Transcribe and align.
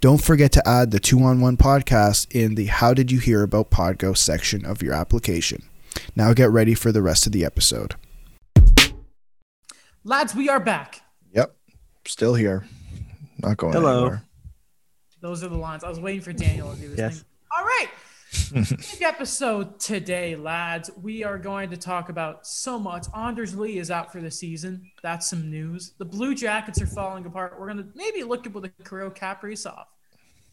Don't 0.00 0.22
forget 0.22 0.50
to 0.52 0.66
add 0.66 0.90
the 0.92 1.00
2 1.00 1.20
on 1.22 1.40
1 1.40 1.56
podcast 1.58 2.26
in 2.30 2.54
the 2.54 2.66
How 2.66 2.94
Did 2.94 3.12
You 3.12 3.18
Hear 3.18 3.42
About 3.42 3.70
Podgo 3.70 4.16
section 4.16 4.64
of 4.64 4.82
your 4.82 4.94
application. 4.94 5.62
Now 6.16 6.32
get 6.32 6.50
ready 6.50 6.74
for 6.74 6.90
the 6.90 7.02
rest 7.02 7.26
of 7.26 7.32
the 7.32 7.44
episode. 7.44 7.96
Lads, 10.04 10.34
we 10.34 10.48
are 10.48 10.60
back. 10.60 11.02
Yep, 11.34 11.54
still 12.06 12.34
here. 12.34 12.64
Not 13.42 13.58
going 13.58 13.74
Hello. 13.74 14.00
anywhere. 14.02 14.22
Those 15.20 15.44
are 15.44 15.48
the 15.48 15.56
lines. 15.56 15.84
I 15.84 15.90
was 15.90 16.00
waiting 16.00 16.22
for 16.22 16.32
Daniel 16.32 16.72
to 16.72 16.80
do 16.80 16.88
his 16.88 16.98
Yes. 16.98 17.14
thing. 17.16 17.24
All 17.58 17.64
right. 17.64 17.88
Big 18.52 19.02
episode 19.02 19.80
today, 19.80 20.36
lads. 20.36 20.88
We 21.02 21.24
are 21.24 21.36
going 21.36 21.68
to 21.70 21.76
talk 21.76 22.10
about 22.10 22.46
so 22.46 22.78
much. 22.78 23.06
Anders 23.16 23.56
Lee 23.56 23.78
is 23.78 23.90
out 23.90 24.12
for 24.12 24.20
the 24.20 24.30
season. 24.30 24.88
That's 25.02 25.28
some 25.28 25.50
news. 25.50 25.94
The 25.98 26.04
Blue 26.04 26.36
Jackets 26.36 26.80
are 26.80 26.86
falling 26.86 27.26
apart. 27.26 27.58
We're 27.58 27.72
going 27.72 27.78
to 27.78 27.88
maybe 27.96 28.22
look 28.22 28.46
at 28.46 28.54
what 28.54 28.62
the 28.62 28.84
Kirill 28.84 29.10
Kaprizov 29.10 29.84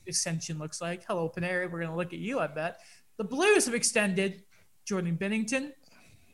extension 0.07 0.57
looks 0.57 0.81
like. 0.81 1.05
Hello, 1.07 1.29
Paneri. 1.29 1.71
We're 1.71 1.79
going 1.79 1.91
to 1.91 1.95
look 1.95 2.13
at 2.13 2.19
you, 2.19 2.39
I 2.39 2.47
bet. 2.47 2.79
The 3.17 3.23
Blues 3.23 3.65
have 3.65 3.75
extended 3.75 4.41
Jordan 4.85 5.15
Binnington. 5.15 5.73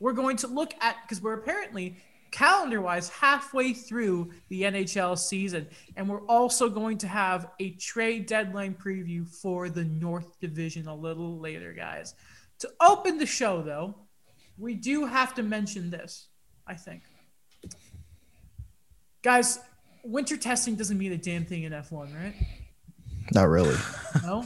We're 0.00 0.14
going 0.14 0.38
to 0.38 0.46
look 0.46 0.72
at, 0.80 0.96
because 1.02 1.22
we're 1.22 1.34
apparently 1.34 1.98
calendar 2.34 2.80
wise 2.80 3.08
halfway 3.10 3.72
through 3.72 4.28
the 4.48 4.62
NHL 4.62 5.16
season. 5.16 5.68
And 5.96 6.08
we're 6.08 6.26
also 6.26 6.68
going 6.68 6.98
to 6.98 7.06
have 7.06 7.46
a 7.60 7.70
trade 7.74 8.26
deadline 8.26 8.74
preview 8.74 9.26
for 9.28 9.68
the 9.68 9.84
North 9.84 10.40
Division 10.40 10.88
a 10.88 10.94
little 10.94 11.38
later, 11.38 11.72
guys. 11.72 12.14
To 12.58 12.70
open 12.80 13.18
the 13.18 13.26
show, 13.26 13.62
though, 13.62 13.94
we 14.58 14.74
do 14.74 15.06
have 15.06 15.34
to 15.36 15.44
mention 15.44 15.90
this, 15.90 16.26
I 16.66 16.74
think. 16.74 17.02
Guys, 19.22 19.60
winter 20.02 20.36
testing 20.36 20.74
doesn't 20.74 20.98
mean 20.98 21.12
a 21.12 21.16
damn 21.16 21.44
thing 21.44 21.62
in 21.62 21.72
F1, 21.72 22.14
right? 22.20 22.34
Not 23.32 23.48
really. 23.48 23.76
No? 24.24 24.44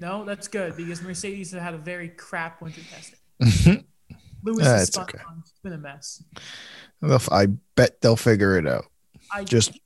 No, 0.00 0.24
that's 0.24 0.48
good 0.48 0.76
because 0.76 1.00
Mercedes 1.02 1.52
have 1.52 1.62
had 1.62 1.74
a 1.74 1.78
very 1.78 2.08
crap 2.08 2.60
winter 2.60 2.80
testing. 2.90 3.84
Lewis 4.46 4.66
has 4.66 4.88
it's 4.88 4.98
okay. 4.98 5.18
on. 5.28 5.38
It's 5.40 5.58
been 5.62 5.72
a 5.72 5.78
mess. 5.78 6.22
I 7.02 7.46
bet 7.74 8.00
they'll 8.00 8.16
figure 8.16 8.56
it 8.58 8.66
out. 8.66 8.86
I 9.32 9.44
Just, 9.44 9.78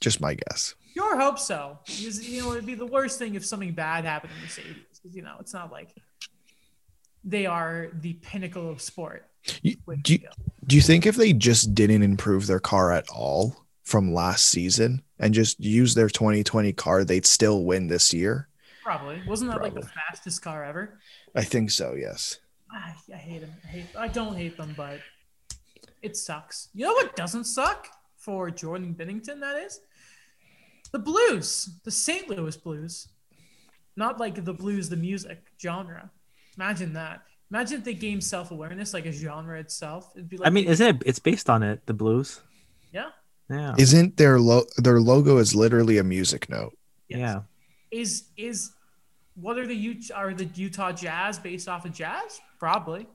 just 0.00 0.20
my 0.20 0.34
guess. 0.34 0.74
sure 0.94 1.18
hope 1.18 1.38
so. 1.38 1.78
Because, 1.86 2.26
you 2.28 2.42
know, 2.42 2.52
it'd 2.52 2.66
be 2.66 2.74
the 2.74 2.86
worst 2.86 3.18
thing 3.18 3.34
if 3.34 3.44
something 3.44 3.72
bad 3.72 4.04
happened 4.04 4.32
to 4.36 4.40
Mercedes. 4.42 4.76
'Cause, 5.02 5.14
You 5.14 5.22
know, 5.22 5.36
it's 5.40 5.52
not 5.52 5.70
like 5.72 5.94
they 7.24 7.46
are 7.46 7.88
the 8.00 8.14
pinnacle 8.14 8.70
of 8.70 8.80
sport. 8.80 9.28
You- 9.62 9.76
do 10.02 10.14
you- 10.14 10.28
Do 10.66 10.76
you 10.76 10.82
think 10.82 11.04
if 11.06 11.16
they 11.16 11.32
just 11.34 11.74
didn't 11.74 12.02
improve 12.02 12.46
their 12.46 12.60
car 12.60 12.90
at 12.92 13.06
all 13.10 13.66
from 13.82 14.14
last 14.14 14.46
season 14.48 15.02
and 15.18 15.34
just 15.34 15.60
use 15.60 15.94
their 15.94 16.08
2020 16.08 16.72
car, 16.72 17.04
they'd 17.04 17.26
still 17.26 17.64
win 17.64 17.88
this 17.88 18.14
year? 18.14 18.48
Probably. 18.82 19.22
Wasn't 19.26 19.50
that 19.50 19.60
like 19.60 19.74
the 19.74 19.82
fastest 19.86 20.40
car 20.42 20.64
ever? 20.64 20.98
I 21.34 21.44
think 21.44 21.70
so. 21.70 21.94
Yes. 21.94 22.38
I, 22.70 22.94
I 23.12 23.16
hate 23.16 23.40
them. 23.40 23.52
I 23.64 23.66
hate. 23.68 23.86
I 23.96 24.08
don't 24.08 24.36
hate 24.36 24.56
them, 24.56 24.72
but 24.76 25.00
it 26.04 26.16
sucks. 26.16 26.68
You 26.74 26.84
know 26.86 26.92
what 26.92 27.16
doesn't 27.16 27.44
suck 27.44 27.88
for 28.18 28.50
Jordan 28.50 28.94
Binnington? 28.98 29.40
That 29.40 29.56
is 29.66 29.80
the 30.92 30.98
Blues, 30.98 31.68
the 31.84 31.90
St. 31.90 32.28
Louis 32.28 32.56
Blues, 32.56 33.08
not 33.96 34.20
like 34.20 34.44
the 34.44 34.52
blues, 34.52 34.88
the 34.88 34.96
music 34.96 35.40
genre. 35.60 36.10
Imagine 36.56 36.92
that. 36.92 37.22
Imagine 37.50 37.78
if 37.78 37.84
they 37.84 37.94
gained 37.94 38.22
self 38.24 38.50
awareness 38.50 38.94
like 38.94 39.06
a 39.06 39.12
genre 39.12 39.58
itself. 39.58 40.12
It'd 40.14 40.28
be 40.28 40.36
like 40.36 40.46
I 40.46 40.50
mean, 40.50 40.66
isn't 40.66 40.86
it? 40.96 41.02
It's 41.06 41.18
based 41.18 41.48
on 41.50 41.62
it. 41.62 41.84
The 41.86 41.94
blues. 41.94 42.40
yeah, 42.92 43.10
Yeah. 43.50 43.74
Isn't 43.78 44.16
their 44.16 44.38
lo- 44.40 44.66
their 44.78 45.00
logo 45.00 45.38
is 45.38 45.54
literally 45.54 45.98
a 45.98 46.04
music 46.04 46.48
note? 46.48 46.76
yes. 47.08 47.18
Yeah. 47.20 47.40
Is 47.90 48.24
is 48.36 48.72
what 49.34 49.58
are 49.58 49.66
the 49.66 49.74
Utah 49.76 50.14
are 50.14 50.34
the 50.34 50.46
Utah 50.46 50.92
Jazz 50.92 51.38
based 51.38 51.68
off 51.68 51.84
of 51.84 51.92
jazz? 51.92 52.40
Probably. 52.58 53.06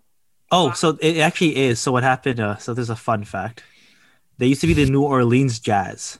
Oh, 0.51 0.71
so 0.71 0.97
it 1.01 1.17
actually 1.17 1.55
is. 1.57 1.79
So 1.79 1.91
what 1.91 2.03
happened? 2.03 2.39
Uh, 2.39 2.57
so 2.57 2.73
there's 2.73 2.89
a 2.89 2.95
fun 2.95 3.23
fact. 3.23 3.63
They 4.37 4.47
used 4.47 4.61
to 4.61 4.67
be 4.67 4.73
the 4.73 4.89
New 4.89 5.03
Orleans 5.03 5.59
Jazz, 5.59 6.19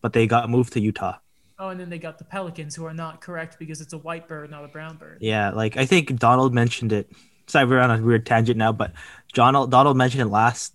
but 0.00 0.12
they 0.12 0.26
got 0.26 0.48
moved 0.50 0.72
to 0.72 0.80
Utah. 0.80 1.18
Oh, 1.58 1.68
and 1.68 1.78
then 1.78 1.90
they 1.90 1.98
got 1.98 2.16
the 2.18 2.24
Pelicans, 2.24 2.74
who 2.74 2.86
are 2.86 2.94
not 2.94 3.20
correct 3.20 3.58
because 3.58 3.80
it's 3.82 3.92
a 3.92 3.98
white 3.98 4.26
bird, 4.26 4.50
not 4.50 4.64
a 4.64 4.68
brown 4.68 4.96
bird. 4.96 5.18
Yeah, 5.20 5.50
like 5.50 5.76
I 5.76 5.84
think 5.84 6.18
Donald 6.18 6.54
mentioned 6.54 6.90
it. 6.92 7.10
Sorry, 7.46 7.66
we're 7.66 7.80
on 7.80 7.90
a 7.90 8.02
weird 8.02 8.24
tangent 8.24 8.56
now, 8.56 8.72
but 8.72 8.92
Donald 9.34 9.70
Donald 9.70 9.96
mentioned 9.96 10.22
it 10.22 10.26
last 10.28 10.74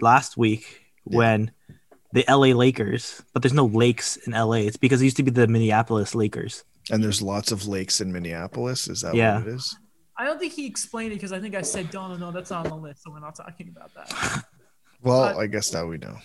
last 0.00 0.36
week 0.36 0.82
Yeah. 1.06 1.16
when 1.16 1.50
the 2.12 2.24
LA 2.28 2.48
Lakers, 2.54 3.22
but 3.32 3.42
there's 3.42 3.54
no 3.54 3.66
lakes 3.66 4.16
in 4.18 4.32
LA. 4.34 4.66
It's 4.66 4.76
because 4.76 5.00
it 5.00 5.04
used 5.04 5.16
to 5.16 5.22
be 5.22 5.30
the 5.30 5.46
Minneapolis 5.46 6.14
Lakers. 6.14 6.62
And 6.90 7.02
there's 7.02 7.22
lots 7.22 7.50
of 7.50 7.66
lakes 7.66 8.00
in 8.00 8.12
Minneapolis. 8.12 8.88
Is 8.88 9.00
that 9.00 9.14
Yeah. 9.14 9.38
what 9.38 9.48
it 9.48 9.54
is? 9.54 9.76
I 10.18 10.24
don't 10.24 10.38
think 10.38 10.52
he 10.54 10.66
explained 10.66 11.12
it 11.12 11.16
because 11.16 11.32
I 11.32 11.40
think 11.40 11.54
I 11.54 11.62
said, 11.62 11.90
Donna, 11.90 12.16
no, 12.18 12.30
that's 12.32 12.50
not 12.50 12.64
on 12.66 12.70
the 12.70 12.76
list, 12.88 13.02
so 13.04 13.10
we're 13.10 13.20
not 13.20 13.34
talking 13.34 13.68
about 13.74 13.92
that. 13.94 14.44
Well, 15.02 15.34
But- 15.34 15.36
I 15.38 15.46
guess 15.46 15.72
now 15.74 15.86
we 15.86 15.98
know. 15.98 16.16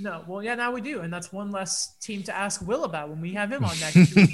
No, 0.00 0.24
well, 0.26 0.42
yeah, 0.42 0.54
now 0.56 0.72
we 0.72 0.80
do, 0.80 1.00
and 1.02 1.12
that's 1.12 1.30
one 1.32 1.52
less 1.52 1.94
team 2.00 2.22
to 2.24 2.34
ask 2.34 2.66
Will 2.66 2.82
about 2.84 3.10
when 3.10 3.20
we 3.20 3.32
have 3.34 3.52
him 3.52 3.64
on 3.64 3.78
next 3.78 4.14
week. 4.16 4.30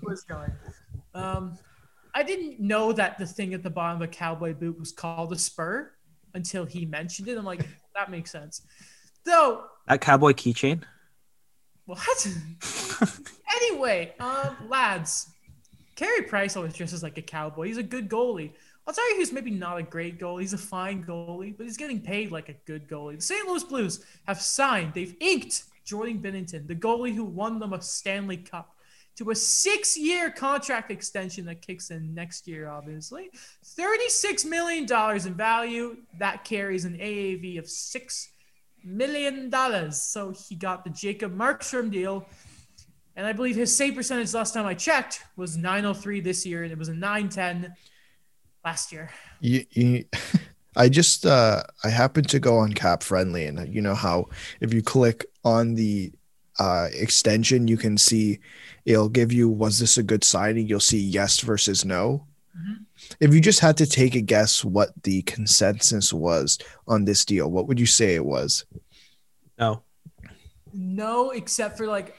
Who 0.00 0.10
is 0.10 0.22
going? 0.22 0.50
Um, 1.12 1.58
I 2.14 2.22
didn't 2.22 2.60
know 2.60 2.92
that 2.92 3.18
the 3.18 3.26
thing 3.26 3.52
at 3.52 3.62
the 3.62 3.68
bottom 3.68 4.00
of 4.00 4.08
a 4.08 4.10
cowboy 4.10 4.54
boot 4.54 4.78
was 4.78 4.90
called 4.92 5.32
a 5.32 5.36
spur 5.38 5.90
until 6.32 6.64
he 6.64 6.86
mentioned 6.86 7.28
it. 7.28 7.36
I'm 7.36 7.44
like, 7.44 7.66
that 7.94 8.10
makes 8.10 8.30
sense. 8.30 8.62
Though, 9.24 9.64
That 9.86 10.00
cowboy 10.00 10.32
keychain. 10.32 10.82
what? 11.84 12.26
anyway, 13.56 14.14
um, 14.20 14.56
lads, 14.68 15.31
Carey 15.96 16.22
Price 16.22 16.56
always 16.56 16.74
dresses 16.74 17.02
like 17.02 17.18
a 17.18 17.22
cowboy. 17.22 17.66
He's 17.66 17.78
a 17.78 17.82
good 17.82 18.08
goalie. 18.08 18.52
I'll 18.86 18.94
tell 18.94 19.08
you 19.10 19.16
who's 19.16 19.32
maybe 19.32 19.50
not 19.50 19.78
a 19.78 19.82
great 19.82 20.18
goalie. 20.18 20.40
He's 20.40 20.54
a 20.54 20.58
fine 20.58 21.04
goalie, 21.04 21.56
but 21.56 21.64
he's 21.64 21.76
getting 21.76 22.00
paid 22.00 22.32
like 22.32 22.48
a 22.48 22.56
good 22.66 22.88
goalie. 22.88 23.16
The 23.16 23.22
St. 23.22 23.46
Louis 23.46 23.62
Blues 23.64 24.04
have 24.26 24.40
signed, 24.40 24.94
they've 24.94 25.14
inked 25.20 25.64
Jordan 25.84 26.20
Binnington, 26.20 26.66
the 26.66 26.74
goalie 26.74 27.14
who 27.14 27.24
won 27.24 27.58
them 27.58 27.72
a 27.72 27.80
Stanley 27.80 28.38
Cup, 28.38 28.74
to 29.16 29.30
a 29.30 29.34
six 29.34 29.96
year 29.96 30.30
contract 30.30 30.90
extension 30.90 31.44
that 31.44 31.60
kicks 31.60 31.90
in 31.90 32.14
next 32.14 32.48
year, 32.48 32.68
obviously. 32.68 33.30
$36 33.64 34.44
million 34.46 34.84
in 35.26 35.34
value. 35.34 35.98
That 36.18 36.44
carries 36.44 36.84
an 36.84 36.96
AAV 36.96 37.58
of 37.58 37.66
$6 37.66 38.28
million. 38.84 39.92
So 39.92 40.30
he 40.30 40.54
got 40.54 40.84
the 40.84 40.90
Jacob 40.90 41.36
Markstrom 41.36 41.90
deal. 41.90 42.26
And 43.16 43.26
I 43.26 43.32
believe 43.32 43.56
his 43.56 43.76
save 43.76 43.94
percentage 43.94 44.32
last 44.32 44.54
time 44.54 44.66
I 44.66 44.74
checked 44.74 45.22
was 45.36 45.56
903 45.56 46.20
this 46.20 46.46
year, 46.46 46.62
and 46.62 46.72
it 46.72 46.78
was 46.78 46.88
a 46.88 46.94
910 46.94 47.74
last 48.64 48.92
year. 48.92 49.10
You, 49.40 49.64
you, 49.70 50.04
I 50.76 50.88
just 50.88 51.26
uh, 51.26 51.62
I 51.84 51.90
happened 51.90 52.28
to 52.30 52.40
go 52.40 52.56
on 52.56 52.72
Cap 52.72 53.02
Friendly, 53.02 53.46
and 53.46 53.72
you 53.72 53.82
know 53.82 53.94
how 53.94 54.28
if 54.60 54.72
you 54.72 54.82
click 54.82 55.26
on 55.44 55.74
the 55.74 56.12
uh, 56.58 56.88
extension, 56.92 57.68
you 57.68 57.76
can 57.76 57.98
see 57.98 58.40
it'll 58.84 59.08
give 59.08 59.32
you 59.32 59.48
was 59.48 59.78
this 59.78 59.98
a 59.98 60.02
good 60.02 60.24
signing? 60.24 60.66
You'll 60.66 60.80
see 60.80 60.98
yes 60.98 61.40
versus 61.40 61.84
no. 61.84 62.26
Mhm. 62.56 62.84
If 63.20 63.34
you 63.34 63.40
just 63.40 63.60
had 63.60 63.76
to 63.78 63.86
take 63.86 64.14
a 64.14 64.20
guess 64.20 64.64
what 64.64 64.90
the 65.02 65.22
consensus 65.22 66.12
was 66.12 66.58
on 66.86 67.04
this 67.04 67.24
deal, 67.24 67.50
what 67.50 67.68
would 67.68 67.80
you 67.80 67.86
say 67.86 68.14
it 68.14 68.24
was? 68.24 68.64
No. 69.58 69.82
No, 70.72 71.30
except 71.30 71.76
for 71.76 71.86
like 71.86 72.14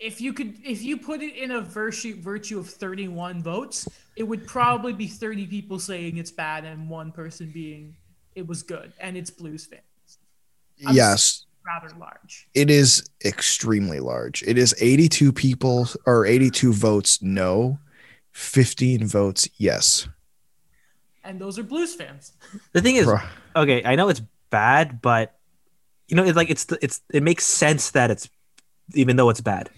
if 0.00 0.20
you 0.20 0.32
could 0.32 0.56
if 0.64 0.82
you 0.82 0.96
put 0.96 1.20
it 1.20 1.36
in 1.36 1.52
a 1.52 1.60
virtue 1.60 2.20
virtue 2.20 2.58
of 2.58 2.68
31 2.68 3.42
votes, 3.42 3.86
it 4.16 4.22
would 4.22 4.46
probably 4.46 4.92
be 4.92 5.06
30 5.06 5.46
people 5.46 5.78
saying 5.78 6.16
it's 6.16 6.30
bad 6.30 6.64
and 6.64 6.88
one 6.88 7.12
person 7.12 7.50
being 7.52 7.94
it 8.34 8.46
was 8.46 8.62
good 8.62 8.92
and 8.98 9.16
it's 9.16 9.30
Blues 9.30 9.66
fans. 9.66 9.82
I'm 10.86 10.96
yes, 10.96 11.44
Rather 11.66 11.94
large. 11.98 12.48
it 12.54 12.70
is 12.70 13.04
extremely 13.24 14.00
large. 14.00 14.42
It 14.44 14.56
is 14.56 14.74
82 14.80 15.32
people 15.32 15.88
or 16.06 16.24
82 16.24 16.72
votes 16.72 17.20
no, 17.20 17.78
15 18.32 19.06
votes 19.06 19.48
yes. 19.58 20.08
And 21.22 21.38
those 21.38 21.58
are 21.58 21.62
Blues 21.62 21.94
fans. 21.94 22.32
The 22.72 22.80
thing 22.80 22.96
is, 22.96 23.04
Bro. 23.04 23.18
okay, 23.54 23.84
I 23.84 23.94
know 23.94 24.08
it's 24.08 24.22
bad, 24.48 25.02
but 25.02 25.36
you 26.08 26.16
know, 26.16 26.24
it's 26.24 26.36
like 26.36 26.48
it's 26.48 26.64
the, 26.64 26.78
it's 26.80 27.02
it 27.12 27.22
makes 27.22 27.44
sense 27.44 27.90
that 27.90 28.10
it's 28.10 28.30
even 28.94 29.16
though 29.16 29.28
it's 29.28 29.42
bad. 29.42 29.68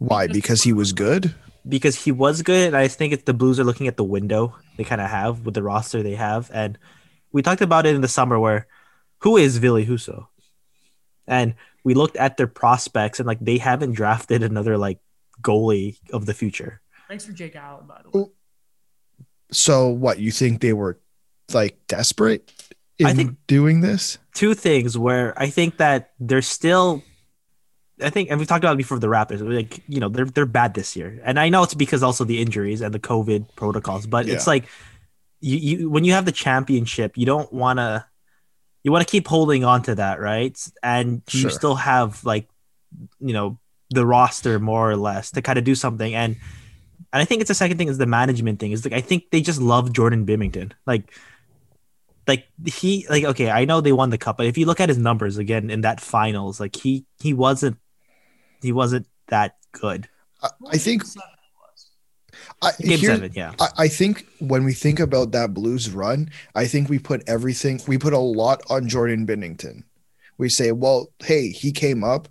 Why? 0.00 0.26
Because- 0.26 0.34
Because 0.42 0.62
he 0.64 0.72
was 0.72 0.92
good? 0.92 1.34
because 1.68 1.94
he 1.94 2.10
was 2.10 2.40
good. 2.40 2.68
And 2.68 2.76
I 2.76 2.88
think 2.88 3.12
it's 3.12 3.24
the 3.24 3.34
Blues 3.34 3.60
are 3.60 3.64
looking 3.64 3.86
at 3.86 3.96
the 3.98 4.02
window 4.04 4.56
they 4.78 4.82
kind 4.82 5.00
of 5.00 5.10
have 5.10 5.44
with 5.44 5.52
the 5.54 5.62
roster 5.62 6.02
they 6.02 6.14
have, 6.16 6.50
and 6.52 6.78
we 7.32 7.42
talked 7.42 7.60
about 7.60 7.84
it 7.86 7.94
in 7.94 8.00
the 8.00 8.08
summer 8.08 8.40
where 8.40 8.66
who 9.18 9.36
is 9.36 9.58
Ville 9.58 9.84
Husso, 9.84 10.26
and 11.28 11.54
we 11.84 11.92
looked 11.92 12.16
at 12.16 12.38
their 12.38 12.46
prospects 12.48 13.20
and 13.20 13.26
like 13.28 13.38
they 13.40 13.58
haven't 13.58 13.92
drafted 13.92 14.42
another 14.42 14.78
like 14.78 14.98
goalie 15.42 15.98
of 16.14 16.24
the 16.24 16.32
future. 16.34 16.80
Thanks 17.08 17.26
for 17.26 17.32
Jake 17.32 17.54
Allen, 17.54 17.84
by 17.86 18.00
the 18.02 18.18
way. 18.18 18.24
So 19.52 19.88
what 19.88 20.18
you 20.18 20.30
think 20.30 20.60
they 20.62 20.72
were 20.72 20.98
like 21.52 21.76
desperate 21.88 22.50
in 22.98 23.06
I 23.06 23.12
think- 23.14 23.36
doing 23.46 23.80
this? 23.82 24.16
Two 24.34 24.54
things 24.54 24.96
where 24.96 25.34
I 25.38 25.50
think 25.50 25.76
that 25.76 26.12
they're 26.18 26.40
still. 26.42 27.02
I 28.02 28.10
think, 28.10 28.30
and 28.30 28.38
we've 28.38 28.48
talked 28.48 28.64
about 28.64 28.74
it 28.74 28.78
before 28.78 28.98
the 28.98 29.06
Raptors. 29.06 29.40
Like, 29.42 29.80
you 29.88 30.00
know, 30.00 30.08
they're 30.08 30.24
they're 30.24 30.46
bad 30.46 30.74
this 30.74 30.96
year, 30.96 31.20
and 31.24 31.38
I 31.38 31.48
know 31.48 31.62
it's 31.62 31.74
because 31.74 32.02
also 32.02 32.24
the 32.24 32.40
injuries 32.40 32.80
and 32.80 32.94
the 32.94 32.98
COVID 32.98 33.54
protocols. 33.56 34.06
But 34.06 34.28
it's 34.28 34.46
like, 34.46 34.64
you, 35.40 35.56
you 35.56 35.90
when 35.90 36.04
you 36.04 36.12
have 36.12 36.24
the 36.24 36.32
championship, 36.32 37.16
you 37.16 37.26
don't 37.26 37.52
want 37.52 37.78
to, 37.78 38.04
you 38.82 38.92
want 38.92 39.06
to 39.06 39.10
keep 39.10 39.26
holding 39.28 39.64
on 39.64 39.82
to 39.82 39.94
that, 39.96 40.20
right? 40.20 40.58
And 40.82 41.22
you 41.32 41.40
Sure. 41.40 41.50
still 41.50 41.74
have 41.76 42.24
like, 42.24 42.48
you 43.20 43.32
know, 43.32 43.58
the 43.90 44.06
roster 44.06 44.58
more 44.58 44.90
or 44.90 44.96
less 44.96 45.30
to 45.32 45.42
kind 45.42 45.58
of 45.58 45.64
do 45.64 45.74
something. 45.74 46.14
And 46.14 46.36
and 47.12 47.20
I 47.20 47.24
think 47.24 47.40
it's 47.40 47.48
the 47.48 47.54
second 47.54 47.78
thing 47.78 47.88
is 47.88 47.98
the 47.98 48.06
management 48.06 48.60
thing. 48.60 48.72
Is 48.72 48.84
like 48.84 48.94
I 48.94 49.00
think 49.00 49.30
they 49.30 49.40
just 49.40 49.60
love 49.60 49.92
Jordan 49.92 50.26
Binnington. 50.26 50.72
Like 50.86 51.12
like 52.26 52.46
he 52.64 53.06
like 53.10 53.24
okay, 53.24 53.50
I 53.50 53.64
know 53.64 53.80
they 53.80 53.92
won 53.92 54.10
the 54.10 54.18
cup, 54.18 54.36
but 54.36 54.46
if 54.46 54.56
you 54.56 54.66
look 54.66 54.80
at 54.80 54.88
his 54.88 54.98
numbers 54.98 55.36
again 55.38 55.70
in 55.70 55.80
that 55.80 56.00
finals, 56.00 56.60
like 56.60 56.76
he 56.76 57.04
he 57.18 57.34
wasn't 57.34 57.78
he 58.62 58.72
wasn't 58.72 59.06
that 59.28 59.56
good. 59.72 60.08
I, 60.42 60.48
I 60.70 60.76
think 60.78 61.02
I, 62.62 62.72
Game 62.80 62.98
here- 62.98 63.10
seven, 63.14 63.32
yeah. 63.34 63.54
I, 63.58 63.68
I 63.78 63.88
think 63.88 64.26
when 64.38 64.64
we 64.64 64.72
think 64.72 65.00
about 65.00 65.32
that 65.32 65.54
Blues 65.54 65.90
run, 65.90 66.30
I 66.54 66.66
think 66.66 66.88
we 66.88 66.98
put 66.98 67.22
everything, 67.26 67.80
we 67.86 67.98
put 67.98 68.12
a 68.12 68.18
lot 68.18 68.62
on 68.68 68.88
Jordan 68.88 69.26
Binnington. 69.26 69.84
We 70.38 70.48
say, 70.48 70.72
well, 70.72 71.10
hey, 71.18 71.50
he 71.50 71.72
came 71.72 72.02
up, 72.02 72.28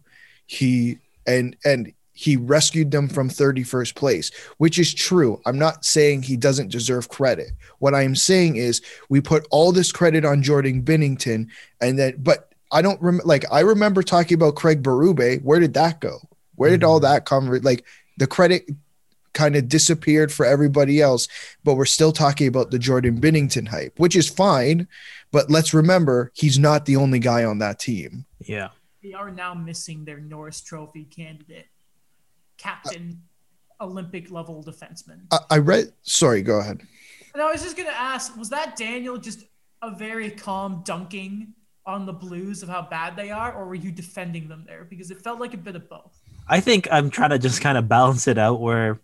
he 0.47 0.97
and 1.27 1.55
and 1.63 1.93
he 2.13 2.35
rescued 2.35 2.91
them 2.91 3.07
from 3.07 3.29
31st 3.29 3.95
place, 3.95 4.31
which 4.57 4.77
is 4.77 4.93
true. 4.93 5.39
I'm 5.45 5.57
not 5.57 5.85
saying 5.85 6.23
he 6.23 6.35
doesn't 6.35 6.69
deserve 6.69 7.07
credit. 7.07 7.51
What 7.77 7.95
I'm 7.95 8.13
saying 8.13 8.57
is 8.57 8.81
we 9.07 9.21
put 9.21 9.47
all 9.51 9.71
this 9.71 9.93
credit 9.93 10.25
on 10.25 10.43
Jordan 10.43 10.81
Binnington, 10.83 11.47
and 11.79 11.97
then 11.97 12.15
but 12.17 12.48
I 12.71 12.81
don't 12.81 13.01
remember. 13.01 13.25
Like 13.25 13.45
I 13.51 13.61
remember 13.61 14.03
talking 14.03 14.35
about 14.35 14.55
Craig 14.55 14.83
Berube. 14.83 15.41
Where 15.43 15.59
did 15.59 15.73
that 15.73 15.99
go? 15.99 16.19
Where 16.55 16.69
did 16.69 16.83
all 16.83 16.97
mm-hmm. 16.97 17.13
that 17.13 17.25
come? 17.25 17.47
Like 17.61 17.85
the 18.17 18.27
credit 18.27 18.69
kind 19.33 19.55
of 19.55 19.69
disappeared 19.69 20.31
for 20.31 20.45
everybody 20.45 21.01
else, 21.01 21.27
but 21.63 21.75
we're 21.75 21.85
still 21.85 22.11
talking 22.11 22.47
about 22.47 22.71
the 22.71 22.79
Jordan 22.79 23.21
Binnington 23.21 23.67
hype, 23.67 23.97
which 23.97 24.15
is 24.15 24.27
fine. 24.27 24.87
But 25.31 25.49
let's 25.49 25.73
remember, 25.73 26.31
he's 26.33 26.57
not 26.57 26.85
the 26.85 26.95
only 26.95 27.19
guy 27.19 27.43
on 27.43 27.59
that 27.59 27.79
team. 27.79 28.25
Yeah. 28.39 28.69
They 29.03 29.13
are 29.13 29.31
now 29.31 29.53
missing 29.53 30.03
their 30.03 30.19
Norris 30.19 30.61
Trophy 30.61 31.05
candidate, 31.05 31.67
captain, 32.57 33.21
Olympic 33.79 34.29
level 34.29 34.63
defenseman. 34.63 35.21
I, 35.31 35.37
I 35.51 35.57
read. 35.59 35.93
Sorry, 36.01 36.41
go 36.41 36.59
ahead. 36.59 36.81
And 37.33 37.41
I 37.41 37.49
was 37.51 37.61
just 37.61 37.77
gonna 37.77 37.89
ask, 37.89 38.35
was 38.35 38.49
that 38.49 38.75
Daniel 38.75 39.17
just 39.17 39.45
a 39.81 39.95
very 39.95 40.31
calm 40.31 40.81
dunking 40.85 41.53
on 41.85 42.05
the 42.05 42.13
Blues 42.13 42.63
of 42.63 42.69
how 42.69 42.81
bad 42.81 43.15
they 43.15 43.31
are, 43.31 43.53
or 43.53 43.65
were 43.65 43.75
you 43.75 43.91
defending 43.91 44.47
them 44.47 44.63
there? 44.67 44.85
Because 44.85 45.11
it 45.11 45.21
felt 45.21 45.39
like 45.39 45.53
a 45.53 45.57
bit 45.57 45.75
of 45.75 45.89
both. 45.89 46.21
I 46.47 46.59
think 46.59 46.87
I'm 46.91 47.09
trying 47.09 47.31
to 47.31 47.39
just 47.39 47.61
kind 47.61 47.77
of 47.77 47.87
balance 47.87 48.27
it 48.27 48.37
out 48.37 48.59
where 48.59 48.99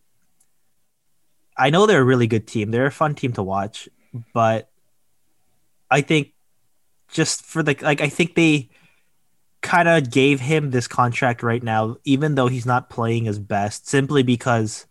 I 1.57 1.69
know 1.69 1.85
they're 1.85 2.01
a 2.01 2.05
really 2.05 2.27
good 2.27 2.47
team. 2.47 2.71
They're 2.71 2.87
a 2.87 2.91
fun 2.91 3.15
team 3.15 3.33
to 3.33 3.43
watch, 3.43 3.87
but 4.33 4.69
I 5.89 6.01
think 6.01 6.33
just 7.09 7.43
for 7.43 7.63
the 7.63 7.77
like 7.81 8.01
I 8.01 8.09
think 8.09 8.35
they 8.35 8.69
kind 9.61 9.87
of 9.87 10.11
gave 10.11 10.39
him 10.39 10.71
this 10.71 10.87
contract 10.87 11.41
right 11.41 11.63
now 11.63 11.97
even 12.03 12.35
though 12.35 12.47
he's 12.47 12.65
not 12.67 12.89
playing 12.89 13.25
his 13.25 13.39
best 13.39 13.87
simply 13.87 14.21
because 14.21 14.85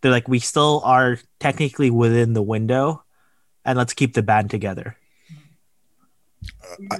they're 0.00 0.10
like 0.10 0.28
we 0.28 0.38
still 0.38 0.80
are 0.84 1.18
technically 1.40 1.90
within 1.90 2.32
the 2.32 2.42
window 2.42 3.04
and 3.64 3.76
let's 3.76 3.94
keep 3.94 4.14
the 4.14 4.22
band 4.22 4.50
together. 4.50 4.96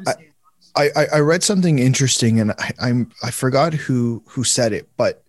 I- 0.07 0.15
I, 0.75 1.07
I, 1.13 1.19
read 1.19 1.43
something 1.43 1.79
interesting, 1.79 2.41
and 2.41 2.53
I, 2.53 2.73
I'm 2.81 3.11
I 3.23 3.31
forgot 3.31 3.75
who 3.75 4.23
who 4.27 4.43
said 4.43 4.73
it, 4.73 4.89
but 4.97 5.23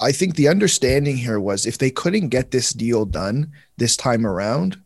I 0.00 0.12
think 0.12 0.34
the 0.34 0.48
understanding 0.48 1.16
here 1.16 1.38
was 1.38 1.66
if 1.66 1.78
they 1.78 1.90
couldn't 1.90 2.30
get 2.30 2.50
this 2.50 2.72
deal 2.72 3.04
done 3.04 3.52
this 3.76 3.96
time 3.96 4.26
around, 4.26 4.80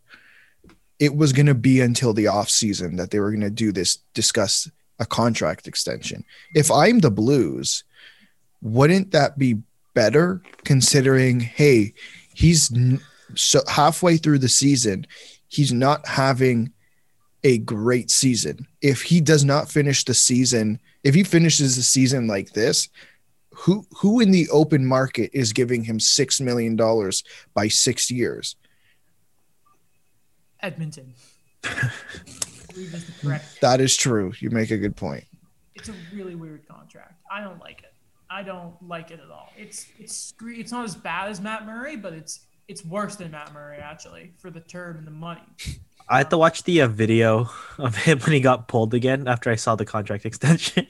it 0.99 1.17
was 1.17 1.33
going 1.33 1.47
to 1.47 1.55
be 1.55 1.81
until 1.81 2.13
the 2.13 2.27
off 2.27 2.51
season 2.51 2.97
that 2.97 3.11
they 3.11 3.21
were 3.21 3.31
going 3.31 3.41
to 3.41 3.51
do 3.51 3.73
this 3.73 3.97
discuss 4.13 4.71
a 4.99 5.07
contract 5.07 5.67
extension. 5.67 6.25
If 6.55 6.71
I'm 6.71 6.99
the 7.01 7.11
Blues, 7.11 7.85
wouldn't 8.61 9.13
that 9.13 9.39
be 9.39 9.59
better 9.95 10.43
considering 10.65 11.41
hey, 11.41 11.95
he's 12.35 12.71
so 13.37 13.61
halfway 13.69 14.17
through 14.17 14.41
the 14.41 14.49
season, 14.49 15.07
he's 15.49 15.73
not 15.73 16.07
having 16.07 16.73
a 17.45 17.59
great 17.59 18.11
season. 18.11 18.67
If 18.81 19.03
he 19.03 19.21
does 19.21 19.45
not 19.45 19.71
finish 19.71 20.05
the 20.05 20.15
season, 20.15 20.81
if 21.05 21.15
he 21.15 21.23
finishes 21.23 21.77
the 21.77 21.83
season 21.83 22.27
like 22.27 22.53
this, 22.53 22.89
who 23.51 23.87
who 23.97 24.21
in 24.21 24.33
the 24.33 24.49
open 24.51 24.85
market 24.85 25.31
is 25.33 25.53
giving 25.53 25.85
him 25.85 26.01
six 26.01 26.41
million 26.41 26.75
dollars 26.75 27.23
by 27.55 27.69
six 27.69 28.11
years? 28.11 28.57
Edmonton. 30.61 31.15
I 31.65 31.91
believe 32.73 32.95
is 32.95 33.05
the 33.07 33.13
correct. 33.27 33.61
That 33.61 33.81
is 33.81 33.97
true. 33.97 34.33
You 34.41 34.51
make 34.51 34.71
a 34.71 34.79
good 34.79 34.97
point. 34.97 35.25
It's 35.75 35.89
a 35.89 35.95
really 36.13 36.35
weird 36.35 36.67
contract. 36.67 37.15
I 37.31 37.43
don't 37.43 37.61
like 37.61 37.81
it. 37.81 37.93
I 38.31 38.43
don't 38.43 38.75
like 38.83 39.11
it 39.11 39.21
at 39.25 39.31
all. 39.31 39.51
It's 39.57 39.87
it's 39.99 40.35
it's 40.43 40.73
not 40.73 40.85
as 40.85 40.97
bad 40.97 41.31
as 41.31 41.41
Matt 41.41 41.67
Murray, 41.67 41.97
but 41.97 42.13
it's 42.13 42.41
it's 42.67 42.85
worse 42.85 43.17
than 43.17 43.31
Matt 43.31 43.53
Murray 43.53 43.79
actually 43.79 44.33
for 44.39 44.51
the 44.51 44.61
term 44.61 44.97
and 44.97 45.07
the 45.07 45.13
money. 45.13 45.43
I 46.09 46.19
had 46.19 46.31
to 46.31 46.39
watch 46.39 46.65
the 46.65 46.83
uh, 46.83 46.89
video 46.89 47.49
of 47.79 47.97
him 47.97 48.19
when 48.21 48.33
he 48.33 48.41
got 48.41 48.69
pulled 48.69 48.95
again 48.95 49.27
after 49.27 49.51
I 49.51 49.55
saw 49.57 49.75
the 49.75 49.85
contract 49.87 50.27
extension. 50.31 50.87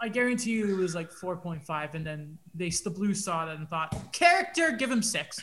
I 0.00 0.08
guarantee 0.08 0.52
you 0.52 0.78
it 0.78 0.80
was 0.80 0.94
like 0.94 1.10
4.5, 1.10 1.94
and 1.94 2.06
then 2.06 2.38
they 2.54 2.70
the 2.70 2.90
Blues 2.90 3.22
saw 3.22 3.44
that 3.44 3.56
and 3.56 3.68
thought, 3.68 3.94
character, 4.12 4.72
give 4.72 4.90
him 4.90 5.02
six. 5.02 5.40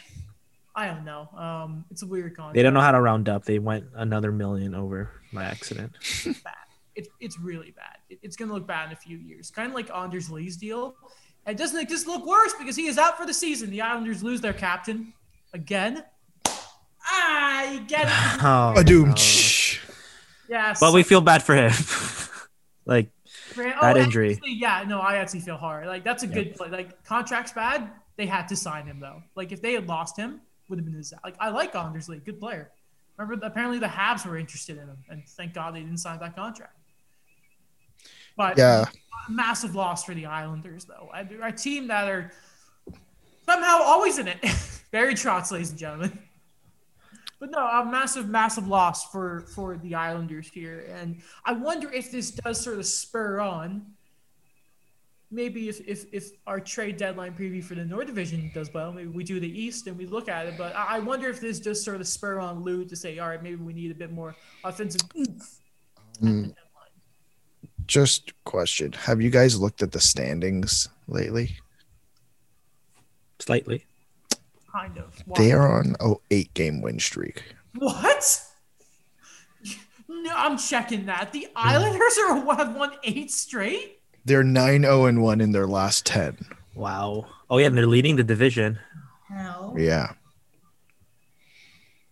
I 0.76 0.88
don't 0.88 1.06
know. 1.06 1.28
Um, 1.36 1.86
it's 1.92 2.04
a 2.04 2.08
weird 2.08 2.36
contract. 2.36 2.56
they 2.56 2.64
don't 2.64 2.74
know 2.74 2.82
how 2.82 2.92
to 2.92 3.02
round 3.02 3.30
up. 3.30 3.46
They 3.46 3.60
went 3.60 3.86
another 3.96 4.32
million 4.32 4.74
over 4.76 5.12
by 5.34 5.44
accident. 5.44 5.92
it's 6.00 6.40
bad. 6.42 6.54
It, 6.96 7.08
it's 7.20 7.40
really 7.40 7.72
bad. 7.72 7.98
It, 8.10 8.20
it's 8.22 8.36
gonna 8.36 8.54
look 8.54 8.68
bad 8.68 8.88
in 8.88 8.94
a 8.94 8.96
few 8.96 9.18
years. 9.18 9.52
Kind 9.52 9.70
of 9.70 9.76
like 9.76 9.92
Anders 9.94 10.30
Lee's 10.30 10.56
deal. 10.58 10.96
And 11.46 11.58
doesn't 11.58 11.80
it 11.80 11.90
just 11.90 12.08
look 12.08 12.26
worse 12.26 12.54
because 12.60 12.76
he 12.76 12.88
is 12.88 12.98
out 12.98 13.18
for 13.18 13.26
the 13.26 13.34
season? 13.34 13.70
The 13.70 13.82
Islanders 13.82 14.24
lose 14.24 14.42
their 14.42 14.54
captain 14.54 15.14
again. 15.54 16.04
Ah, 17.10 17.72
you 17.72 17.80
get 17.82 18.04
it. 18.08 18.14
Oh, 18.44 18.74
Adoom. 18.78 19.08
no. 19.10 19.84
Yes. 20.50 20.80
But 20.80 20.94
we 20.94 21.04
feel 21.04 21.20
bad 21.20 21.44
for 21.44 21.56
him. 21.56 21.72
like 22.86 23.10
Grant- 23.54 23.82
that 23.82 23.98
oh, 23.98 24.00
injury. 24.00 24.32
actually, 24.34 24.54
yeah, 24.54 24.86
no, 24.88 25.02
I 25.02 25.18
actually 25.18 25.42
feel 25.42 25.58
hard. 25.58 25.88
Like 25.88 26.06
that's 26.06 26.24
a 26.24 26.26
Yep. 26.28 26.34
good 26.36 26.56
play. 26.56 26.70
Like 26.70 27.04
contract's 27.04 27.52
bad. 27.52 27.90
They 28.16 28.26
had 28.26 28.48
to 28.48 28.56
sign 28.56 28.86
him 28.86 29.02
though. 29.02 29.22
Like 29.36 29.52
if 29.52 29.62
they 29.62 29.74
had 29.74 29.88
lost 29.88 30.16
him, 30.16 30.40
would 30.70 30.80
have 30.80 30.86
been 30.86 30.94
his. 30.96 31.14
Like 31.22 31.36
I 31.42 31.50
like 31.50 31.76
Anders 31.76 32.08
Lee, 32.08 32.20
good 32.26 32.40
player. 32.40 32.72
Remember, 33.18 33.46
apparently 33.46 33.78
the 33.78 33.88
Habs 33.88 34.26
were 34.26 34.38
interested 34.38 34.78
in 34.78 34.84
him, 34.88 34.98
and 35.10 35.22
thank 35.28 35.54
God 35.54 35.76
they 35.76 35.82
didn't 35.82 35.98
sign 35.98 36.18
that 36.20 36.34
contract. 36.36 36.78
But 38.38 38.58
Yeah. 38.58 38.86
massive 39.28 39.76
loss 39.76 40.06
for 40.06 40.14
the 40.14 40.28
Islanders 40.28 40.86
though. 40.86 41.10
A, 41.14 41.28
a 41.48 41.52
team 41.52 41.88
that 41.88 42.08
are 42.10 42.32
somehow 43.46 43.80
always 43.82 44.18
in 44.18 44.30
it. 44.30 44.38
Barry 44.92 45.14
Trotz, 45.16 45.52
ladies 45.52 45.72
and 45.72 45.80
gentlemen. 45.80 46.18
But 47.40 47.52
no, 47.52 47.60
a 47.60 47.86
massive, 47.86 48.28
massive 48.30 48.68
loss 48.68 49.12
for 49.12 49.42
for 49.54 49.78
the 49.78 49.94
Islanders 49.96 50.48
here, 50.48 50.86
and 50.92 51.22
I 51.46 51.52
wonder 51.54 51.92
if 51.92 52.12
this 52.12 52.32
does 52.32 52.60
sort 52.60 52.80
of 52.80 52.86
spur 52.86 53.40
on. 53.40 53.86
Maybe 55.30 55.68
if, 55.68 55.82
if, 55.86 56.06
if 56.14 56.30
our 56.48 56.60
trade 56.62 56.96
deadline 56.96 57.34
preview 57.36 57.62
for 57.62 57.76
the 57.76 57.84
North 57.84 58.08
Division 58.08 58.50
does 58.54 58.74
well, 58.74 58.94
maybe 58.94 59.10
we 59.10 59.26
do 59.26 59.42
the 59.42 59.62
East 59.62 59.86
and 59.88 59.98
we 59.98 60.06
look 60.06 60.30
at 60.30 60.46
it. 60.46 60.58
But 60.58 60.74
I 60.74 60.96
I 60.96 61.00
wonder 61.00 61.28
if 61.30 61.42
this 61.42 61.60
just 61.60 61.84
sort 61.84 62.00
of 62.00 62.08
spur 62.08 62.40
on 62.40 62.64
Lou 62.64 62.86
to 62.86 62.96
say, 62.96 63.20
all 63.20 63.28
right, 63.28 63.44
maybe 63.44 63.58
we 63.58 63.74
need 63.74 63.92
a 63.92 63.96
bit 63.96 64.12
more 64.12 64.36
offensive 64.64 65.02
oomph 65.18 65.60
at 65.98 66.22
the 66.22 66.28
Mm. 66.28 66.42
deadline. 66.44 66.56
Just 67.88 68.32
question: 68.46 68.94
Have 68.94 69.22
you 69.22 69.30
guys 69.30 69.60
looked 69.60 69.82
at 69.84 69.92
the 69.92 70.00
standings 70.00 70.88
lately? 71.08 71.58
slightly. 73.40 73.86
Kind 74.78 74.98
of. 75.00 75.24
Why? 75.26 75.38
They 75.40 75.52
are 75.54 75.80
on 75.80 75.96
a 76.00 76.14
eight 76.30 76.54
game 76.54 76.82
win 76.82 77.00
streak. 77.00 77.44
What? 77.76 78.42
No, 80.08 80.34
I'm 80.36 80.58
checking 80.58 81.06
that. 81.08 81.32
The. 81.32 81.48
Islanders 81.56 82.18
are 82.30 82.56
have 82.56 82.76
won 82.76 82.92
eight 83.04 83.32
straight. 83.32 84.00
They're 84.26 84.44
9 84.44 84.82
0 84.82 85.06
and 85.06 85.22
1 85.24 85.42
in 85.42 85.52
their 85.52 85.68
last 85.68 86.06
10. 86.06 86.38
Wow. 86.76 87.26
Oh 87.50 87.58
yeah, 87.58 87.68
and 87.68 87.78
they're 87.78 87.88
leading 87.88 88.18
the 88.18 88.24
division. 88.24 88.78
Hell, 89.30 89.74
Yeah. 89.78 90.14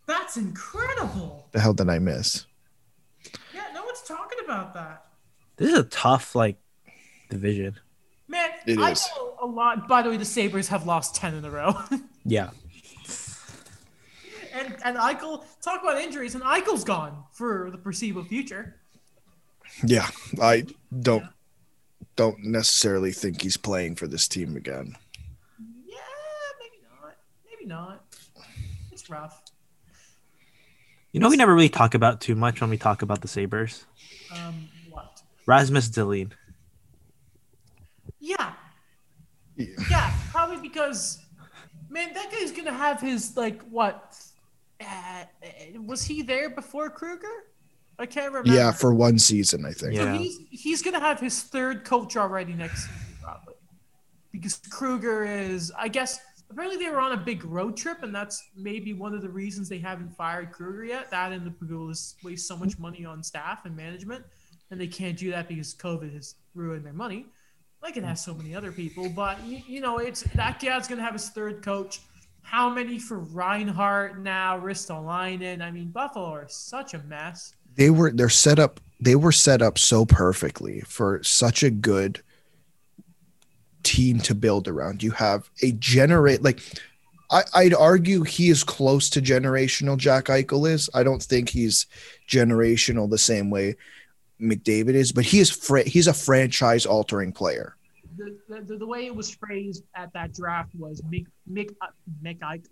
that's 0.08 0.38
incredible. 0.38 1.48
The 1.52 1.60
hell 1.60 1.74
did 1.74 1.90
I 1.90 2.00
miss? 2.00 2.46
Yeah, 3.54 3.64
no 3.74 3.84
one's 3.84 4.02
talking 4.02 4.40
about 4.44 4.74
that. 4.74 5.06
This 5.58 5.72
is 5.72 5.80
a 5.80 5.84
tough 5.84 6.36
like 6.36 6.58
division. 7.30 7.76
Man, 8.28 8.50
It 8.66 8.80
I 8.80 8.92
is. 8.92 9.08
know 9.16 9.36
a 9.42 9.46
lot. 9.46 9.88
By 9.88 10.02
the 10.02 10.10
way, 10.10 10.18
the 10.18 10.26
Sabres 10.26 10.70
have 10.70 10.86
lost 10.88 11.16
10 11.16 11.36
in 11.36 11.46
a 11.46 11.52
row. 11.52 11.76
Yeah. 12.26 12.50
and 14.54 14.76
and 14.84 14.98
Eichel, 14.98 15.44
talk 15.62 15.82
about 15.84 16.02
injuries, 16.02 16.36
and 16.36 16.44
Eichel's 16.44 16.84
gone 16.84 17.24
for 17.34 17.70
the 17.72 17.78
foreseeable 17.78 18.24
future. 18.24 18.76
Yeah, 19.86 20.08
I 20.42 20.66
don't 21.02 21.26
don't 22.16 22.44
necessarily 22.44 23.12
think 23.12 23.42
he's 23.42 23.58
playing 23.58 23.96
for 23.96 24.08
this 24.08 24.28
team 24.28 24.56
again. 24.56 24.96
Yeah, 25.86 25.96
maybe 26.60 26.82
not. 27.02 27.16
Maybe 27.50 27.66
not. 27.66 28.06
It's 28.92 29.10
rough. 29.10 29.42
You 31.12 31.20
know 31.22 31.30
we 31.30 31.38
never 31.38 31.54
really 31.54 31.70
talk 31.70 31.94
about 31.94 32.20
too 32.22 32.36
much 32.36 32.60
when 32.62 32.70
we 32.70 32.78
talk 32.78 33.02
about 33.02 33.22
the 33.22 33.28
Sabres. 33.28 33.86
Um, 34.34 34.68
what? 34.90 35.22
Rasmus 35.46 35.90
Dahlin. 35.90 36.32
Yeah, 38.20 38.54
Yeah. 39.58 39.68
yeah, 39.90 40.14
probably 40.32 40.58
because, 40.58 41.20
man, 41.96 42.14
that 42.14 42.32
guy's 42.32 42.52
gonna 42.52 42.74
have 42.74 43.02
his 43.02 43.36
like 43.36 43.62
what? 43.64 44.22
Uh, 44.80 45.24
was 45.86 46.04
he 46.04 46.22
there 46.22 46.50
before 46.50 46.90
Krueger? 46.90 47.46
I 47.98 48.06
can't 48.06 48.34
remember. 48.34 48.54
Yeah, 48.54 48.72
for 48.74 48.94
one 48.94 49.18
season, 49.18 49.66
I 49.66 49.72
think. 49.72 49.96
So 49.96 50.14
he's 50.14 50.38
he's 50.52 50.82
gonna 50.84 51.00
have 51.00 51.20
his 51.20 51.42
third 51.42 51.86
coach 51.86 52.18
already 52.18 52.54
next 52.54 52.84
season, 52.84 53.18
probably, 53.24 53.56
because 54.32 54.58
Krueger 54.70 55.24
is. 55.26 55.72
I 55.78 55.88
guess 55.88 56.20
apparently 56.52 56.78
they 56.78 56.92
were 56.92 57.00
on 57.00 57.14
a 57.14 57.18
big 57.18 57.46
road 57.46 57.78
trip, 57.78 58.04
and 58.04 58.14
that's 58.14 58.44
maybe 58.56 58.94
one 58.94 59.16
of 59.16 59.22
the 59.22 59.30
reasons 59.30 59.70
they 59.70 59.80
haven't 59.80 60.16
fired 60.16 60.52
Krueger 60.52 60.84
yet. 60.84 61.10
That 61.10 61.32
and 61.32 61.46
the 61.46 61.52
Pegulas 61.52 62.16
waste 62.24 62.48
so 62.48 62.58
much 62.58 62.78
money 62.78 63.06
on 63.06 63.24
staff 63.24 63.66
and 63.66 63.76
management, 63.76 64.26
and 64.70 64.80
they 64.80 64.88
can't 64.88 65.18
do 65.18 65.32
that 65.32 65.48
because 65.48 65.74
COVID 65.74 66.14
has 66.14 66.36
ruined 66.54 66.86
their 66.86 66.94
money. 66.94 67.28
Like 67.82 67.94
can 67.94 68.04
have 68.04 68.20
so 68.20 68.34
many 68.34 68.56
other 68.56 68.72
people, 68.72 69.10
but 69.10 69.44
you, 69.46 69.62
you 69.68 69.80
know, 69.80 70.00
it's 70.00 70.24
that 70.34 70.60
guy's 70.60 70.88
gonna 70.88 71.04
have 71.04 71.14
his 71.14 71.30
third 71.30 71.62
coach. 71.64 72.02
How 72.42 72.70
many 72.70 73.00
for 73.00 73.20
Reinhart 73.20 74.20
now, 74.20 74.60
Ristolainen? 74.60 75.62
I 75.62 75.72
mean, 75.72 75.90
Buffalo 75.90 76.26
are 76.26 76.48
such 76.48 76.94
a 76.94 77.00
mess. 77.00 77.56
They 77.76 77.90
were 77.90 78.12
they're 78.12 78.30
set 78.30 78.60
up 78.60 78.80
they 79.00 79.16
were 79.16 79.32
set 79.32 79.62
up 79.62 79.78
so 79.78 80.06
perfectly 80.06 80.82
for 80.82 81.22
such 81.24 81.64
a 81.64 81.70
good 81.70 82.22
team 83.84 84.20
to 84.22 84.36
build 84.36 84.68
around. 84.68 85.04
You 85.04 85.12
have 85.12 85.50
a 85.62 85.72
generate 85.74 86.44
like 86.44 86.60
I, 87.32 87.44
I'd 87.54 87.74
argue 87.74 88.24
he 88.24 88.50
is 88.50 88.64
close 88.64 89.10
to 89.12 89.22
generational 89.22 89.98
Jack 89.98 90.26
Eichel 90.26 90.70
is. 90.70 90.90
I 90.94 91.04
don't 91.04 91.22
think 91.22 91.50
he's 91.50 91.88
generational 92.30 93.10
the 93.10 93.18
same 93.18 93.50
way 93.50 93.76
McDavid 94.42 94.94
is, 94.96 95.12
but 95.12 95.24
he 95.26 95.40
is 95.40 95.50
fra- 95.50 95.88
he's 95.88 96.08
a 96.08 96.14
franchise 96.14 96.86
altering 96.86 97.32
player. 97.32 97.76
the, 98.18 98.38
the, 98.68 98.78
the 98.78 98.86
way 98.88 99.06
it 99.06 99.16
was 99.16 99.30
phrased 99.34 99.84
at 99.96 100.12
that 100.14 100.34
draft 100.34 100.72
was 100.76 101.02
Mick 101.04 101.26
Mick 101.52 101.70
uh, 101.82 101.88
Mick 102.24 102.40
Eichel. 102.40 102.68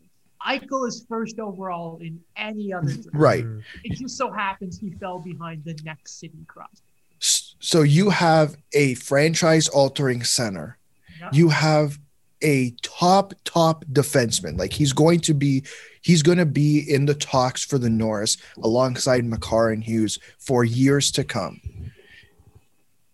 Eichel 0.45 0.87
is 0.87 1.05
first 1.07 1.39
overall 1.39 1.99
in 2.01 2.19
any 2.35 2.73
other 2.73 2.91
draft. 2.91 3.07
Right. 3.13 3.45
It 3.85 3.97
just 3.97 4.17
so 4.17 4.29
happens 4.31 4.77
he 4.77 4.91
fell 4.91 5.19
behind 5.19 5.63
the 5.63 5.77
next 5.85 6.19
Sidney 6.19 6.43
Crosby. 6.47 6.81
S- 7.21 7.55
So 7.59 7.81
you 7.83 8.09
have 8.09 8.57
a 8.73 8.95
franchise 8.95 9.69
altering 9.69 10.23
center. 10.25 10.77
Yeah. 11.19 11.29
You 11.31 11.47
have 11.49 11.97
a 12.43 12.71
top 12.81 13.33
top 13.45 13.85
defenseman. 13.91 14.57
Like 14.57 14.73
he's 14.73 14.93
going 14.93 15.19
to 15.21 15.33
be 15.33 15.63
he's 16.01 16.21
going 16.21 16.37
to 16.37 16.45
be 16.45 16.79
in 16.79 17.05
the 17.05 17.15
talks 17.15 17.63
for 17.63 17.77
the 17.77 17.89
Norris 17.89 18.37
alongside 18.61 19.25
Makar 19.25 19.69
and 19.69 19.83
Hughes 19.83 20.19
for 20.37 20.63
years 20.63 21.11
to 21.13 21.23
come. 21.23 21.61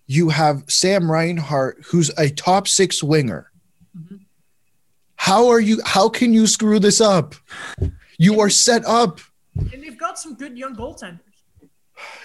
You 0.07 0.29
have 0.29 0.63
Sam 0.67 1.09
Reinhart 1.11 1.83
who's 1.85 2.09
a 2.17 2.29
top 2.29 2.67
6 2.67 3.03
winger. 3.03 3.51
Mhm. 3.97 4.21
How 5.15 5.47
are 5.49 5.59
you 5.59 5.81
how 5.85 6.09
can 6.09 6.33
you 6.33 6.47
screw 6.47 6.79
this 6.79 6.99
up? 7.01 7.35
You 8.17 8.39
are 8.39 8.49
set 8.49 8.85
up. 8.85 9.19
And 9.55 9.83
they've 9.83 9.97
got 9.97 10.17
some 10.17 10.35
good 10.35 10.57
young 10.57 10.75
goaltenders. 10.75 11.19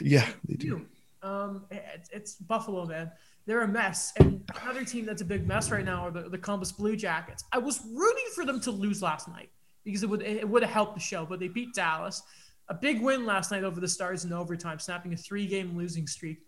Yeah, 0.01 0.29
they 0.45 0.55
do. 0.55 0.87
Um, 1.23 1.65
it's, 1.71 2.09
it's 2.11 2.35
Buffalo, 2.37 2.87
man. 2.87 3.11
They're 3.47 3.63
a 3.63 3.69
mess. 3.69 4.13
And 4.19 4.43
another 4.63 4.85
team 4.85 5.05
that's 5.05 5.23
a 5.23 5.25
big 5.25 5.47
mess 5.47 5.71
right 5.71 5.85
now 5.85 6.07
are 6.07 6.11
the, 6.11 6.29
the 6.29 6.39
Columbus 6.39 6.73
Blue 6.73 6.97
Jackets. 6.97 7.45
I 7.53 7.59
was 7.59 7.81
rooting 7.93 8.25
for 8.35 8.45
them 8.47 8.61
to 8.61 8.71
lose 8.71 9.03
last 9.03 9.29
night 9.29 9.51
because 9.85 10.03
it 10.03 10.09
would 10.09 10.23
it 10.23 10.49
would 10.49 10.63
have 10.63 10.73
helped 10.73 10.95
the 10.95 11.01
show, 11.01 11.27
but 11.27 11.41
they 11.41 11.49
beat 11.49 11.75
Dallas. 11.75 12.23
A 12.69 12.75
big 12.75 13.03
win 13.03 13.27
last 13.27 13.51
night 13.51 13.63
over 13.63 13.79
the 13.81 13.89
Stars 13.89 14.25
in 14.25 14.33
overtime, 14.33 14.79
snapping 14.79 15.13
a 15.13 15.17
three 15.17 15.47
game 15.47 15.77
losing 15.77 16.07
streak. 16.07 16.39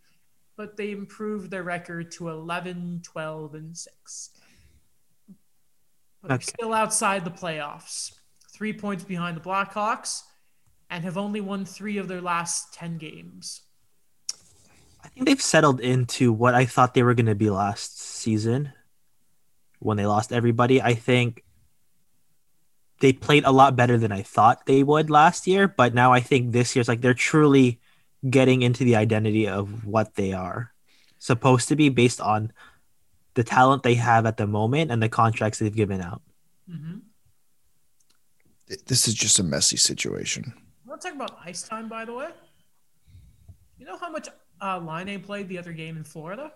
But 0.57 0.79
they 0.79 0.91
improved 0.93 1.51
their 1.51 1.63
record 1.65 2.11
to 2.13 2.31
11, 2.31 3.03
12, 3.05 3.55
and 3.55 3.77
6. 3.77 4.31
But 6.23 6.29
they're 6.29 6.35
Okay. 6.37 6.45
still 6.45 6.73
outside 6.73 7.27
the 7.27 7.31
playoffs. 7.31 8.13
Three 8.55 8.73
points 8.73 9.05
behind 9.05 9.37
the 9.37 9.43
Blackhawks 9.43 10.23
and 10.89 11.05
have 11.05 11.19
only 11.19 11.43
won 11.43 11.67
three 11.67 11.99
of 11.99 12.09
their 12.09 12.23
last 12.23 12.73
10 12.73 12.97
games. 12.97 13.61
I 15.07 15.09
think 15.09 15.27
they've 15.27 15.41
settled 15.41 15.81
into 15.81 16.33
what 16.33 16.55
I 16.55 16.67
thought 16.67 16.95
they 16.95 17.05
were 17.05 17.15
going 17.15 17.27
to 17.27 17.35
be 17.35 17.49
last 17.49 18.01
season 18.01 18.73
when 19.79 19.97
they 19.97 20.07
lost 20.07 20.33
everybody. 20.33 20.83
I 20.83 20.95
think 20.95 21.45
they 22.99 23.13
played 23.13 23.45
a 23.45 23.53
lot 23.53 23.77
better 23.77 23.99
than 23.99 24.11
I 24.11 24.23
thought 24.23 24.67
they 24.67 24.83
would 24.83 25.09
last 25.09 25.47
year, 25.47 25.69
but 25.69 25.95
now 25.95 26.13
I 26.13 26.21
think 26.21 26.51
this 26.51 26.75
year's 26.75 26.89
like 26.89 27.03
they're 27.03 27.15
truly 27.15 27.79
getting 28.29 28.63
into 28.63 28.85
the 28.85 28.97
identity 28.97 29.47
of 29.47 29.87
what 29.87 30.17
they 30.17 30.33
are 30.33 30.73
supposed 31.19 31.69
to 31.69 31.77
be 31.77 31.89
based 31.89 32.21
on 32.21 32.53
the 33.35 33.45
talent 33.45 33.85
they 33.85 33.95
have 33.95 34.27
at 34.27 34.39
the 34.39 34.47
moment 34.47 34.91
and 34.91 35.01
the 35.01 35.09
contracts 35.09 35.61
they've 35.61 35.75
given 35.75 36.01
out. 36.01 36.23
Mm-hmm. 36.69 36.99
This 38.87 39.07
is 39.07 39.15
just 39.15 39.39
a 39.39 39.45
messy 39.45 39.77
situation. 39.77 40.53
Want 40.85 41.01
to 41.01 41.09
talk 41.09 41.17
about 41.17 41.39
ice 41.45 41.63
time, 41.63 41.89
by 41.89 42.05
the 42.05 42.15
way? 42.15 42.29
You 43.79 43.87
know 43.87 43.99
how 43.99 44.11
much 44.11 44.29
uh, 44.61 44.79
Laine 44.79 45.21
played 45.21 45.49
the 45.49 45.59
other 45.59 45.73
game 45.73 45.97
in 45.97 46.05
Florida? 46.05 46.53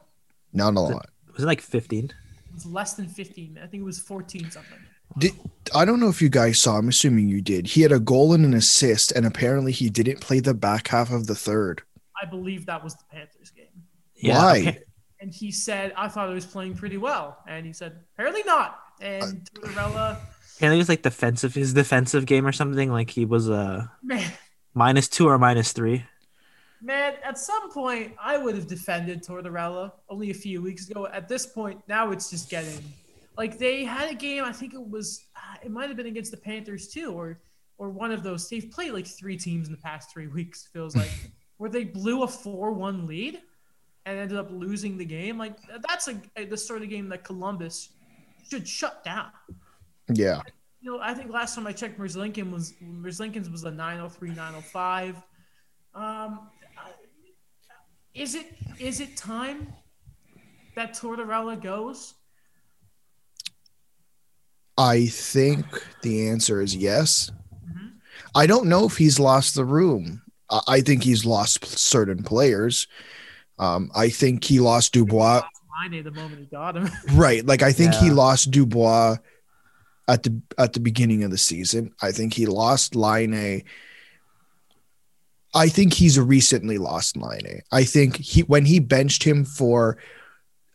Not 0.53 0.75
a 0.75 0.81
lot. 0.81 1.11
Was 1.35 1.45
it 1.45 1.47
like 1.47 1.61
15? 1.61 2.05
It 2.05 2.13
was 2.55 2.67
less 2.67 2.95
than 2.95 3.07
15. 3.07 3.59
I 3.63 3.67
think 3.67 3.83
it 3.83 3.85
was 3.85 3.99
14 3.99 4.51
something. 4.51 4.79
Did 5.19 5.33
I 5.75 5.85
don't 5.85 5.99
know 5.99 6.09
if 6.09 6.23
you 6.23 6.29
guys 6.29 6.59
saw. 6.61 6.77
I'm 6.77 6.89
assuming 6.89 7.29
you 7.29 7.41
did. 7.41 7.67
He 7.67 7.83
had 7.83 7.91
a 7.91 7.99
goal 7.99 8.33
and 8.33 8.45
an 8.45 8.55
assist, 8.55 9.11
and 9.13 9.27
apparently 9.27 9.73
he 9.73 9.91
didn't 9.91 10.21
play 10.21 10.39
the 10.39 10.55
back 10.55 10.89
half 10.89 11.11
of 11.11 11.27
the 11.27 11.35
third. 11.35 11.83
I 12.21 12.27
believe 12.27 12.67
that 12.67 12.83
was 12.83 12.95
the 12.95 13.05
Panthers 13.11 13.51
game. 13.51 13.67
Why? 14.23 14.61
okay. 14.61 14.79
And 15.21 15.35
he 15.35 15.51
said, 15.51 15.93
I 15.97 16.09
thought 16.09 16.29
I 16.29 16.35
was 16.35 16.47
playing 16.47 16.77
pretty 16.77 16.97
well. 16.97 17.39
And 17.47 17.67
he 17.67 17.73
said, 17.73 17.99
apparently 18.15 18.43
not. 18.45 18.79
And 19.01 19.51
Tortorella, 19.55 20.19
Apparently 20.61 20.77
it 20.77 20.83
was 20.83 20.89
like 20.91 21.01
defensive 21.01 21.55
his 21.55 21.73
defensive 21.73 22.27
game 22.27 22.47
or 22.47 22.53
something. 22.53 22.93
Like 22.93 23.09
he 23.09 23.25
was 23.25 23.49
uh 23.49 23.87
man, 24.03 24.31
minus 24.75 25.09
two 25.09 25.27
or 25.27 25.39
minus 25.39 25.73
three. 25.73 26.05
Man, 26.83 27.15
at 27.23 27.39
some 27.39 27.71
point, 27.71 28.15
I 28.23 28.39
would 28.39 28.55
have 28.55 28.67
defended 28.67 29.23
Tortorella 29.23 29.93
only 30.09 30.31
a 30.31 30.35
few 30.35 30.63
weeks 30.63 30.89
ago. 30.89 31.07
At 31.07 31.29
this 31.29 31.47
point, 31.47 31.81
now 31.89 32.11
it's 32.11 32.31
just 32.31 32.49
getting 32.49 32.83
like 33.37 33.59
they 33.59 33.85
had 33.85 34.11
a 34.11 34.15
game. 34.15 34.45
I 34.45 34.53
think 34.53 34.75
it 34.75 34.89
was, 34.89 35.27
uh, 35.37 35.57
it 35.63 35.71
might 35.71 35.89
have 35.89 35.97
been 35.97 36.07
against 36.07 36.31
the 36.31 36.37
Panthers 36.37 36.89
too, 36.89 37.13
or 37.13 37.41
or 37.79 37.91
one 37.91 38.13
of 38.13 38.23
those. 38.23 38.49
They've 38.49 38.71
played 38.71 38.93
like 38.93 39.07
three 39.07 39.37
teams 39.37 39.69
in 39.69 39.73
the 39.73 39.81
past 39.81 40.13
three 40.13 40.27
weeks. 40.27 40.69
Feels 40.73 40.97
like 40.97 41.11
where 41.59 41.71
they 41.71 41.85
blew 41.85 42.23
a 42.23 42.29
four-one 42.29 43.07
lead 43.07 43.41
and 44.07 44.19
ended 44.19 44.39
up 44.39 44.51
losing 44.51 44.97
the 44.97 45.05
game. 45.05 45.39
Like 45.39 45.57
that's 45.89 46.09
a 46.09 46.45
the 46.45 46.57
sort 46.57 46.83
of 46.83 46.89
game 46.89 47.09
that 47.11 47.25
Columbus 47.25 47.91
should 48.49 48.67
shut 48.67 49.05
down. 49.05 49.31
Yeah, 50.13 50.43
You 50.81 50.93
know, 50.93 51.01
I 51.01 51.15
think 51.15 51.31
last 51.31 51.55
time 51.55 51.67
I 51.67 51.73
checked, 51.73 51.99
Merzlikins 51.99 52.51
was 52.51 52.75
Merzlikins 52.83 53.51
was 53.51 53.65
a 53.65 53.71
903, 53.71 54.31
905. 54.31 55.17
Um, 55.95 56.49
is 58.15 58.35
it 58.35 58.47
is 58.79 59.01
it 59.01 59.17
time 59.17 59.73
that 60.75 60.95
Tortorella 60.95 61.61
goes? 61.61 62.15
I 64.79 65.07
think 65.07 65.67
the 66.03 66.29
answer 66.29 66.61
is 66.63 66.75
yes. 66.75 67.31
Mhm. 67.69 67.93
I 68.35 68.47
don't 68.47 68.69
know 68.69 68.87
if 68.87 68.97
he's 68.97 69.19
lost 69.21 69.55
the 69.55 69.65
room. 69.65 70.23
I, 70.49 70.61
I 70.69 70.81
think 70.81 71.03
he's 71.05 71.25
lost 71.27 71.67
certain 71.79 72.23
players. 72.23 72.87
Um, 73.59 73.91
I 73.95 74.09
think 74.09 74.45
he 74.45 74.59
lost 74.59 74.95
Dubois. 74.95 75.43
Laine 75.83 76.03
the 76.03 76.11
moment 76.11 76.41
he 76.41 76.47
got 76.47 76.77
him. 76.77 76.91
Right, 77.13 77.45
like 77.45 77.63
I 77.63 77.73
think 77.73 77.95
he 77.95 78.11
lost 78.11 78.51
Dubois 78.51 79.17
at 80.09 80.23
the 80.23 80.41
at 80.59 80.73
the 80.73 80.81
beginning 80.81 81.25
of 81.25 81.31
the 81.31 81.39
season. 81.39 81.93
I 82.03 82.13
think 82.13 82.33
he 82.35 82.47
lost 82.47 82.95
Laine. 82.97 83.65
I 85.55 85.69
think 85.69 85.93
he's 85.95 86.19
recently 86.19 86.79
lost 86.79 87.17
Laine. 87.17 87.63
I 87.73 87.85
think 87.85 88.17
he 88.17 88.43
when 88.43 88.65
he 88.65 88.79
benched 88.79 89.23
him 89.25 89.45
for 89.45 89.99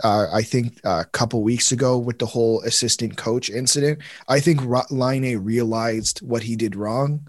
Uh, 0.04 0.28
I 0.34 0.44
think 0.44 0.82
uh, 0.84 1.04
a 1.08 1.10
couple 1.18 1.42
weeks 1.42 1.72
ago 1.72 1.98
with 1.98 2.20
the 2.20 2.26
whole 2.26 2.60
assistant 2.64 3.16
coach 3.16 3.50
incident, 3.50 4.00
I 4.28 4.42
think 4.42 4.60
Laine 4.92 5.38
realized 5.38 6.20
what 6.20 6.44
he 6.44 6.58
did 6.58 6.76
wrong. 6.76 7.26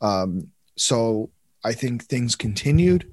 Um, 0.00 0.50
so 0.76 1.30
I 1.62 1.74
think 1.74 2.02
things 2.02 2.34
continued. 2.34 3.06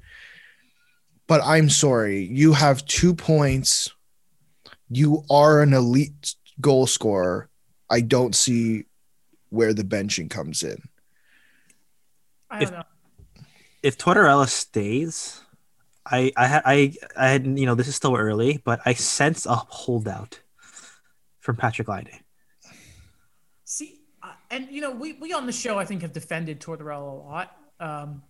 But 1.27 1.41
I'm 1.45 1.69
sorry, 1.69 2.25
you 2.31 2.53
have 2.53 2.83
two 2.87 3.13
points. 3.13 3.93
You 4.89 5.23
are 5.29 5.61
an 5.61 5.73
elite 5.73 6.33
goal 6.59 6.87
scorer. 6.87 7.47
I 7.91 8.01
don't 8.01 8.33
see 8.33 8.85
where 9.51 9.75
the 9.75 9.83
benching 9.85 10.31
comes 10.31 10.63
in. 10.63 10.81
I 12.49 12.55
don't 12.55 12.63
If- 12.63 12.71
know. 12.71 12.83
If 13.81 13.97
Tortorella 13.97 14.47
stays, 14.47 15.41
I 16.05 16.31
I 16.35 16.61
I 16.65 16.93
I 17.15 17.29
had 17.29 17.45
you 17.45 17.65
know 17.65 17.75
this 17.75 17.87
is 17.87 17.95
still 17.95 18.15
early, 18.15 18.61
but 18.63 18.81
I 18.85 18.93
sense 18.93 19.45
a 19.45 19.55
holdout 19.55 20.41
from 21.39 21.55
Patrik 21.55 21.87
Laine. 21.87 22.19
See, 23.63 24.01
uh, 24.21 24.33
and 24.51 24.67
you 24.69 24.81
know, 24.81 24.91
we, 24.91 25.13
we 25.13 25.33
on 25.33 25.45
the 25.45 25.51
show 25.51 25.77
I 25.77 25.85
think 25.85 26.01
have 26.01 26.13
defended 26.13 26.59
Tortorella 26.59 27.11
a 27.11 27.27
lot. 27.27 27.57
Um, 27.79 28.23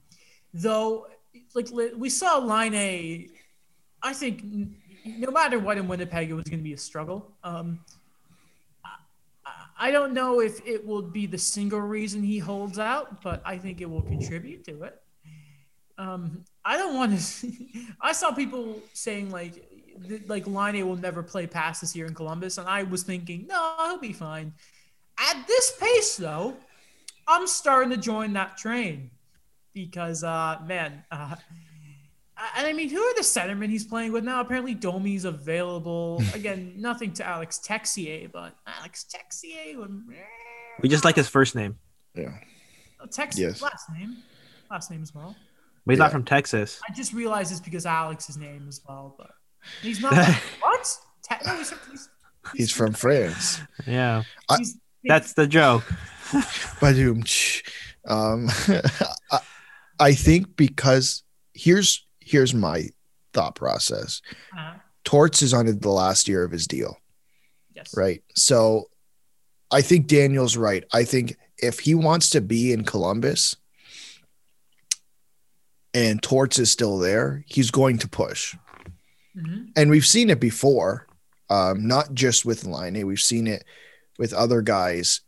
though, 0.53 1.07
like 1.55 1.69
we 1.71 2.09
saw 2.09 2.37
Line 2.37 2.75
A, 2.75 3.27
I 4.03 4.13
think 4.13 4.43
no 5.05 5.31
matter 5.31 5.59
what 5.59 5.77
in 5.77 5.87
Winnipeg, 5.87 6.29
it 6.29 6.33
was 6.33 6.45
going 6.45 6.59
to 6.59 6.63
be 6.63 6.73
a 6.73 6.77
struggle. 6.77 7.31
Um, 7.43 7.79
I 9.81 9.91
don't 9.91 10.13
know 10.13 10.41
if 10.41 10.65
it 10.67 10.85
will 10.85 11.01
be 11.01 11.25
the 11.25 11.37
single 11.37 11.79
reason 11.79 12.21
he 12.21 12.37
holds 12.37 12.79
out, 12.79 13.21
but 13.23 13.41
I 13.45 13.57
think 13.57 13.79
it 13.79 13.89
will 13.89 14.01
contribute 14.01 14.65
to 14.65 14.83
it. 14.83 14.98
Um, 15.99 16.45
I 16.63 16.77
don't 16.77 16.95
want 16.95 17.19
to. 17.19 17.51
I 18.01 18.13
saw 18.13 18.31
people 18.31 18.81
saying 18.93 19.29
like, 19.31 19.53
th- 20.07 20.21
like 20.27 20.47
Laine 20.47 20.87
will 20.87 20.95
never 20.95 21.21
play 21.21 21.45
past 21.45 21.81
this 21.81 21.95
year 21.95 22.05
in 22.07 22.13
Columbus, 22.15 22.57
and 22.57 22.67
I 22.67 22.83
was 22.83 23.03
thinking, 23.03 23.45
no, 23.47 23.75
he'll 23.85 23.99
be 23.99 24.13
fine. 24.13 24.53
At 25.19 25.45
this 25.45 25.73
pace, 25.79 26.15
though, 26.15 26.55
I'm 27.27 27.45
starting 27.47 27.89
to 27.91 27.97
join 27.97 28.31
that 28.33 28.57
train 28.57 29.11
because, 29.73 30.23
uh, 30.23 30.59
man, 30.65 31.03
uh, 31.11 31.35
and 32.55 32.65
I 32.65 32.71
mean, 32.71 32.89
who 32.89 33.01
are 33.01 33.15
the 33.15 33.21
centermen 33.21 33.67
he's 33.69 33.83
playing 33.83 34.13
with 34.13 34.23
now? 34.23 34.39
Apparently, 34.39 34.73
Domi's 34.73 35.25
available. 35.25 36.23
Again, 36.33 36.75
nothing 36.77 37.11
to 37.15 37.27
Alex 37.27 37.59
Texier, 37.61 38.31
but 38.31 38.55
Alex 38.65 39.05
Texier. 39.13 39.75
would- 39.77 40.03
We 40.81 40.87
just 40.87 41.03
like 41.03 41.17
his 41.17 41.27
first 41.27 41.55
name, 41.55 41.77
Yeah. 42.15 42.31
Oh, 43.01 43.05
Tex 43.05 43.37
Yes. 43.37 43.61
last 43.61 43.89
name, 43.97 44.15
last 44.71 44.89
name 44.91 45.01
as 45.03 45.13
well. 45.13 45.35
But 45.89 45.93
he's 45.93 45.97
Yeah. 45.99 46.05
not 46.05 46.11
from 46.11 46.23
Texas. 46.23 46.79
I 46.87 46.93
just 46.93 47.13
realized 47.13 47.51
it's 47.51 47.59
because 47.61 47.87
Alex's 47.87 48.37
name 48.37 48.67
as 48.69 48.79
well, 48.87 49.15
but 49.17 49.31
he's 49.81 49.99
not. 50.01 50.13
what? 50.61 50.97
Te- 51.27 51.35
no, 51.45 51.57
he's, 51.57 51.73
he's, 51.89 52.09
He's 52.55 52.71
from 52.71 52.93
France. 52.93 53.59
Yeah, 53.87 54.23
he's- 54.49 54.77
that's 55.03 55.33
the 55.33 55.47
joke. 55.47 55.83
But 56.79 56.95
um, 58.07 58.49
I, 59.31 59.39
I 59.99 60.13
think 60.13 60.55
because 60.55 61.23
here's 61.55 62.05
here's 62.19 62.53
my 62.53 62.89
thought 63.33 63.55
process. 63.55 64.21
uh, 64.55 64.75
Torts 65.03 65.41
is 65.41 65.55
on 65.55 65.65
the 65.65 65.89
last 65.89 66.27
year 66.27 66.43
of 66.43 66.51
his 66.51 66.67
deal, 66.67 66.97
yes. 67.75 67.95
right? 67.97 68.21
So 68.35 68.89
I 69.71 69.81
think 69.81 70.05
Daniel's 70.05 70.55
right. 70.55 70.83
I 70.93 71.03
think 71.03 71.35
if 71.57 71.79
he 71.79 71.95
wants 71.95 72.29
to 72.31 72.41
be 72.41 72.71
in 72.73 72.83
Columbus 72.83 73.55
and 75.93 76.21
Torts 76.21 76.59
is 76.59 76.71
still 76.71 76.97
there, 76.97 77.43
he's 77.47 77.71
going 77.71 77.97
to 77.99 78.07
push. 78.07 78.55
Mhm. 79.37 79.67
and 79.75 79.89
we've 79.89 80.07
seen 80.07 80.29
it 80.29 80.39
before, 80.39 81.07
um, 81.49 81.87
not 81.87 82.13
just 82.13 82.45
with 82.45 82.65
Laine. 82.65 83.05
We've 83.05 83.21
seen 83.21 83.47
it 83.47 83.63
with 84.17 84.33
other 84.33 84.61
guys 84.61 85.21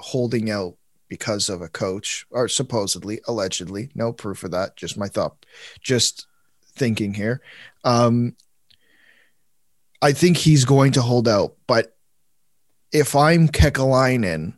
holding 0.00 0.50
out 0.50 0.76
because 1.08 1.48
of 1.48 1.62
a 1.62 1.68
coach, 1.68 2.26
or 2.30 2.46
supposedly, 2.46 3.20
allegedly, 3.26 3.90
no 3.94 4.12
proof 4.12 4.44
of 4.44 4.50
that. 4.52 4.76
Just 4.76 4.96
my 4.98 5.08
thought, 5.08 5.44
just 5.80 6.26
thinking 6.76 7.14
here. 7.14 7.40
Um, 7.84 8.36
I 10.02 10.12
think 10.12 10.36
he's 10.36 10.64
going 10.64 10.92
to 10.92 11.02
hold 11.02 11.26
out, 11.26 11.56
but 11.66 11.96
if 12.92 13.16
I'm 13.16 13.48
Kekalainen, 13.48 14.54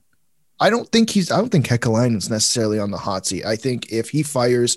I 0.59 0.69
don't 0.69 0.91
think 0.91 1.11
he's. 1.11 1.31
I 1.31 1.39
don't 1.39 1.49
think 1.49 1.67
Kekalainen's 1.67 2.29
necessarily 2.29 2.79
on 2.79 2.91
the 2.91 2.99
hot 2.99 3.25
seat. 3.27 3.47
I 3.47 3.57
think 3.57 3.91
if 3.91 4.11
he 4.11 4.23
fires, 4.23 4.77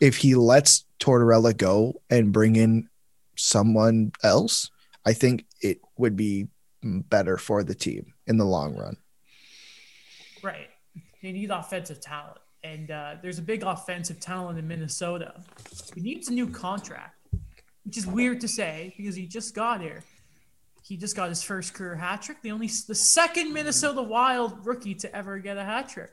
if 0.00 0.16
he 0.16 0.34
lets 0.34 0.86
Tortorella 0.98 1.56
go 1.56 2.00
and 2.08 2.32
bring 2.32 2.56
in 2.56 2.88
someone 3.36 4.12
else, 4.22 4.70
I 5.06 5.12
think 5.12 5.46
it 5.60 5.80
would 5.96 6.16
be 6.16 6.48
better 6.82 7.36
for 7.36 7.62
the 7.62 7.74
team 7.74 8.14
in 8.26 8.38
the 8.38 8.44
long 8.44 8.76
run. 8.76 8.96
Right. 10.42 10.68
They 11.22 11.32
need 11.32 11.50
offensive 11.50 12.00
talent. 12.00 12.38
And 12.62 12.90
uh, 12.90 13.14
there's 13.22 13.38
a 13.38 13.42
big 13.42 13.62
offensive 13.62 14.20
talent 14.20 14.58
in 14.58 14.68
Minnesota. 14.68 15.42
He 15.94 16.00
needs 16.00 16.28
a 16.28 16.32
new 16.32 16.46
contract, 16.46 17.16
which 17.84 17.96
is 17.96 18.06
weird 18.06 18.40
to 18.42 18.48
say 18.48 18.94
because 18.96 19.14
he 19.14 19.26
just 19.26 19.54
got 19.54 19.80
here. 19.80 20.02
He 20.82 20.96
just 20.96 21.16
got 21.16 21.28
his 21.28 21.42
first 21.42 21.72
career 21.72 21.94
hat 21.94 22.22
trick. 22.22 22.42
The 22.42 22.50
only 22.50 22.66
the 22.66 22.94
second 22.94 23.52
Minnesota 23.52 24.02
Wild 24.02 24.66
rookie 24.66 24.94
to 24.96 25.14
ever 25.14 25.38
get 25.38 25.56
a 25.56 25.64
hat 25.64 25.88
trick. 25.88 26.10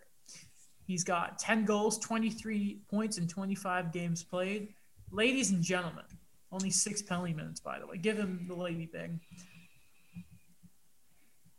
He's 0.88 1.04
got 1.04 1.38
10 1.38 1.66
goals, 1.66 2.00
23 2.00 2.80
points 2.90 3.18
in 3.18 3.28
25 3.28 3.92
games 3.92 4.24
played. 4.24 4.70
Ladies 5.12 5.52
and 5.52 5.62
gentlemen, 5.62 6.06
only 6.52 6.70
six 6.70 7.02
penalty 7.02 7.34
minutes, 7.34 7.60
by 7.60 7.78
the 7.78 7.86
way. 7.86 7.98
Give 7.98 8.18
him 8.18 8.46
the 8.48 8.56
lady 8.56 8.86
thing. 8.86 9.20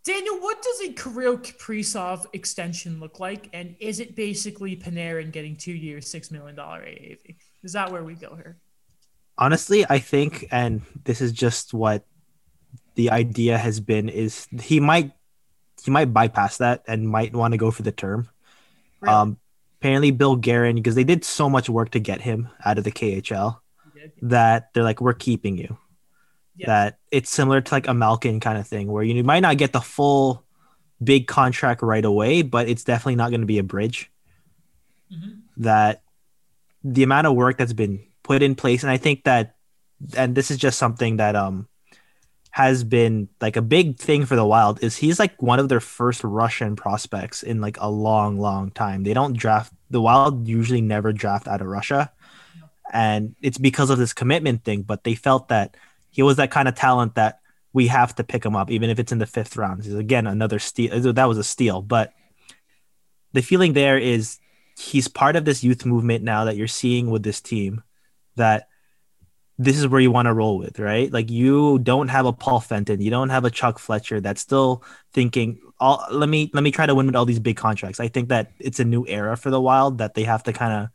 Daniel, 0.03 0.37
what 0.41 0.63
does 0.63 0.89
a 0.89 0.93
Kirill 0.95 1.37
Kaprizov 1.37 2.25
extension 2.33 2.99
look 2.99 3.21
like? 3.21 3.51
And 3.53 3.77
is 3.79 4.01
it 4.01 4.17
basically 4.17 4.75
Panarin 4.75 5.31
getting 5.31 5.55
two 5.55 5.75
years, 5.75 6.11
$6 6.11 6.33
million 6.33 6.57
AAV? 6.57 7.37
Is 7.63 7.75
that 7.75 7.93
where 7.93 8.03
we 8.03 8.15
go 8.15 8.35
here? 8.35 8.57
Honestly, 9.37 9.85
I 9.91 9.99
think, 9.99 10.47
and 10.51 10.81
this 11.05 11.21
is 11.21 11.33
just 11.33 11.75
what 11.75 12.07
the 12.95 13.11
idea 13.11 13.59
has 13.59 13.81
been, 13.81 14.09
is 14.09 14.49
he 14.63 14.81
might 14.81 15.13
he 15.85 15.91
might 15.93 16.13
bypass 16.13 16.57
that 16.59 16.83
and 16.89 17.09
might 17.09 17.35
want 17.35 17.53
to 17.53 17.59
go 17.59 17.71
for 17.71 17.83
the 17.83 17.93
term. 17.93 18.29
Really? 19.01 19.15
Um, 19.15 19.39
apparently, 19.81 20.11
Bill 20.11 20.37
Guerin, 20.37 20.77
because 20.77 20.95
they 20.95 21.05
did 21.05 21.25
so 21.25 21.49
much 21.49 21.69
work 21.69 21.91
to 21.91 22.01
get 22.01 22.21
him 22.21 22.49
out 22.65 22.79
of 22.79 22.85
the 22.85 22.91
KHL, 22.91 23.59
that 24.23 24.73
they're 24.73 24.83
like, 24.83 25.01
we're 25.01 25.15
keeping 25.15 25.57
you. 25.57 25.77
Yes. 26.57 26.67
That 26.67 26.99
it's 27.13 27.31
similar 27.31 27.61
to 27.61 27.75
like 27.75 27.87
a 27.87 27.95
Malkin 27.95 28.41
kind 28.41 28.59
of 28.59 28.67
thing, 28.67 28.89
where 28.91 29.05
you 29.05 29.23
might 29.23 29.41
not 29.41 29.59
get 29.59 29.73
the 29.73 29.81
full 29.81 30.45
big 31.03 31.29
contract 31.29 31.83
right 31.83 32.05
away, 32.05 32.43
but 32.43 32.69
it's 32.69 32.83
definitely 32.83 33.15
not 33.15 33.31
going 33.31 33.43
to 33.43 33.47
be 33.47 33.59
a 33.59 33.63
bridge. 33.63 34.11
Mhm. 35.13 35.43
That 35.59 36.03
the 36.83 37.05
amount 37.05 37.29
of 37.29 37.35
work 37.35 37.59
that's 37.59 37.73
been 37.73 38.01
put 38.25 38.43
in 38.43 38.57
place, 38.57 38.83
and 38.83 38.91
I 38.91 38.97
think 38.97 39.25
that, 39.25 39.55
and 40.17 40.35
this 40.35 40.51
is 40.51 40.57
just 40.57 40.79
something 40.79 41.19
that 41.19 41.37
um 41.37 41.68
has 42.59 42.83
been 42.83 43.29
like 43.41 43.55
a 43.55 43.63
big 43.63 43.97
thing 43.99 44.27
for 44.27 44.35
the 44.35 44.45
Wild 44.45 44.83
is 44.83 44.97
he's 44.97 45.21
like 45.21 45.41
one 45.41 45.61
of 45.61 45.69
their 45.69 45.79
first 45.79 46.25
Russian 46.25 46.75
prospects 46.75 47.45
in 47.45 47.61
like 47.61 47.77
a 47.81 47.89
long, 47.89 48.37
long 48.37 48.73
time. 48.73 49.05
They 49.05 49.15
don't 49.15 49.39
draft 49.39 49.73
the 49.91 50.01
Wild 50.01 50.49
usually 50.49 50.81
never 50.81 51.13
draft 51.13 51.47
out 51.47 51.61
of 51.61 51.69
Russia, 51.69 52.11
and 52.93 53.37
it's 53.41 53.59
because 53.59 53.91
of 53.91 53.99
this 53.99 54.13
commitment 54.13 54.65
thing. 54.65 54.83
But 54.83 55.05
they 55.05 55.15
felt 55.15 55.51
that 55.51 55.77
he 56.11 56.25
was 56.25 56.39
that 56.39 56.51
kind 56.51 56.67
of 56.67 56.75
talent 56.75 57.15
that 57.15 57.39
we 57.73 57.87
have 57.87 58.17
to 58.17 58.25
pick 58.25 58.45
him 58.45 58.57
up, 58.57 58.73
even 58.73 58.91
if 58.91 58.99
it's 58.99 59.13
in 59.13 59.19
the 59.19 59.27
fifth 59.27 59.57
round. 59.57 59.85
He's 59.85 59.95
again 59.95 60.27
another 60.27 60.59
steal. 60.59 60.93
Uh, 60.93 61.13
that 61.13 61.29
was 61.29 61.39
a 61.39 61.45
steal, 61.45 61.81
but 61.81 62.13
the 63.35 63.41
feeling 63.41 63.75
there 63.75 63.99
is 63.99 64.41
he's 64.77 65.07
part 65.07 65.37
of 65.37 65.45
this 65.45 65.63
youth 65.63 65.87
movement 65.87 66.25
now 66.25 66.47
that 66.47 66.57
you're 66.57 66.67
seeing 66.67 67.09
with 67.09 67.23
this 67.23 67.41
team. 67.41 67.85
That 68.35 68.67
this 69.59 69.77
is 69.77 69.89
where 69.89 70.01
you 70.01 70.13
want 70.13 70.27
to 70.27 70.33
roll 70.33 70.57
with, 70.57 70.79
right? 70.79 71.13
Like 71.13 71.31
you 71.31 71.81
don't 71.81 72.09
have 72.09 72.27
a 72.27 72.33
Paul 72.33 72.61
Fenton, 72.61 73.01
you 73.01 73.11
don't 73.11 73.31
have 73.31 73.45
a 73.45 73.51
Chuck 73.51 73.79
Fletcher 73.79 74.21
that's 74.21 74.41
still 74.41 74.85
thinking, 75.13 75.59
"All 75.81 76.05
let 76.11 76.29
me 76.29 76.51
let 76.55 76.63
me 76.63 76.71
try 76.71 76.87
to 76.87 76.95
win 76.95 77.07
with 77.07 77.17
all 77.17 77.27
these 77.27 77.41
big 77.41 77.57
contracts." 77.57 77.99
I 77.99 78.09
think 78.09 78.29
that 78.29 78.53
it's 78.61 78.79
a 78.79 78.85
new 78.85 79.05
era 79.07 79.37
for 79.37 79.51
the 79.51 79.61
Wild 79.61 79.99
that 79.99 80.15
they 80.15 80.25
have 80.25 80.45
to 80.45 80.53
kind 80.53 80.73
of 80.73 80.89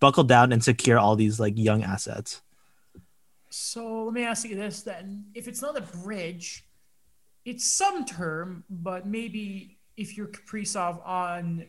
buckle 0.00 0.24
down 0.24 0.52
and 0.52 0.62
secure 0.62 0.98
all 0.98 1.16
these 1.16 1.38
like 1.38 1.56
young 1.56 1.82
assets. 1.82 2.42
So 3.50 4.04
let 4.04 4.14
me 4.14 4.24
ask 4.24 4.46
you 4.46 4.56
this 4.56 4.82
then. 4.82 5.26
If 5.34 5.46
it's 5.48 5.62
not 5.62 5.78
a 5.78 5.80
bridge, 5.80 6.64
it's 7.44 7.64
some 7.64 8.04
term, 8.04 8.64
but 8.68 9.06
maybe 9.06 9.78
if 9.96 10.16
you're 10.16 10.26
Kaprizov 10.26 11.06
on, 11.06 11.64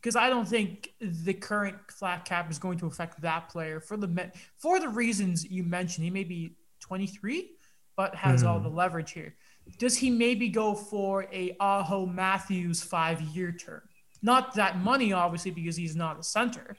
because 0.00 0.16
I 0.16 0.30
don't 0.30 0.48
think 0.48 0.94
the 1.00 1.34
current 1.34 1.76
flat 1.90 2.24
cap 2.24 2.50
is 2.50 2.58
going 2.58 2.78
to 2.78 2.86
affect 2.86 3.20
that 3.20 3.48
player 3.50 3.80
for 3.80 3.96
the 3.98 4.08
me- 4.08 4.30
for 4.56 4.80
the 4.80 4.88
reasons 4.88 5.44
you 5.44 5.62
mentioned. 5.62 6.04
He 6.04 6.10
may 6.10 6.24
be 6.24 6.56
23, 6.80 7.50
but 7.96 8.14
has 8.14 8.42
all 8.42 8.58
Mhm. 8.58 8.62
the 8.64 8.70
leverage 8.70 9.12
here. 9.12 9.34
Does 9.78 9.98
he 9.98 10.08
maybe 10.10 10.48
go 10.48 10.74
for 10.74 11.24
a 11.32 11.54
Aho 11.60 12.06
Matthews 12.06 12.82
five 12.82 13.20
year 13.20 13.52
term? 13.52 13.82
Not 14.22 14.54
that 14.54 14.78
money, 14.78 15.12
obviously, 15.12 15.50
because 15.50 15.76
he's 15.76 15.94
not 15.96 16.18
a 16.18 16.22
center. 16.22 16.76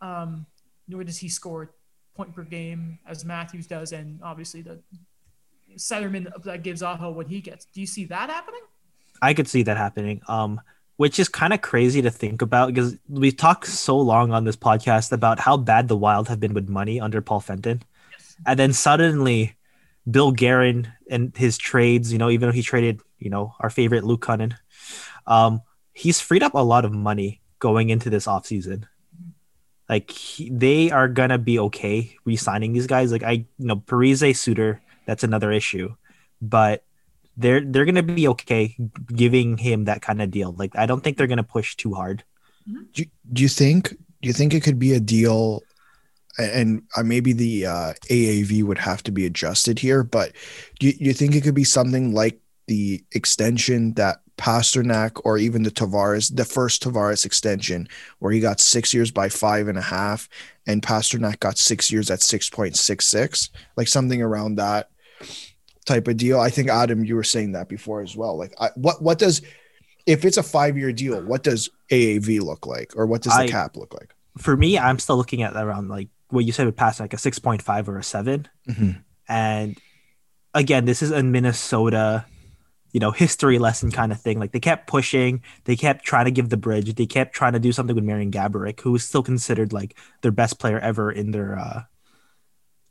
Um, 0.00 0.46
nor 0.88 1.04
does 1.04 1.18
he 1.18 1.28
score 1.28 1.72
point 2.14 2.34
per 2.34 2.42
game 2.42 2.98
as 3.06 3.24
Matthews 3.24 3.66
does, 3.66 3.92
and 3.92 4.20
obviously 4.22 4.62
the 4.62 4.82
centerman 5.76 6.30
that 6.44 6.62
gives 6.62 6.82
Aho 6.82 7.10
what 7.12 7.28
he 7.28 7.40
gets. 7.40 7.64
Do 7.66 7.80
you 7.80 7.86
see 7.86 8.04
that 8.06 8.28
happening? 8.30 8.60
I 9.22 9.34
could 9.34 9.48
see 9.48 9.62
that 9.62 9.76
happening. 9.76 10.20
Um, 10.28 10.60
which 10.96 11.18
is 11.18 11.28
kind 11.28 11.52
of 11.52 11.60
crazy 11.60 12.00
to 12.02 12.10
think 12.10 12.42
about 12.42 12.68
because 12.68 12.96
we've 13.08 13.36
talked 13.36 13.66
so 13.66 13.98
long 13.98 14.32
on 14.32 14.44
this 14.44 14.56
podcast 14.56 15.12
about 15.12 15.38
how 15.40 15.56
bad 15.56 15.88
the 15.88 15.96
Wild 15.96 16.28
have 16.28 16.40
been 16.40 16.54
with 16.54 16.68
money 16.68 17.00
under 17.00 17.20
Paul 17.20 17.40
Fenton, 17.40 17.82
Yes. 18.12 18.36
and 18.46 18.58
then 18.58 18.72
suddenly 18.72 19.56
Bill 20.10 20.32
Guerin 20.32 20.88
and 21.10 21.36
his 21.36 21.58
trades, 21.58 22.12
you 22.12 22.18
know, 22.18 22.30
even 22.30 22.48
though 22.48 22.52
he 22.54 22.62
traded, 22.62 23.00
you 23.18 23.28
know, 23.30 23.54
our 23.60 23.70
favorite 23.70 24.04
Luke 24.04 24.24
Kunin, 24.24 24.54
um, 25.26 25.60
he's 25.92 26.20
freed 26.20 26.42
up 26.42 26.54
a 26.54 26.58
lot 26.58 26.84
of 26.84 26.92
money 26.92 27.40
going 27.58 27.90
into 27.90 28.08
this 28.10 28.26
offseason. 28.26 28.84
Like 29.88 30.10
he, 30.10 30.50
they 30.50 30.90
are 30.90 31.08
gonna 31.08 31.38
be 31.38 31.58
okay 31.58 32.16
re-signing 32.24 32.72
these 32.72 32.86
guys. 32.86 33.12
Like 33.12 33.22
I, 33.22 33.32
you 33.32 33.46
know, 33.58 33.76
Parise 33.76 34.36
Suter, 34.36 34.80
that's 35.06 35.22
another 35.24 35.52
issue, 35.52 35.94
but 36.40 36.84
they're 37.36 37.60
they're 37.60 37.84
gonna 37.84 38.02
be 38.02 38.28
okay 38.28 38.76
giving 39.06 39.58
him 39.58 39.84
that 39.84 40.02
kind 40.02 40.22
of 40.22 40.30
deal. 40.30 40.52
Like 40.52 40.76
I 40.76 40.86
don't 40.86 41.02
think 41.02 41.16
they're 41.16 41.26
gonna 41.26 41.42
push 41.42 41.76
too 41.76 41.94
hard. 41.94 42.24
Do 42.66 43.02
you, 43.02 43.06
do 43.32 43.42
you 43.42 43.48
think 43.48 43.90
do 43.90 44.28
you 44.28 44.32
think 44.32 44.54
it 44.54 44.62
could 44.62 44.78
be 44.78 44.94
a 44.94 45.00
deal 45.00 45.62
and 46.38 46.82
uh, 46.96 47.02
maybe 47.02 47.32
the 47.32 47.66
uh, 47.66 47.92
AAV 48.10 48.62
would 48.64 48.78
have 48.78 49.02
to 49.04 49.12
be 49.12 49.24
adjusted 49.24 49.78
here 49.78 50.02
but 50.02 50.32
do 50.78 50.88
you, 50.88 50.92
do 50.94 51.04
you 51.04 51.12
think 51.12 51.34
it 51.34 51.42
could 51.42 51.54
be 51.54 51.64
something 51.64 52.12
like 52.12 52.40
the 52.66 53.04
extension 53.12 53.94
that 53.94 54.18
Pastrnak 54.36 55.20
or 55.24 55.38
even 55.38 55.62
the 55.62 55.70
Tavares 55.70 56.34
the 56.34 56.44
first 56.44 56.82
Tavares 56.82 57.24
extension 57.24 57.88
where 58.18 58.32
he 58.32 58.40
got 58.40 58.60
six 58.60 58.92
years 58.92 59.10
by 59.10 59.28
five 59.28 59.68
and 59.68 59.78
a 59.78 59.82
half 59.82 60.28
and 60.66 60.82
Pastrnak 60.82 61.40
got 61.40 61.56
six 61.56 61.90
years 61.92 62.10
at 62.10 62.18
6.66 62.18 63.50
like 63.76 63.88
something 63.88 64.20
around 64.20 64.56
that 64.56 64.90
type 65.86 66.08
of 66.08 66.16
deal 66.16 66.38
I 66.40 66.50
think 66.50 66.68
Adam 66.68 67.04
you 67.04 67.14
were 67.16 67.24
saying 67.24 67.52
that 67.52 67.68
before 67.68 68.02
as 68.02 68.14
well 68.16 68.36
like 68.36 68.52
I, 68.60 68.70
what 68.74 69.00
what 69.00 69.18
does 69.18 69.40
if 70.06 70.24
it's 70.24 70.36
a 70.36 70.42
five 70.42 70.76
year 70.78 70.92
deal, 70.92 71.20
what 71.22 71.42
does 71.42 71.68
AAV 71.90 72.40
look 72.40 72.64
like, 72.64 72.92
or 72.96 73.06
what 73.06 73.22
does 73.22 73.32
the 73.32 73.40
I- 73.42 73.48
cap 73.48 73.76
look 73.76 73.92
like? 73.92 74.14
For 74.38 74.56
me, 74.56 74.78
I'm 74.78 74.98
still 75.00 75.16
looking 75.16 75.42
at 75.42 75.56
around 75.56 75.88
like 75.88 76.08
what 76.28 76.44
you 76.44 76.52
said 76.52 76.66
with 76.66 76.76
pass 76.76 77.00
like 77.00 77.12
a 77.14 77.18
six 77.18 77.38
point 77.40 77.60
five 77.62 77.88
or 77.88 77.98
a 77.98 78.04
7 78.04 78.46
Mhm. 78.68 79.02
And 79.28 79.76
again, 80.54 80.84
this 80.84 81.02
is 81.02 81.10
a 81.10 81.22
Minnesota, 81.24 82.24
you 82.92 83.00
know, 83.00 83.10
history 83.10 83.58
lesson 83.58 83.90
kind 83.90 84.12
of 84.12 84.20
thing. 84.20 84.38
Like 84.38 84.52
they 84.52 84.60
kept 84.60 84.86
pushing, 84.86 85.42
they 85.64 85.74
kept 85.74 86.04
trying 86.04 86.26
to 86.26 86.30
give 86.30 86.50
the 86.50 86.56
bridge, 86.56 86.94
they 86.94 87.06
kept 87.06 87.34
trying 87.34 87.54
to 87.54 87.58
do 87.58 87.72
something 87.72 87.96
with 87.96 88.04
Marian 88.04 88.30
Gaborik, 88.30 88.80
who 88.80 88.94
is 88.94 89.04
still 89.04 89.22
considered 89.24 89.72
like 89.72 89.96
their 90.22 90.30
best 90.32 90.58
player 90.60 90.78
ever 90.78 91.10
in 91.10 91.32
their 91.32 91.58
uh 91.58 91.82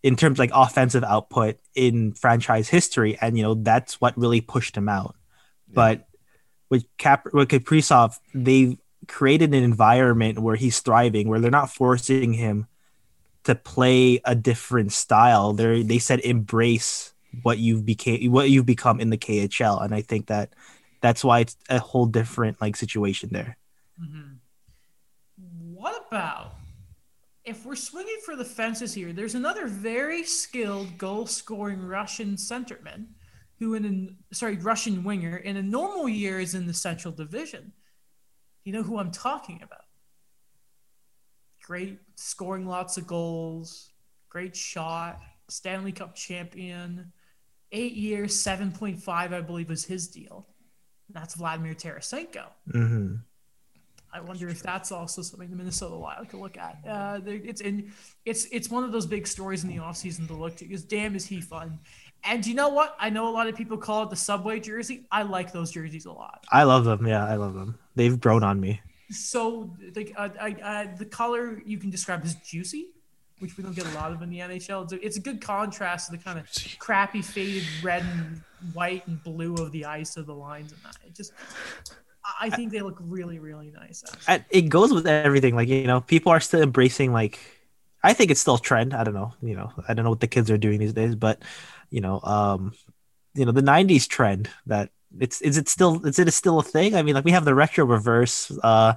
in 0.04 0.16
terms 0.16 0.36
of, 0.36 0.40
like 0.40 0.52
offensive 0.54 1.04
output 1.04 1.58
in 1.74 2.14
franchise 2.14 2.70
history. 2.70 3.18
And 3.20 3.38
you 3.38 3.44
know, 3.44 3.54
that's 3.56 4.00
what 4.00 4.18
really 4.18 4.42
pushed 4.42 4.76
him 4.78 4.90
out. 4.90 5.16
But 5.74 6.08
with 6.70 6.86
Cap 6.98 7.28
with 7.34 7.50
Kaprizov, 7.50 8.18
they 8.34 8.78
created 9.08 9.54
an 9.54 9.64
environment 9.64 10.40
where 10.40 10.56
he's 10.56 10.80
thriving, 10.80 11.28
where 11.28 11.40
they're 11.40 11.52
not 11.52 11.70
forcing 11.70 12.34
him 12.34 12.68
to 13.44 13.56
play 13.56 14.22
a 14.26 14.36
different 14.36 14.92
style. 14.92 15.54
They 15.54 15.84
they 15.84 16.00
said 16.00 16.20
embrace 16.22 17.14
what 17.44 17.58
you've 17.58 17.86
became 17.86 18.32
what 18.32 18.50
you've 18.50 18.66
become 18.66 19.00
in 19.00 19.10
the 19.10 19.18
KHL, 19.18 19.84
and 19.84 19.94
I 19.94 20.02
think 20.02 20.28
that 20.28 20.54
that's 21.02 21.24
why 21.24 21.42
it's 21.42 21.58
a 21.70 21.80
whole 21.80 22.06
different 22.06 22.62
like 22.62 22.76
situation 22.76 23.30
there. 23.32 23.58
Mhm. 24.02 24.38
What 25.74 26.06
about 26.08 26.55
if 27.46 27.66
we're 27.66 27.76
swinging 27.76 28.18
for 28.26 28.36
the 28.36 28.46
fences 28.46 28.94
here? 28.94 29.14
There's 29.14 29.36
another 29.36 29.68
very 29.68 30.24
skilled 30.24 30.98
goal 30.98 31.28
scoring 31.28 31.82
Russian 31.82 32.36
centerman 32.36 33.06
who, 33.60 33.76
in 33.76 34.18
a 34.32 34.36
sorry, 34.36 34.58
Russian 34.58 35.04
winger 35.04 35.38
in 35.38 35.58
a 35.58 35.64
normal 35.64 36.10
year 36.10 36.40
is 36.40 36.56
in 36.56 36.66
the 36.66 36.74
Central 36.74 37.14
Division. 37.14 37.72
You 38.64 38.74
know 38.74 38.84
who 38.84 38.98
I'm 38.98 39.12
talking 39.12 39.62
about? 39.64 39.86
Great 41.64 42.00
scoring 42.16 42.66
lots 42.66 42.98
of 42.98 43.08
goals, 43.08 43.92
great 44.30 44.56
shot, 44.56 45.22
Stanley 45.48 45.92
Cup 45.92 46.16
champion, 46.16 47.12
eight 47.72 47.94
years, 47.94 48.36
7.5, 48.36 49.08
I 49.08 49.42
believe, 49.42 49.70
was 49.70 49.86
his 49.86 50.08
deal. 50.08 50.48
That's 51.10 51.36
Vladimir 51.36 51.76
Tarasenko. 51.76 52.48
hmm 52.72 53.16
I 54.16 54.22
wonder 54.22 54.48
if 54.48 54.64
that's 54.64 54.94
also 54.94 55.22
something 55.22 55.50
the 55.50 55.58
Minnesota 55.58 55.96
Wild 55.96 56.30
could 56.30 56.40
look 56.40 56.58
at. 56.58 56.78
Uh, 56.88 57.20
it's 57.26 57.60
in, 57.60 57.92
it's 58.24 58.46
it's 58.46 58.70
one 58.70 58.86
of 58.86 58.94
those 58.94 59.06
big 59.06 59.28
stories 59.28 59.64
in 59.64 59.70
the 59.70 59.76
offseason 59.76 60.26
to 60.28 60.34
look 60.34 60.56
to 60.58 60.66
because 60.66 60.84
damn 60.84 61.16
is 61.16 61.26
he 61.26 61.42
fun. 61.42 61.80
And 62.24 62.46
you 62.46 62.56
know 62.56 62.70
what? 62.70 62.96
I 62.98 63.10
know 63.10 63.28
a 63.28 63.34
lot 63.34 63.48
of 63.48 63.56
people 63.56 63.78
call 63.78 64.04
it 64.04 64.10
the 64.10 64.16
subway 64.16 64.62
jersey. 64.62 65.06
I 65.12 65.24
like 65.24 65.52
those 65.52 65.70
jerseys 65.70 66.06
a 66.06 66.14
lot. 66.14 66.46
I 66.50 66.64
love 66.64 66.86
them. 66.86 67.06
Yeah, 67.06 67.26
I 67.26 67.36
love 67.36 67.54
them. 67.54 67.78
They've 67.96 68.18
grown 68.18 68.42
on 68.42 68.60
me. 68.60 68.82
So 69.12 69.76
the 69.94 70.14
uh, 70.16 70.30
I, 70.40 70.56
I, 70.64 70.86
the 70.98 71.06
color 71.06 71.62
you 71.66 71.78
can 71.78 71.90
describe 71.90 72.24
as 72.24 72.36
juicy, 72.36 72.92
which 73.40 73.58
we 73.58 73.66
don't 73.66 73.76
get 73.76 73.86
a 73.86 73.96
lot 73.96 74.14
of 74.14 74.22
in 74.22 74.30
the 74.30 74.40
NHL. 74.40 74.86
It's 74.86 74.94
a, 74.94 75.06
it's 75.06 75.18
a 75.18 75.22
good 75.22 75.42
contrast 75.42 76.10
to 76.10 76.18
the 76.18 76.24
kind 76.24 76.40
of 76.40 76.48
crappy 76.80 77.22
faded 77.22 77.64
red 77.84 78.04
and 78.04 78.42
white 78.74 79.06
and 79.08 79.22
blue 79.24 79.56
of 79.56 79.74
the 79.74 79.84
ice 79.84 80.16
of 80.16 80.26
the 80.26 80.34
lines 80.34 80.72
and 80.72 80.82
that. 80.84 80.96
It 81.06 81.14
just 81.14 81.34
I- 82.42 82.50
think 82.50 82.72
they 82.72 82.82
look 82.82 82.98
really 83.00 83.40
really 83.40 83.72
nice. 83.72 84.04
Actually. 84.28 84.46
It 84.50 84.70
goes 84.70 84.94
with 84.94 85.08
everything. 85.08 85.56
Like 85.56 85.68
you 85.70 85.88
know, 85.88 86.02
people 86.02 86.32
are 86.32 86.40
still 86.40 86.62
embracing 86.62 87.12
like. 87.14 87.40
I 88.04 88.14
think 88.14 88.30
it's 88.30 88.40
still 88.40 88.56
a 88.56 88.60
trend. 88.62 88.94
I 88.94 89.04
don't 89.04 89.16
know. 89.16 89.34
You 89.42 89.56
know, 89.56 89.72
I 89.88 89.96
don't 89.96 90.04
know 90.06 90.12
what 90.12 90.20
the 90.20 90.28
kids 90.28 90.52
are 90.52 90.58
doing 90.60 90.80
these 90.80 90.94
days, 90.94 91.16
but 91.16 91.42
you 91.90 92.02
know, 92.02 92.20
um, 92.22 92.74
you 93.34 93.46
know, 93.46 93.52
the 93.52 93.64
'90s 93.64 94.08
trend 94.08 94.48
that 94.68 94.92
it's 95.20 95.42
is 95.42 95.58
it 95.58 95.68
still 95.68 96.06
is 96.06 96.20
it 96.20 96.32
still 96.32 96.60
a 96.60 96.64
thing? 96.64 96.94
I 96.96 97.02
mean, 97.02 97.16
like 97.16 97.26
we 97.26 97.32
have 97.32 97.46
the 97.46 97.56
retro 97.56 97.84
reverse. 97.86 98.52
Uh, 98.62 98.94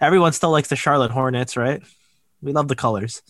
everyone 0.00 0.32
still 0.32 0.50
likes 0.50 0.68
the 0.68 0.76
Charlotte 0.76 1.10
Hornets, 1.10 1.56
right? 1.56 1.82
We 2.40 2.52
love 2.52 2.68
the 2.68 2.76
colors. 2.76 3.22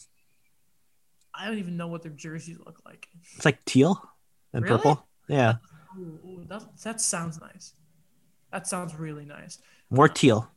I 1.35 1.47
don't 1.47 1.59
even 1.59 1.77
know 1.79 1.89
what 1.89 2.03
their 2.03 2.13
jerseys 2.13 2.59
look 2.59 2.83
like. 2.85 3.09
It's 3.37 3.45
like 3.45 3.65
teal 3.65 4.03
and 4.53 4.65
Really? 4.65 4.77
purple. 4.77 5.07
Yeah, 5.29 5.55
ooh, 5.99 6.45
that, 6.49 6.63
that 6.85 7.01
sounds 7.01 7.41
nice. 7.41 7.73
That 8.53 8.67
sounds 8.67 8.95
really 8.95 9.25
nice. 9.25 9.59
more 9.91 10.09
teal, 10.09 10.49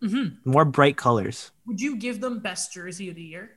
hmm 0.00 0.28
more 0.44 0.64
bright 0.64 0.96
colors. 0.96 1.52
Would 1.66 1.80
you 1.80 1.96
give 1.96 2.20
them 2.20 2.40
best 2.40 2.72
jersey 2.72 3.08
of 3.10 3.14
the 3.16 3.22
year? 3.22 3.50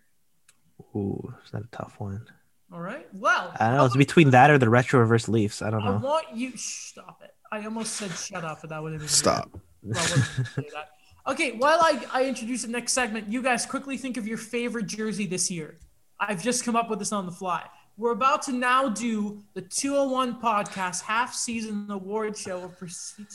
Ooh, 0.95 1.33
is 1.43 1.51
that 1.51 1.63
a 1.63 1.67
tough 1.71 1.95
one? 1.99 2.25
All 2.71 2.81
right. 2.81 3.07
Well, 3.13 3.53
I 3.59 3.67
don't 3.69 3.77
know. 3.77 3.85
It's 3.85 3.95
between 3.95 4.31
that 4.31 4.51
or 4.51 4.57
the 4.57 4.69
retro 4.69 4.99
reverse 4.99 5.29
Leafs. 5.29 5.61
I 5.61 5.69
don't 5.69 5.83
know. 5.85 5.93
I 5.93 5.97
want 5.97 6.25
you. 6.35 6.55
Stop 6.57 7.21
it. 7.23 7.33
I 7.51 7.63
almost 7.63 7.93
said 7.93 8.11
shut 8.11 8.43
up, 8.43 8.59
but 8.61 8.69
that 8.71 8.83
would 8.83 8.91
have 8.91 9.01
been 9.01 9.07
Stop. 9.07 9.49
Well, 9.81 9.93
wasn't 10.01 10.25
gonna 10.35 10.49
say 10.49 10.69
that. 10.73 10.89
Okay, 11.27 11.51
while 11.57 11.79
I, 11.81 12.05
I 12.13 12.23
introduce 12.25 12.61
the 12.61 12.69
next 12.69 12.93
segment, 12.93 13.27
you 13.27 13.41
guys 13.41 13.65
quickly 13.65 13.97
think 13.97 14.15
of 14.15 14.25
your 14.25 14.37
favorite 14.37 14.87
jersey 14.87 15.25
this 15.25 15.51
year. 15.51 15.77
I've 16.17 16.41
just 16.41 16.63
come 16.63 16.77
up 16.77 16.89
with 16.89 16.99
this 16.99 17.11
on 17.11 17.25
the 17.25 17.33
fly. 17.33 17.65
We're 17.97 18.11
about 18.11 18.43
to 18.43 18.51
now 18.51 18.89
do 18.89 19.43
the 19.55 19.61
201 19.61 20.39
podcast 20.39 21.01
half 21.01 21.33
season 21.33 21.87
award 21.89 22.37
show 22.37 22.63
of 22.63 22.77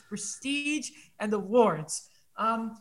prestige 0.08 0.90
and 1.18 1.32
awards. 1.32 2.08
Um, 2.36 2.76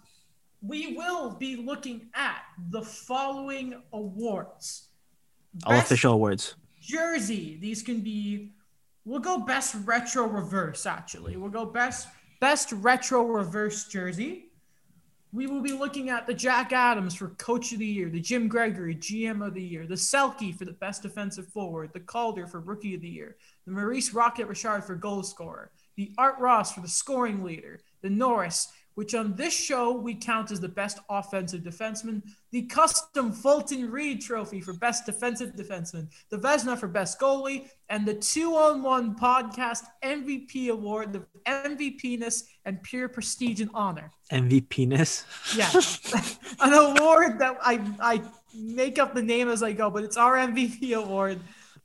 we 0.62 0.96
will 0.96 1.36
be 1.38 1.56
looking 1.56 2.10
at 2.14 2.44
the 2.70 2.84
following 2.84 3.82
awards. 3.94 4.90
All 5.66 5.74
Best 5.74 5.88
official 5.88 6.14
awards. 6.14 6.56
jersey. 6.80 7.58
These 7.60 7.82
can 7.82 8.02
be. 8.02 8.52
We'll 9.04 9.20
go 9.20 9.40
best 9.40 9.76
retro 9.84 10.28
reverse. 10.28 10.86
Actually, 10.86 11.36
we'll 11.36 11.50
go 11.50 11.66
best 11.66 12.08
best 12.40 12.72
retro 12.74 13.24
reverse 13.24 13.88
jersey. 13.88 14.51
We 15.34 15.48
will 15.48 15.62
be 15.62 15.72
looking 15.72 16.10
at 16.10 16.28
the 16.28 16.34
Jack 16.34 16.74
Adams 16.74 17.16
for 17.16 17.30
Coach 17.30 17.72
of 17.72 17.80
the 17.80 17.86
Year, 17.86 18.10
the 18.10 18.20
Jim 18.20 18.50
Gregory 18.50 18.94
GM 18.94 19.46
of 19.46 19.54
the 19.54 19.64
Year, 19.64 19.88
the 19.88 19.96
Selke 19.96 20.54
for 20.54 20.66
the 20.66 20.74
Best 20.74 21.04
Defensive 21.04 21.48
Forward, 21.48 21.92
the 21.94 22.02
Calder 22.02 22.48
for 22.48 22.60
Rookie 22.60 22.96
of 22.96 23.02
the 23.02 23.08
Year, 23.08 23.38
the 23.66 23.72
Maurice 23.72 24.14
Rocket 24.14 24.48
Richard 24.48 24.84
for 24.84 24.94
Goal 24.96 25.24
Scorer, 25.24 25.72
the 25.96 26.12
Art 26.18 26.36
Ross 26.40 26.74
for 26.74 26.82
the 26.82 26.88
Scoring 26.90 27.46
Leader, 27.46 27.80
the 28.02 28.10
Norris, 28.10 28.74
which 28.96 29.16
on 29.16 29.36
this 29.36 29.54
show 29.54 29.92
we 29.92 30.16
count 30.16 30.52
as 30.52 30.60
the 30.60 30.68
Best 30.68 31.00
Offensive 31.10 31.62
Defenseman, 31.62 32.22
the 32.52 32.64
Custom 32.64 33.32
Fulton 33.32 33.90
Reed 33.90 34.22
Trophy 34.22 34.62
for 34.62 34.74
Best 34.74 35.06
Defensive 35.06 35.56
Defenseman, 35.56 36.08
the 36.30 36.38
Vezina 36.38 36.78
for 36.78 36.88
Best 36.88 37.20
Goalie, 37.20 37.70
and 37.90 38.06
the 38.06 38.14
Two 38.14 38.56
on 38.56 38.84
One 38.84 39.16
Podcast 39.16 39.84
MVP 40.04 40.70
Award, 40.70 41.14
the 41.14 41.26
MVPness 41.46 42.44
and 42.66 42.82
pure 42.84 43.08
prestige 43.08 43.62
and 43.62 43.72
honor. 43.74 44.12
MVPness. 44.32 45.26
Yeah, 45.56 45.70
an 46.66 46.74
award 46.74 47.40
that 47.40 47.58
I 47.62 47.82
I 48.00 48.22
make 48.54 49.00
up 49.00 49.14
the 49.14 49.24
name 49.24 49.50
as 49.50 49.64
I 49.64 49.72
go, 49.72 49.90
but 49.90 50.04
it's 50.04 50.18
our 50.18 50.36
MVP 50.36 50.96
award 50.96 51.40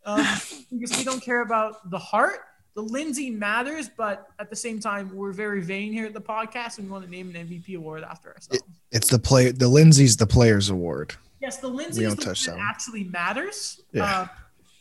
um, 0.04 0.24
because 0.70 0.96
we 0.96 1.04
don't 1.04 1.22
care 1.22 1.42
about 1.42 1.90
the 1.90 1.98
Hart. 1.98 2.40
The 2.76 2.82
Lindsay 2.82 3.30
matters, 3.30 3.88
but 3.88 4.28
at 4.38 4.50
the 4.50 4.54
same 4.56 4.78
time, 4.78 5.10
we're 5.16 5.32
very 5.32 5.62
vain 5.62 5.92
here 5.94 6.04
at 6.06 6.12
the 6.12 6.20
podcast, 6.20 6.76
and 6.76 6.86
we 6.86 6.92
want 6.92 7.04
to 7.06 7.10
name 7.10 7.34
an 7.34 7.48
MVP 7.48 7.74
award 7.76 8.04
after 8.04 8.34
ourselves. 8.34 8.62
It's 8.92 9.08
the 9.08 9.18
play. 9.18 9.50
The 9.50 9.66
Lindsay's 9.66 10.14
the 10.16 10.26
Players 10.26 10.68
Award. 10.68 11.14
yes, 11.40 11.56
the 11.56 11.68
Lindsay 11.68 12.04
is 12.04 12.14
the 12.14 12.22
touch 12.22 12.44
that 12.44 12.56
that 12.56 12.60
actually 12.60 13.04
matters, 13.04 13.80
Yeah. 13.92 14.04
uh, 14.04 14.28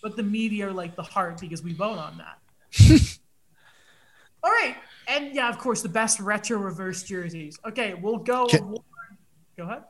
but 0.04 0.18
the 0.18 0.24
media 0.24 0.68
are 0.68 0.74
like 0.74 0.96
the 0.98 1.04
Hart 1.04 1.40
because 1.40 1.64
we 1.64 1.72
vote 1.74 1.98
on 1.98 2.18
that. 2.18 2.38
All 4.44 4.52
right, 4.52 4.76
and 5.08 5.34
yeah, 5.34 5.48
of 5.50 5.58
course, 5.58 5.82
the 5.82 5.90
best 5.90 6.20
retro 6.20 6.58
reverse 6.58 7.02
jerseys. 7.04 7.58
Okay, 7.66 7.94
we'll 7.94 8.18
go. 8.18 8.46
Can- 8.48 8.60
award- 8.64 8.82
Go 9.58 9.64
ahead. 9.64 9.84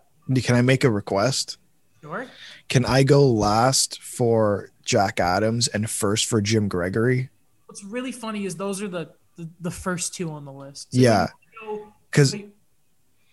Can 0.44 0.56
I 0.56 0.62
make 0.62 0.84
a 0.84 0.92
request? 0.92 1.58
Sure. 2.02 2.28
Can 2.70 2.86
I 2.86 3.02
go 3.02 3.26
last 3.28 4.00
for 4.00 4.70
Jack 4.84 5.20
Adams 5.20 5.68
and 5.68 5.90
first 5.90 6.26
for 6.26 6.40
Jim 6.40 6.68
Gregory? 6.68 7.30
What's 7.76 7.84
really 7.84 8.14
funny 8.14 8.46
is 8.46 8.56
those 8.56 8.82
are 8.82 8.88
the 8.88 9.10
the, 9.36 9.50
the 9.60 9.70
first 9.72 10.14
two 10.16 10.32
on 10.32 10.46
the 10.46 10.54
list. 10.54 10.94
So 10.94 10.98
Yeah, 11.02 11.28
you 11.62 11.68
go- 11.78 11.88
because 12.10 12.34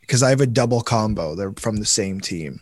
because 0.01 0.21
I 0.25 0.31
have 0.31 0.41
a 0.41 0.49
double 0.49 0.81
combo. 0.81 1.37
They're 1.37 1.53
from 1.53 1.77
the 1.77 1.85
same 1.87 2.21
team. 2.21 2.59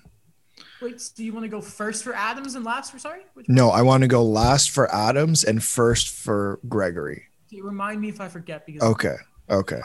wait, 0.83 1.01
so 1.01 1.11
do 1.17 1.25
you 1.25 1.33
want 1.33 1.45
to 1.45 1.49
go 1.49 1.63
first 1.63 2.05
for 2.05 2.13
Adams 2.13 2.55
and 2.55 2.67
last 2.67 2.93
for 2.93 2.99
sorry? 2.99 3.23
Which 3.33 3.49
No, 3.49 3.71
I 3.71 3.81
want 3.81 4.03
to 4.03 4.09
go 4.09 4.23
last 4.23 4.69
for 4.73 4.95
Adams 4.95 5.43
and 5.43 5.65
first 5.65 6.11
for 6.11 6.61
Gregory. 6.69 7.23
Okay, 7.51 7.63
remind 7.63 7.99
me 8.03 8.11
if 8.11 8.21
I 8.21 8.29
forget 8.29 8.67
because 8.67 8.83
Okay. 8.83 9.17
Okay. 9.49 9.81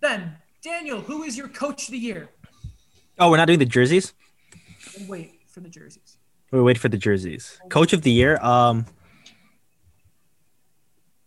then 0.00 0.34
Daniel, 0.64 1.02
who 1.02 1.24
is 1.24 1.36
your 1.36 1.48
coach 1.48 1.88
of 1.88 1.92
the 1.92 1.98
year? 1.98 2.30
Oh, 3.18 3.28
we're 3.30 3.36
not 3.36 3.48
doing 3.48 3.58
the 3.58 3.66
jerseys. 3.66 4.14
We'll 4.98 5.08
wait 5.10 5.40
for 5.46 5.60
the 5.60 5.68
jerseys. 5.68 6.16
We 6.52 6.62
wait 6.62 6.78
for 6.78 6.88
the 6.88 6.96
jerseys. 6.96 7.58
Coach 7.68 7.92
of 7.92 8.00
the 8.00 8.10
year. 8.10 8.38
Um, 8.38 8.86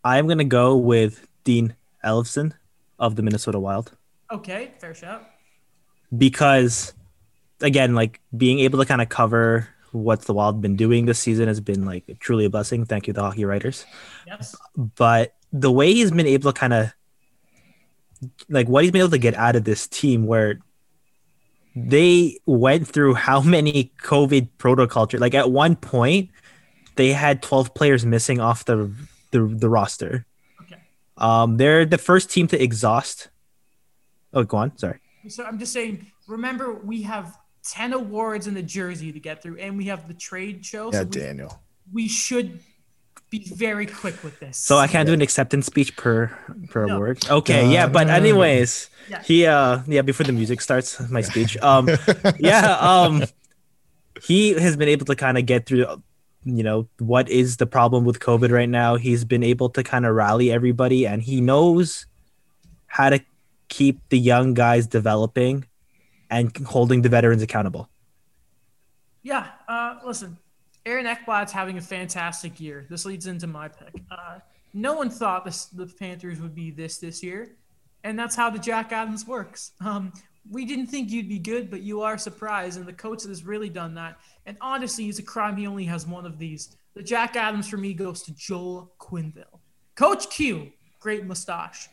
I'm 0.06 0.28
gonna 0.28 0.44
go 0.44 0.76
with 0.76 1.26
Dean 1.42 1.74
Evason 2.04 2.52
of 2.98 3.16
the 3.16 3.22
Minnesota 3.22 3.58
Wild 3.58 3.90
Okay, 4.30 4.70
fair 4.78 4.94
shout. 4.94 5.26
because, 6.16 6.94
again, 7.60 7.94
like 7.94 8.20
being 8.36 8.60
able 8.60 8.78
to 8.78 8.84
kind 8.84 9.02
of 9.02 9.08
cover 9.08 9.68
what 9.90 10.22
the 10.22 10.32
Wild 10.32 10.60
been 10.60 10.76
doing 10.76 11.06
this 11.06 11.18
season 11.18 11.48
has 11.48 11.60
been 11.60 11.84
like 11.84 12.04
truly 12.20 12.44
a 12.44 12.50
blessing. 12.50 12.84
Thank 12.84 13.06
you, 13.06 13.12
the 13.12 13.22
hockey 13.22 13.44
writers. 13.44 13.84
Yes. 14.26 14.54
But 14.76 15.34
the 15.52 15.72
way 15.72 15.92
he's 15.92 16.10
been 16.10 16.26
able 16.26 16.52
to 16.52 16.58
kind 16.58 16.72
of 16.72 16.92
like 18.48 18.68
what 18.68 18.84
he's 18.84 18.92
been 18.92 19.00
able 19.00 19.10
to 19.10 19.18
get 19.18 19.34
out 19.34 19.56
of 19.56 19.64
this 19.64 19.86
team 19.88 20.26
where 20.26 20.60
they 21.74 22.38
went 22.46 22.86
through 22.88 23.14
how 23.14 23.40
many 23.40 23.92
COVID 24.02 24.48
protocol 24.58 25.08
like 25.14 25.34
at 25.34 25.50
one 25.50 25.76
point 25.76 26.30
they 26.96 27.12
had 27.12 27.42
12 27.42 27.74
players 27.74 28.06
missing 28.06 28.40
off 28.40 28.64
the 28.64 28.90
the, 29.30 29.46
the 29.46 29.68
roster. 29.68 30.26
Okay. 30.62 30.80
Um 31.18 31.56
they're 31.56 31.84
the 31.84 31.98
first 31.98 32.30
team 32.30 32.46
to 32.48 32.62
exhaust. 32.62 33.28
Oh, 34.32 34.44
go 34.44 34.58
on. 34.58 34.76
Sorry. 34.78 34.98
So 35.28 35.44
I'm 35.44 35.58
just 35.58 35.72
saying, 35.72 36.06
remember 36.28 36.72
we 36.74 37.02
have 37.02 37.36
10 37.70 37.92
awards 37.94 38.46
in 38.46 38.54
the 38.54 38.62
jersey 38.62 39.10
to 39.10 39.18
get 39.18 39.42
through, 39.42 39.58
and 39.58 39.76
we 39.76 39.86
have 39.86 40.06
the 40.06 40.14
trade 40.14 40.64
show. 40.64 40.92
Yeah, 40.92 41.00
so 41.00 41.04
we, 41.06 41.10
Daniel. 41.10 41.60
we 41.92 42.06
should 42.08 42.60
be 43.28 43.42
very 43.56 43.86
quick 43.86 44.22
with 44.22 44.38
this. 44.38 44.56
So 44.56 44.78
I 44.78 44.86
can't 44.86 45.04
do 45.08 45.12
an 45.12 45.20
acceptance 45.20 45.66
speech 45.66 45.96
per 45.96 46.30
per 46.70 46.86
No. 46.86 46.94
award. 46.94 47.26
Okay, 47.28 47.68
yeah, 47.72 47.88
but 47.88 48.08
anyways, 48.08 48.88
Yeah. 49.10 49.22
he 49.22 49.46
uh 49.46 49.82
yeah, 49.88 50.02
before 50.02 50.26
the 50.26 50.32
music 50.32 50.60
starts, 50.60 51.00
my 51.10 51.22
speech. 51.22 51.56
Um 51.58 51.88
yeah, 52.38 52.76
um 52.78 53.24
he 54.22 54.52
has 54.54 54.76
been 54.76 54.88
able 54.88 55.06
to 55.06 55.16
kind 55.16 55.36
of 55.38 55.44
get 55.46 55.66
through 55.66 55.86
you 56.46 56.62
know 56.62 56.88
what 56.98 57.28
is 57.28 57.56
the 57.56 57.66
problem 57.66 58.04
with 58.04 58.20
COVID 58.20 58.50
right 58.50 58.68
now. 58.68 58.94
He's 58.94 59.24
been 59.24 59.42
able 59.42 59.68
to 59.70 59.82
kind 59.82 60.06
of 60.06 60.14
rally 60.14 60.52
everybody 60.52 61.06
and 61.06 61.20
he 61.20 61.40
knows 61.40 62.06
how 62.86 63.10
to 63.10 63.20
keep 63.68 64.00
the 64.10 64.18
young 64.18 64.54
guys 64.54 64.86
developing 64.86 65.66
and 66.30 66.56
holding 66.66 67.02
the 67.02 67.08
veterans 67.08 67.42
accountable. 67.42 67.88
Yeah. 69.22 69.48
Uh, 69.66 69.96
listen, 70.04 70.38
Aaron 70.86 71.06
Ekblad's 71.06 71.50
having 71.50 71.78
a 71.78 71.80
fantastic 71.80 72.60
year. 72.60 72.86
This 72.88 73.04
leads 73.04 73.26
into 73.26 73.48
my 73.48 73.66
pick. 73.68 74.00
Uh, 74.08 74.38
no 74.72 74.94
one 74.94 75.10
thought 75.10 75.44
this, 75.44 75.64
the 75.66 75.86
Panthers 75.86 76.40
would 76.40 76.54
be 76.54 76.70
this 76.70 76.98
this 76.98 77.22
year, 77.24 77.56
and 78.04 78.16
that's 78.16 78.36
how 78.36 78.50
the 78.50 78.58
Jack 78.58 78.92
Adams 78.92 79.26
works. 79.26 79.72
Um, 79.80 80.12
we 80.50 80.64
didn't 80.64 80.86
think 80.86 81.10
you'd 81.10 81.28
be 81.28 81.38
good, 81.38 81.70
but 81.70 81.82
you 81.82 82.00
are 82.02 82.16
surprised, 82.18 82.78
and 82.78 82.86
the 82.86 82.92
coach 82.92 83.24
has 83.24 83.44
really 83.44 83.68
done 83.68 83.94
that. 83.94 84.18
And 84.46 84.56
honestly, 84.60 85.08
it's 85.08 85.18
a 85.18 85.22
crime 85.22 85.56
he 85.56 85.66
only 85.66 85.84
has 85.84 86.06
one 86.06 86.26
of 86.26 86.38
these. 86.38 86.76
The 86.94 87.02
Jack 87.02 87.36
Adams 87.36 87.68
for 87.68 87.76
me 87.76 87.94
goes 87.94 88.22
to 88.22 88.34
Joel 88.34 88.92
Quenneville. 88.98 89.58
Coach 89.96 90.30
Q, 90.30 90.70
great 91.00 91.24
mustache. 91.26 91.88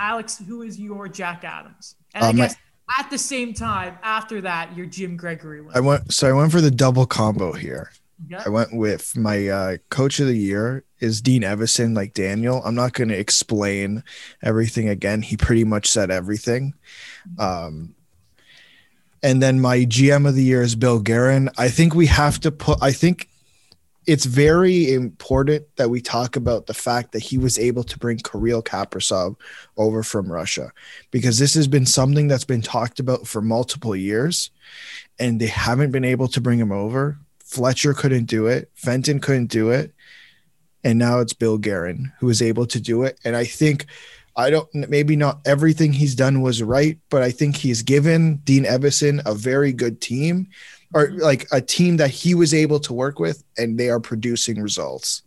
Alex, 0.00 0.38
who 0.46 0.62
is 0.62 0.78
your 0.78 1.08
Jack 1.08 1.44
Adams? 1.44 1.96
And 2.14 2.24
I 2.24 2.28
Uh, 2.28 2.32
my- 2.32 2.46
guess 2.46 2.56
at 2.98 3.10
the 3.10 3.18
same 3.18 3.52
time, 3.52 3.98
after 4.02 4.40
that, 4.42 4.76
your 4.76 4.86
Jim 4.86 5.16
Gregory. 5.16 5.62
I 5.74 5.80
went 5.80 6.12
so 6.12 6.28
I 6.28 6.32
went 6.32 6.52
for 6.52 6.60
the 6.60 6.70
double 6.70 7.06
combo 7.06 7.52
here. 7.52 7.90
Yeah. 8.28 8.42
I 8.44 8.48
went 8.48 8.74
with 8.74 9.16
my 9.16 9.48
uh, 9.48 9.76
coach 9.90 10.20
of 10.20 10.26
the 10.26 10.38
year 10.38 10.84
is 11.00 11.20
Dean 11.20 11.42
Evason, 11.42 11.94
like 11.94 12.14
Daniel. 12.14 12.62
I'm 12.64 12.74
not 12.74 12.94
going 12.94 13.08
to 13.08 13.18
explain 13.18 14.02
everything 14.42 14.88
again. 14.88 15.22
He 15.22 15.36
pretty 15.36 15.64
much 15.64 15.88
said 15.88 16.10
everything. 16.10 16.74
Um, 17.38 17.94
and 19.22 19.42
then 19.42 19.60
my 19.60 19.80
GM 19.80 20.26
of 20.26 20.34
the 20.34 20.44
year 20.44 20.62
is 20.62 20.76
Bill 20.76 21.00
Guerin. 21.00 21.50
I 21.58 21.68
think 21.68 21.94
we 21.94 22.06
have 22.06 22.40
to 22.40 22.52
put. 22.52 22.78
I 22.80 22.92
think 22.92 23.28
it's 24.06 24.24
very 24.24 24.92
important 24.92 25.64
that 25.76 25.90
we 25.90 26.00
talk 26.00 26.36
about 26.36 26.66
the 26.66 26.74
fact 26.74 27.12
that 27.12 27.22
he 27.22 27.36
was 27.36 27.58
able 27.58 27.82
to 27.84 27.98
bring 27.98 28.18
Kirill 28.18 28.62
Kaprizov 28.62 29.34
over 29.76 30.02
from 30.02 30.30
Russia 30.30 30.70
because 31.10 31.38
this 31.38 31.54
has 31.54 31.66
been 31.66 31.86
something 31.86 32.28
that's 32.28 32.44
been 32.44 32.62
talked 32.62 33.00
about 33.00 33.26
for 33.26 33.42
multiple 33.42 33.96
years, 33.96 34.50
and 35.18 35.40
they 35.40 35.48
haven't 35.48 35.90
been 35.90 36.04
able 36.04 36.28
to 36.28 36.40
bring 36.40 36.58
him 36.58 36.72
over. 36.72 37.18
Fletcher 37.56 37.94
couldn't 37.94 38.26
do 38.26 38.48
it. 38.48 38.70
Fenton 38.74 39.18
couldn't 39.18 39.46
do 39.46 39.70
it. 39.70 39.94
And 40.84 40.98
now 40.98 41.20
it's 41.20 41.32
Bill 41.32 41.56
Guerin 41.56 42.12
who 42.18 42.28
is 42.28 42.42
able 42.42 42.66
to 42.66 42.78
do 42.78 43.02
it. 43.02 43.18
And 43.24 43.34
I 43.34 43.44
think, 43.44 43.86
I 44.36 44.50
don't, 44.50 44.68
maybe 44.74 45.16
not 45.16 45.40
everything 45.46 45.94
he's 45.94 46.14
done 46.14 46.42
was 46.42 46.62
right, 46.62 46.98
but 47.08 47.22
I 47.22 47.30
think 47.30 47.56
he's 47.56 47.80
given 47.80 48.36
Dean 48.44 48.64
Evason 48.64 49.22
a 49.24 49.34
very 49.34 49.72
good 49.72 50.02
team 50.02 50.48
or 50.92 51.08
like 51.12 51.46
a 51.50 51.62
team 51.62 51.96
that 51.96 52.10
he 52.10 52.34
was 52.34 52.52
able 52.52 52.78
to 52.80 52.92
work 52.92 53.18
with 53.18 53.42
and 53.56 53.78
they 53.78 53.88
are 53.88 54.00
producing 54.00 54.60
results. 54.60 55.22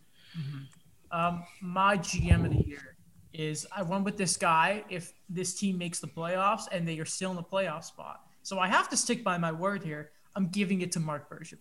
Um, 1.10 1.42
my 1.60 1.98
GM 1.98 2.44
of 2.44 2.52
the 2.52 2.64
year 2.64 2.96
is 3.32 3.66
I 3.76 3.82
went 3.82 4.04
with 4.04 4.16
this 4.16 4.36
guy 4.36 4.84
if 4.88 5.12
this 5.28 5.56
team 5.58 5.78
makes 5.78 5.98
the 5.98 6.06
playoffs 6.06 6.68
and 6.70 6.86
they 6.86 7.00
are 7.00 7.04
still 7.04 7.30
in 7.30 7.36
the 7.36 7.42
playoff 7.42 7.82
spot. 7.82 8.20
So 8.44 8.60
I 8.60 8.68
have 8.68 8.88
to 8.90 8.96
stick 8.96 9.24
by 9.24 9.36
my 9.36 9.50
word 9.50 9.82
here. 9.82 10.12
I'm 10.36 10.46
giving 10.46 10.80
it 10.82 10.92
to 10.92 11.00
Marc 11.00 11.28
Bergevin. 11.28 11.58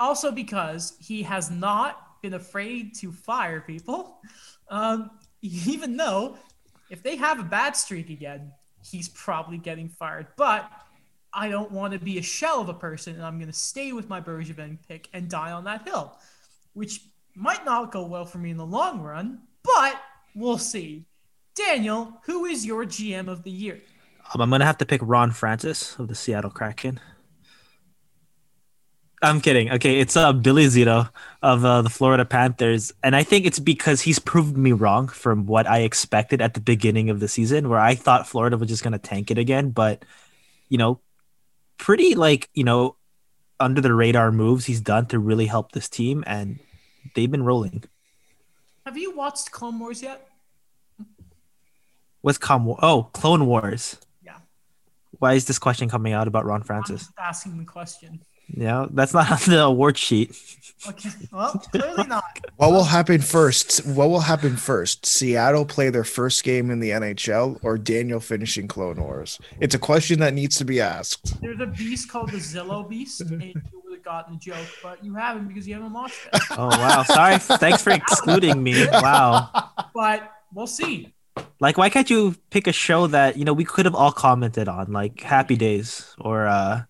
Also 0.00 0.32
because 0.32 0.96
he 0.98 1.22
has 1.22 1.50
not 1.50 2.20
been 2.22 2.34
afraid 2.34 2.94
to 2.96 3.12
fire 3.12 3.60
people, 3.60 4.18
um, 4.68 5.10
even 5.42 5.96
though 5.96 6.36
if 6.90 7.02
they 7.02 7.16
have 7.16 7.38
a 7.38 7.44
bad 7.44 7.76
streak 7.76 8.10
again, 8.10 8.52
he's 8.84 9.08
probably 9.08 9.58
getting 9.58 9.88
fired. 9.88 10.26
But 10.36 10.70
I 11.32 11.48
don't 11.48 11.70
want 11.70 11.92
to 11.92 11.98
be 11.98 12.18
a 12.18 12.22
shell 12.22 12.60
of 12.60 12.68
a 12.68 12.74
person, 12.74 13.14
and 13.14 13.24
I'm 13.24 13.38
going 13.38 13.50
to 13.50 13.56
stay 13.56 13.92
with 13.92 14.08
my 14.08 14.20
Bergevin 14.20 14.78
pick 14.88 15.08
and 15.12 15.28
die 15.28 15.52
on 15.52 15.64
that 15.64 15.86
hill, 15.86 16.18
which 16.72 17.02
might 17.36 17.64
not 17.64 17.92
go 17.92 18.04
well 18.04 18.24
for 18.24 18.38
me 18.38 18.50
in 18.50 18.56
the 18.56 18.66
long 18.66 19.00
run, 19.00 19.40
but 19.62 20.00
we'll 20.34 20.58
see. 20.58 21.04
Daniel, 21.54 22.20
who 22.24 22.46
is 22.46 22.66
your 22.66 22.84
GM 22.84 23.28
of 23.28 23.44
the 23.44 23.50
year? 23.50 23.80
Um, 24.34 24.40
I'm 24.40 24.50
gonna 24.50 24.64
have 24.64 24.78
to 24.78 24.86
pick 24.86 25.00
Ron 25.04 25.30
Francis 25.30 25.96
of 25.98 26.08
the 26.08 26.14
Seattle 26.14 26.50
Kraken. 26.50 27.00
I'm 29.22 29.40
kidding. 29.40 29.70
Okay, 29.72 30.00
it's 30.00 30.16
uh, 30.16 30.32
Billy 30.32 30.64
Zito 30.66 31.10
of 31.42 31.64
uh, 31.64 31.82
the 31.82 31.90
Florida 31.90 32.24
Panthers, 32.24 32.92
and 33.02 33.14
I 33.14 33.22
think 33.22 33.44
it's 33.44 33.58
because 33.58 34.00
he's 34.00 34.18
proved 34.18 34.56
me 34.56 34.72
wrong 34.72 35.08
from 35.08 35.44
what 35.44 35.66
I 35.66 35.80
expected 35.80 36.40
at 36.40 36.54
the 36.54 36.60
beginning 36.60 37.10
of 37.10 37.20
the 37.20 37.28
season, 37.28 37.68
where 37.68 37.78
I 37.78 37.94
thought 37.94 38.26
Florida 38.26 38.56
was 38.56 38.68
just 38.68 38.82
gonna 38.82 38.98
tank 38.98 39.30
it 39.30 39.36
again. 39.36 39.70
But 39.70 40.04
you 40.70 40.78
know, 40.78 41.00
pretty 41.76 42.14
like 42.14 42.48
you 42.54 42.64
know, 42.64 42.96
under 43.58 43.82
the 43.82 43.92
radar 43.92 44.32
moves 44.32 44.64
he's 44.64 44.80
done 44.80 45.06
to 45.06 45.18
really 45.18 45.46
help 45.46 45.72
this 45.72 45.88
team, 45.88 46.24
and 46.26 46.58
they've 47.14 47.30
been 47.30 47.44
rolling. 47.44 47.84
Have 48.86 48.96
you 48.96 49.14
watched 49.14 49.50
Clone 49.50 49.78
Wars 49.78 50.02
yet? 50.02 50.26
What's 52.22 52.38
Com? 52.38 52.74
Oh, 52.80 53.10
Clone 53.12 53.46
Wars. 53.46 53.98
Yeah. 54.24 54.38
Why 55.18 55.34
is 55.34 55.44
this 55.44 55.58
question 55.58 55.90
coming 55.90 56.14
out 56.14 56.26
about 56.26 56.46
Ron 56.46 56.62
Francis? 56.62 57.12
asking 57.18 57.58
the 57.58 57.64
question. 57.64 58.22
Yeah, 58.54 58.86
that's 58.90 59.14
not 59.14 59.30
on 59.48 59.50
the 59.50 59.62
award 59.62 59.98
sheet. 59.98 60.36
Okay. 60.88 61.10
Well, 61.30 61.52
clearly 61.72 62.06
not. 62.06 62.24
What 62.56 62.72
will 62.72 62.84
happen 62.84 63.20
first? 63.20 63.84
What 63.86 64.08
will 64.08 64.20
happen 64.20 64.56
first? 64.56 65.04
Seattle 65.04 65.66
play 65.66 65.90
their 65.90 66.04
first 66.04 66.42
game 66.42 66.70
in 66.70 66.80
the 66.80 66.90
NHL 66.90 67.58
or 67.62 67.76
Daniel 67.76 68.18
finishing 68.18 68.66
Clone 68.66 68.96
Wars? 68.96 69.38
It's 69.60 69.74
a 69.74 69.78
question 69.78 70.20
that 70.20 70.32
needs 70.32 70.56
to 70.56 70.64
be 70.64 70.80
asked. 70.80 71.40
There's 71.42 71.60
a 71.60 71.66
beast 71.66 72.08
called 72.08 72.30
the 72.30 72.38
Zillo 72.38 72.88
Beast, 72.88 73.20
and 73.20 73.42
you 73.42 73.54
would 73.84 73.94
have 73.94 74.02
gotten 74.02 74.34
the 74.34 74.40
joke, 74.40 74.66
but 74.82 75.04
you 75.04 75.14
haven't 75.14 75.48
because 75.48 75.68
you 75.68 75.74
haven't 75.74 75.92
watched 75.92 76.26
it. 76.32 76.40
Oh 76.52 76.68
wow, 76.68 77.02
sorry. 77.02 77.38
Thanks 77.38 77.82
for 77.82 77.90
excluding 77.90 78.62
me. 78.62 78.86
Wow. 78.86 79.50
But 79.94 80.32
we'll 80.54 80.66
see. 80.66 81.12
Like, 81.60 81.76
why 81.76 81.90
can't 81.90 82.08
you 82.08 82.36
pick 82.50 82.66
a 82.66 82.72
show 82.72 83.06
that 83.08 83.36
you 83.36 83.44
know 83.44 83.52
we 83.52 83.64
could 83.64 83.84
have 83.84 83.94
all 83.94 84.12
commented 84.12 84.68
on, 84.68 84.92
like 84.92 85.20
Happy 85.20 85.56
Days 85.56 86.14
or 86.18 86.46
uh, 86.46 86.82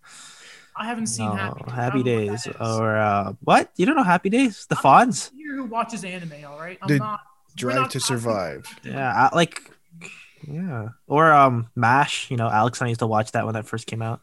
I 0.80 0.84
haven't 0.84 1.08
seen 1.08 1.26
No, 1.26 1.34
Happy 1.36 1.62
Days. 1.62 1.72
Happy 1.74 2.02
don't 2.02 2.06
know 2.06 2.32
what 2.32 2.44
Days 2.44 2.46
or 2.58 2.96
uh, 2.96 3.32
what? 3.40 3.70
You 3.76 3.84
don't 3.84 3.96
know 3.96 4.02
Happy 4.02 4.30
Days? 4.30 4.64
The 4.66 4.76
Fonz? 4.76 5.30
Here 5.36 5.54
who 5.54 5.64
watches 5.64 6.04
anime, 6.04 6.32
all 6.48 6.58
right? 6.58 6.78
I'm 6.80 6.88
The 6.88 6.96
not. 6.98 7.20
we're 7.50 7.56
Drive 7.56 7.76
not 7.76 7.90
to 7.90 8.00
Survive. 8.00 8.64
Yeah, 8.82 9.28
I, 9.30 9.34
like 9.36 9.60
yeah, 10.48 10.88
or 11.06 11.32
um, 11.32 11.68
Mash. 11.76 12.30
You 12.30 12.38
know, 12.38 12.48
Alex 12.48 12.80
and 12.80 12.86
I 12.86 12.88
used 12.88 13.00
to 13.00 13.06
watch 13.06 13.32
that 13.32 13.44
when 13.44 13.54
that 13.54 13.66
first 13.66 13.86
came 13.86 14.00
out. 14.00 14.22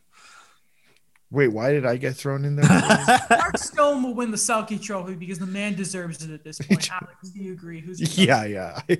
Wait, 1.30 1.50
why 1.50 1.72
did 1.72 1.86
I 1.86 1.98
get 1.98 2.15
thrown 2.15 2.43
in 2.43 2.56
there? 2.56 2.67
Mark 3.30 3.58
Stone 3.58 4.02
will 4.02 4.15
win 4.15 4.32
the 4.32 4.38
Selke 4.38 4.82
Trophy 4.82 5.13
because 5.13 5.38
the 5.38 5.46
man 5.46 5.76
deserves 5.76 6.24
it 6.24 6.32
at 6.32 6.43
this 6.43 6.58
point. 6.58 6.89
Alex, 6.91 7.30
do 7.30 7.39
you 7.43 7.54
agree? 7.54 7.82
Who's 7.82 8.00
the 8.00 8.24
yeah, 8.24 8.46
yeah, 8.46 8.80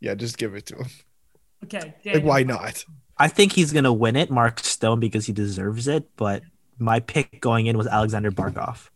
yeah. 0.00 0.14
Just 0.14 0.38
give 0.38 0.54
it 0.54 0.66
to 0.66 0.76
him. 0.76 0.86
Okay, 1.64 1.94
Like, 2.04 2.22
why 2.22 2.42
not? 2.44 2.84
I 3.18 3.28
think 3.28 3.52
he's 3.52 3.72
gonna 3.72 3.92
win 3.92 4.16
it, 4.16 4.30
Mark 4.30 4.60
Stone, 4.60 5.00
because 5.00 5.26
he 5.26 5.32
deserves 5.32 5.88
it. 5.88 6.08
But 6.16 6.42
my 6.78 7.00
pick 7.00 7.40
going 7.40 7.66
in 7.66 7.76
was 7.76 7.86
Alexander 7.86 8.30
Barkov. 8.30 8.88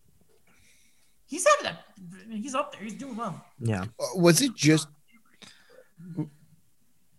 He's 1.26 1.46
having 1.46 1.64
that. 1.64 1.84
He's 2.30 2.54
up 2.54 2.72
there. 2.72 2.82
He's 2.82 2.94
doing 2.94 3.16
well. 3.16 3.44
Yeah, 3.58 3.84
Uh, 3.98 4.06
Was 4.16 4.40
it 4.40 4.54
just? 4.54 4.88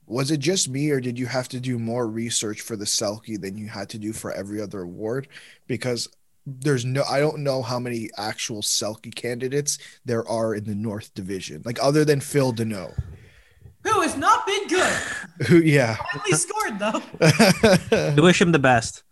Was 0.05 0.31
it 0.31 0.39
just 0.39 0.69
me, 0.69 0.91
or 0.91 0.99
did 0.99 1.17
you 1.17 1.25
have 1.25 1.47
to 1.49 1.59
do 1.59 1.79
more 1.79 2.07
research 2.07 2.61
for 2.61 2.75
the 2.75 2.85
Selke 2.85 3.39
than 3.39 3.57
you 3.57 3.67
had 3.67 3.89
to 3.89 3.97
do 3.97 4.11
for 4.11 4.31
every 4.31 4.61
other 4.61 4.81
award? 4.81 5.27
Because 5.65 6.09
there's 6.45 6.83
no, 6.83 7.03
I 7.09 7.19
don't 7.21 7.39
know 7.39 7.61
how 7.61 7.79
many 7.79 8.09
actual 8.17 8.61
Selke 8.61 9.15
candidates 9.15 9.77
there 10.03 10.27
are 10.27 10.53
in 10.55 10.65
the 10.65 10.75
North 10.75 11.13
Division, 11.13 11.61
like 11.63 11.79
other 11.81 12.03
than 12.03 12.19
Phil 12.19 12.53
Danault. 12.53 12.93
Who 13.83 14.01
has 14.01 14.15
not 14.15 14.45
been 14.45 14.67
good. 14.67 14.93
Who, 15.47 15.57
yeah. 15.59 15.97
Finally 16.13 16.31
scored 16.33 16.79
though. 16.79 18.13
we 18.15 18.21
wish 18.21 18.41
him 18.41 18.51
the 18.51 18.59
best. 18.59 19.03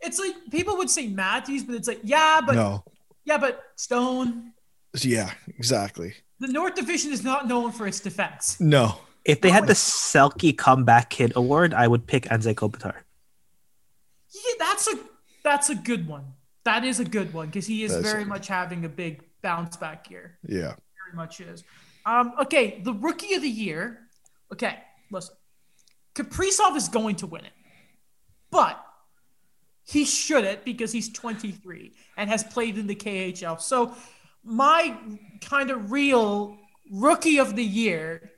It's 0.00 0.18
like 0.18 0.34
people 0.50 0.76
would 0.76 0.90
say 0.90 1.08
Matthews, 1.08 1.64
but 1.64 1.74
it's 1.74 1.88
like 1.88 2.00
yeah, 2.04 2.40
but 2.44 2.54
no. 2.54 2.84
yeah, 3.24 3.38
but 3.38 3.62
Stone. 3.76 4.52
Yeah, 5.00 5.32
exactly. 5.58 6.14
The 6.38 6.48
North 6.48 6.74
Division 6.74 7.12
is 7.12 7.24
not 7.24 7.48
known 7.48 7.72
for 7.72 7.86
its 7.86 8.00
defense. 8.00 8.60
No. 8.60 9.00
If 9.24 9.40
they 9.40 9.50
had 9.50 9.66
the 9.66 9.72
Selke 9.72 10.56
Comeback 10.56 11.08
Kid 11.08 11.32
Award, 11.34 11.72
I 11.72 11.88
would 11.88 12.06
pick 12.06 12.24
Anze 12.24 12.54
Kopitar. 12.54 12.94
Yeah, 14.34 14.52
that's 14.58 14.86
a 14.88 14.98
that's 15.42 15.70
a 15.70 15.74
good 15.74 16.06
one. 16.06 16.34
That 16.64 16.84
is 16.84 17.00
a 17.00 17.04
good 17.04 17.32
one 17.32 17.46
because 17.46 17.66
he 17.66 17.84
is 17.84 17.92
That's 17.92 18.10
very 18.10 18.22
a- 18.24 18.26
much 18.26 18.48
having 18.48 18.84
a 18.84 18.88
big 18.88 19.22
bounce 19.42 19.76
back 19.76 20.10
year. 20.10 20.38
Yeah. 20.46 20.74
Very 21.04 21.14
much 21.16 21.40
is. 21.40 21.64
Um, 22.06 22.32
okay, 22.42 22.80
the 22.84 22.92
rookie 22.92 23.34
of 23.34 23.42
the 23.42 23.48
year. 23.48 24.00
Okay, 24.52 24.78
listen. 25.10 25.34
Kaprizov 26.14 26.76
is 26.76 26.88
going 26.88 27.16
to 27.16 27.26
win 27.26 27.44
it, 27.44 27.52
but 28.50 28.84
he 29.84 30.04
shouldn't 30.04 30.64
because 30.64 30.92
he's 30.92 31.12
23 31.12 31.92
and 32.16 32.30
has 32.30 32.44
played 32.44 32.78
in 32.78 32.86
the 32.86 32.94
KHL. 32.94 33.60
So 33.60 33.94
my 34.44 34.96
kind 35.40 35.70
of 35.70 35.90
real 35.90 36.56
rookie 36.90 37.38
of 37.38 37.56
the 37.56 37.64
year 37.64 38.32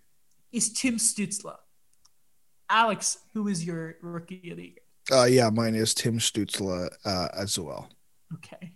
is 0.52 0.72
Tim 0.72 0.96
Stützle. 0.96 1.56
Alex, 2.68 3.18
who 3.34 3.46
is 3.48 3.64
your 3.64 3.96
rookie 4.02 4.50
of 4.50 4.56
the 4.56 4.64
year? 4.64 5.20
Uh, 5.20 5.24
yeah, 5.24 5.50
mine 5.50 5.74
is 5.74 5.94
Tim 5.94 6.18
Stützle 6.18 6.88
uh, 7.04 7.28
as 7.32 7.58
well. 7.58 7.88
Okay. 8.34 8.72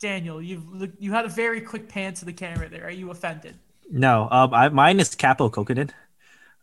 Daniel, 0.00 0.42
you've 0.42 0.64
you 0.98 1.12
had 1.12 1.24
a 1.24 1.28
very 1.28 1.60
quick 1.60 1.88
pan 1.88 2.12
to 2.14 2.24
the 2.24 2.32
camera 2.32 2.68
there. 2.68 2.84
Are 2.84 2.90
you 2.90 3.10
offended? 3.10 3.56
No, 3.90 4.28
um, 4.30 4.54
I, 4.54 4.68
mine 4.70 5.00
is 5.00 5.10
Kaapo 5.14 5.50
Kähkönen, 5.50 5.90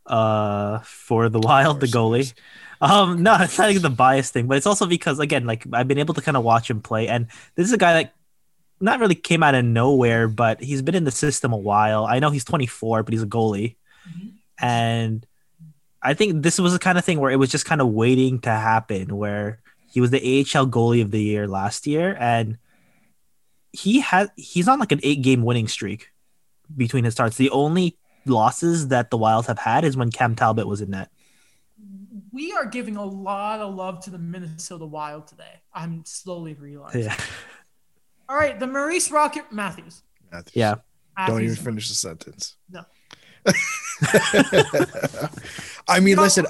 uh, 0.06 0.80
for 0.80 1.30
the 1.30 1.40
Wild, 1.40 1.80
the 1.80 1.88
goalie. 1.88 2.34
Um, 2.82 3.22
no, 3.24 3.36
it's 3.40 3.58
not 3.58 3.70
even 3.70 3.82
the 3.82 3.90
bias 3.90 4.32
thing, 4.32 4.48
but 4.48 4.58
it's 4.58 4.66
also 4.66 4.86
because 4.86 5.20
again, 5.20 5.46
like 5.46 5.66
I've 5.74 5.88
been 5.88 5.98
able 5.98 6.14
to 6.16 6.22
kind 6.22 6.38
of 6.38 6.44
watch 6.44 6.70
him 6.70 6.82
play, 6.82 7.08
and 7.08 7.28
this 7.56 7.68
is 7.68 7.74
a 7.74 7.78
guy 7.78 7.94
that 8.04 8.14
not 8.80 9.00
really 9.00 9.16
came 9.16 9.44
out 9.44 9.54
of 9.56 9.66
nowhere, 9.66 10.28
but 10.30 10.62
he's 10.64 10.82
been 10.82 10.96
in 10.96 11.04
the 11.04 11.12
system 11.12 11.52
a 11.52 11.58
while. 11.58 12.06
I 12.06 12.20
know 12.20 12.30
he's 12.30 12.46
24, 12.46 13.04
but 13.04 13.14
he's 13.14 13.24
a 13.24 13.28
goalie, 13.28 13.76
Mhm. 14.10 14.32
and 14.60 15.26
I 16.02 16.14
think 16.14 16.42
this 16.42 16.58
was 16.58 16.72
the 16.72 16.80
kind 16.80 16.98
of 16.98 17.04
thing 17.04 17.20
where 17.20 17.32
it 17.32 17.36
was 17.36 17.52
just 17.52 17.66
kind 17.66 17.82
of 17.82 17.90
waiting 17.90 18.40
to 18.42 18.50
happen, 18.50 19.18
where 19.18 19.60
he 19.92 20.00
was 20.00 20.12
the 20.12 20.24
AHL 20.24 20.66
goalie 20.68 21.02
of 21.02 21.12
the 21.12 21.22
year 21.22 21.48
last 21.48 21.86
year, 21.86 22.16
and 22.18 22.58
he 23.74 24.00
has 24.00 24.30
he's 24.38 24.68
on 24.70 24.80
like 24.80 24.94
an 24.94 25.02
eight 25.04 25.22
game 25.22 25.44
winning 25.44 25.68
streak 25.68 26.10
between 26.76 27.04
his 27.04 27.14
starts. 27.14 27.38
The 27.38 27.50
only 27.52 27.98
losses 28.26 28.90
that 28.90 29.10
the 29.10 29.18
Wilds 29.18 29.48
have 29.48 29.60
had 29.60 29.84
is 29.84 29.96
when 29.98 30.12
Cam 30.12 30.36
Talbot 30.36 30.68
was 30.68 30.82
in 30.82 30.92
net. 30.92 31.10
We 32.32 32.52
are 32.54 32.66
giving 32.66 32.96
a 32.96 33.04
lot 33.06 33.60
of 33.60 33.74
love 33.76 34.04
to 34.06 34.12
the 34.12 34.20
Minnesota 34.20 34.86
Wild 34.86 35.28
today. 35.28 35.62
I'm 35.74 36.04
slowly 36.06 36.54
realizing. 36.54 37.04
Yeah, 37.04 37.16
All 38.30 38.36
right, 38.36 38.60
the 38.60 38.68
Maurice 38.68 39.10
Rocket 39.12 39.52
Matthews. 39.52 40.04
Matthews. 40.32 40.56
yeah. 40.56 40.76
Don't 41.28 41.42
even 41.44 41.56
finish 41.56 41.90
the 41.90 41.96
sentence. 41.96 42.56
No. 42.70 42.86
I 45.88 46.00
mean, 46.00 46.16
No. 46.16 46.22
listen, 46.24 46.46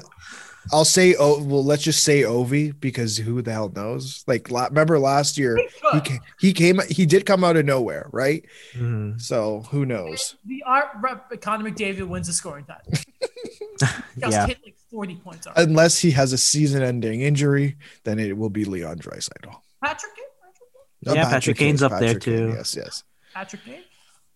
I'll 0.72 0.84
say, 0.84 1.14
oh, 1.18 1.42
well, 1.42 1.64
let's 1.64 1.82
just 1.82 2.04
say 2.04 2.22
Ovi 2.22 2.78
because 2.78 3.16
who 3.16 3.42
the 3.42 3.52
hell 3.52 3.72
knows? 3.74 4.22
Like, 4.26 4.50
la- 4.50 4.66
remember 4.66 4.98
last 4.98 5.38
year, 5.38 5.56
He 5.56 5.68
he 5.92 6.00
came, 6.00 6.20
he 6.38 6.52
came, 6.52 6.80
he 6.88 7.06
did 7.06 7.24
come 7.26 7.42
out 7.44 7.56
of 7.56 7.64
nowhere, 7.64 8.08
right? 8.12 8.44
Mhm. 8.74 9.20
So 9.20 9.62
who 9.70 9.86
knows? 9.86 10.36
The 10.44 10.62
Art 10.66 10.88
Ross 11.00 11.18
Connor 11.40 11.70
McDavid 11.70 12.06
wins 12.08 12.26
the 12.26 12.32
scoring 12.32 12.64
title. 12.66 12.92
Just 13.80 13.96
Yeah. 14.18 14.46
hit 14.46 14.58
like 14.64 14.76
40 14.90 15.16
points 15.16 15.46
already. 15.46 15.62
Unless 15.70 15.98
he 15.98 16.10
has 16.12 16.32
a 16.32 16.38
season-ending 16.38 17.22
injury, 17.22 17.76
then 18.04 18.18
it 18.18 18.36
will 18.36 18.50
be 18.50 18.64
Leon 18.64 18.98
Draisaitl. 18.98 19.54
Patrick 19.82 20.14
Kane? 20.14 20.24
Patrick 20.42 21.06
Kane? 21.06 21.14
Yeah, 21.16 21.30
Patrick 21.30 21.56
Kane's 21.56 21.82
up 21.82 21.98
there, 21.98 22.18
too. 22.18 22.52
Yes, 22.56 22.76
yes. 22.76 23.04
Patrick 23.34 23.64
Kane? 23.64 23.82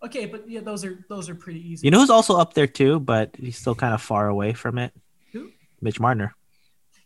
Okay, 0.02 0.26
but 0.26 0.48
yeah, 0.48 0.60
those 0.60 0.84
are 0.84 0.98
those 1.08 1.30
are 1.30 1.34
pretty 1.34 1.66
easy. 1.66 1.86
You 1.86 1.90
know 1.90 1.98
who's 2.00 2.10
also 2.10 2.36
up 2.36 2.52
there 2.52 2.66
too, 2.66 3.00
but 3.00 3.30
he's 3.38 3.56
still 3.56 3.74
kind 3.74 3.94
of 3.94 4.02
far 4.02 4.28
away 4.28 4.52
from 4.52 4.76
it. 4.76 4.92
Who? 5.84 5.88
Mitch 5.88 6.00
Marner. 6.00 6.34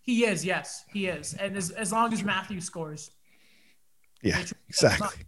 he 0.03 0.25
is, 0.25 0.45
yes, 0.45 0.85
he 0.93 1.07
is. 1.07 1.35
And 1.35 1.57
as, 1.57 1.71
as 1.71 1.93
long 1.93 2.13
as 2.13 2.23
Matthew 2.23 2.61
scores. 2.61 3.11
Yeah, 4.23 4.39
Mitch- 4.39 4.55
exactly. 4.69 5.25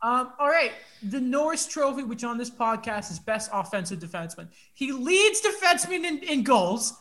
Um, 0.00 0.32
all 0.40 0.48
right. 0.48 0.72
The 1.04 1.20
Norris 1.20 1.66
Trophy, 1.66 2.02
which 2.02 2.24
on 2.24 2.36
this 2.36 2.50
podcast 2.50 3.10
is 3.12 3.20
best 3.20 3.50
offensive 3.52 4.00
defenseman. 4.00 4.48
He 4.74 4.90
leads 4.90 5.40
defensemen 5.40 6.04
in, 6.04 6.18
in 6.18 6.42
goals. 6.42 6.92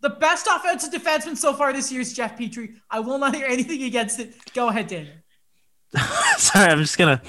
The 0.00 0.10
best 0.10 0.48
offensive 0.48 0.92
defenseman 0.92 1.36
so 1.36 1.52
far 1.54 1.72
this 1.72 1.92
year 1.92 2.00
is 2.00 2.12
Jeff 2.12 2.36
Petry. 2.36 2.74
I 2.90 2.98
will 2.98 3.18
not 3.18 3.36
hear 3.36 3.46
anything 3.46 3.84
against 3.84 4.18
it. 4.18 4.34
Go 4.54 4.68
ahead, 4.68 4.88
Daniel. 4.88 5.14
Sorry, 6.38 6.72
I'm 6.72 6.80
just 6.80 6.98
gonna 6.98 7.22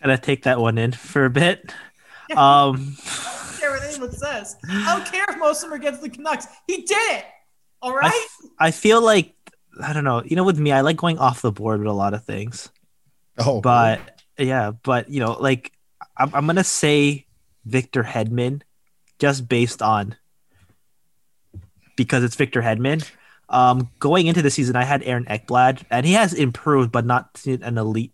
gonna 0.00 0.16
take 0.16 0.44
that 0.44 0.58
one 0.60 0.78
in 0.78 0.92
for 0.92 1.24
a 1.24 1.30
bit. 1.30 1.72
Um, 2.34 2.96
I 3.96 4.00
what 4.00 4.14
says. 4.14 4.56
I 4.68 4.96
don't 4.96 5.06
care 5.10 5.24
if 5.28 5.38
most 5.38 5.62
of 5.62 5.70
them 5.70 5.72
are 5.72 5.80
against 5.80 6.02
the 6.02 6.08
Canucks. 6.08 6.46
He 6.66 6.82
did 6.82 6.96
it. 7.16 7.24
All 7.82 7.94
right. 7.94 8.12
I, 8.58 8.66
right. 8.66 8.74
feel 8.74 9.02
like 9.02 9.34
I 9.82 9.92
don't 9.92 10.04
know. 10.04 10.22
You 10.24 10.36
know, 10.36 10.44
with 10.44 10.58
me, 10.58 10.72
I 10.72 10.80
like 10.80 10.96
going 10.96 11.18
off 11.18 11.42
the 11.42 11.52
board 11.52 11.80
with 11.80 11.88
a 11.88 11.92
lot 11.92 12.14
of 12.14 12.24
things. 12.24 12.70
Oh, 13.38 13.60
But 13.60 14.22
yeah, 14.38 14.70
but 14.70 15.10
you 15.10 15.20
know, 15.20 15.32
like 15.32 15.72
I'm, 16.16 16.34
I'm 16.34 16.46
gonna 16.46 16.64
say 16.64 17.26
Victor 17.64 18.02
Hedman, 18.02 18.62
just 19.18 19.48
based 19.48 19.82
on 19.82 20.16
because 21.96 22.24
it's 22.24 22.36
Victor 22.36 22.62
Hedman. 22.62 23.08
Um, 23.48 23.90
going 24.00 24.26
into 24.26 24.42
the 24.42 24.50
season, 24.50 24.76
I 24.76 24.84
had 24.84 25.02
Aaron 25.04 25.24
Ekblad, 25.26 25.84
and 25.90 26.04
he 26.04 26.14
has 26.14 26.34
improved, 26.34 26.90
but 26.90 27.04
not 27.04 27.34
to 27.34 27.58
an 27.62 27.78
elite 27.78 28.12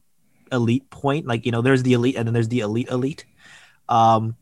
elite 0.50 0.90
point. 0.90 1.26
Like 1.26 1.46
you 1.46 1.52
know, 1.52 1.62
there's 1.62 1.82
the 1.82 1.94
elite, 1.94 2.16
and 2.16 2.26
then 2.26 2.34
there's 2.34 2.48
the 2.48 2.60
elite 2.60 2.88
elite. 2.88 3.24
Um, 3.88 4.36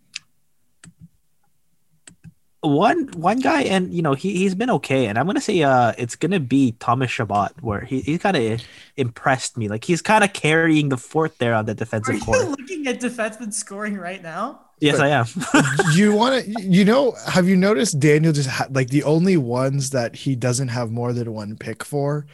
one 2.63 3.09
one 3.17 3.41
guy, 3.41 3.63
and 3.63 3.93
you 3.93 4.03
know, 4.03 4.15
he 4.15 4.37
he's 4.37 4.55
been 4.55 4.71
okay, 4.71 5.07
and 5.07 5.19
I'm 5.19 5.27
gonna 5.27 5.41
say 5.41 5.63
uh, 5.63 5.93
it's 5.97 6.17
gonna 6.17 6.41
be 6.41 6.73
Thomas 6.79 7.11
Chabot, 7.11 7.53
where 7.61 7.81
he 7.81 8.01
he's 8.01 8.19
kind 8.21 8.37
of 8.37 8.61
impressed 8.97 9.57
me. 9.57 9.69
Like 9.69 9.85
he's 9.85 10.03
kind 10.03 10.23
of 10.25 10.33
carrying 10.33 10.89
the 10.91 10.97
fort 10.99 11.39
there 11.39 11.55
on 11.55 11.65
the 11.67 11.73
Are 11.73 11.75
defensive 11.75 12.17
you 12.17 12.21
court. 12.21 12.49
looking 12.49 12.87
at 12.87 13.01
defensemen 13.01 13.53
scoring 13.53 13.97
right 13.97 14.23
now? 14.23 14.61
Yes, 14.81 14.99
I 14.99 15.09
am. 15.09 15.27
you 15.95 16.15
want 16.15 16.45
to 16.45 16.63
you 16.63 16.85
know 16.85 17.13
have 17.27 17.47
you 17.49 17.57
noticed 17.57 18.01
daniel 18.01 18.33
just 18.33 18.49
ha- 18.49 18.67
like 18.71 18.89
the 18.89 19.05
only 19.05 19.37
ones 19.37 19.91
that 19.91 20.15
he 20.17 20.35
doesn't 20.35 20.69
have 20.69 20.91
more 20.91 21.13
than 21.13 21.33
one 21.33 21.57
pick 21.57 21.85
for 21.85 22.27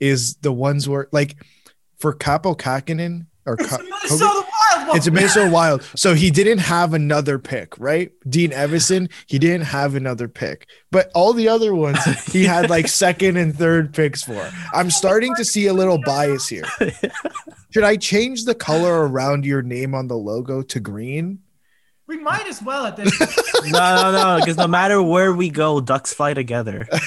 is 0.00 0.36
the 0.36 0.50
ones 0.52 0.88
where 0.88 1.08
like 1.12 1.36
for 1.98 2.14
kaapo 2.14 2.56
kähkönen 2.56 3.26
or 3.46 3.54
It's 3.54 3.68
Ka- 3.68 3.76
the 3.78 3.84
Minnesota 3.84 4.46
Wild. 4.74 4.88
One. 4.88 4.96
it's 4.96 5.06
a 5.06 5.10
Minnesota 5.10 5.50
Wild. 5.50 5.82
So 5.96 6.14
he 6.14 6.30
didn't 6.30 6.58
have 6.58 6.94
another 6.94 7.38
pick, 7.38 7.78
right? 7.78 8.12
Dean 8.28 8.50
Evason, 8.50 9.10
he 9.26 9.38
didn't 9.38 9.66
have 9.66 9.94
another 9.94 10.28
pick. 10.28 10.66
But 10.90 11.10
all 11.14 11.32
the 11.32 11.48
other 11.48 11.74
ones, 11.74 11.98
he 12.32 12.44
had 12.44 12.68
like 12.70 12.88
second 13.04 13.36
and 13.36 13.56
third 13.56 13.94
picks 13.94 14.22
for. 14.22 14.50
I'm 14.74 14.90
starting 14.90 15.34
to 15.36 15.44
see 15.44 15.66
a 15.66 15.72
little 15.72 15.98
bias 16.04 16.48
here. 16.48 16.64
Should 17.70 17.84
I 17.84 17.96
change 17.96 18.44
the 18.44 18.54
color 18.54 19.06
around 19.06 19.44
your 19.44 19.62
name 19.62 19.94
on 19.94 20.08
the 20.08 20.16
logo 20.16 20.62
to 20.62 20.80
green? 20.80 21.40
We 22.06 22.18
might 22.18 22.48
as 22.48 22.60
well 22.60 22.86
at 22.86 22.96
this. 22.96 23.16
no, 23.70 23.70
no, 23.94 24.12
no, 24.12 24.36
because 24.40 24.56
no 24.56 24.66
matter 24.66 25.00
where 25.00 25.32
we 25.32 25.48
go, 25.48 25.80
ducks 25.80 26.12
fly 26.12 26.34
together. 26.34 26.88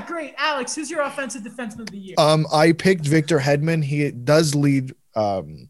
yeah, 0.00 0.06
great. 0.06 0.34
Alex, 0.38 0.74
who's 0.74 0.90
your 0.90 1.02
offensive 1.02 1.42
defenseman 1.42 1.80
of 1.80 1.90
the 1.90 1.98
year? 1.98 2.14
Um, 2.18 2.46
I 2.52 2.72
picked 2.72 3.06
Victor 3.06 3.38
Hedman. 3.38 3.84
He 3.84 4.10
does 4.10 4.54
lead. 4.54 4.94
Um, 5.14 5.68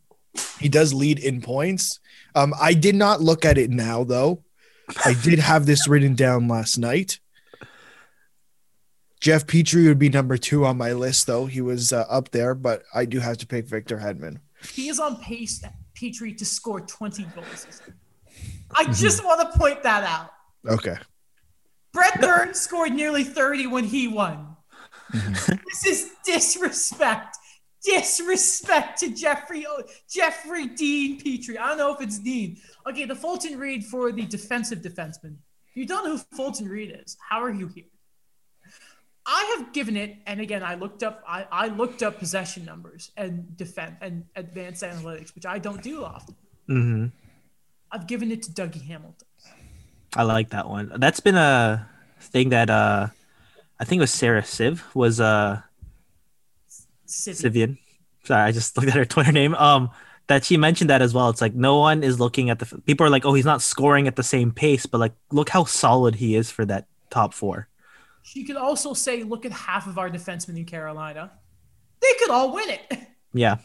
he 0.59 0.69
does 0.69 0.95
lead 0.95 1.19
in 1.19 1.41
points. 1.41 2.01
Um, 2.35 2.55
I 2.61 2.75
did 2.75 2.95
not 2.95 3.21
look 3.21 3.45
at 3.45 3.59
it 3.59 3.71
now 3.71 4.05
though. 4.05 4.43
I 5.05 5.15
did 5.15 5.39
have 5.39 5.67
this 5.67 5.89
written 5.89 6.15
down 6.15 6.49
last 6.49 6.79
night. 6.79 7.21
Jeff 9.21 9.47
Petry 9.47 9.87
would 9.87 9.99
be 9.99 10.09
number 10.09 10.39
two 10.39 10.65
on 10.65 10.79
my 10.79 10.93
list, 10.93 11.27
though 11.27 11.47
he 11.47 11.61
was 11.61 11.93
uh, 11.93 12.07
up 12.09 12.31
there. 12.31 12.55
But 12.55 12.85
I 12.95 13.05
do 13.05 13.21
have 13.21 13.37
to 13.39 13.47
pick 13.47 13.67
Victor 13.67 13.99
Hedman. 13.99 14.39
he 14.73 14.89
is 14.89 14.99
on 14.99 15.17
pace, 15.21 15.63
Petry, 15.95 16.37
to 16.39 16.45
score 16.45 16.81
20 16.81 17.25
goals. 17.35 17.67
I 18.75 18.85
just 18.93 19.25
want 19.25 19.53
to 19.53 19.59
point 19.59 19.83
that 19.83 20.05
out. 20.05 20.33
Okay, 20.67 20.97
Brent 21.93 22.21
Burns 22.21 22.61
scored 22.61 22.93
nearly 22.93 23.25
30 23.25 23.67
when 23.67 23.85
he 23.85 24.09
won. 24.09 24.57
Mm-hmm. 25.13 25.55
this 25.69 25.87
is 25.87 26.11
disrespect. 26.25 27.37
Disrespect 27.83 29.01
to 29.01 29.11
Jeffrey 29.15 29.67
Jeffrey 30.09 30.67
Dean 30.67 31.19
Petry. 31.19 31.57
I 31.59 31.69
don't 31.69 31.79
know 31.79 31.95
if 31.95 32.01
it's 32.03 32.19
Dean. 32.19 32.59
Okay, 32.87 33.07
the 33.07 33.17
Fulton 33.17 33.59
Reed 33.59 33.85
for 33.85 34.13
the 34.13 34.27
defensive 34.27 34.81
defenseman. 34.81 35.37
If 35.71 35.77
you 35.77 35.87
don't 35.87 36.05
know 36.05 36.17
who 36.17 36.37
Fulton 36.37 36.69
Reed 36.69 36.99
is, 37.03 37.17
how 37.27 37.43
are 37.43 37.51
you 37.51 37.69
here? 37.69 37.85
I 39.27 39.57
have 39.57 39.73
given 39.73 39.97
it, 39.97 40.17
and 40.27 40.41
again, 40.41 40.63
I 40.63 40.75
looked 40.75 41.03
up 41.03 41.23
I, 41.27 41.47
I 41.51 41.69
looked 41.69 42.03
up 42.03 42.19
possession 42.19 42.65
numbers 42.65 43.13
and 43.17 43.57
defense 43.57 43.97
and 44.01 44.25
advanced 44.37 44.83
analytics, 44.83 45.35
which 45.35 45.47
I 45.47 45.59
don't 45.59 45.83
do 45.83 46.05
often. 46.05 46.37
hmm 46.67 47.07
I've 47.93 48.07
given 48.07 48.31
it 48.31 48.43
to 48.45 48.51
Dougie 48.51 48.87
Hamilton. 48.87 49.27
I 50.15 50.25
like 50.25 50.51
that 50.51 50.69
one. 50.69 50.93
That's 50.97 51.21
been 51.21 51.37
a 51.37 51.89
thing 52.21 52.51
that 52.51 52.69
uh, 52.71 53.09
I 53.79 53.85
think 53.85 54.01
it 54.01 54.03
was 54.03 54.11
Sarah 54.13 54.43
Siv 54.43 54.83
was 54.95 55.21
uh 55.21 55.61
City. 57.07 57.49
Sivian. 57.49 57.79
Sorry, 58.25 58.43
I 58.43 58.53
just 58.53 58.77
looked 58.77 58.89
at 58.89 58.95
her 58.95 59.05
Twitter 59.05 59.33
name. 59.33 59.55
Um, 59.55 59.91
that 60.27 60.45
she 60.45 60.57
mentioned 60.57 60.91
that 60.91 61.03
as 61.03 61.13
well. 61.13 61.29
It's 61.29 61.41
like 61.41 61.55
no 61.55 61.79
one 61.79 62.05
is 62.05 62.21
looking 62.21 62.51
at 62.51 62.61
the 62.61 62.67
people 62.87 63.05
are 63.05 63.11
like, 63.11 63.25
oh, 63.25 63.35
he's 63.35 63.45
not 63.45 63.63
scoring 63.63 64.07
at 64.07 64.15
the 64.15 64.23
same 64.23 64.53
pace, 64.53 64.87
but 64.87 64.99
like, 64.99 65.13
look 65.33 65.49
how 65.49 65.65
solid 65.65 66.15
he 66.15 66.37
is 66.37 66.51
for 66.53 66.65
that 66.67 66.87
top 67.11 67.35
four. 67.35 67.67
She 68.23 68.45
could 68.45 68.57
also 68.57 68.95
say, 68.95 69.25
look 69.25 69.45
at 69.45 69.51
half 69.51 69.89
of 69.89 69.99
our 69.99 70.09
defensemen 70.09 70.57
in 70.57 70.67
Carolina. 70.67 71.33
They 72.01 72.13
could 72.21 72.31
all 72.31 72.55
win 72.55 72.71
it. 72.71 72.99
Yeah, 73.33 73.59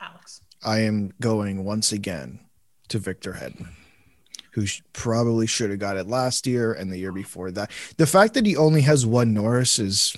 Alex. 0.00 0.40
I 0.64 0.80
am 0.80 1.12
going 1.20 1.64
once 1.64 1.92
again 1.92 2.40
to 2.88 2.98
Victor 2.98 3.34
Hedman, 3.34 3.68
who 4.52 4.66
sh- 4.66 4.82
probably 4.92 5.46
should 5.46 5.70
have 5.70 5.78
got 5.78 5.96
it 5.96 6.06
last 6.06 6.46
year 6.46 6.72
and 6.72 6.90
the 6.92 6.98
year 6.98 7.12
before 7.12 7.50
that. 7.52 7.70
The 7.96 8.06
fact 8.06 8.34
that 8.34 8.46
he 8.46 8.56
only 8.56 8.82
has 8.82 9.06
one 9.06 9.32
Norris 9.34 9.78
is, 9.78 10.16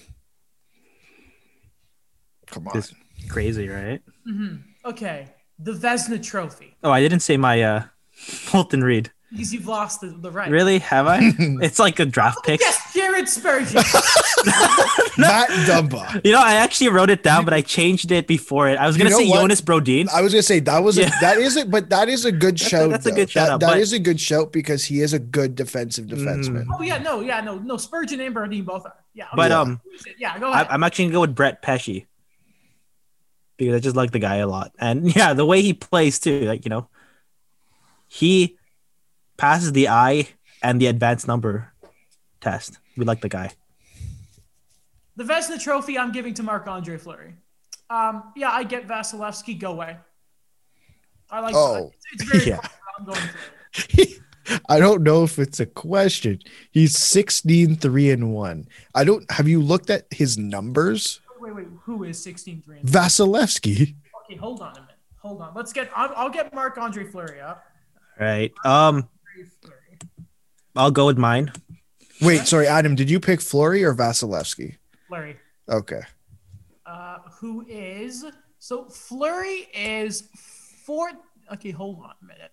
come 2.46 2.68
on. 2.68 2.74
This- 2.74 2.94
crazy, 3.28 3.68
right? 3.68 4.00
hmm 4.24 4.56
Okay. 4.84 5.28
The 5.58 5.72
Vezina 5.72 6.20
Trophy. 6.22 6.74
Oh, 6.82 6.90
I 6.90 7.00
didn't 7.00 7.20
say 7.20 7.36
my 7.36 7.62
uh, 7.62 7.84
Fulton 8.10 8.82
Reed. 8.82 9.12
Because 9.32 9.54
you've 9.54 9.66
lost 9.66 10.02
the, 10.02 10.08
the 10.08 10.30
right. 10.30 10.50
Really? 10.50 10.78
Have 10.80 11.06
I? 11.06 11.18
it's 11.62 11.78
like 11.78 11.98
a 11.98 12.04
draft 12.04 12.44
pick. 12.44 12.60
Yes, 12.60 12.92
Jared 12.92 13.26
Spurgeon. 13.26 13.76
Matt 15.16 15.48
Dumba. 15.66 16.20
You 16.24 16.32
know, 16.32 16.40
I 16.40 16.54
actually 16.56 16.88
wrote 16.90 17.08
it 17.08 17.22
down, 17.22 17.44
but 17.46 17.54
I 17.54 17.62
changed 17.62 18.12
it 18.12 18.26
before 18.26 18.68
it. 18.68 18.76
I 18.78 18.86
was 18.86 18.96
You 18.96 19.04
gonna 19.04 19.10
know 19.10 19.18
say 19.20 19.28
what? 19.30 19.40
Jonas 19.40 19.60
Brodin. 19.62 20.08
I 20.10 20.20
was 20.20 20.32
gonna 20.34 20.42
say 20.42 20.60
that 20.60 20.78
was 20.84 20.98
a, 20.98 21.02
Yeah. 21.02 21.20
that 21.22 21.38
is 21.38 21.56
it, 21.56 21.70
but 21.70 21.88
that 21.90 22.08
is 22.10 22.24
a 22.26 22.32
good 22.32 22.56
That's 22.58 22.66
a- 22.66 22.68
shout. 22.68 22.90
that's 22.90 23.06
a 23.06 23.08
though. 23.10 23.16
good 23.16 23.30
shout 23.30 23.46
That- 23.46 23.52
out, 23.54 23.60
that 23.60 23.66
but- 23.70 23.78
is 23.78 23.92
a 23.94 23.98
good 23.98 24.20
shout 24.20 24.52
because 24.52 24.84
he 24.84 25.00
is 25.00 25.12
a 25.14 25.18
good 25.18 25.54
defensive 25.54 26.06
defenseman. 26.06 26.66
oh, 26.70 26.82
yeah, 26.82 26.98
no, 26.98 27.20
yeah, 27.20 27.40
no, 27.40 27.56
no. 27.58 27.76
Spurgeon 27.78 28.20
and 28.20 28.34
Brodin 28.34 28.64
both 28.66 28.84
are. 28.84 28.94
Yeah. 29.14 29.26
But 29.34 29.50
um, 29.50 29.80
yeah, 30.18 30.38
go 30.38 30.50
I, 30.50 30.60
ahead. 30.62 30.66
I'm 30.70 30.82
actually 30.82 31.06
gonna 31.06 31.14
go 31.14 31.20
with 31.22 31.34
Brett 31.34 31.62
Pesce 31.62 32.04
because 33.56 33.74
I 33.74 33.78
just 33.78 33.96
like 33.96 34.10
the 34.10 34.18
guy 34.18 34.36
a 34.36 34.46
lot, 34.46 34.72
and 34.78 35.14
yeah, 35.16 35.32
the 35.32 35.46
way 35.46 35.62
he 35.62 35.72
plays 35.72 36.18
too. 36.18 36.40
Like 36.40 36.64
you 36.64 36.68
know, 36.70 36.88
he 38.08 38.56
passes 39.36 39.72
the 39.72 39.88
eye 39.88 40.28
and 40.62 40.80
the 40.80 40.86
advanced 40.86 41.26
number 41.26 41.72
test. 42.40 42.78
We 42.96 43.04
like 43.04 43.20
the 43.20 43.28
guy. 43.28 43.52
the 45.16 45.24
Vezina 45.24 45.62
Trophy 45.62 45.98
I'm 45.98 46.12
giving 46.12 46.34
to 46.34 46.42
Marc 46.42 46.66
Andre 46.66 46.96
Fleury. 46.98 47.34
Um, 47.90 48.32
yeah, 48.36 48.50
I 48.50 48.64
get 48.64 48.86
Vasilevskiy. 48.88 49.58
Go 49.58 49.72
away. 49.72 49.96
I 51.30 51.40
like 51.40 51.54
Oh. 51.54 51.92
it's, 52.12 52.22
it's 52.22 52.30
very 52.30 52.44
Yeah. 52.46 52.60
I'm 52.98 53.04
going 53.06 53.20
I 54.68 54.78
don't 54.80 55.02
know 55.02 55.22
if 55.24 55.38
it's 55.38 55.60
a 55.60 55.66
question. 55.66 56.40
He's 56.72 56.98
16 56.98 57.76
3 57.76 58.10
and 58.10 58.32
1. 58.34 58.66
I 58.94 59.04
don't 59.04 59.30
have 59.30 59.48
you 59.48 59.60
looked 59.62 59.88
at 59.88 60.06
his 60.10 60.36
numbers? 60.36 61.20
Wait, 61.40 61.54
wait, 61.54 61.66
who 61.84 62.04
is 62.04 62.22
16 62.22 62.62
3? 62.64 62.80
Vasilevskiy. 62.80 63.94
Okay, 64.24 64.36
hold 64.36 64.60
on 64.60 64.72
a 64.72 64.80
minute. 64.80 64.88
Hold 65.18 65.40
on. 65.42 65.52
Let's 65.54 65.72
get. 65.72 65.90
I'll, 65.94 66.12
I'll 66.16 66.30
get 66.30 66.52
Marc 66.54 66.76
Andre 66.78 67.04
Fleury 67.04 67.40
up. 67.40 67.64
All 68.20 68.26
right. 68.26 68.52
Um, 68.64 69.08
Fleury. 69.44 69.98
I'll 70.76 70.90
go 70.90 71.06
with 71.06 71.18
mine. 71.18 71.52
Wait, 72.20 72.46
sorry, 72.46 72.66
Adam, 72.66 72.94
did 72.94 73.10
you 73.10 73.18
pick 73.20 73.40
Fleury 73.40 73.84
or 73.84 73.94
Vasilevskiy? 73.94 74.76
Fleury. 75.08 75.36
Okay. 75.68 76.02
Uh, 76.86 77.18
who 77.40 77.64
is 77.68 78.24
so 78.58 78.84
Fleury 78.84 79.68
is 79.74 80.28
four. 80.84 81.10
Okay, 81.52 81.70
hold 81.70 81.98
on 82.04 82.14
a 82.22 82.24
minute. 82.24 82.52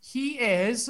He 0.00 0.32
is, 0.38 0.88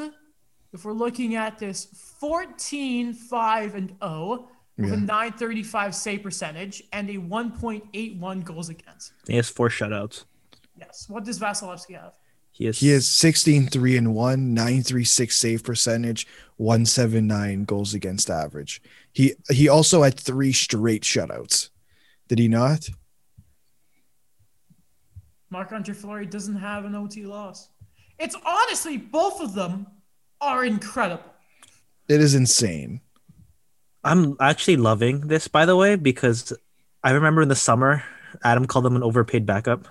if 0.73 0.85
we're 0.85 0.93
looking 0.93 1.35
at 1.37 1.59
this, 1.59 1.87
14, 2.21 3.13
5, 3.13 3.75
and 3.75 3.95
0 4.03 4.49
with 4.79 4.89
Yeah. 4.89 4.95
a 4.95 4.97
935 4.97 5.95
save 5.95 6.23
percentage 6.23 6.83
and 6.93 7.09
a 7.11 7.19
1.81 7.19 8.43
goals 8.43 8.71
against. 8.71 9.13
He 9.27 9.37
has 9.37 9.49
four 9.49 9.69
shutouts. 9.69 10.25
Yes. 10.79 11.07
What 11.09 11.25
does 11.25 11.39
Vasilevskiy 11.39 12.01
have? 12.01 12.15
He 12.55 12.69
is. 12.69 12.79
He 12.79 12.91
is 12.91 13.11
16 13.11 13.67
3 13.67 13.97
and 13.97 14.15
1, 14.15 14.55
936 14.55 15.37
save 15.37 15.65
percentage, 15.65 16.25
179 16.57 17.65
goals 17.65 17.95
against 17.95 18.31
average. 18.31 18.81
He 19.13 19.35
he 19.51 19.69
also 19.69 20.05
had 20.05 20.19
three 20.19 20.53
straight 20.53 21.03
shutouts. 21.03 21.71
Did 22.29 22.39
he 22.39 22.47
not? 22.47 22.89
Mark 25.51 25.73
Andre 25.73 25.95
Fleury 25.95 26.27
doesn't 26.27 26.55
have 26.57 26.85
an 26.85 26.95
OT 26.95 27.27
loss. 27.27 27.71
It's 28.21 28.37
honestly, 28.47 28.99
both 28.99 29.41
of 29.41 29.55
them 29.55 29.89
are 30.41 30.65
incredible. 30.65 31.35
It 32.09 32.21
is 32.21 32.37
insane. 32.37 33.01
I'm 34.05 34.37
actually 34.41 34.77
loving 34.77 35.23
this, 35.27 35.49
by 35.49 35.67
the 35.67 35.75
way, 35.75 35.97
because 35.97 36.53
I 37.03 37.11
remember 37.11 37.43
in 37.43 37.49
the 37.49 37.57
summer, 37.57 38.05
Adam 38.45 38.67
called 38.67 38.85
them 38.85 38.95
an 38.95 39.03
overpaid 39.03 39.45
backup. 39.45 39.89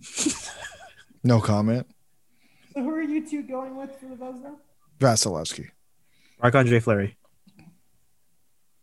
No 1.22 1.40
comment. 1.40 1.86
So 2.72 2.82
who 2.82 2.90
are 2.90 3.02
you 3.02 3.26
two 3.26 3.42
going 3.42 3.76
with 3.76 3.90
for 4.00 4.06
the 4.06 4.16
Vezina? 4.16 4.54
Vasilevskiy. 4.98 5.68
Marc 6.40 6.54
Andre 6.54 6.80
Fleury. 6.80 7.16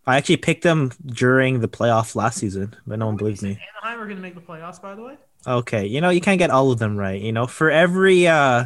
I 0.05 0.18
actually 0.18 0.38
picked 0.38 0.63
them 0.63 0.91
during 1.05 1.59
the 1.59 1.68
playoff 1.68 2.15
last 2.15 2.38
season, 2.38 2.76
but 2.86 2.99
no 2.99 3.07
one 3.07 3.18
believes 3.18 3.41
me. 3.41 3.59
Anaheim 3.82 3.99
are 3.99 4.05
going 4.05 4.18
to 4.18 4.22
make 4.22 4.36
the 4.36 4.41
playoffs, 4.41 4.82
by 4.82 4.95
the 4.95 5.03
way. 5.03 5.18
Okay, 5.45 5.86
you 5.86 5.99
know 5.99 6.09
you 6.09 6.22
can't 6.22 6.39
get 6.39 6.49
all 6.49 6.72
of 6.72 6.80
them 6.80 6.95
right. 6.95 7.20
You 7.22 7.32
know, 7.32 7.47
for 7.47 7.70
every 7.72 8.28
uh, 8.28 8.65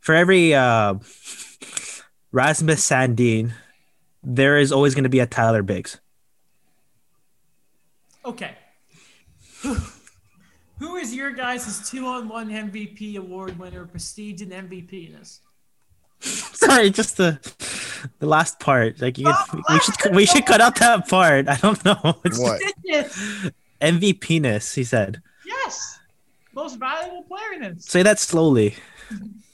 for 0.00 0.14
every 0.14 0.54
uh, 0.54 0.94
Rasmus 2.32 2.88
Sandin, 2.88 3.52
there 4.22 4.58
is 4.58 4.70
always 4.70 4.94
going 4.94 5.04
to 5.04 5.10
be 5.10 5.20
a 5.20 5.26
Tyler 5.26 5.62
Biggs. 5.62 5.98
Okay. 8.24 8.54
Who, 10.78 10.88
who 10.88 10.96
is 10.96 11.14
your 11.14 11.30
guys' 11.30 11.88
two 11.88 12.06
on 12.06 12.28
one 12.28 12.48
MVP 12.50 13.16
award 13.16 13.58
winner, 13.58 13.86
prestige 13.86 14.42
and 14.42 14.52
MVP 14.52 15.08
in 15.08 15.12
this? 15.18 15.40
Sorry, 16.20 16.90
just 16.90 17.16
the 17.16 17.38
the 18.18 18.26
last 18.26 18.58
part. 18.58 19.00
Like 19.00 19.18
you 19.18 19.26
could, 19.26 19.60
oh, 19.68 19.74
we 19.74 19.80
should 19.80 20.16
we 20.16 20.26
should 20.26 20.46
cut 20.46 20.60
out 20.60 20.76
that 20.76 21.08
part. 21.08 21.48
I 21.48 21.56
don't 21.56 21.82
know. 21.84 22.18
It's 22.24 22.38
What? 22.38 22.60
Yes. 22.84 23.50
MVP-ness, 23.80 24.74
he 24.74 24.82
said. 24.82 25.22
Yes. 25.46 26.00
Most 26.52 26.76
valuable 26.80 27.22
player 27.22 27.52
in 27.54 27.60
this. 27.74 27.84
Say 27.84 28.02
that 28.02 28.18
slowly. 28.18 28.74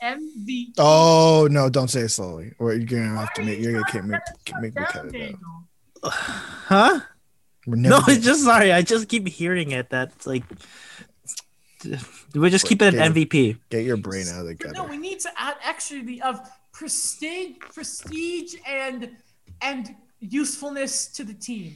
MVP. 0.02 0.72
Oh 0.78 1.48
no! 1.50 1.68
Don't 1.68 1.88
say 1.88 2.00
it 2.00 2.08
slowly, 2.08 2.52
or 2.58 2.74
you're 2.74 2.86
gonna 2.86 3.20
have 3.20 3.32
to 3.34 3.42
make 3.42 3.60
you're 3.60 3.82
gonna 3.92 4.02
make, 4.02 4.20
make 4.60 4.74
me 4.74 4.84
cut 4.88 5.14
it 5.14 5.34
out. 5.34 6.12
Huh? 6.12 7.00
No, 7.66 8.00
it's 8.08 8.24
just 8.24 8.44
sorry. 8.44 8.72
I 8.72 8.82
just 8.82 9.08
keep 9.08 9.28
hearing 9.28 9.70
it. 9.70 9.88
That's 9.90 10.26
like 10.26 10.44
we 12.34 12.50
just 12.50 12.66
keep 12.66 12.82
it 12.82 12.94
at 12.94 13.10
Okay. 13.10 13.24
MVP. 13.26 13.58
get 13.70 13.84
your 13.84 13.96
brain 13.96 14.26
out 14.28 14.40
of 14.40 14.46
the 14.46 14.54
gutter. 14.54 14.74
No, 14.74 14.84
we 14.84 14.96
need 14.96 15.20
to 15.20 15.30
add 15.36 15.56
extra 15.64 16.02
the 16.02 16.22
of 16.22 16.40
prestige, 16.72 17.56
prestige 17.60 18.54
and 18.66 19.10
and 19.62 19.94
usefulness 20.20 21.06
to 21.08 21.24
the 21.24 21.34
team. 21.34 21.74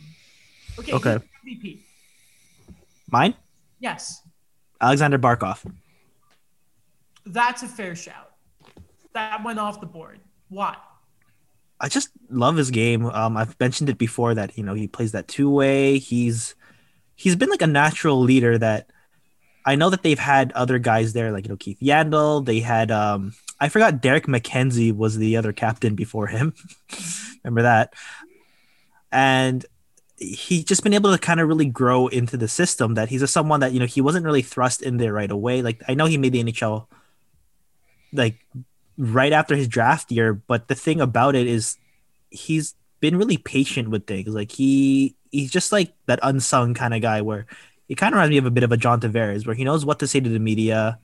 Okay. 0.79 0.93
Okay. 0.93 1.19
MVP. 1.47 1.81
Mine, 3.11 3.35
Yes, 3.81 4.23
Alexander 4.81 5.19
Barkov. 5.19 5.65
that's 7.27 7.63
a 7.63 7.69
fair 7.69 7.95
shout. 7.97 8.33
That 9.15 9.43
went 9.45 9.59
off 9.59 9.81
the 9.81 9.87
board. 9.87 10.21
Why? 10.49 10.77
I 11.81 11.89
just 11.89 12.11
love 12.29 12.57
his 12.57 12.71
game. 12.71 13.07
Um, 13.07 13.37
I've 13.37 13.59
mentioned 13.61 13.89
it 13.89 13.99
before 13.99 14.35
that 14.35 14.57
you 14.59 14.65
know 14.65 14.75
he 14.75 14.89
plays 14.89 15.13
that 15.13 15.29
two 15.29 15.49
way. 15.51 15.99
He's 15.99 16.55
he's 17.15 17.37
been 17.37 17.51
like 17.51 17.63
a 17.63 17.67
natural 17.67 18.21
leader 18.21 18.59
that 18.59 18.91
I 19.69 19.75
know 19.75 19.91
that 19.91 20.03
they've 20.03 20.19
had 20.19 20.51
other 20.53 20.79
guys 20.79 21.13
there 21.13 21.31
like 21.31 21.45
you 21.45 21.51
know 21.51 21.57
Keith 21.59 21.79
Yandle. 21.81 22.43
They 22.43 22.61
had 22.61 22.91
um 22.91 23.35
I 23.61 23.69
forgot 23.69 24.01
Derek 24.01 24.25
MacKenzie 24.25 24.97
was 24.97 25.19
the 25.19 25.37
other 25.37 25.53
captain 25.53 25.95
before 25.95 26.27
him. 26.27 26.55
Remember 27.45 27.63
that? 27.63 27.93
And 29.13 29.67
he's 30.17 30.65
just 30.65 30.83
been 30.83 30.95
able 30.95 31.13
to 31.13 31.19
kind 31.19 31.39
of 31.39 31.49
really 31.49 31.67
grow 31.67 32.07
into 32.09 32.39
the 32.39 32.49
system 32.49 32.95
that 32.95 33.11
he's 33.11 33.21
a 33.21 33.29
someone 33.29 33.61
that 33.61 33.73
you 33.73 33.79
know 33.79 33.85
he 33.85 34.01
wasn't 34.01 34.25
really 34.25 34.41
thrust 34.41 34.81
in 34.81 34.97
there 34.97 35.13
right 35.13 35.31
away. 35.31 35.61
Like 35.61 35.83
I 35.87 35.93
know 35.93 36.07
he 36.07 36.17
made 36.17 36.33
the 36.33 36.43
NHL 36.43 36.87
like 38.15 38.39
right 38.97 39.35
after 39.35 39.55
his 39.55 39.69
draft 39.69 40.11
year, 40.11 40.33
but 40.33 40.69
the 40.69 40.75
thing 40.75 41.03
about 41.03 41.37
it 41.37 41.47
is 41.47 41.77
he's 42.31 42.75
been 43.01 43.17
really 43.19 43.37
patient 43.37 43.91
with 43.91 44.07
things. 44.07 44.29
Like 44.29 44.51
he 44.51 45.15
he's 45.31 45.51
just 45.51 45.73
like 45.73 45.93
that 46.07 46.21
unsung 46.23 46.73
kind 46.73 46.95
of 46.95 47.03
guy 47.03 47.21
where 47.21 47.47
he 47.89 47.95
kind 47.95 48.13
of 48.13 48.19
reminds 48.19 48.31
me 48.31 48.39
of 48.39 48.47
a 48.47 48.51
bit 48.51 48.63
of 48.63 48.71
a 48.71 48.77
John 48.77 49.01
Tavares 49.01 49.47
where 49.47 49.57
he 49.57 49.65
knows 49.65 49.85
what 49.85 49.99
to 50.01 50.07
say 50.07 50.21
to 50.21 50.29
the 50.29 50.39
media 50.39 50.99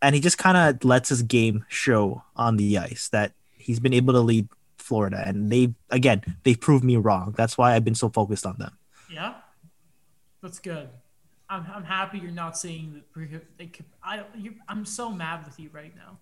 and 0.00 0.14
he 0.14 0.20
just 0.20 0.38
kind 0.38 0.56
of 0.56 0.84
lets 0.84 1.08
his 1.10 1.22
game 1.22 1.64
show 1.68 2.22
on 2.36 2.56
the 2.56 2.78
ice 2.78 3.08
that 3.10 3.32
he's 3.56 3.80
been 3.80 3.92
able 3.92 4.12
to 4.14 4.20
lead 4.20 4.48
Florida 4.78 5.22
and 5.24 5.50
they 5.50 5.72
again 5.90 6.22
they've 6.42 6.60
proved 6.60 6.84
me 6.84 6.96
wrong. 6.96 7.34
That's 7.36 7.56
why 7.56 7.74
I've 7.74 7.84
been 7.84 7.94
so 7.94 8.08
focused 8.08 8.44
on 8.44 8.56
them. 8.58 8.76
Yeah, 9.10 9.34
that's 10.42 10.58
good. 10.58 10.88
I'm, 11.48 11.66
I'm 11.72 11.84
happy 11.84 12.18
you're 12.18 12.30
not 12.30 12.56
saying 12.56 12.94
that. 12.94 13.12
Could, 13.72 13.84
I 14.02 14.24
I'm 14.68 14.84
so 14.84 15.10
mad 15.10 15.44
with 15.44 15.60
you 15.60 15.70
right 15.72 15.94
now. 15.94 16.18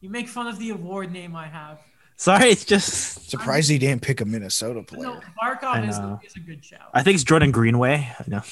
You 0.00 0.08
make 0.08 0.28
fun 0.28 0.46
of 0.46 0.58
the 0.58 0.70
award 0.70 1.12
name 1.12 1.36
I 1.36 1.48
have. 1.48 1.80
Sorry, 2.16 2.50
it's 2.50 2.64
just 2.64 3.28
Surprised 3.30 3.70
he 3.70 3.78
didn't 3.78 4.02
pick 4.02 4.20
a 4.20 4.24
Minnesota 4.24 4.82
player. 4.82 5.02
No, 5.04 5.20
Barkov 5.42 5.64
I 5.64 5.82
is, 5.88 6.26
is 6.30 6.36
a 6.36 6.40
good 6.40 6.64
shout. 6.64 6.90
I 6.94 7.02
think 7.02 7.14
it's 7.16 7.24
Jordan 7.24 7.50
Greenway. 7.50 8.08
I 8.18 8.24
know. 8.28 8.42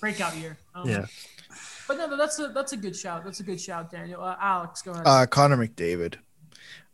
Breakout 0.00 0.36
year. 0.36 0.56
Um, 0.74 0.88
Yeah. 0.88 1.06
But 1.88 1.96
no, 1.98 2.06
no, 2.06 2.16
that's 2.16 2.38
a 2.38 2.48
that's 2.48 2.72
a 2.72 2.76
good 2.76 2.94
shout. 2.96 3.24
That's 3.24 3.40
a 3.40 3.42
good 3.42 3.60
shout, 3.60 3.90
Daniel. 3.90 4.22
Uh, 4.22 4.36
Alex, 4.40 4.82
go 4.82 4.92
ahead. 4.92 5.02
Uh, 5.06 5.26
Connor 5.26 5.56
McDavid. 5.56 6.14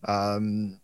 Um, 0.05 0.81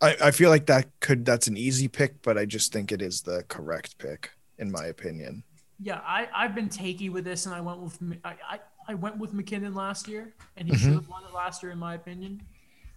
I, 0.00 0.16
I 0.24 0.30
feel 0.30 0.50
like 0.50 0.66
that 0.66 0.88
could 1.00 1.24
that's 1.24 1.46
an 1.48 1.56
easy 1.56 1.86
pick, 1.88 2.22
but 2.22 2.38
I 2.38 2.44
just 2.44 2.72
think 2.72 2.92
it 2.92 3.02
is 3.02 3.22
the 3.22 3.44
correct 3.48 3.98
pick 3.98 4.30
in 4.58 4.70
my 4.72 4.86
opinion. 4.86 5.44
yeah, 5.80 6.00
I 6.04 6.28
I've 6.34 6.54
been 6.54 6.68
takey 6.68 7.10
with 7.10 7.24
this, 7.24 7.46
and 7.46 7.54
I 7.54 7.60
went 7.60 7.80
with 7.80 7.98
I 8.24 8.60
I 8.88 8.94
went 8.94 9.18
with 9.18 9.32
MacKinnon 9.32 9.74
last 9.74 10.08
year, 10.08 10.32
and 10.56 10.68
he 10.68 10.74
Mhm. 10.74 10.78
should 10.78 10.92
have 10.94 11.08
won 11.08 11.22
it 11.24 11.32
last 11.34 11.62
year 11.62 11.70
in 11.72 11.78
my 11.78 11.94
opinion. 11.94 12.40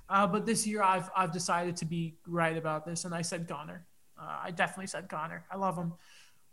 Uh, 0.10 0.28
but 0.28 0.46
this 0.46 0.68
year, 0.68 0.84
I've 0.84 1.10
I've 1.16 1.32
decided 1.32 1.76
to 1.78 1.86
be 1.86 2.16
right 2.28 2.58
about 2.58 2.86
this, 2.86 3.06
and 3.06 3.14
I 3.14 3.22
said 3.22 3.48
Connor. 3.48 3.86
Uh, 4.20 4.38
I 4.44 4.52
definitely 4.52 4.88
said 4.88 5.10
Connor. 5.10 5.44
I 5.52 5.58
love 5.58 5.76
him. 5.78 5.94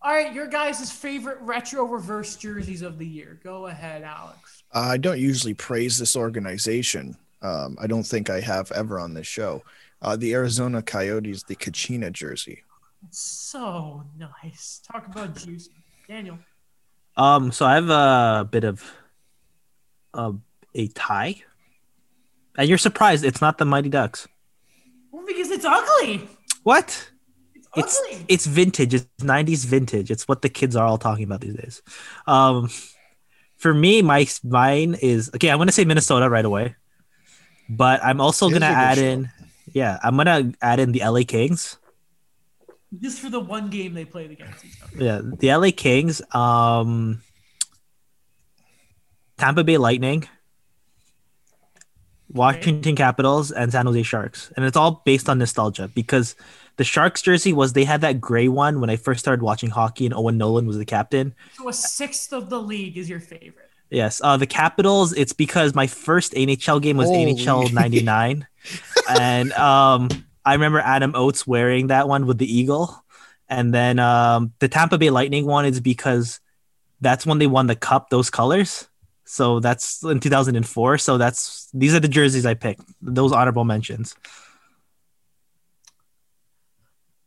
All 0.05 0.13
right, 0.13 0.35
your 0.35 0.49
guys' 0.49 0.91
favorite 0.91 1.39
retro 1.41 1.85
reverse 1.85 2.35
jerseys 2.35 2.83
of 2.83 2.99
the 2.99 3.07
year. 3.07 3.39
Go 3.45 3.67
ahead, 3.67 4.03
Alex. 4.03 4.65
Uh, 4.75 4.81
I 4.81 4.97
don't 4.97 5.21
usually 5.21 5.55
praise 5.55 5.97
this 5.97 6.17
organization. 6.17 7.17
Um, 7.41 7.77
I 7.81 7.87
don't 7.87 8.03
think 8.03 8.29
I 8.29 8.41
have 8.41 8.73
ever 8.73 8.99
on 8.99 9.15
this 9.15 9.29
show. 9.29 9.63
Uh, 10.01 10.17
the 10.17 10.33
Arizona 10.35 10.83
Coyotes, 10.83 11.45
the 11.45 11.55
Kachina 11.55 12.11
jersey. 12.11 12.65
It's 13.07 13.21
so 13.21 14.05
nice. 14.19 14.81
Talk 14.91 15.07
about 15.07 15.37
juice, 15.37 15.69
Daniel. 16.09 16.39
Um, 17.17 17.53
so 17.53 17.67
I 17.67 17.75
have 17.75 17.91
a 17.91 18.49
bit 18.51 18.65
of 18.65 18.83
a, 20.15 20.33
a 20.75 20.89
tie. 20.89 21.43
And 22.57 22.69
you're 22.69 22.79
surprised 22.79 23.25
it's 23.25 23.41
not 23.41 23.59
the 23.59 23.65
Mighty 23.65 23.89
Ducks. 23.89 24.29
Well, 25.11 25.25
because 25.27 25.51
it's 25.51 25.65
ugly. 25.65 26.29
What? 26.63 27.11
It's, 27.55 27.69
It's 27.77 28.01
ugly. 28.05 28.25
it's 28.29 28.47
vintage. 28.47 28.95
It's 28.95 29.07
90s 29.21 29.65
vintage. 29.67 30.11
It's 30.11 30.29
what 30.29 30.43
the 30.43 30.49
kids 30.51 30.77
are 30.77 30.87
all 30.87 30.99
talking 30.99 31.25
about 31.25 31.41
these 31.41 31.55
days. 31.55 31.83
Um 32.27 32.69
for 33.57 33.73
me, 33.73 34.03
my 34.03 34.27
mine 34.45 34.95
is 35.01 35.31
okay, 35.35 35.49
I'm 35.51 35.59
gonna 35.59 35.73
say 35.73 35.85
Minnesota 35.85 36.29
right 36.29 36.45
away. 36.45 36.75
But 37.69 38.03
I'm 38.05 38.21
also 38.21 38.47
It 38.49 38.53
is 38.53 38.59
gonna 38.59 38.73
add 38.73 38.99
show. 38.99 39.05
in 39.05 39.31
yeah, 39.73 39.99
I'm 40.03 40.17
gonna 40.17 40.53
add 40.61 40.81
in 40.81 40.93
the 40.93 41.01
LA 41.01 41.23
Kings. 41.27 41.79
Just 43.01 43.21
for 43.21 43.31
the 43.31 43.41
one 43.41 43.71
game 43.71 43.95
they 43.95 44.05
played 44.05 44.31
against 44.33 44.65
each 44.67 44.77
other. 44.83 45.03
Yeah, 45.03 45.21
the 45.25 45.55
LA 45.57 45.71
Kings, 45.75 46.21
um 46.35 47.23
Tampa 49.39 49.65
Bay 49.65 49.79
Lightning, 49.79 50.29
Washington 52.33 52.97
Capitals, 52.97 53.51
and 53.51 53.73
San 53.73 53.87
Jose 53.87 54.03
Sharks. 54.03 54.53
And 54.57 54.65
it's 54.65 54.77
all 54.77 55.03
based 55.05 55.29
on 55.29 55.39
nostalgia 55.39 55.89
because 55.89 56.35
the 56.77 56.85
Sharks 56.85 57.23
jersey 57.23 57.53
was 57.53 57.73
they 57.73 57.85
had 57.85 58.01
that 58.01 58.21
gray 58.21 58.49
one 58.49 58.81
when 58.81 58.91
I 58.91 58.97
first 58.97 59.21
started 59.21 59.43
watching 59.43 59.71
hockey 59.71 60.07
and 60.07 60.15
Owen 60.15 60.39
Nolan 60.39 60.67
was 60.67 60.79
the 60.79 60.85
captain. 60.85 61.35
So 61.55 61.69
a 61.69 61.73
sixth 61.73 62.33
of 62.33 62.51
the 62.51 62.61
league 62.61 62.97
is 62.97 63.09
your 63.09 63.21
favorite. 63.21 63.69
Yes. 63.91 64.21
Uh 64.25 64.37
the 64.39 64.47
Capitals, 64.47 65.13
it's 65.13 65.35
because 65.35 65.75
my 65.75 65.87
first 65.87 66.33
NHL 66.33 66.81
game 66.81 66.97
was 66.97 67.09
Holy. 67.09 67.35
NHL 67.35 67.73
99. 67.73 68.47
and 69.11 69.53
um 69.53 70.09
I 70.45 70.55
remember 70.55 70.81
Adam 70.81 71.15
Oates 71.15 71.47
wearing 71.47 71.89
that 71.89 72.09
one 72.09 72.27
with 72.27 72.39
the 72.39 72.51
eagle. 72.53 73.05
And 73.49 73.75
then 73.75 73.99
um 73.99 74.53
the 74.61 74.69
Tampa 74.69 74.97
Bay 74.97 75.11
Lightning 75.11 75.45
one 75.45 75.67
is 75.67 75.81
because 75.81 76.41
that's 77.03 77.27
when 77.27 77.39
they 77.39 77.47
won 77.47 77.67
the 77.67 77.77
cup, 77.77 78.09
those 78.09 78.31
colors. 78.31 78.89
So 79.33 79.61
that's 79.61 80.03
in 80.03 80.21
2004. 80.21 80.99
So 80.99 81.17
that's 81.17 81.71
these 81.73 81.95
are 81.95 82.01
the 82.01 82.07
jerseys 82.07 82.45
I 82.45 82.53
picked. 82.53 82.83
Those 83.01 83.33
honorable 83.33 83.65
mentions. 83.65 84.15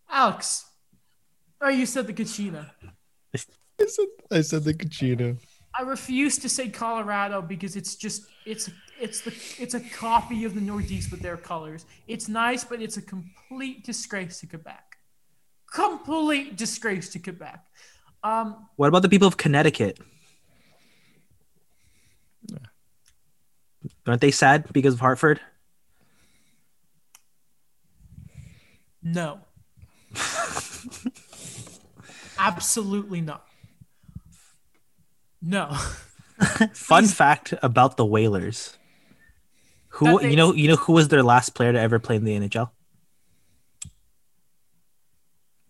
Alex. 0.07 0.65
Oh, 1.59 1.69
you 1.69 1.87
said 1.87 2.05
the 2.05 2.13
Kachina. 2.13 2.69
I 3.33 3.37
said, 3.87 4.05
I 4.31 4.41
said 4.41 4.63
the 4.65 4.75
Kachina. 4.75 5.37
I 5.77 5.81
refuse 5.81 6.37
to 6.37 6.47
say 6.47 6.69
Colorado 6.69 7.41
because 7.41 7.75
it's 7.75 7.95
just 7.95 8.27
it's 8.45 8.69
it's 9.01 9.21
the 9.21 9.33
it's 9.57 9.73
a 9.73 9.79
copy 9.79 10.45
of 10.45 10.53
the 10.53 10.61
Nordiques 10.61 11.09
with 11.09 11.21
their 11.21 11.37
colors. 11.37 11.87
It's 12.07 12.29
nice, 12.29 12.63
but 12.63 12.83
it's 12.83 12.97
a 12.97 13.01
complete 13.01 13.83
disgrace 13.83 14.39
to 14.41 14.45
Quebec. 14.45 14.85
Complete 15.73 16.55
disgrace 16.55 17.09
to 17.13 17.19
Quebec. 17.19 17.65
Um, 18.23 18.67
What 18.75 18.89
about 18.89 19.01
the 19.01 19.09
people 19.09 19.27
of 19.27 19.37
Connecticut? 19.37 19.99
Aren't 24.07 24.21
they 24.21 24.31
sad 24.31 24.71
because 24.71 24.93
of 24.95 24.99
Hartford? 24.99 25.39
no. 29.01 29.39
Absolutely 32.39 33.21
not. 33.21 33.45
No. 35.41 35.73
Fun 36.73 37.05
fact 37.05 37.53
about 37.61 37.97
the 37.97 38.05
Whalers. 38.05 38.77
Who 39.89 40.19
they- 40.19 40.31
you 40.31 40.35
know 40.35 40.53
you 40.53 40.67
know 40.67 40.75
who 40.75 40.93
was 40.93 41.07
their 41.09 41.23
last 41.23 41.53
player 41.55 41.71
to 41.71 41.79
ever 41.79 41.99
play 41.99 42.15
in 42.17 42.23
the 42.25 42.37
NHL? 42.39 42.69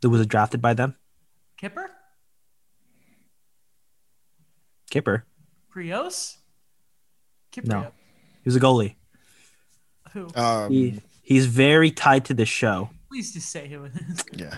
Who 0.02 0.10
was 0.10 0.26
drafted 0.28 0.62
by 0.62 0.74
them? 0.74 0.96
Kipper? 1.58 1.90
Kipper. 4.90 5.26
Prios? 5.74 6.38
Kipper. 7.52 7.68
No. 7.68 7.92
He 8.46 8.48
was 8.48 8.56
a 8.56 8.60
goalie. 8.60 8.96
Who? 10.14 10.30
Um, 10.36 10.72
He, 10.72 11.02
he's 11.24 11.48
very 11.48 11.90
tied 11.92 12.26
to 12.26 12.34
the 12.36 12.46
show. 12.46 12.92
Please 13.10 13.34
just 13.34 13.50
say 13.50 13.68
who 13.68 13.86
it 13.86 13.94
is. 14.10 14.24
yeah. 14.34 14.58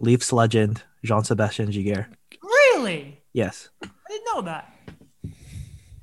Leafs 0.00 0.32
legend 0.32 0.82
Jean 1.02 1.24
Sebastien 1.24 1.70
Giguère. 1.72 2.06
Really? 2.42 3.22
Yes. 3.32 3.70
I 3.82 3.88
didn't 4.08 4.26
know 4.34 4.42
that. 4.42 4.70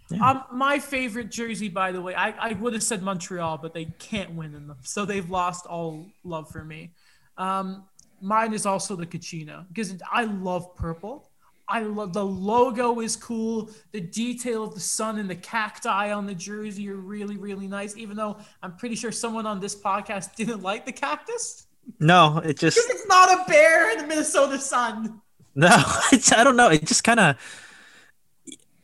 Yeah. 0.10 0.28
Um, 0.30 0.44
my 0.52 0.80
favorite 0.80 1.30
jersey, 1.30 1.70
by 1.70 1.92
the 1.92 2.02
way, 2.02 2.16
I, 2.16 2.32
I 2.32 2.54
would 2.54 2.74
have 2.74 2.84
said 2.84 3.02
Montreal, 3.04 3.60
but 3.60 3.74
they 3.74 3.86
can't 4.00 4.32
win 4.34 4.56
in 4.56 4.68
them, 4.68 4.78
so 4.82 5.06
they've 5.06 5.30
lost 5.30 5.66
all 5.68 6.08
love 6.24 6.50
for 6.50 6.66
me. 6.66 6.94
Um, 7.38 7.86
mine 8.22 8.54
is 8.54 8.66
also 8.66 8.96
the 8.96 9.06
Kachina 9.06 9.68
because 9.70 9.94
I 10.12 10.24
love 10.24 10.76
purple. 10.76 11.30
I 11.72 11.82
love 11.84 12.14
the 12.14 12.26
logo 12.26 13.00
is 13.00 13.16
cool. 13.16 13.70
The 13.94 14.02
detail 14.02 14.64
of 14.66 14.74
the 14.74 14.80
sun 14.82 15.18
and 15.20 15.30
the 15.30 15.36
cacti 15.36 16.12
on 16.12 16.26
the 16.26 16.36
jersey 16.36 16.90
are 16.90 16.96
really 16.98 17.38
really 17.38 17.68
nice. 17.68 17.96
Even 17.98 18.18
though 18.18 18.38
I'm 18.62 18.76
pretty 18.76 18.96
sure 18.96 19.12
someone 19.12 19.46
on 19.46 19.60
this 19.60 19.76
podcast 19.76 20.36
didn't 20.40 20.62
like 20.62 20.86
the 20.86 20.92
cactus 20.92 21.68
No, 22.00 22.40
it 22.44 22.60
just 22.60 22.78
because 22.78 22.90
it's 22.92 23.08
not 23.08 23.30
a 23.32 23.46
bear 23.50 23.92
in 23.92 23.98
the 24.00 24.08
Minnesota 24.08 24.60
sun. 24.60 25.22
no. 25.56 25.70
It's, 26.12 26.32
I 26.32 26.44
don't 26.44 26.58
know. 26.58 26.70
It 26.70 26.86
just 26.86 27.04
kind 27.04 27.20
of. 27.20 27.36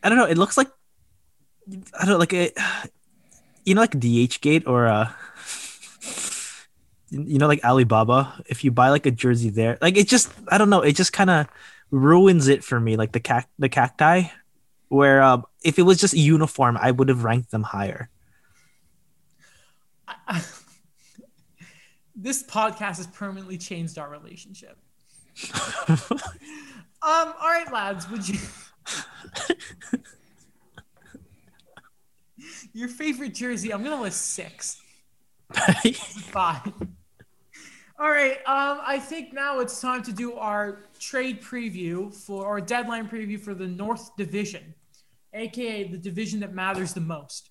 I 0.03 0.09
don't 0.09 0.17
know. 0.17 0.25
It 0.25 0.37
looks 0.37 0.57
like. 0.57 0.69
I 1.99 2.05
don't 2.05 2.09
know, 2.15 2.17
like 2.17 2.31
it. 2.33 2.57
you 3.65 3.75
know, 3.75 3.81
like 3.81 3.99
DH 3.99 4.39
Gate 4.39 4.65
or 4.65 4.87
uh, 4.87 5.11
you 7.09 7.37
know, 7.37 7.47
like 7.47 7.63
Alibaba. 7.65 8.41
If 8.47 8.63
you 8.63 8.71
buy 8.71 8.89
like 8.89 9.05
a 9.05 9.11
jersey 9.11 9.49
there, 9.49 9.77
like 9.81 9.97
it 9.97 10.07
just, 10.07 10.31
I 10.47 10.57
don't 10.57 10.69
know. 10.69 10.81
It 10.81 10.95
just 10.95 11.11
kind 11.11 11.29
of 11.29 11.47
ruins 11.91 12.47
it 12.47 12.63
for 12.63 12.79
me. 12.79 12.95
Like 12.95 13.11
the 13.11 13.19
cac, 13.19 13.49
the 13.59 13.69
cacti, 13.69 14.23
where 14.89 15.21
um, 15.21 15.45
if 15.63 15.77
it 15.79 15.83
was 15.83 15.99
just 15.99 16.13
uniform, 16.13 16.77
I 16.79 16.91
would 16.91 17.09
have 17.09 17.23
ranked 17.23 17.51
them 17.51 17.63
higher. 17.63 18.09
this 22.15 22.43
podcast 22.43 22.97
has 22.97 23.07
permanently 23.07 23.57
changed 23.57 23.97
our 23.97 24.09
relationship. 24.09 24.77
um, 25.89 25.97
all 27.01 27.49
right, 27.49 27.71
lads, 27.71 28.09
would 28.09 28.27
you 28.27 28.39
your 32.73 32.87
favorite 32.87 33.35
jersey? 33.35 33.71
I'm 33.71 33.83
gonna 33.83 34.01
list 34.01 34.31
six. 34.33 34.81
Five. 35.53 36.73
All 37.99 38.09
right. 38.09 38.37
Um, 38.45 38.79
I 38.85 38.99
think 38.99 39.33
now 39.33 39.59
it's 39.59 39.81
time 39.81 40.03
to 40.03 40.11
do 40.11 40.33
our 40.33 40.83
trade 40.99 41.41
preview 41.41 42.13
for 42.13 42.45
or 42.45 42.61
deadline 42.61 43.07
preview 43.07 43.39
for 43.39 43.53
the 43.53 43.67
North 43.67 44.15
Division, 44.15 44.73
aka 45.33 45.87
the 45.87 45.97
division 45.97 46.39
that 46.41 46.53
matters 46.53 46.93
the 46.93 47.01
most. 47.01 47.49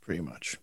Pretty 0.00 0.22
much. 0.22 0.56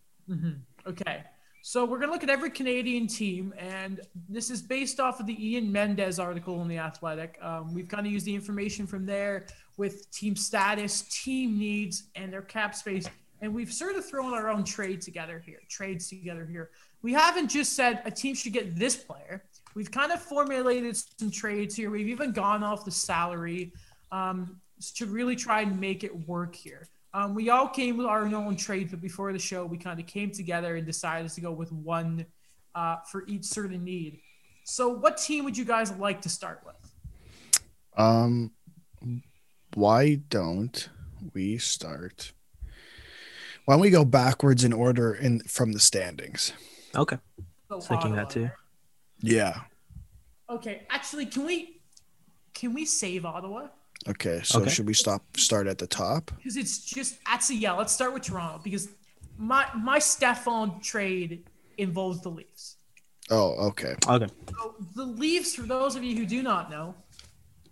Okay. 0.88 1.24
So 1.62 1.84
we're 1.84 1.98
gonna 1.98 2.12
look 2.12 2.24
at 2.24 2.30
every 2.30 2.52
Canadian 2.52 3.08
team, 3.08 3.52
and 3.58 4.00
this 4.30 4.52
is 4.52 4.62
based 4.62 5.00
off 5.00 5.20
of 5.20 5.26
the 5.26 5.50
Ian 5.50 5.72
Mendes 5.72 6.20
article 6.20 6.62
in 6.62 6.68
the 6.68 6.78
Athletic. 6.78 7.40
Um, 7.42 7.74
we've 7.74 7.88
kind 7.88 8.06
of 8.06 8.14
used 8.14 8.28
the 8.28 8.36
information 8.36 8.86
from 8.86 9.06
there 9.06 9.48
with 9.76 10.12
team 10.12 10.36
status, 10.36 11.02
team 11.24 11.58
needs, 11.58 12.04
and 12.14 12.32
their 12.32 12.44
cap 12.44 12.76
space, 12.76 13.08
and 13.42 13.54
we've 13.54 13.72
sort 13.72 13.96
of 13.96 14.06
thrown 14.06 14.34
our 14.34 14.50
own 14.50 14.64
trade 14.64 15.02
together 15.02 15.42
here, 15.46 15.60
trades 15.70 16.10
together 16.10 16.46
here. 16.46 16.72
We 17.02 17.14
haven't 17.14 17.50
just 17.50 17.74
said 17.74 18.02
a 18.06 18.12
team 18.12 18.36
should 18.36 18.54
get 18.54 18.76
this 18.76 18.96
player. 18.96 19.44
We've 19.76 19.92
kind 19.92 20.12
of 20.12 20.22
formulated 20.22 20.98
some 21.20 21.30
trades 21.30 21.76
here. 21.76 21.92
We've 21.92 22.08
even 22.08 22.32
gone 22.32 22.64
off 22.64 22.86
the 22.86 22.92
salary 22.92 23.74
um, 24.12 24.60
to 24.96 25.06
really 25.06 25.36
try 25.36 25.62
and 25.62 25.80
make 25.80 26.04
it 26.04 26.28
work 26.28 26.56
here. 26.56 26.88
Um, 27.14 27.34
we 27.34 27.50
all 27.50 27.68
came 27.68 27.98
with 27.98 28.08
our 28.08 28.26
own 28.26 28.56
trades, 28.56 28.92
but 28.92 29.02
before 29.02 29.32
the 29.32 29.40
show, 29.40 29.66
we 29.66 29.78
kind 29.78 30.00
of 30.00 30.06
came 30.06 30.32
together 30.32 30.76
and 30.76 30.86
decided 30.86 31.32
to 31.32 31.42
go 31.42 31.52
with 31.52 31.72
one 31.72 32.26
uh, 32.74 32.98
for 33.10 33.26
each 33.28 33.46
certain 33.46 33.84
need. 33.84 34.20
So, 34.66 34.90
what 34.90 35.18
team 35.18 35.46
would 35.46 35.58
you 35.58 35.64
guys 35.64 35.92
like 35.92 36.22
to 36.24 36.30
start 36.30 36.62
with? 36.66 36.76
Um, 37.98 38.52
why 39.76 40.16
don't 40.16 40.90
we 41.34 41.58
start? 41.58 42.34
Why 43.66 43.74
don't 43.74 43.82
we 43.82 43.90
go 43.90 44.06
backwards 44.06 44.64
in 44.64 44.74
order 44.74 45.14
in 45.14 45.40
from 45.42 45.74
the 45.74 45.80
standings? 45.80 46.54
okay. 46.96 47.18
So 47.70 47.80
Thinking 47.82 48.16
that 48.16 48.30
too. 48.30 48.50
Yeah. 49.22 49.62
Okay, 50.50 50.86
actually, 50.90 51.26
can 51.26 51.46
we 51.46 51.82
can 52.54 52.74
we 52.74 52.86
save 52.86 53.26
Ottawa? 53.26 53.68
Okay. 54.08 54.42
So 54.44 54.62
Okay. 54.62 54.70
should 54.70 54.86
we 54.86 54.94
stop? 54.94 55.24
Start 55.36 55.66
at 55.68 55.80
the 55.80 55.88
top. 55.88 56.32
Because 56.38 56.58
it's 56.58 56.86
just 56.86 57.18
actually 57.26 57.58
yeah. 57.58 57.74
Let's 57.74 57.92
start 57.92 58.14
with 58.14 58.22
Toronto 58.24 58.62
because 58.64 58.90
my 59.38 59.66
my 59.76 59.98
Stepan 60.00 60.80
trade 60.80 61.50
involves 61.78 62.22
the 62.22 62.30
Leafs. 62.30 62.78
Oh, 63.32 63.54
okay. 63.70 63.96
Okay. 64.08 64.28
So 64.52 64.76
the 64.96 65.06
Leafs, 65.06 65.56
for 65.56 65.64
those 65.64 65.96
of 65.96 66.04
you 66.04 66.16
who 66.16 66.28
do 66.28 66.44
not 66.44 66.70
know, 66.70 66.94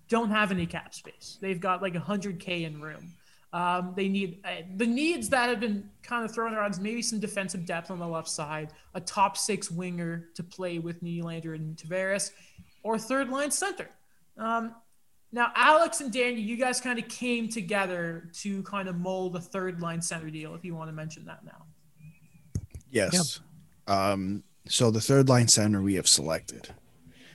don't 0.10 0.32
have 0.32 0.52
any 0.52 0.66
cap 0.66 0.96
space. 0.96 1.38
They've 1.40 1.60
got 1.60 1.84
like 1.84 1.94
100K 1.94 2.64
in 2.64 2.82
room. 2.82 3.14
Um, 3.54 3.94
they 3.96 4.10
need 4.10 4.40
uh, 4.44 4.64
the 4.78 4.88
needs 4.88 5.30
that 5.30 5.48
have 5.48 5.60
been 5.60 5.88
kind 6.02 6.26
of 6.26 6.34
thrown 6.34 6.56
around 6.56 6.72
is 6.72 6.80
maybe 6.80 7.04
some 7.04 7.20
defensive 7.20 7.68
depth 7.68 7.92
on 7.92 8.00
the 8.00 8.08
left 8.08 8.28
side, 8.28 8.74
a 8.96 9.00
top 9.00 9.38
six 9.38 9.70
winger 9.70 10.30
to 10.34 10.44
play 10.44 10.80
with 10.80 11.04
Nylander 11.04 11.54
and 11.54 11.78
Tavares, 11.78 12.32
or 12.82 12.98
third 12.98 13.30
line 13.30 13.52
center. 13.52 13.90
Um, 14.38 14.74
now, 15.32 15.52
Alex 15.56 16.02
and 16.02 16.12
Daniel, 16.12 16.42
you 16.42 16.58
guys 16.58 16.82
kind 16.82 16.98
of 16.98 17.08
came 17.08 17.48
together 17.48 18.30
to 18.34 18.64
kind 18.64 18.90
of 18.90 18.98
mold 18.98 19.36
a 19.36 19.40
third 19.40 19.82
line 19.82 20.02
center 20.02 20.32
deal, 20.32 20.56
if 20.56 20.66
you 20.66 20.74
want 20.76 20.90
to 20.90 20.94
mention 20.94 21.24
that 21.26 21.46
now. 21.46 21.66
Yes. 22.90 23.40
Um. 23.88 24.44
So 24.68 24.90
the 24.92 25.02
third 25.02 25.30
line 25.30 25.48
center 25.48 25.82
we 25.82 25.96
have 25.96 26.08
selected. 26.08 26.70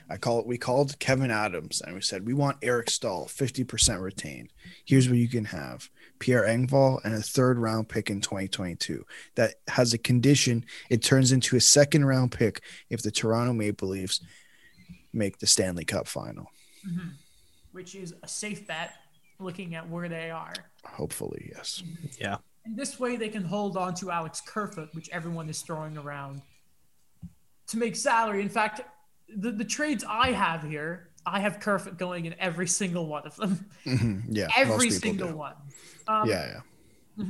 I 0.09 0.17
call 0.17 0.39
it. 0.39 0.47
We 0.47 0.57
called 0.57 0.97
Kevin 0.99 1.29
Adams 1.29 1.81
and 1.81 1.93
we 1.93 2.01
said 2.01 2.25
we 2.25 2.33
want 2.33 2.57
Eric 2.61 2.89
Staal, 2.89 3.27
fifty 3.27 3.63
percent 3.63 4.01
retained. 4.01 4.51
Here's 4.85 5.07
what 5.07 5.19
you 5.19 5.29
can 5.29 5.45
have: 5.45 5.89
Pierre 6.19 6.43
Engvall 6.43 7.03
and 7.03 7.13
a 7.13 7.21
third 7.21 7.57
round 7.57 7.89
pick 7.89 8.09
in 8.09 8.21
2022. 8.21 9.05
That 9.35 9.55
has 9.67 9.93
a 9.93 9.97
condition. 9.97 10.65
It 10.89 11.01
turns 11.01 11.31
into 11.31 11.55
a 11.55 11.61
second 11.61 12.05
round 12.05 12.31
pick 12.31 12.61
if 12.89 13.01
the 13.01 13.11
Toronto 13.11 13.53
Maple 13.53 13.89
Leafs 13.89 14.21
make 15.13 15.39
the 15.39 15.47
Stanley 15.47 15.85
Cup 15.85 16.07
final. 16.07 16.51
Mm-hmm. 16.87 17.09
Which 17.71 17.95
is 17.95 18.13
a 18.23 18.27
safe 18.27 18.67
bet 18.67 18.93
looking 19.39 19.75
at 19.75 19.89
where 19.89 20.09
they 20.09 20.29
are. 20.31 20.53
Hopefully, 20.85 21.51
yes. 21.55 21.83
Yeah. 22.19 22.37
And 22.65 22.77
this 22.77 22.99
way 22.99 23.15
they 23.15 23.29
can 23.29 23.43
hold 23.43 23.77
on 23.77 23.93
to 23.95 24.11
Alex 24.11 24.41
Kerfoot, 24.41 24.89
which 24.93 25.09
everyone 25.09 25.49
is 25.49 25.61
throwing 25.61 25.97
around 25.97 26.41
to 27.67 27.77
make 27.77 27.95
salary. 27.95 28.41
In 28.41 28.49
fact, 28.49 28.81
the, 29.35 29.51
the 29.51 29.63
trades 29.63 30.03
I 30.07 30.31
have 30.31 30.63
here, 30.63 31.08
I 31.31 31.39
have 31.39 31.59
Kerfoot 31.59 31.97
going 31.97 32.25
in 32.25 32.35
every 32.39 32.67
single 32.67 33.05
one 33.07 33.25
of 33.25 33.35
them. 33.35 33.65
Mhm. 33.85 34.23
Yeah. 34.29 34.47
every 34.55 34.89
single 34.91 35.29
do. 35.29 35.35
one. 35.35 35.55
Um, 36.07 36.27
Yeah, 36.27 36.61
yeah. 37.17 37.25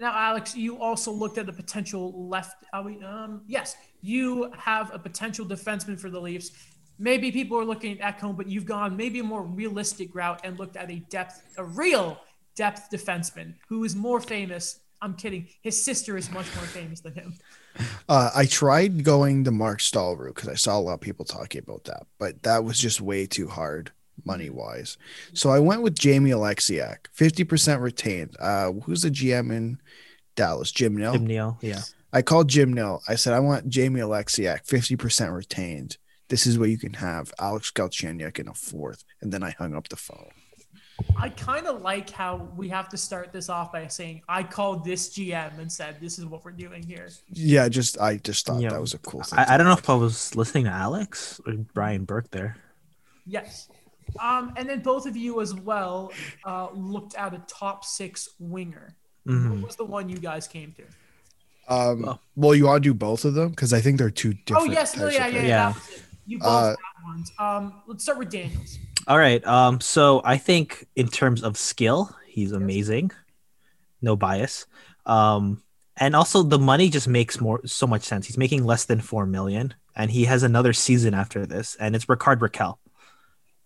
Now, 0.00 0.12
Alex, 0.12 0.56
you 0.56 0.78
also 0.78 1.12
looked 1.12 1.38
at 1.38 1.46
the 1.46 1.52
potential 1.52 2.28
left. 2.28 2.64
Are 2.72 2.82
we, 2.82 3.02
um, 3.02 3.42
yes, 3.46 3.76
you 4.00 4.50
have 4.56 4.92
a 4.92 4.98
potential 4.98 5.46
defenseman 5.46 5.98
for 5.98 6.10
the 6.10 6.20
Leafs. 6.20 6.50
Maybe 6.98 7.30
people 7.30 7.58
are 7.58 7.64
looking 7.64 8.00
at 8.00 8.18
Ekholm, 8.18 8.36
but 8.36 8.48
you've 8.48 8.66
gone 8.66 8.96
maybe 8.96 9.20
a 9.20 9.24
more 9.24 9.42
realistic 9.42 10.14
route 10.14 10.40
and 10.44 10.58
looked 10.58 10.76
at 10.76 10.90
a 10.90 10.98
depth, 11.10 11.42
a 11.58 11.64
real 11.64 12.20
depth 12.56 12.90
defenseman 12.90 13.54
who 13.68 13.84
is 13.84 13.94
more 13.94 14.20
famous. 14.20 14.80
I'm 15.00 15.14
kidding. 15.14 15.48
His 15.62 15.82
sister 15.82 16.16
is 16.16 16.30
much 16.30 16.46
more 16.56 16.64
famous 16.66 17.00
than 17.00 17.14
him. 17.14 17.34
Uh, 18.08 18.30
I 18.34 18.46
tried 18.46 19.04
going 19.04 19.42
the 19.42 19.50
Marc 19.50 19.80
Staal 19.80 20.16
route 20.16 20.34
because 20.34 20.48
I 20.48 20.54
saw 20.54 20.78
a 20.78 20.80
lot 20.80 20.94
of 20.94 21.00
people 21.00 21.24
talking 21.24 21.62
about 21.66 21.84
that, 21.84 22.06
but 22.18 22.42
that 22.42 22.64
was 22.64 22.78
just 22.78 23.00
way 23.00 23.26
too 23.26 23.48
hard 23.48 23.90
money 24.24 24.50
wise. 24.50 24.96
So 25.32 25.50
I 25.50 25.58
went 25.58 25.82
with 25.82 25.98
Jamie 25.98 26.30
Oleksiak, 26.30 27.06
50% 27.16 27.80
retained. 27.80 28.36
Uh, 28.38 28.72
who's 28.72 29.02
the 29.02 29.10
GM 29.10 29.50
in 29.50 29.80
Dallas? 30.36 30.70
Jim 30.70 30.96
Nill. 30.96 31.14
Jim 31.14 31.26
Nill. 31.26 31.58
Yeah. 31.60 31.82
I 32.12 32.22
called 32.22 32.48
Jim 32.48 32.72
Nill. 32.72 33.02
I 33.08 33.16
said, 33.16 33.32
I 33.32 33.40
want 33.40 33.68
Jamie 33.68 34.00
Oleksiak, 34.00 34.66
50% 34.66 35.34
retained. 35.34 35.96
This 36.28 36.46
is 36.46 36.58
what 36.58 36.70
you 36.70 36.78
can 36.78 36.94
have. 36.94 37.32
Alex 37.38 37.70
Galchenyuk 37.70 38.38
in 38.38 38.48
a 38.48 38.54
fourth. 38.54 39.04
And 39.20 39.32
then 39.32 39.42
I 39.42 39.50
hung 39.50 39.74
up 39.74 39.88
the 39.88 39.96
phone. 39.96 40.30
I 41.16 41.28
kind 41.28 41.66
of 41.66 41.82
like 41.82 42.08
how 42.10 42.48
we 42.56 42.68
have 42.68 42.88
to 42.90 42.96
start 42.96 43.32
this 43.32 43.48
off 43.48 43.72
by 43.72 43.86
saying, 43.88 44.22
I 44.28 44.42
called 44.44 44.84
this 44.84 45.10
GM 45.10 45.58
and 45.58 45.70
said, 45.70 45.96
this 46.00 46.18
is 46.18 46.24
what 46.26 46.44
we're 46.44 46.52
doing 46.52 46.82
here. 46.82 47.08
Yeah, 47.32 47.68
just 47.68 47.98
I 48.00 48.18
just 48.18 48.46
thought 48.46 48.60
Yeah. 48.60 48.70
that 48.70 48.80
was 48.80 48.94
a 48.94 48.98
cool 48.98 49.22
thing. 49.22 49.38
I, 49.38 49.54
I 49.54 49.56
don't 49.56 49.66
know 49.66 49.72
if 49.72 49.88
I 49.90 49.94
was 49.94 50.34
listening 50.36 50.64
to 50.64 50.70
Alex 50.70 51.40
or 51.46 51.54
Brian 51.74 52.04
Burke 52.04 52.30
there. 52.30 52.56
Yes. 53.26 53.68
Um, 54.20 54.52
and 54.56 54.68
then 54.68 54.80
both 54.80 55.06
of 55.06 55.16
you 55.16 55.40
as 55.40 55.54
well 55.54 56.12
uh, 56.44 56.68
looked 56.72 57.14
at 57.16 57.34
a 57.34 57.42
top 57.48 57.84
six 57.84 58.28
winger. 58.38 58.94
Mhm. 59.26 59.50
What 59.60 59.66
was 59.68 59.76
the 59.76 59.84
one 59.84 60.08
you 60.08 60.18
guys 60.18 60.46
came 60.46 60.74
to? 60.76 60.84
Um, 61.74 62.02
Well- 62.02 62.20
well, 62.36 62.54
you 62.54 62.66
want 62.66 62.82
to 62.84 62.88
do 62.90 62.94
both 62.94 63.24
of 63.24 63.34
them 63.34 63.48
because 63.50 63.72
I 63.72 63.80
think 63.80 63.98
they're 63.98 64.10
two 64.10 64.34
different. 64.34 64.68
oh 64.68 64.72
yes, 64.72 64.96
no, 64.96 65.08
yeah, 65.08 65.26
of 65.26 65.32
yeah, 65.32 65.40
yeah. 65.40 65.46
Yeah. 65.48 65.68
that 65.70 65.74
was 65.74 65.88
it. 65.88 66.02
You 66.26 66.38
both 66.38 66.48
Uh, 66.48 66.68
had 66.68 66.76
ones. 67.04 67.32
Um, 67.38 67.82
let's 67.86 68.02
start 68.02 68.18
with 68.18 68.30
Daniels. 68.30 68.78
All 69.06 69.18
right. 69.18 69.44
Um. 69.46 69.80
So 69.80 70.22
I 70.24 70.38
think 70.38 70.86
in 70.96 71.08
terms 71.08 71.42
of 71.42 71.56
skill, 71.56 72.14
he's 72.26 72.52
amazing. 72.52 73.10
No 74.00 74.16
bias. 74.16 74.66
Um. 75.06 75.62
And 75.96 76.16
also 76.16 76.42
the 76.42 76.58
money 76.58 76.88
just 76.90 77.06
makes 77.06 77.40
more 77.40 77.60
so 77.66 77.86
much 77.86 78.02
sense. 78.02 78.26
He's 78.26 78.38
making 78.38 78.64
less 78.64 78.84
than 78.84 79.00
four 79.00 79.26
million, 79.26 79.74
and 79.94 80.10
he 80.10 80.24
has 80.24 80.42
another 80.42 80.72
season 80.72 81.14
after 81.14 81.46
this, 81.46 81.76
and 81.76 81.94
it's 81.94 82.08
Rickard 82.08 82.40
Rakell. 82.40 82.78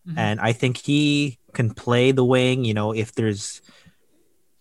Mhm. 0.07 0.19
And 0.19 0.41
I 0.41 0.53
think 0.53 0.77
he 0.77 1.39
can 1.55 1.73
play 1.73 2.13
the 2.13 2.25
wing. 2.25 2.65
You 2.65 2.75
know, 2.75 2.93
if 2.93 3.15
there's, 3.15 3.63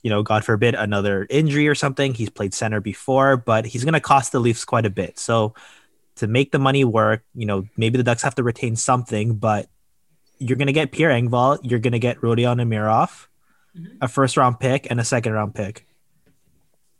you 0.01 0.09
know, 0.09 0.23
God 0.23 0.45
forbid 0.45 0.75
another 0.75 1.27
injury 1.29 1.67
or 1.67 1.75
something, 1.75 2.13
he's 2.13 2.29
played 2.29 2.53
center 2.53 2.79
before, 2.79 3.35
but 3.35 3.65
he's 3.65 3.83
going 3.83 3.93
to 3.93 3.99
cost 3.99 4.31
the 4.31 4.39
Leafs 4.39 4.63
quite 4.63 4.85
a 4.85 4.89
bit. 4.89 5.19
So 5.19 5.53
to 6.17 6.27
make 6.27 6.51
the 6.51 6.59
money 6.59 6.83
work, 6.83 7.23
you 7.35 7.45
know, 7.45 7.65
maybe 7.77 7.97
the 7.97 8.03
Ducks 8.03 8.21
have 8.23 8.35
to 8.35 8.43
retain 8.43 8.75
something, 8.75 9.35
but 9.35 9.69
you're 10.39 10.57
going 10.57 10.67
to 10.67 10.73
get 10.73 10.91
Pierre 10.91 11.09
Engvall, 11.11 11.59
you're 11.63 11.79
going 11.79 11.93
to 11.93 11.99
get 11.99 12.21
Rodion 12.21 12.61
Amirov, 12.61 13.27
Mhm. 13.77 13.97
a 14.01 14.07
first 14.07 14.37
round 14.37 14.59
pick 14.59 14.87
and 14.89 14.99
a 14.99 15.03
second 15.03 15.33
round 15.33 15.53
pick 15.55 15.85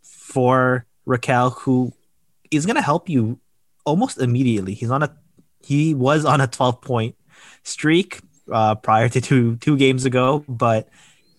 for 0.01 0.85
Rakell, 1.07 1.53
who 1.59 1.93
is 2.51 2.65
going 2.65 2.75
to 2.75 2.81
help 2.81 3.09
you 3.09 3.39
almost 3.85 4.19
immediately. 4.19 4.73
He's 4.73 4.91
on 4.91 5.03
a 5.03 5.15
he 5.63 5.93
was 5.93 6.23
on 6.25 6.39
a 6.41 6.47
12 6.47 6.81
point 6.81 7.15
streak 7.63 8.19
uh, 8.51 8.75
prior 8.75 9.09
to 9.09 9.19
two 9.21 9.57
two 9.57 9.77
games 9.77 10.05
ago, 10.05 10.43
but 10.47 10.87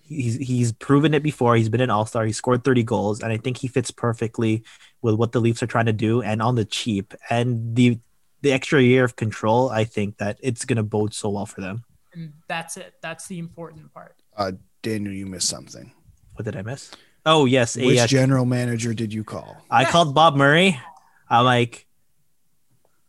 he's 0.07 0.37
he's 0.37 0.73
proven 0.73 1.15
it 1.15 1.23
before. 1.23 1.57
He's 1.57 1.69
been 1.69 1.81
an 1.81 1.91
All 1.91 2.07
Star. 2.07 2.25
He 2.25 2.33
scored 2.33 2.65
30 2.65 2.83
goals, 2.83 3.21
and 3.23 3.33
I 3.33 3.37
think 3.37 3.59
he 3.59 3.69
fits 3.69 3.91
perfectly 3.91 4.65
with 5.03 5.15
what 5.15 5.33
the 5.33 5.41
Leafs 5.41 5.63
are 5.63 5.67
trying 5.67 5.87
to 5.87 5.93
do, 5.93 6.23
and 6.23 6.41
on 6.43 6.55
the 6.55 6.65
cheap. 6.65 7.15
And 7.31 7.75
the 7.77 7.99
the 8.43 8.53
extra 8.53 8.81
year 8.83 9.05
of 9.05 9.17
control, 9.17 9.69
I 9.71 9.85
think 9.85 10.19
that 10.19 10.39
it's 10.43 10.65
going 10.65 10.77
to 10.77 10.83
bode 10.85 11.13
so 11.13 11.29
well 11.31 11.47
for 11.47 11.61
them. 11.61 11.85
And 12.15 12.33
that's 12.47 12.77
it. 12.77 12.95
That's 13.03 13.27
the 13.27 13.39
important 13.39 13.93
part. 13.93 14.15
Uh, 14.37 14.53
Daniel, 14.83 15.13
you 15.13 15.27
missed 15.27 15.49
something. 15.49 15.93
What 16.35 16.45
did 16.45 16.57
I 16.57 16.63
miss? 16.63 16.93
Oh 17.27 17.47
yes, 17.47 17.77
Which 17.77 17.97
yeah. 17.97 18.07
general 18.07 18.45
manager 18.45 18.95
did 18.95 19.13
you 19.13 19.25
call? 19.25 19.57
I 19.71 19.83
Yes. 19.83 19.91
called 19.91 20.15
Bob 20.15 20.37
Murray. 20.37 20.81
I'm 21.29 21.45
like, 21.45 21.87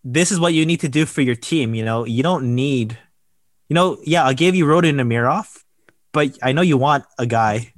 this 0.03 0.31
is 0.31 0.39
what 0.39 0.53
you 0.53 0.65
need 0.65 0.79
to 0.81 0.89
do 0.89 1.05
for 1.05 1.21
your 1.21 1.35
team. 1.35 1.75
You 1.75 1.85
know, 1.85 2.05
you 2.05 2.23
don't 2.23 2.55
need, 2.55 2.97
you 3.69 3.73
know, 3.75 3.97
yeah, 4.03 4.23
I'll 4.25 4.33
give 4.33 4.55
you 4.55 4.65
Rodion 4.65 4.95
Amirov, 4.99 5.63
but 6.11 6.37
I 6.41 6.51
know 6.51 6.61
you 6.61 6.77
want 6.77 7.05
a 7.17 7.25
guy 7.25 7.73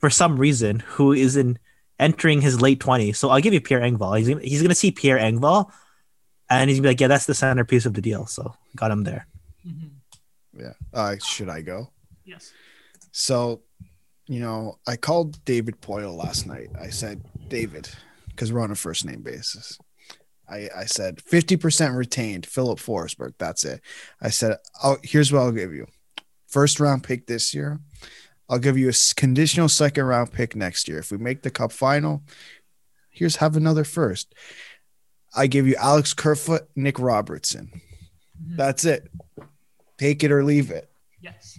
for 0.00 0.10
some 0.10 0.38
reason 0.38 0.80
who 0.80 1.12
is 1.12 1.36
in 1.36 1.58
entering 1.98 2.40
his 2.40 2.60
late 2.60 2.78
20s. 2.80 3.16
So 3.16 3.30
I'll 3.30 3.40
give 3.40 3.54
you 3.54 3.60
Pierre 3.60 3.80
Engvall. 3.80 4.18
He's, 4.18 4.28
gonna- 4.28 4.42
he's 4.42 4.60
going 4.60 4.68
to 4.70 4.74
see 4.74 4.90
Pierre 4.90 5.18
Engvall 5.18 5.70
and 6.50 6.68
he's 6.70 6.76
going 6.78 6.82
to 6.82 6.88
be 6.88 6.88
like, 6.90 7.00
yeah, 7.00 7.08
that's 7.08 7.26
the 7.26 7.34
centerpiece 7.34 7.86
of 7.86 7.94
the 7.94 8.02
deal. 8.02 8.26
So 8.26 8.54
got 8.76 8.90
him 8.90 9.04
there. 9.04 9.26
Mhm. 9.66 9.90
Yeah. 10.58 10.72
Uh, 10.92 11.16
should 11.24 11.48
I 11.48 11.60
go? 11.62 11.90
Yes. 12.24 12.52
So, 13.12 13.62
you 14.26 14.40
know, 14.40 14.78
I 14.86 14.96
called 14.96 15.42
David 15.44 15.80
Poile 15.80 16.16
last 16.16 16.46
night. 16.46 16.68
I 16.80 16.90
said, 16.90 17.22
David, 17.48 17.88
because 18.28 18.52
we're 18.52 18.60
on 18.60 18.70
a 18.70 18.74
first 18.76 19.04
name 19.04 19.22
basis. 19.22 19.78
I, 20.48 20.68
I 20.76 20.84
said 20.84 21.16
50% 21.18 21.96
retained, 21.96 22.46
Filip 22.46 22.78
Forsberg. 22.78 23.34
That's 23.38 23.64
it. 23.64 23.80
I 24.20 24.30
said, 24.30 24.58
oh, 24.82 24.96
here's 25.02 25.32
what 25.32 25.40
I'll 25.40 25.52
give 25.52 25.72
you. 25.74 25.86
First 26.46 26.78
round 26.78 27.02
pick 27.02 27.26
this 27.26 27.52
year. 27.54 27.80
I'll 28.48 28.58
give 28.58 28.78
you 28.78 28.88
a 28.88 28.92
conditional 29.16 29.68
second 29.68 30.04
round 30.04 30.32
pick 30.32 30.54
next 30.54 30.88
year. 30.88 30.98
If 30.98 31.10
we 31.10 31.18
make 31.18 31.42
the 31.42 31.50
cup 31.50 31.72
final, 31.72 32.22
here's 33.10 33.36
have 33.36 33.56
another 33.56 33.84
first. 33.84 34.34
I 35.34 35.46
give 35.48 35.66
you 35.66 35.74
Alex 35.76 36.14
Kerfoot, 36.14 36.68
Nick 36.76 36.98
Robertson. 36.98 37.80
Mhm. 38.42 38.56
That's 38.56 38.84
it. 38.84 39.10
Take 39.98 40.22
it 40.22 40.30
or 40.30 40.44
leave 40.44 40.70
it. 40.70 40.90
Yes. 41.20 41.58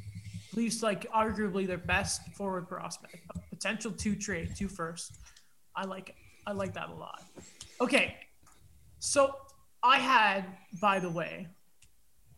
Leafs 0.54 0.82
like 0.82 1.12
arguably 1.12 1.68
their 1.68 1.78
best 1.78 2.22
forward 2.36 2.68
prospect. 2.68 3.18
A 3.36 3.40
potential 3.50 3.92
two 3.92 4.16
trade, 4.16 4.56
two 4.56 4.68
first. 4.68 5.12
I 5.76 5.86
like 5.86 6.10
it. 6.10 6.16
I 6.48 6.54
like 6.54 6.74
that 6.76 6.90
a 6.90 6.94
lot. 6.94 7.24
Okay. 7.82 8.16
So 9.00 9.36
I 9.84 9.98
had, 10.00 10.46
by 10.82 11.00
the 11.00 11.10
way, 11.10 11.48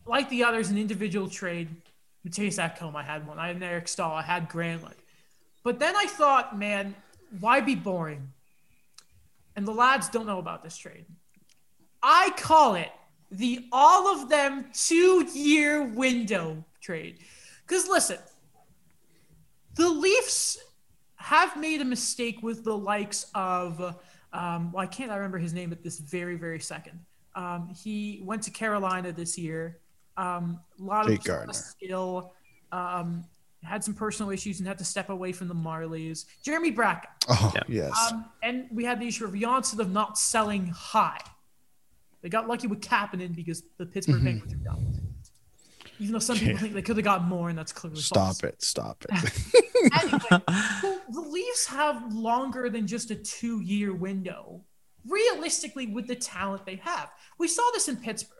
like 0.05 0.27
the 0.29 0.43
others, 0.43 0.69
an 0.69 0.77
individual 0.77 1.29
trade. 1.29 1.69
Mattias 2.27 2.59
Ekholm, 2.59 2.95
I 2.95 3.03
had 3.03 3.27
one. 3.27 3.39
I 3.39 3.47
had 3.47 3.61
Eric 3.63 3.87
Staal. 3.87 4.11
I 4.11 4.21
had 4.21 4.49
Granlund. 4.49 4.93
But 5.63 5.79
then 5.79 5.95
I 5.95 6.05
thought, 6.05 6.57
man, 6.57 6.95
why 7.39 7.61
be 7.61 7.75
boring? 7.75 8.29
And 9.55 9.67
the 9.67 9.73
lads 9.73 10.09
don't 10.09 10.25
know 10.25 10.39
about 10.39 10.63
this 10.63 10.77
trade. 10.77 11.05
I 12.01 12.31
call 12.37 12.75
it 12.75 12.91
the 13.31 13.65
all 13.71 14.07
of 14.07 14.29
them 14.29 14.65
two 14.73 15.27
year 15.33 15.83
window 15.83 16.63
trade. 16.81 17.19
Because 17.67 17.87
listen, 17.87 18.17
the 19.75 19.89
Leafs 19.89 20.57
have 21.15 21.57
made 21.57 21.81
a 21.81 21.85
mistake 21.85 22.41
with 22.41 22.63
the 22.63 22.75
likes 22.75 23.25
of, 23.35 23.95
um, 24.33 24.71
well, 24.71 24.83
I 24.83 24.87
can't 24.87 25.11
remember 25.11 25.37
his 25.37 25.53
name 25.53 25.71
at 25.71 25.83
this 25.83 25.99
very, 25.99 26.35
very 26.35 26.59
second. 26.59 26.99
Um, 27.35 27.73
he 27.83 28.21
went 28.23 28.43
to 28.43 28.51
Carolina 28.51 29.11
this 29.11 29.37
year. 29.37 29.77
Um, 30.19 30.59
a 30.79 30.83
lot 30.83 31.07
Jake 31.07 31.19
of 31.19 31.25
Gardiner. 31.25 31.53
skill. 31.53 32.33
Um, 32.71 33.23
had 33.63 33.83
some 33.83 33.93
personal 33.93 34.31
issues 34.31 34.59
and 34.59 34.67
had 34.67 34.77
to 34.77 34.85
step 34.85 35.09
away 35.09 35.31
from 35.31 35.47
the 35.47 35.53
Marlies. 35.55 36.25
Jeremy 36.43 36.71
Brack. 36.71 37.09
Oh, 37.27 37.51
Yeah. 37.55 37.63
yes. 37.67 38.11
Um, 38.11 38.25
and 38.41 38.67
we 38.71 38.85
had 38.85 38.99
the 39.01 39.07
issue 39.07 39.25
of 39.25 39.33
Janssen 39.37 39.81
of 39.81 39.91
not 39.91 40.17
selling 40.17 40.67
high. 40.67 41.19
They 42.21 42.29
got 42.29 42.47
lucky 42.47 42.67
with 42.67 42.81
Kapanen 42.81 43.35
because 43.35 43.63
the 43.77 43.85
Pittsburgh 43.85 44.21
Mhm. 44.21 44.23
Penguins 44.25 44.53
are 44.53 44.57
dumb. 44.57 44.93
Even 45.99 46.13
though 46.13 46.19
some 46.19 46.37
people 46.37 46.53
Yeah. 46.53 46.59
think 46.59 46.73
they 46.73 46.81
could 46.81 46.95
have 46.97 47.03
got 47.03 47.23
more, 47.25 47.49
and 47.49 47.57
that's 47.57 47.73
clearly 47.73 48.01
false. 48.01 48.37
Stop 48.37 48.43
it. 48.49 48.61
Stop 48.61 49.05
it. 49.09 49.11
Anyway, 50.01 50.19
the, 50.29 51.01
the 51.09 51.21
Leafs 51.21 51.65
have 51.67 52.13
longer 52.13 52.69
than 52.69 52.85
just 52.85 53.11
a 53.11 53.15
two-year 53.15 53.93
window. 53.93 54.61
Realistically, 55.05 55.87
with 55.87 56.05
the 56.07 56.15
talent 56.15 56.65
they 56.65 56.75
have, 56.83 57.09
we 57.37 57.47
saw 57.47 57.63
this 57.73 57.87
in 57.87 57.95
Pittsburgh. 57.95 58.38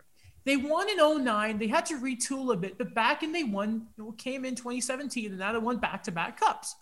They 0.49 0.57
won 0.57 0.89
in 0.89 1.23
09. 1.23 1.59
They 1.59 1.67
had 1.67 1.85
to 1.85 1.99
retool 1.99 2.53
a 2.53 2.57
bit, 2.57 2.79
but 2.79 2.95
back 2.95 3.21
in 3.21 3.31
they 3.31 3.43
won, 3.43 3.85
came 4.17 4.45
in 4.45 4.55
2017, 4.55 5.27
and 5.27 5.37
now 5.37 5.53
they 5.53 5.59
won 5.59 5.77
back-to-back 5.77 6.39
cups. 6.39 6.75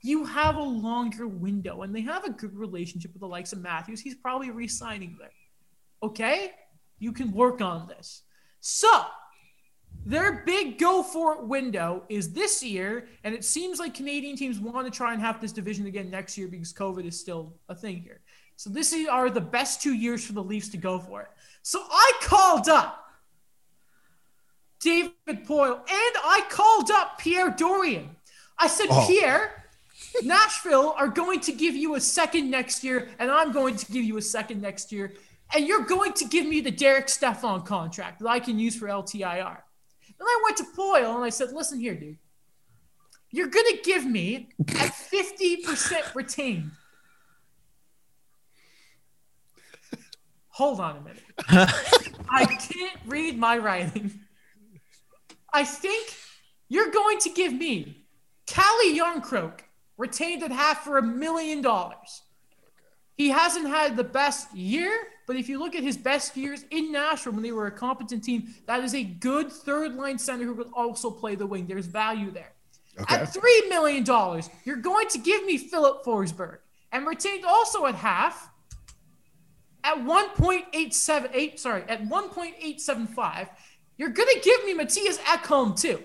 You 0.00 0.24
have 0.24 0.56
a 0.56 0.62
longer 0.62 1.28
window, 1.28 1.82
and 1.82 1.94
they 1.94 2.00
have 2.00 2.24
a 2.24 2.30
good 2.30 2.52
relationship 2.56 3.12
with 3.12 3.20
the 3.20 3.28
likes 3.28 3.52
of 3.52 3.60
Matthews. 3.60 4.00
He's 4.00 4.16
probably 4.16 4.50
re-signing 4.50 5.14
there. 5.20 5.30
Okay, 6.02 6.50
you 6.98 7.12
can 7.12 7.30
work 7.30 7.60
on 7.60 7.86
this. 7.86 8.22
So 8.60 8.90
their 10.04 10.42
big 10.44 10.80
go 10.80 11.04
for 11.04 11.34
it 11.34 11.44
window 11.44 12.02
is 12.08 12.32
this 12.32 12.60
year, 12.60 13.06
and 13.22 13.36
it 13.36 13.44
seems 13.44 13.78
like 13.78 13.94
Canadian 13.94 14.34
teams 14.34 14.58
want 14.58 14.84
to 14.84 14.90
try 14.90 15.12
and 15.12 15.22
have 15.22 15.40
this 15.40 15.52
division 15.52 15.86
again 15.86 16.10
next 16.10 16.36
year 16.36 16.48
because 16.48 16.72
COVID 16.72 17.06
is 17.06 17.20
still 17.20 17.54
a 17.68 17.74
thing 17.76 18.00
here. 18.02 18.20
So 18.56 18.68
this 18.68 18.92
is, 18.92 19.06
are 19.06 19.30
the 19.30 19.40
best 19.40 19.80
two 19.80 19.94
years 19.94 20.26
for 20.26 20.32
the 20.32 20.42
Leafs 20.42 20.70
to 20.70 20.76
go 20.76 20.98
for 20.98 21.22
it. 21.22 21.28
So 21.62 21.84
I 21.88 22.12
called 22.22 22.68
up 22.68 23.01
David 24.82 25.46
Poile 25.46 25.76
and 25.76 25.88
I 25.88 26.44
called 26.50 26.90
up 26.90 27.18
Pierre 27.18 27.50
Dorion. 27.50 28.10
I 28.58 28.66
said, 28.66 28.88
Oh. 28.90 29.06
Pierre, 29.06 29.64
Nashville 30.22 30.94
are 30.96 31.08
going 31.08 31.40
to 31.40 31.52
give 31.52 31.74
you 31.74 31.94
a 31.94 32.00
second 32.00 32.50
next 32.50 32.84
year, 32.84 33.08
and 33.18 33.30
I'm 33.30 33.52
going 33.52 33.76
to 33.76 33.86
give 33.92 34.04
you 34.04 34.18
a 34.18 34.22
second 34.22 34.60
next 34.60 34.92
year, 34.92 35.14
and 35.54 35.66
you're 35.66 35.84
going 35.84 36.12
to 36.14 36.24
give 36.26 36.46
me 36.46 36.60
the 36.60 36.70
Derek 36.70 37.08
Stepan 37.08 37.62
contract 37.62 38.20
that 38.20 38.28
I 38.28 38.40
can 38.40 38.58
use 38.58 38.76
for 38.76 38.88
LTIR. 38.88 39.58
Then 40.18 40.26
I 40.26 40.42
went 40.44 40.56
to 40.58 40.64
Poile 40.76 41.14
and 41.16 41.24
I 41.24 41.30
said, 41.30 41.52
listen 41.52 41.80
here, 41.80 41.94
dude. 41.94 42.18
You're 43.30 43.48
going 43.48 43.66
to 43.70 43.78
give 43.82 44.04
me 44.04 44.50
at 44.58 44.92
50% 44.92 46.14
retained. 46.14 46.70
Hold 50.48 50.80
on 50.80 50.98
a 50.98 51.00
minute. 51.00 51.22
I 52.30 52.44
can't 52.44 53.00
read 53.06 53.38
my 53.38 53.56
writing. 53.56 54.20
I 55.52 55.64
think 55.64 56.14
you're 56.68 56.90
going 56.90 57.18
to 57.18 57.30
give 57.30 57.52
me 57.52 58.06
Calle 58.46 58.94
Järnkrok 58.94 59.60
retained 59.98 60.42
at 60.42 60.50
half 60.50 60.84
for 60.84 60.98
a 60.98 61.02
million 61.02 61.60
dollars. 61.60 62.22
He 63.16 63.28
hasn't 63.28 63.68
had 63.68 63.96
the 63.96 64.04
best 64.04 64.54
year, 64.54 64.92
but 65.26 65.36
if 65.36 65.48
you 65.48 65.58
look 65.58 65.74
at 65.74 65.82
his 65.82 65.96
best 65.96 66.36
years 66.36 66.64
in 66.70 66.90
Nashville 66.90 67.34
when 67.34 67.42
they 67.42 67.52
were 67.52 67.66
a 67.66 67.70
competent 67.70 68.24
team, 68.24 68.54
that 68.66 68.82
is 68.82 68.94
a 68.94 69.04
good 69.04 69.52
third 69.52 69.94
line 69.94 70.18
center 70.18 70.44
who 70.44 70.54
could 70.54 70.70
also 70.74 71.10
play 71.10 71.34
the 71.34 71.46
wing. 71.46 71.66
There's 71.66 71.86
value 71.86 72.30
there. 72.30 72.52
Okay. 72.98 73.14
At 73.14 73.28
$3 73.32 73.68
million, 73.68 74.04
you're 74.64 74.76
going 74.76 75.08
to 75.08 75.18
give 75.18 75.44
me 75.44 75.56
Filip 75.56 76.04
Forsberg 76.04 76.58
and 76.90 77.06
retained 77.06 77.44
also 77.44 77.86
at 77.86 77.94
half 77.94 78.50
at 79.84 79.96
1.878, 79.96 81.58
sorry, 81.58 81.82
at 81.88 82.04
1.875, 82.04 83.48
you're 83.98 84.10
going 84.10 84.28
to 84.34 84.40
give 84.40 84.64
me 84.64 84.74
Mattias 84.74 85.18
Ekholm 85.20 85.78
too. 85.80 86.02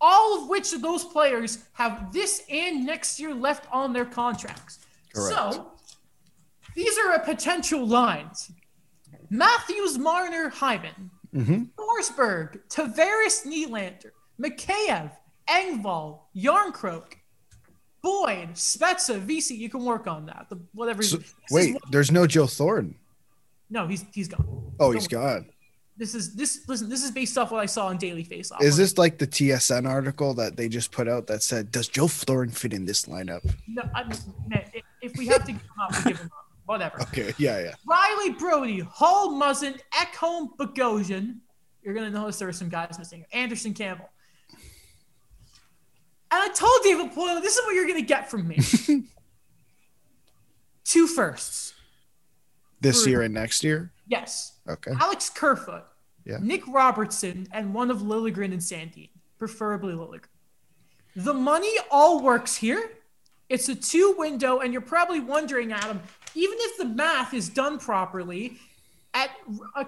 All 0.00 0.42
of 0.42 0.48
which 0.48 0.72
of 0.72 0.80
those 0.80 1.04
players 1.04 1.64
have 1.72 2.12
this 2.12 2.42
and 2.50 2.86
next 2.86 3.20
year 3.20 3.34
left 3.34 3.66
on 3.72 3.92
their 3.92 4.06
contracts. 4.06 4.78
Correct. 5.14 5.34
So 5.54 5.72
these 6.74 6.96
are 6.98 7.12
a 7.12 7.20
potential 7.20 7.86
lines. 7.86 8.50
Matthews, 9.30 9.98
Marner, 9.98 10.48
Hyman, 10.48 11.10
Mm-hmm. 11.32 11.62
Forsberg, 11.78 12.58
Tavares, 12.68 13.46
Nylander, 13.46 14.10
Mikheyev, 14.42 15.12
Engvall, 15.48 16.22
Järnkrok, 16.36 17.04
Boyd, 18.02 18.54
Spezza, 18.54 19.24
VC. 19.24 19.56
You 19.56 19.70
can 19.70 19.84
work 19.84 20.08
on 20.08 20.26
that. 20.26 20.46
The 20.50 20.58
whatever. 20.72 21.04
So, 21.04 21.18
wait, 21.52 21.76
there's 21.92 22.10
no 22.10 22.26
Joe 22.26 22.48
Thornton. 22.48 22.96
no, 23.70 23.86
he's 23.86 24.04
he's 24.12 24.26
gone. 24.26 24.72
Oh, 24.80 24.90
he's 24.90 25.06
gone. 25.06 25.46
This 26.00 26.14
is 26.14 26.34
this. 26.34 26.66
Listen, 26.66 26.88
this 26.88 27.04
is 27.04 27.10
based 27.10 27.36
off 27.36 27.50
what 27.50 27.60
I 27.60 27.66
saw 27.66 27.88
on 27.88 27.98
Daily 27.98 28.24
Faceoff. 28.24 28.62
Is 28.62 28.74
this 28.74 28.96
like 28.96 29.18
the 29.18 29.26
TSN 29.26 29.86
article 29.86 30.32
that 30.32 30.56
they 30.56 30.66
just 30.66 30.92
put 30.92 31.06
out 31.06 31.26
that 31.26 31.42
said, 31.42 31.70
"Does 31.70 31.88
Joe 31.88 32.08
Thornton 32.08 32.54
fit 32.54 32.72
in 32.72 32.86
this 32.86 33.04
lineup?" 33.04 33.46
No, 33.68 33.82
I 33.94 34.04
mean, 34.04 34.18
man, 34.48 34.64
if, 35.02 35.14
we 35.18 35.26
have 35.26 35.44
to 35.44 35.52
give 35.52 35.60
him 35.60 35.70
up, 35.78 35.90
we 36.06 36.12
give 36.12 36.20
him 36.20 36.30
up. 36.34 36.46
Whatever. 36.64 37.00
Okay, 37.02 37.34
yeah, 37.36 37.60
yeah. 37.60 37.74
Rielly 37.86 38.38
Brodie, 38.38 38.80
Holl 38.80 39.38
Muzzin, 39.38 39.78
Ekholm 39.92 40.56
Bogosian. 40.56 41.40
You're 41.82 41.92
gonna 41.92 42.08
notice 42.08 42.38
there 42.38 42.48
are 42.48 42.52
some 42.52 42.70
guys 42.70 42.98
missing. 42.98 43.26
Andersen 43.34 43.74
Campbell. 43.74 44.08
And 46.32 46.42
I 46.42 46.48
told 46.48 46.80
David 46.82 47.12
Poile, 47.12 47.42
this 47.42 47.58
is 47.58 47.64
what 47.66 47.74
you're 47.74 47.86
gonna 47.86 48.00
get 48.00 48.30
from 48.30 48.48
me. 48.48 48.58
Two 50.84 51.06
firsts. 51.06 51.74
This 52.80 53.06
year 53.06 53.20
and 53.20 53.34
next 53.34 53.62
year. 53.62 53.92
Yes. 54.06 54.54
Okay. 54.66 54.92
Alex 54.98 55.28
Kerfoot, 55.28 55.84
Yeah. 56.30 56.38
Nick 56.40 56.66
Robertson, 56.68 57.48
and 57.52 57.74
one 57.74 57.90
of 57.90 57.98
Liljegren 57.98 58.52
and 58.52 58.60
Sandin, 58.60 59.08
preferably 59.38 59.94
Liljegren. 59.94 60.28
The 61.16 61.34
money 61.34 61.74
all 61.90 62.22
works 62.22 62.54
here. 62.56 62.92
It's 63.48 63.68
a 63.68 63.74
two 63.74 64.14
window, 64.16 64.60
and 64.60 64.72
you're 64.72 64.80
probably 64.80 65.18
wondering, 65.18 65.72
Adam, 65.72 66.00
even 66.36 66.56
if 66.60 66.78
the 66.78 66.84
math 66.84 67.34
is 67.34 67.48
done 67.48 67.78
properly, 67.80 68.58
at 69.12 69.30
a 69.74 69.84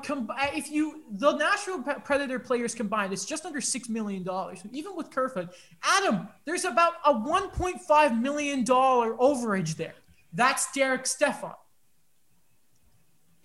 if 0.53 0.69
you 0.69 1.05
the 1.13 1.37
Nashville 1.37 1.81
Predator 1.81 2.41
players 2.41 2.75
combined, 2.75 3.13
it's 3.13 3.25
just 3.25 3.47
under 3.47 3.61
six 3.61 3.89
million 3.89 4.25
dollars. 4.25 4.63
Even 4.73 4.97
with 4.97 5.11
Kerfoot, 5.11 5.51
Adam, 5.85 6.27
there's 6.45 6.65
about 6.65 6.95
a 7.05 7.15
1.5 7.15 8.21
million 8.21 8.65
dollar 8.65 9.15
overage 9.15 9.77
there. 9.77 9.95
That's 10.33 10.73
Derek 10.73 11.07
Stepan. 11.07 11.53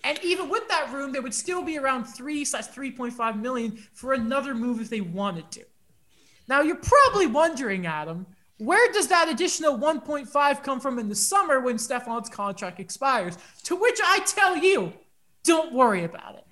And 0.08 0.18
even 0.24 0.48
with 0.48 0.66
that 0.70 0.90
room, 0.94 1.12
there 1.12 1.22
would 1.22 1.34
still 1.34 1.62
be 1.62 1.78
around 1.78 2.06
three 2.06 2.46
slash 2.46 2.70
3.5 2.70 3.42
million 3.42 3.78
for 3.92 4.14
another 4.14 4.56
move 4.56 4.80
if 4.80 4.90
they 4.90 5.02
wanted 5.02 5.52
to. 5.52 5.66
Now 6.48 6.62
you're 6.62 6.78
probably 6.78 7.28
wondering, 7.28 7.86
Adam, 7.86 8.26
where 8.58 8.90
does 8.94 9.10
that 9.10 9.28
additional 9.28 9.78
1.5 9.78 10.64
come 10.64 10.80
from 10.80 10.98
in 10.98 11.10
the 11.10 11.16
summer 11.16 11.60
when 11.60 11.78
Stepan's 11.78 12.30
contract 12.30 12.80
expires? 12.80 13.38
To 13.64 13.76
which 13.76 14.00
I 14.02 14.20
tell 14.20 14.56
you, 14.56 14.94
don't 15.44 15.74
worry 15.74 16.06
about 16.06 16.36
it. 16.36 16.46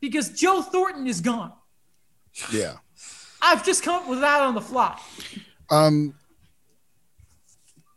Because 0.00 0.28
Joe 0.38 0.60
Thornton 0.60 1.06
is 1.06 1.22
gone. 1.22 1.54
Yeah. 2.52 2.76
I've 3.40 3.64
just 3.64 3.82
come 3.82 4.02
up 4.02 4.08
with 4.08 4.20
that 4.20 4.42
on 4.42 4.54
the 4.54 4.60
fly. 4.60 5.00
Um. 5.70 6.14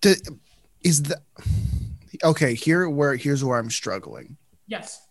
The, 0.01 0.38
is 0.84 1.03
the 1.03 1.22
okay 2.24 2.55
here 2.55 2.89
where 2.89 3.16
here's 3.18 3.43
where 3.43 3.59
I'm 3.59 3.70
struggling. 3.70 4.38
Yes. 4.72 5.06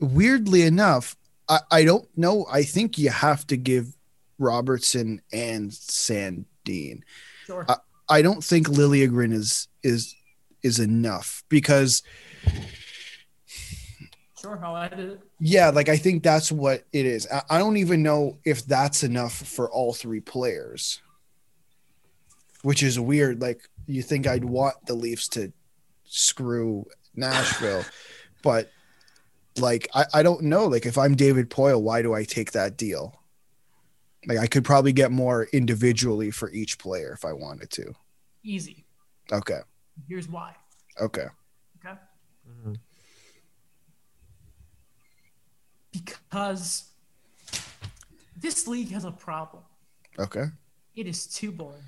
Weirdly 0.00 0.62
enough, 0.62 1.14
I, 1.46 1.60
I 1.70 1.84
don't 1.84 2.08
know. 2.16 2.46
I 2.50 2.62
think 2.62 2.96
you 2.96 3.10
have 3.10 3.46
to 3.48 3.56
give 3.58 3.94
Robertson 4.38 5.20
and 5.30 5.70
Sandin. 5.70 7.02
Sure. 7.44 7.66
I, 7.68 7.76
I 8.08 8.22
don't 8.22 8.42
think 8.42 8.68
Liljegren 8.68 9.34
is 9.34 9.68
is 9.82 10.14
is 10.62 10.78
enough 10.80 11.44
because 11.50 12.02
sure. 14.40 14.58
I'll 14.64 14.76
edit 14.78 14.98
it. 15.00 15.20
yeah, 15.38 15.68
like 15.68 15.90
I 15.90 15.98
think 15.98 16.22
that's 16.22 16.50
what 16.50 16.84
it 16.94 17.04
is. 17.04 17.28
I, 17.30 17.42
I 17.50 17.58
don't 17.58 17.76
even 17.76 18.02
know 18.02 18.38
if 18.44 18.64
that's 18.64 19.04
enough 19.04 19.34
for 19.34 19.70
all 19.70 19.92
three 19.92 20.20
players, 20.20 21.02
which 22.62 22.82
is 22.82 22.98
weird. 22.98 23.42
Like 23.42 23.68
you 23.86 24.02
think 24.02 24.26
I'd 24.26 24.46
want 24.46 24.76
the 24.86 24.94
Leafs 24.94 25.28
to 25.28 25.52
screw 26.04 26.86
Nashville, 27.14 27.84
but 28.46 28.70
like 29.58 29.88
I, 29.94 30.04
I 30.14 30.22
don't 30.22 30.42
know. 30.42 30.66
Like 30.66 30.86
if 30.86 30.96
I'm 30.96 31.14
David 31.14 31.50
Poile, 31.50 31.80
why 31.82 32.00
do 32.02 32.14
I 32.14 32.24
take 32.24 32.52
that 32.52 32.76
deal? 32.76 33.20
Like 34.26 34.38
I 34.38 34.46
could 34.46 34.64
probably 34.64 34.92
get 34.92 35.10
more 35.10 35.48
individually 35.52 36.30
for 36.30 36.50
each 36.50 36.78
player 36.78 37.12
if 37.12 37.24
I 37.24 37.32
wanted 37.32 37.70
to. 37.72 37.92
Easy. 38.42 38.84
Okay. 39.32 39.60
Here's 40.08 40.28
why. 40.28 40.54
Okay. 41.00 41.26
Okay. 41.84 41.96
Mhm. 42.48 42.76
Because 45.92 46.84
this 48.36 48.66
league 48.68 48.90
has 48.90 49.04
a 49.04 49.10
problem. 49.10 49.62
Okay. 50.18 50.44
It 50.94 51.06
is 51.06 51.26
too 51.26 51.52
boring. 51.52 51.82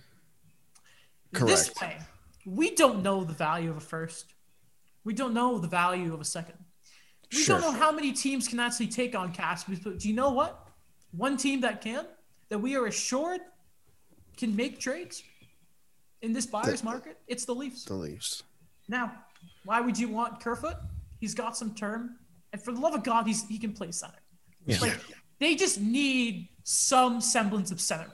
Correct. 1.32 1.58
This 1.58 1.72
way, 1.80 1.98
we 2.46 2.74
don't 2.74 3.02
know 3.02 3.24
the 3.24 3.34
value 3.34 3.70
of 3.70 3.76
a 3.76 3.80
first. 3.80 4.32
We 5.08 5.14
don't 5.14 5.32
know 5.32 5.56
the 5.58 5.68
value 5.68 6.12
of 6.12 6.20
a 6.20 6.24
second. 6.26 6.58
We 7.32 7.38
Sure. 7.38 7.58
don't 7.58 7.72
know 7.72 7.78
how 7.80 7.90
many 7.90 8.12
teams 8.12 8.46
can 8.46 8.60
actually 8.60 8.88
take 8.88 9.14
on 9.14 9.32
Caspers, 9.32 9.82
but 9.82 9.98
do 9.98 10.06
you 10.06 10.12
know 10.14 10.28
what? 10.28 10.68
One 11.12 11.38
team 11.38 11.62
that 11.62 11.80
can, 11.80 12.04
that 12.50 12.58
we 12.58 12.76
are 12.76 12.84
assured 12.84 13.40
can 14.36 14.54
make 14.54 14.78
trades 14.78 15.22
in 16.20 16.34
this 16.34 16.44
buyer's 16.44 16.84
market, 16.84 17.18
it's 17.26 17.46
the 17.46 17.54
Leafs. 17.54 17.86
The 17.86 17.94
Leafs. 17.94 18.42
Now, 18.86 19.14
why 19.64 19.80
would 19.80 19.98
you 19.98 20.10
want 20.10 20.40
Kerfoot? 20.40 20.76
He's 21.20 21.32
got 21.34 21.56
some 21.56 21.74
term, 21.74 22.18
and 22.52 22.62
for 22.62 22.72
the 22.72 22.80
love 22.80 22.94
of 22.94 23.02
God, 23.02 23.26
he's 23.26 23.46
he 23.48 23.56
can 23.58 23.72
play 23.72 23.90
center. 23.92 24.20
Yeah. 24.66 24.78
Like 24.82 25.00
they 25.38 25.54
just 25.54 25.80
need 25.80 26.50
some 26.64 27.22
semblance 27.22 27.70
of 27.70 27.80
center. 27.80 28.10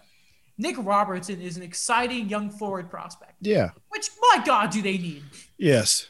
Nick 0.59 0.76
Robertson 0.78 1.40
is 1.40 1.57
an 1.57 1.64
exciting 1.64 2.28
young 2.28 2.51
forward 2.51 2.88
prospect, 2.88 3.34
Yeah. 3.40 3.70
which 3.88 4.09
my 4.20 4.45
God, 4.47 4.70
do 4.70 4.80
they 4.80 4.97
need? 4.97 5.24
Yes. 5.59 6.07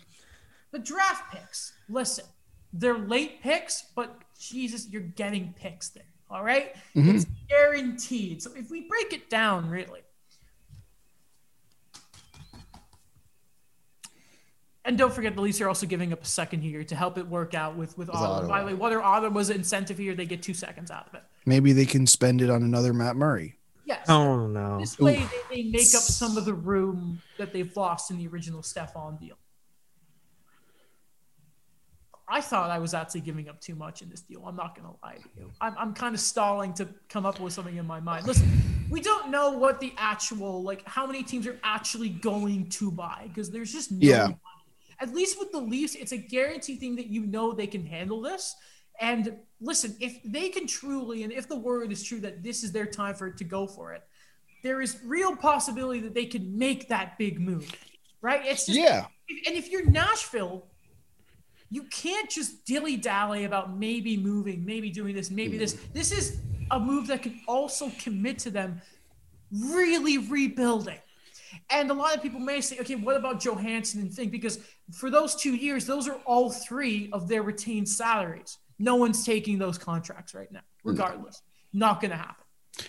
The 0.75 0.81
draft 0.81 1.33
picks. 1.33 1.73
Listen, 1.89 2.25
they're 2.73 2.99
late 2.99 3.41
picks, 3.41 3.85
but 3.95 4.21
Jesus, 4.37 4.89
you're 4.89 5.03
getting 5.03 5.55
picks 5.57 5.91
there. 5.91 6.03
All 6.29 6.43
right? 6.43 6.75
Mhm. 6.97 7.15
It's 7.15 7.27
guaranteed. 7.49 8.43
So 8.43 8.51
if 8.57 8.71
we 8.71 8.81
break 8.89 9.13
it 9.13 9.31
down, 9.31 9.71
really. 9.71 10.01
And 14.85 14.99
don't 14.99 15.15
forget, 15.15 15.37
the 15.37 15.43
Leafs 15.43 15.61
are 15.61 15.69
also 15.69 15.87
giving 15.87 16.13
up 16.13 16.23
a 16.25 16.27
second 16.27 16.63
here 16.63 16.83
to 16.83 16.97
help 16.97 17.19
it 17.19 17.29
work 17.29 17.55
out 17.55 17.77
with 17.77 17.97
with 17.97 18.11
Ottawa. 18.11 18.39
Ottawa. 18.39 18.49
By 18.49 18.61
the 18.63 18.67
way, 18.67 18.75
whether 18.75 19.01
Ottawa's 19.01 19.51
incentive 19.51 19.97
here, 19.97 20.17
they 20.17 20.27
get 20.27 20.43
two 20.43 20.55
seconds 20.55 20.91
out 20.91 21.07
of 21.07 21.15
it. 21.15 21.23
Maybe 21.47 21.73
they 21.73 21.87
can 21.87 22.05
spend 22.09 22.43
it 22.43 22.51
on 22.51 22.65
another 22.65 22.93
Matt 22.93 23.15
Murray. 23.15 23.61
Yes. 23.85 24.07
Oh 24.09 24.49
no. 24.49 24.81
This 24.81 24.99
way, 24.99 25.25
they, 25.51 25.63
they 25.63 25.71
make 25.71 25.95
up 25.95 26.03
some 26.03 26.37
of 26.37 26.45
the 26.47 26.55
room 26.55 27.23
that 27.39 27.53
they've 27.53 27.75
lost 27.77 28.11
in 28.11 28.19
the 28.19 28.27
original 28.27 28.65
Stepan 28.65 29.19
deal. 29.21 29.37
I 32.35 32.41
thought 32.41 32.69
I 32.69 32.81
was 32.81 32.95
actually 32.95 33.21
giving 33.21 33.49
up 33.49 33.61
too 33.61 33.77
much 33.77 34.03
in 34.03 34.09
this 34.09 34.23
deal. 34.23 34.43
I'm 34.45 34.57
not 34.57 34.75
going 34.75 34.89
to 34.89 34.97
lie 35.05 35.19
to 35.19 35.29
you. 35.37 35.53
I'm, 35.61 35.75
I'm 35.79 35.95
kind 35.95 36.17
of 36.17 36.21
stalling 36.21 36.75
to 36.75 36.89
come 37.09 37.25
up 37.25 37.39
with 37.39 37.53
something 37.53 37.77
in 37.77 37.87
my 37.87 38.01
mind. 38.01 38.27
Listen, 38.27 38.49
we 38.91 39.01
don't 39.01 39.31
know 39.31 39.51
what 39.51 39.79
the 39.79 39.93
actual, 39.97 40.65
like, 40.65 40.83
how 40.85 41.07
many 41.07 41.23
teams 41.23 41.47
are 41.47 41.61
actually 41.63 42.09
going 42.09 42.69
to 42.71 42.91
buy 42.91 43.27
because 43.29 43.53
there's 43.53 43.73
just 43.73 43.93
no 43.93 43.99
Yeah. 44.09 44.23
money. 44.25 44.39
At 44.99 45.15
least 45.15 45.39
with 45.39 45.53
the 45.53 45.61
Leafs, 45.61 45.95
it's 45.95 46.11
a 46.11 46.17
guarantee 46.17 46.75
thing 46.77 46.97
that 46.97 47.07
you 47.07 47.25
know 47.25 47.53
they 47.53 47.69
can 47.69 47.87
handle 47.87 48.21
this. 48.21 48.57
And 49.01 49.37
listen, 49.61 49.97
if 50.01 50.21
they 50.25 50.49
can 50.49 50.67
truly, 50.67 51.23
and 51.23 51.33
if 51.33 51.47
the 51.49 51.57
word 51.57 51.93
is 51.93 52.03
true 52.03 52.19
that 52.21 52.43
this 52.43 52.65
is 52.65 52.73
their 52.73 52.87
time 52.87 53.15
for 53.15 53.29
it 53.29 53.37
to 53.37 53.45
go 53.45 53.69
for 53.69 53.93
it, 53.93 54.03
there 54.65 54.81
is 54.81 54.99
real 55.05 55.37
possibility 55.37 56.01
that 56.01 56.15
they 56.15 56.27
can 56.27 56.59
make 56.59 56.89
that 56.89 57.17
big 57.17 57.41
move, 57.41 57.71
right? 58.23 58.43
It's 58.45 58.67
just, 58.67 58.77
Yeah. 58.77 59.07
and 59.47 59.55
if 59.57 59.71
you're 59.71 59.89
Nashville, 59.89 60.67
you 61.71 61.85
can't 61.85 62.31
just 62.31 62.65
dilly 62.65 62.97
dally 62.97 63.45
about 63.45 63.77
maybe 63.77 64.17
moving, 64.17 64.65
maybe 64.65 64.91
doing 64.91 65.15
this, 65.15 65.31
maybe 65.31 65.57
this. 65.59 65.75
Mm-hmm. 65.75 65.93
This 65.93 66.13
is 66.13 66.39
a 66.71 66.79
move 66.79 67.07
that 67.09 67.23
can 67.23 67.41
also 67.47 67.91
commit 67.99 68.39
to 68.41 68.51
them 68.51 68.81
really 69.51 70.19
rebuilding. 70.19 70.99
And 71.71 71.91
a 71.91 71.95
lot 71.95 72.15
of 72.15 72.23
people 72.23 72.41
may 72.41 72.61
say, 72.61 72.79
okay, 72.81 72.97
what 72.97 73.17
about 73.17 73.41
Johansen 73.41 74.01
and 74.01 74.15
Fink? 74.15 74.33
Because 74.33 74.59
for 74.93 75.11
those 75.11 75.35
two 75.35 75.55
years, 75.55 75.87
those 75.87 76.09
are 76.09 76.17
all 76.27 76.51
three 76.51 77.11
of 77.13 77.29
their 77.29 77.43
retained 77.43 77.89
salaries. 77.89 78.59
No 78.79 78.97
one's 78.97 79.25
taking 79.25 79.59
those 79.59 79.79
contracts 79.79 80.35
right 80.35 80.51
now, 80.51 80.61
mm. 80.61 80.63
regardless. 80.85 81.43
Not 81.73 82.01
going 82.01 82.11
to 82.11 82.17
happen. 82.17 82.45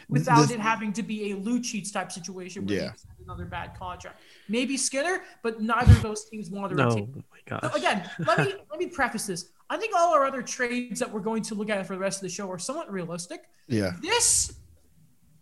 Without 0.10 0.48
The- 0.48 0.56
it 0.56 0.60
having 0.60 0.94
to 0.94 1.04
be 1.04 1.32
a 1.32 1.36
Lucic 1.36 1.92
type 1.92 2.12
situation 2.12 2.68
Yeah. 2.68 2.94
You 3.26 3.30
sign 3.30 3.38
another 3.38 3.50
bad 3.50 3.78
contract. 3.78 4.22
Maybe 4.50 4.78
Skinner, 4.78 5.22
but 5.44 5.62
neither 5.62 5.92
of 5.92 6.02
those 6.02 6.26
teams 6.30 6.50
want 6.50 6.70
to 6.72 6.76
No. 6.76 6.88
retain. 6.90 7.14
Oh 7.52 7.60
my 7.62 7.70
So 7.70 7.76
again, 7.76 8.10
let 8.20 8.40
me 8.40 8.54
let 8.72 8.80
me 8.80 8.88
preface 8.88 9.26
this. 9.28 9.50
I 9.70 9.78
think 9.78 9.96
all 9.96 10.14
our 10.14 10.26
other 10.26 10.42
trades 10.42 11.00
that 11.00 11.12
we're 11.12 11.22
going 11.22 11.44
to 11.44 11.56
look 11.56 11.70
at 11.70 11.86
for 11.88 11.94
the 11.94 12.00
rest 12.00 12.18
of 12.20 12.24
the 12.24 12.30
show 12.30 12.50
are 12.52 12.60
somewhat 12.60 12.92
realistic. 12.92 13.44
Yeah. 13.68 13.94
This 14.02 14.54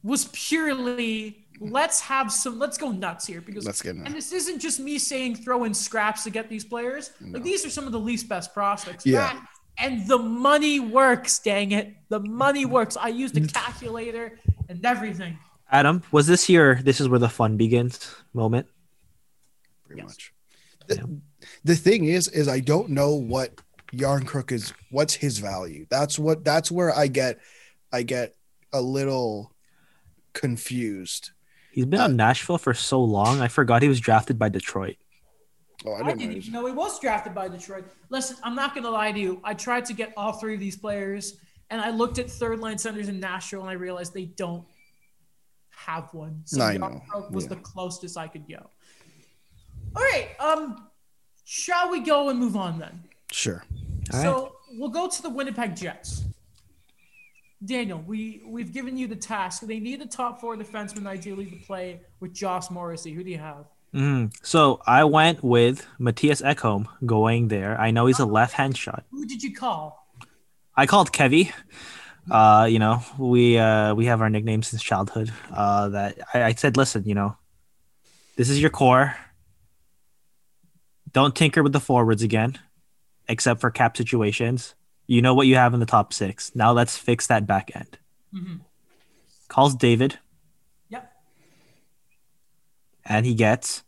was 0.03 0.25
purely 0.33 1.39
let's 1.59 2.01
have 2.01 2.31
some 2.31 2.57
let's 2.59 2.77
go 2.77 2.91
nuts 2.91 3.25
here 3.27 3.39
because 3.39 3.65
Let's 3.65 3.81
get 3.81 3.95
nuts. 3.95 4.07
and 4.07 4.15
this 4.15 4.31
isn't 4.33 4.59
just 4.59 4.79
me 4.79 4.97
saying 4.97 5.35
throw 5.35 5.63
in 5.65 5.73
scraps 5.73 6.23
to 6.23 6.29
get 6.29 6.49
these 6.49 6.65
players. 6.65 7.11
Like 7.21 7.43
these 7.43 7.65
are 7.65 7.69
some 7.69 7.85
of 7.85 7.91
the 7.91 7.99
least 7.99 8.27
best 8.27 8.53
prospects. 8.53 9.05
Yeah. 9.05 9.19
That- 9.33 9.47
and 9.79 10.07
the 10.07 10.19
money 10.19 10.79
works, 10.79 11.39
dang 11.39 11.71
it. 11.71 11.95
The 12.09 12.19
money 12.19 12.63
works. 12.63 12.95
I 12.95 13.07
used 13.07 13.35
a 13.37 13.41
calculator 13.47 14.37
and 14.69 14.85
everything. 14.85 15.39
Adam, 15.73 16.03
was 16.11 16.27
this 16.27 16.47
your 16.49 16.75
this 16.83 17.01
is 17.01 17.09
where 17.09 17.19
the 17.19 17.27
fun 17.27 17.57
begins 17.57 18.15
moment? 18.33 18.67
Pretty 19.85 20.01
Yes. 20.03 20.07
much. 20.09 20.33
The, 20.87 21.19
the 21.63 21.75
thing 21.75 22.05
is, 22.05 22.27
is 22.27 22.47
I 22.47 22.59
don't 22.59 22.89
know 22.89 23.15
what 23.15 23.59
Järnkrok 23.91 24.51
is. 24.51 24.71
What's 24.91 25.15
his 25.15 25.39
value? 25.39 25.87
That's 25.89 26.19
what. 26.19 26.43
That's 26.45 26.71
where 26.71 26.95
I 26.95 27.07
get, 27.07 27.39
I 27.91 28.03
get 28.03 28.35
a 28.71 28.81
little 28.81 29.51
confused. 30.33 31.31
He's 31.71 31.85
been 31.87 31.99
Uh, 32.01 32.05
on 32.05 32.15
Nashville 32.15 32.57
for 32.59 32.73
so 32.75 33.03
long. 33.03 33.41
I 33.41 33.47
forgot 33.47 33.81
he 33.81 33.87
was 33.89 33.99
drafted 33.99 34.37
by 34.37 34.49
Detroit. 34.49 34.97
Oh, 35.85 35.93
I 35.93 35.99
I 35.99 36.03
didn't, 36.03 36.19
didn't 36.19 36.37
even 36.37 36.53
know 36.53 36.65
he 36.67 36.71
was 36.71 36.99
drafted 36.99 37.33
by 37.33 37.47
Detroit. 37.47 37.85
Listen, 38.09 38.37
I'm 38.43 38.55
not 38.55 38.73
going 38.75 38.83
to 38.83 38.91
lie 38.91 39.11
to 39.11 39.19
you. 39.19 39.41
I 39.43 39.53
tried 39.55 39.85
to 39.85 39.93
get 39.93 40.13
all 40.15 40.33
three 40.33 40.53
of 40.53 40.59
these 40.59 40.77
players, 40.77 41.37
and 41.71 41.81
I 41.81 41.89
looked 41.89 42.19
at 42.19 42.29
third 42.29 42.59
line 42.59 42.77
centers 42.77 43.09
in 43.09 43.19
Nashville, 43.19 43.61
and 43.61 43.69
I 43.69 43.73
realized 43.73 44.13
they 44.13 44.25
don't 44.25 44.65
have 45.85 46.13
one. 46.13 46.41
So 46.45 46.61
I 46.61 46.73
Yarn 46.73 47.01
know. 47.13 47.27
Was 47.31 47.45
Yeah. 47.45 47.49
the 47.49 47.55
closest 47.57 48.17
I 48.17 48.27
could 48.27 48.47
go. 48.47 48.69
All 49.95 50.01
right. 50.01 50.29
Um, 50.39 50.87
shall 51.45 51.89
we 51.91 51.99
go 52.01 52.29
and 52.29 52.39
move 52.39 52.55
on 52.55 52.79
then? 52.79 53.03
Sure. 53.31 53.63
All 54.13 54.21
so 54.21 54.55
we'll 54.73 54.89
go 54.89 55.07
to 55.07 55.21
the 55.21 55.29
Winnipeg 55.29 55.75
Jets. 55.75 56.23
Daniel, 57.63 58.03
we 58.05 58.41
we've 58.45 58.73
given 58.73 58.97
you 58.97 59.07
the 59.07 59.15
task. 59.15 59.61
They 59.61 59.79
need 59.79 60.01
a 60.01 60.05
top 60.05 60.41
four 60.41 60.57
defenseman 60.57 61.07
ideally 61.07 61.45
to 61.45 61.55
play 61.65 62.01
with 62.19 62.33
Josh 62.33 62.69
Morrissey. 62.69 63.13
Who 63.13 63.23
do 63.23 63.29
you 63.31 63.37
have? 63.37 63.65
Mhm. 63.93 64.33
So 64.43 64.81
I 64.85 65.03
went 65.05 65.43
with 65.43 65.85
Mattias 65.99 66.41
Ekholm 66.43 66.87
going 67.05 67.47
there. 67.47 67.79
I 67.79 67.91
know 67.91 68.07
he's 68.07 68.19
a 68.19 68.25
left-hand 68.25 68.75
shot. 68.75 69.05
Who 69.11 69.25
did 69.25 69.41
you 69.43 69.53
call? 69.55 70.09
I 70.75 70.85
called 70.87 71.15
Chevy. 71.15 71.51
Uh, 72.31 72.67
you 72.69 72.79
know, 72.79 73.03
we 73.17 73.57
uh 73.57 73.93
we 73.95 74.05
have 74.05 74.21
our 74.21 74.29
nicknames 74.29 74.67
since 74.67 74.81
childhood. 74.81 75.31
Uh, 75.51 75.89
that 75.89 76.17
I, 76.33 76.43
I 76.43 76.53
said, 76.53 76.77
listen, 76.77 77.03
you 77.05 77.15
know, 77.15 77.35
this 78.37 78.49
is 78.49 78.61
your 78.61 78.69
core. 78.69 79.15
Don't 81.11 81.35
tinker 81.35 81.61
with 81.61 81.73
the 81.73 81.79
forwards 81.79 82.23
again. 82.23 82.59
except 83.29 83.61
for 83.61 83.71
cap 83.71 83.95
situations. 83.95 84.75
You 85.07 85.21
know 85.21 85.33
what 85.33 85.47
you 85.47 85.55
have 85.55 85.73
in 85.73 85.79
the 85.79 85.85
top 85.85 86.11
six. 86.11 86.51
Now 86.55 86.73
let's 86.73 86.97
fix 86.97 87.27
that 87.27 87.47
back 87.47 87.71
end. 87.73 87.97
Mhm. 88.33 88.59
Calls 89.47 89.75
David, 89.75 90.19
Yep. 90.89 91.09
and 93.05 93.25
he 93.25 93.33
gets 93.33 93.83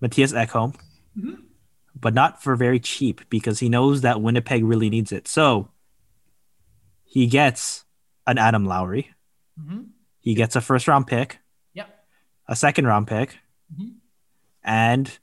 Mattias 0.00 0.32
Ekholm, 0.32 0.76
Mhm. 1.18 1.42
but 2.00 2.14
not 2.14 2.40
for 2.44 2.54
very 2.54 2.78
cheap 2.78 3.22
because 3.28 3.58
he 3.58 3.68
knows 3.68 4.02
that 4.02 4.20
Winnipeg 4.22 4.62
really 4.64 4.88
needs 4.88 5.10
it. 5.10 5.26
So 5.26 5.68
he 7.14 7.28
gets 7.28 7.84
an 8.26 8.38
Adam 8.38 8.64
Lowry. 8.66 9.14
Mhm. 9.56 9.90
He 10.18 10.34
gets 10.34 10.56
a 10.56 10.60
first 10.60 10.88
round 10.88 11.06
pick, 11.06 11.38
Yep. 11.74 11.88
a 12.48 12.56
second 12.56 12.86
round 12.88 13.06
pick, 13.06 13.38
Mhm. 13.72 13.98
and 14.64 15.18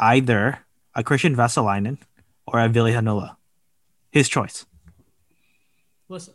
either 0.00 0.66
a 0.92 1.04
Kristian 1.04 1.36
Vesalainen 1.36 1.98
or 2.48 2.58
a 2.58 2.68
Ville 2.68 2.86
Heinola. 2.86 3.36
His 4.10 4.28
choice. 4.28 4.66
Listen, 6.08 6.34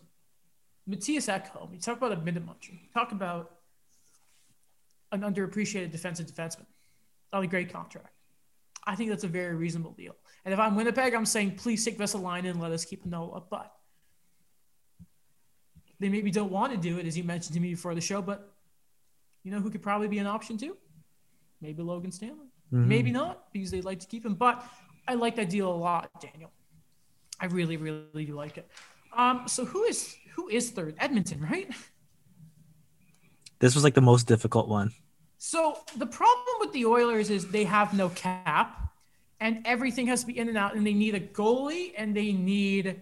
Mattias 0.88 1.28
Ekholm, 1.28 1.74
you 1.74 1.80
talk 1.82 1.98
about 1.98 2.14
a 2.14 2.22
minute 2.22 2.46
muncher. 2.46 2.72
You 2.82 2.88
talk 2.93 3.12
about 3.12 3.60
an 5.12 5.22
underappreciated 5.22 5.91
defensive 5.91 6.28
defenseman 6.28 6.68
on 7.34 7.43
a 7.43 7.48
great 7.48 7.70
contract. 7.70 8.14
I 8.88 8.96
think 8.96 9.10
that's 9.10 9.26
a 9.26 9.28
very 9.28 9.56
reasonable 9.56 9.91
deal. 9.91 10.16
And 10.46 10.54
if 10.54 10.60
I'm 10.60 10.76
Winnipeg, 10.78 11.14
I'm 11.14 11.26
saying 11.26 11.58
please 11.58 11.84
take 11.84 11.98
Vesalainen 11.98 12.52
and 12.52 12.62
let 12.62 12.72
us 12.72 12.86
keep 12.86 13.06
Nola. 13.06 13.41
But 13.41 13.76
they 16.00 16.10
maybe 16.10 16.32
don't 16.32 16.52
want 16.52 16.72
to 16.74 16.78
do 16.78 16.98
it, 16.98 17.06
as 17.06 17.18
you 17.18 17.24
mentioned 17.24 17.54
to 17.56 17.60
me 17.60 17.70
before 17.70 17.96
the 17.96 18.02
show. 18.02 18.22
But 18.22 18.52
you 19.43 19.52
know 19.52 19.60
who 19.60 19.70
could 19.70 19.84
probably 19.84 20.08
be 20.08 20.20
an 20.20 20.28
option 20.28 20.58
too? 20.58 20.78
Maybe 21.62 21.82
Logan 21.82 22.12
Stanley. 22.12 22.48
Maybe 22.72 23.12
not 23.12 23.54
because 23.54 23.72
they'd 23.72 23.86
like 23.86 24.00
to 24.00 24.08
keep 24.08 24.26
him. 24.26 24.34
But 24.34 24.66
I 25.08 25.14
like 25.14 25.36
that 25.38 25.50
deal 25.50 25.72
a 25.72 25.74
lot, 25.74 26.10
Daniel. 26.20 26.52
I 27.39 27.46
really, 27.46 27.78
really 27.78 28.26
do 28.26 28.34
like 28.34 28.58
it. 28.58 28.68
Um, 29.16 29.43
so 29.48 29.64
who 29.64 29.84
is 29.84 30.16
who 30.34 30.50
is 30.50 30.72
third? 30.72 30.96
Edmonton, 31.00 31.41
right? 31.41 31.70
This 33.60 33.76
was 33.76 33.84
like 33.84 33.93
the 33.93 34.02
most 34.02 34.28
difficult 34.28 34.68
one. 34.68 34.91
So 35.38 35.78
the 35.96 36.06
problem 36.06 36.56
with 36.60 36.74
the 36.74 36.86
Oilers 36.86 37.30
is 37.30 37.48
they 37.48 37.64
have 37.64 37.93
no 37.93 38.10
cap, 38.10 38.91
and 39.39 39.62
everything 39.66 40.08
has 40.08 40.22
to 40.22 40.28
be 40.28 40.38
in 40.38 40.50
and 40.50 40.58
out, 40.58 40.76
and 40.76 40.86
they 40.86 40.93
need 40.93 41.16
a 41.16 41.20
goalie 41.20 41.93
and 41.98 42.16
they 42.16 42.34
need 42.34 43.02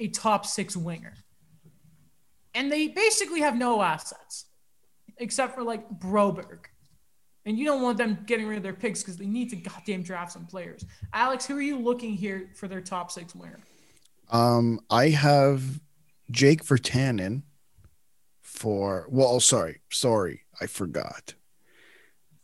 a 0.00 0.08
top 0.08 0.46
six 0.46 0.76
winger, 0.76 1.14
and 2.54 2.70
they 2.70 2.88
basically 2.88 3.40
have 3.40 3.56
no 3.56 3.82
assets 3.82 4.46
except 5.18 5.54
for 5.54 5.62
like 5.62 5.88
Broberg, 5.98 6.66
and 7.44 7.58
you 7.58 7.64
don't 7.64 7.82
want 7.82 7.98
them 7.98 8.18
getting 8.26 8.46
rid 8.46 8.56
of 8.56 8.62
their 8.62 8.74
picks 8.74 9.02
because 9.02 9.16
they 9.16 9.26
need 9.26 9.50
to 9.50 9.56
goddamn 9.56 10.02
draft 10.02 10.32
some 10.32 10.46
players. 10.46 10.84
Alex, 11.12 11.46
who 11.46 11.56
are 11.56 11.62
you 11.62 11.78
looking 11.78 12.14
here 12.14 12.50
for 12.54 12.68
their 12.68 12.80
top 12.80 13.10
six 13.10 13.34
winger? 13.34 13.60
Um, 14.30 14.80
I 14.90 15.08
have 15.08 15.80
Jake 16.30 16.64
Virtanen 16.64 17.42
for 18.42 19.06
well, 19.10 19.40
sorry, 19.40 19.80
sorry, 19.90 20.42
I 20.60 20.66
forgot. 20.66 21.34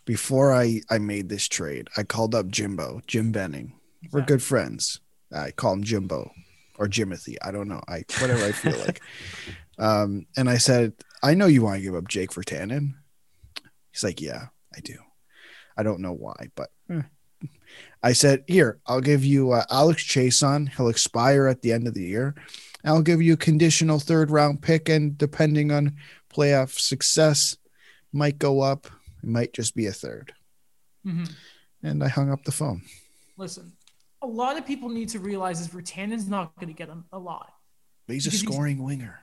Before 0.04 0.52
I 0.52 0.82
I 0.90 0.98
made 0.98 1.28
this 1.28 1.48
trade, 1.48 1.88
I 1.96 2.02
called 2.02 2.34
up 2.34 2.48
Jimbo, 2.48 3.00
Jim 3.06 3.32
Benning. 3.32 3.74
We're 4.12 4.20
good 4.20 4.42
friends. 4.42 5.00
I 5.32 5.50
call 5.50 5.72
him 5.72 5.82
Jimbo 5.82 6.30
or 6.78 6.86
Jimothy. 6.86 7.36
I 7.42 7.50
don't 7.50 7.68
know. 7.68 7.80
I 7.88 8.04
whatever 8.20 8.44
I 8.44 8.52
feel 8.52 8.78
like. 8.78 9.00
Um, 9.78 10.26
and 10.36 10.48
I 10.48 10.58
said, 10.58 10.92
I 11.22 11.34
know 11.34 11.46
you 11.46 11.62
want 11.62 11.76
to 11.78 11.82
give 11.82 11.94
up 11.94 12.08
Jake 12.08 12.32
for 12.32 12.42
Virtanen. 12.42 12.94
He's 13.92 14.04
like, 14.04 14.20
Yeah, 14.20 14.46
I 14.74 14.80
do. 14.80 14.96
I 15.76 15.82
don't 15.82 16.00
know 16.00 16.12
why, 16.12 16.50
but 16.54 16.70
eh. 16.90 17.02
I 18.02 18.12
said, 18.12 18.44
Here, 18.46 18.78
I'll 18.86 19.00
give 19.00 19.24
you 19.24 19.52
uh, 19.52 19.64
Alex 19.70 20.02
Chiasson. 20.04 20.68
He'll 20.68 20.88
expire 20.88 21.46
at 21.48 21.62
the 21.62 21.72
end 21.72 21.86
of 21.88 21.94
the 21.94 22.04
year. 22.04 22.34
I'll 22.84 23.02
give 23.02 23.22
you 23.22 23.32
a 23.32 23.36
conditional 23.38 23.98
third 23.98 24.30
round 24.30 24.60
pick, 24.62 24.88
and 24.88 25.16
depending 25.16 25.72
on 25.72 25.96
playoff 26.32 26.78
success, 26.78 27.56
might 28.12 28.38
go 28.38 28.60
up. 28.60 28.86
It 29.22 29.28
might 29.28 29.52
just 29.54 29.74
be 29.74 29.86
a 29.86 29.92
third. 29.92 30.34
Mhm. 31.06 31.32
And 31.82 32.04
I 32.04 32.08
hung 32.08 32.30
up 32.30 32.44
the 32.44 32.52
phone. 32.52 32.82
Listen, 33.38 33.72
a 34.22 34.26
lot 34.26 34.56
of 34.58 34.66
people 34.66 34.88
need 34.90 35.08
to 35.10 35.18
realize 35.18 35.60
is 35.60 35.68
Virtanen's 35.68 36.28
not 36.28 36.54
going 36.56 36.68
to 36.68 36.74
get 36.74 36.88
him 36.88 37.04
a 37.12 37.18
lot. 37.18 37.52
But 38.06 38.14
he's 38.14 38.26
a 38.26 38.28
Because 38.28 38.40
he's- 38.42 38.52
scoring 38.52 38.82
winger. 38.82 39.20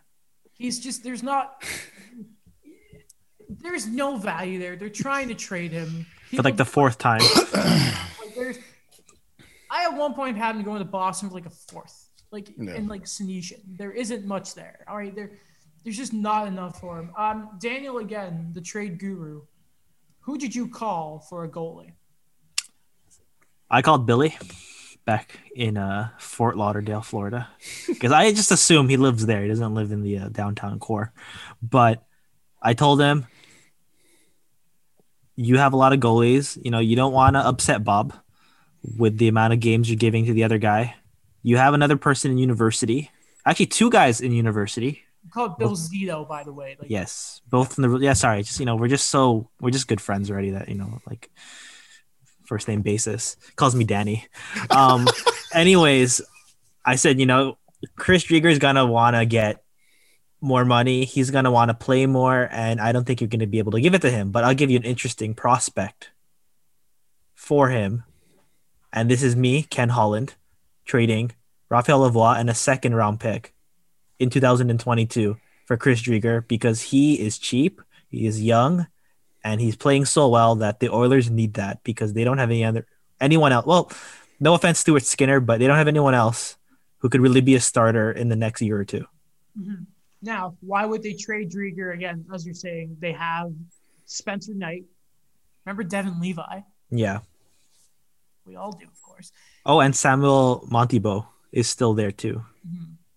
He's 0.62 0.80
just 0.80 1.04
there's 1.04 1.24
not 1.24 1.64
there's 3.50 3.88
no 3.88 4.18
value 4.18 4.60
there. 4.60 4.76
They're 4.76 4.90
trying 4.90 5.28
to 5.30 5.34
trade 5.36 5.72
him 5.72 6.06
For 6.36 6.44
like 6.44 6.58
the 6.58 6.66
fourth 6.66 6.98
time. 6.98 7.22
Like, 8.38 8.60
I 9.70 9.84
at 9.86 9.96
one 9.96 10.14
point 10.14 10.38
had 10.38 10.56
him 10.56 10.64
going 10.64 10.80
to 10.80 10.86
Boston 10.86 11.30
for 11.30 11.36
like 11.36 11.46
a 11.46 11.50
fourth, 11.50 12.08
like 12.32 12.50
Yeah. 12.58 12.74
and 12.74 12.88
like 12.88 13.04
Senyshyn. 13.04 13.78
There 13.78 13.92
isn't 13.92 14.26
much 14.26 14.56
there. 14.56 14.84
All 14.88 14.98
right, 14.98 15.14
there, 15.16 15.32
there's 15.84 15.98
just 15.98 16.14
not 16.14 16.48
enough 16.48 16.80
for 16.80 16.98
him. 17.00 17.12
Um, 17.18 17.50
Daniel 17.60 17.98
again, 18.00 18.52
the 18.54 18.62
trade 18.62 19.00
guru. 19.00 19.42
Who 20.22 20.38
did 20.38 20.56
you 20.56 20.68
call 20.68 21.26
for 21.30 21.44
a 21.44 21.50
goalie? 21.50 21.94
I 23.70 23.82
called 23.82 24.06
Billy 24.06 24.38
back 25.06 25.40
in 25.56 25.78
uh, 25.78 26.10
Fort 26.20 26.58
Lauderdale, 26.58 27.02
Florida, 27.02 27.50
because 27.88 28.12
I 28.12 28.32
just 28.32 28.52
assume 28.52 28.90
he 28.90 28.98
lives 28.98 29.26
there. 29.26 29.42
He 29.42 29.48
doesn't 29.50 29.74
live 29.74 29.92
in 29.92 30.02
the 30.02 30.20
uh, 30.20 30.30
downtown 30.30 30.80
core. 30.80 31.12
But 31.62 32.04
I 32.62 32.74
told 32.74 33.02
him, 33.02 33.28
you 35.36 35.58
have 35.58 35.74
a 35.74 35.78
lot 35.78 35.94
of 35.94 36.00
goalies. 36.00 36.58
You 36.64 36.72
know, 36.72 36.80
you 36.80 36.96
don't 36.96 37.14
want 37.14 37.36
to 37.36 37.40
upset 37.40 37.84
Bob 37.84 38.14
with 38.98 39.18
the 39.18 39.28
amount 39.28 39.54
of 39.54 39.60
games 39.60 39.90
you're 39.90 39.98
giving 39.98 40.26
to 40.26 40.34
the 40.34 40.44
other 40.44 40.58
guy. 40.58 40.96
You 41.44 41.58
have 41.58 41.74
another 41.74 41.98
person 41.98 42.32
in 42.32 42.38
university. 42.38 43.10
Actually, 43.46 43.68
two 43.68 43.90
guys 43.90 44.22
in 44.22 44.32
university. 44.32 45.04
Called 45.32 45.58
Bill 45.58 45.72
Zito, 45.72 46.28
by 46.28 46.44
the 46.44 46.54
way. 46.54 46.76
Like, 46.80 46.90
Yes, 46.90 47.42
both 47.50 47.78
in 47.78 47.84
the 47.84 47.98
yeah. 48.00 48.14
Sorry, 48.14 48.42
just 48.44 48.60
you 48.60 48.66
know, 48.66 48.76
we're 48.76 48.88
just 48.88 49.10
so 49.10 49.50
we're 49.60 49.70
just 49.70 49.88
good 49.88 50.02
friends 50.02 50.30
already 50.30 50.52
that 50.52 50.68
you 50.68 50.76
know, 50.76 51.00
like 51.08 51.30
first 52.52 52.68
name 52.68 52.82
basis. 52.82 53.38
Calls 53.56 53.74
me 53.76 53.86
Danny. 53.86 54.28
Um, 54.70 55.08
anyways, 55.54 56.20
I 56.84 56.98
said 56.98 57.18
you 57.18 57.26
know, 57.26 57.58
Chris 57.96 58.26
Driedger's 58.26 58.60
gonna 58.60 58.86
want 58.86 59.16
to 59.16 59.26
get 59.26 59.64
more 60.42 60.66
money. 60.66 61.06
He's 61.06 61.32
gonna 61.32 61.50
want 61.50 61.70
to 61.70 61.74
play 61.74 62.06
more, 62.08 62.50
and 62.52 62.82
I 62.82 62.92
don't 62.92 63.06
think 63.06 63.22
you're 63.22 63.30
gonna 63.30 63.48
be 63.48 63.60
able 63.60 63.72
to 63.72 63.80
give 63.80 63.94
it 63.94 64.02
to 64.02 64.12
him. 64.12 64.32
But 64.32 64.44
I'll 64.44 64.54
give 64.54 64.70
you 64.70 64.76
an 64.76 64.84
interesting 64.84 65.34
prospect 65.34 66.12
for 67.36 67.70
him, 67.70 68.04
and 68.92 69.10
this 69.10 69.24
is 69.24 69.34
me, 69.34 69.64
Ken 69.64 69.88
Holland, 69.88 70.36
trading 70.84 71.32
Rafael 71.70 72.02
Lavoie 72.02 72.38
and 72.38 72.50
a 72.50 72.54
second 72.54 72.96
round 72.96 73.22
pick 73.22 73.54
in 74.20 74.30
2022 74.30 75.38
for 75.66 75.78
Chris 75.78 76.02
Driedger 76.02 76.46
because 76.46 76.82
he 76.82 77.18
is 77.18 77.38
cheap, 77.38 77.82
he 78.10 78.26
is 78.26 78.44
young, 78.44 78.88
and 79.44 79.60
he's 79.62 79.76
playing 79.76 80.06
so 80.06 80.28
well 80.30 80.56
that 80.56 80.80
the 80.80 80.90
Oilers 80.90 81.30
need 81.30 81.56
that 81.56 81.84
because 81.84 82.14
they 82.14 82.24
don't 82.24 82.38
have 82.38 82.50
any 82.50 82.64
other 82.64 82.86
anyone 83.20 83.52
else. 83.52 83.66
Well, 83.66 83.92
no 84.40 84.54
offense, 84.54 84.80
Stuart 84.80 85.04
Skinner, 85.04 85.40
but 85.40 85.60
they 85.60 85.68
don't 85.68 85.78
have 85.78 85.88
anyone 85.88 86.14
else 86.14 86.58
who 87.00 87.10
could 87.10 87.22
really 87.22 87.42
be 87.42 87.56
a 87.56 87.60
starter 87.60 88.12
in 88.12 88.30
the 88.30 88.36
next 88.36 88.62
year 88.62 88.80
or 88.80 88.86
two. 88.86 89.06
Mhm. 89.60 89.86
Now, 90.22 90.56
why 90.62 90.86
would 90.86 91.02
they 91.04 91.14
trade 91.14 91.52
Driedger 91.52 91.94
again? 91.94 92.26
As 92.34 92.46
you're 92.46 92.54
saying, 92.54 92.98
they 93.00 93.12
have 93.14 93.52
Spencer 94.06 94.54
Knight. 94.54 94.86
Remember 95.66 95.84
Devon 95.84 96.20
Levi? 96.20 96.62
Yeah. 96.90 97.20
We 98.46 98.56
all 98.56 98.72
do, 98.72 98.86
of 98.86 99.02
course. 99.02 99.32
Oh, 99.66 99.80
and 99.80 99.96
Samuel 99.96 100.68
Montembeault 100.70 101.26
is 101.52 101.68
still 101.68 101.94
there 101.94 102.12
too. 102.12 102.44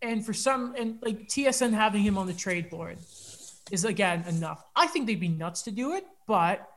And 0.03 0.25
for 0.25 0.33
some, 0.35 0.75
and 0.77 0.99
like 1.03 1.29
TSN 1.29 1.73
having 1.73 2.03
him 2.03 2.19
on 2.19 2.27
the 2.27 2.35
trade 2.35 2.69
board 2.69 2.99
is 3.71 3.85
again 3.85 4.25
enough. 4.29 4.65
I 4.77 4.87
think 4.87 5.07
they'd 5.07 5.21
be 5.21 5.29
nuts 5.29 5.63
to 5.63 5.71
do 5.71 5.95
it, 5.95 6.05
but 6.27 6.69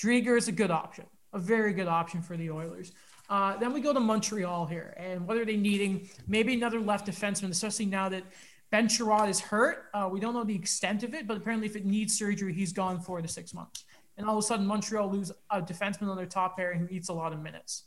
Driedger 0.00 0.36
is 0.36 0.48
a 0.48 0.52
good 0.52 0.70
option, 0.70 1.06
a 1.32 1.38
very 1.38 1.72
good 1.72 1.88
option 1.88 2.22
for 2.22 2.36
the 2.36 2.50
Oilers. 2.50 2.92
Uh, 3.28 3.56
then 3.58 3.72
we 3.72 3.80
go 3.80 3.92
to 3.92 4.00
Montreal 4.00 4.66
here, 4.66 4.94
and 4.96 5.26
what 5.26 5.36
are 5.36 5.44
they 5.44 5.56
needing? 5.56 6.08
Maybe 6.26 6.54
another 6.54 6.80
left 6.80 7.06
defenseman, 7.06 7.50
especially 7.50 7.86
now 7.86 8.08
that 8.08 8.24
Ben 8.70 8.88
Chiarot 8.88 9.28
is 9.28 9.40
hurt. 9.40 9.86
Uh, 9.92 10.08
we 10.10 10.18
don't 10.18 10.34
know 10.34 10.44
the 10.44 10.54
extent 10.54 11.02
of 11.02 11.14
it, 11.14 11.26
but 11.26 11.36
apparently, 11.36 11.66
if 11.66 11.76
it 11.76 11.84
needs 11.84 12.18
surgery, 12.18 12.54
he's 12.54 12.72
gone 12.72 13.00
four 13.00 13.20
to 13.20 13.28
six 13.28 13.52
months. 13.52 13.84
And 14.16 14.26
all 14.26 14.38
of 14.38 14.44
a 14.44 14.46
sudden, 14.46 14.66
Montreal 14.66 15.10
lose 15.10 15.30
a 15.50 15.60
defenseman 15.60 16.08
on 16.08 16.16
their 16.16 16.26
top 16.26 16.56
pairing 16.56 16.80
who 16.80 16.88
eats 16.90 17.08
a 17.08 17.12
lot 17.12 17.32
of 17.32 17.40
minutes. 17.40 17.84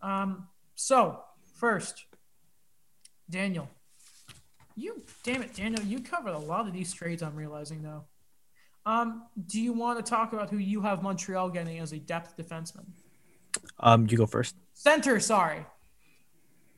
Um, 0.00 0.48
so, 0.76 1.20
first, 1.56 2.04
Daniel, 3.28 3.68
you 4.76 5.02
damn 5.22 5.42
it, 5.42 5.54
Daniel, 5.54 5.82
you 5.82 6.00
covered 6.00 6.34
a 6.34 6.38
lot 6.38 6.66
of 6.66 6.72
these 6.72 6.92
trades. 6.92 7.22
I'm 7.22 7.34
realizing 7.36 7.82
now. 7.82 8.04
Um, 8.86 9.22
do 9.46 9.60
you 9.60 9.72
want 9.72 10.04
to 10.04 10.08
talk 10.08 10.32
about 10.32 10.50
who 10.50 10.58
you 10.58 10.82
have 10.82 11.02
Montreal 11.02 11.48
getting 11.50 11.78
as 11.78 11.92
a 11.92 11.98
depth 11.98 12.36
defenseman? 12.36 12.84
Um, 13.80 14.06
you 14.10 14.18
go 14.18 14.26
first. 14.26 14.56
Center, 14.74 15.18
sorry. 15.20 15.64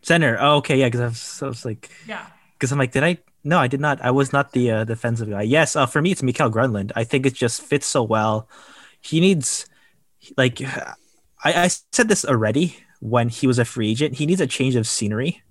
Center. 0.02 0.36
Oh, 0.40 0.56
okay, 0.56 0.78
yeah, 0.78 0.86
because 0.86 1.00
I, 1.00 1.06
was- 1.06 1.42
I 1.42 1.46
was 1.46 1.64
like, 1.64 1.90
Yeah. 2.06 2.26
because 2.54 2.70
I'm 2.70 2.78
like, 2.78 2.92
did 2.92 3.02
I? 3.02 3.18
No, 3.42 3.58
I 3.58 3.66
did 3.68 3.80
not. 3.80 4.00
I 4.02 4.10
was 4.10 4.32
not 4.32 4.52
the 4.52 4.70
uh, 4.70 4.84
defensive 4.84 5.30
guy. 5.30 5.42
Yes, 5.42 5.74
uh, 5.76 5.86
for 5.86 6.02
me, 6.02 6.12
it's 6.12 6.22
Mikael 6.22 6.50
Granlund. 6.50 6.92
I 6.96 7.04
think 7.04 7.26
it 7.26 7.34
just 7.34 7.62
fits 7.62 7.86
so 7.86 8.02
well. 8.02 8.48
He 9.00 9.20
needs, 9.20 9.66
like, 10.36 10.60
I, 10.62 10.94
I 11.44 11.68
said 11.68 12.08
this 12.08 12.24
already, 12.24 12.76
when 13.00 13.28
he 13.28 13.46
was 13.46 13.58
a 13.58 13.64
free 13.64 13.90
agent. 13.90 14.14
He 14.16 14.26
needs 14.26 14.40
a 14.40 14.46
change 14.48 14.74
of 14.74 14.86
scenery. 14.86 15.42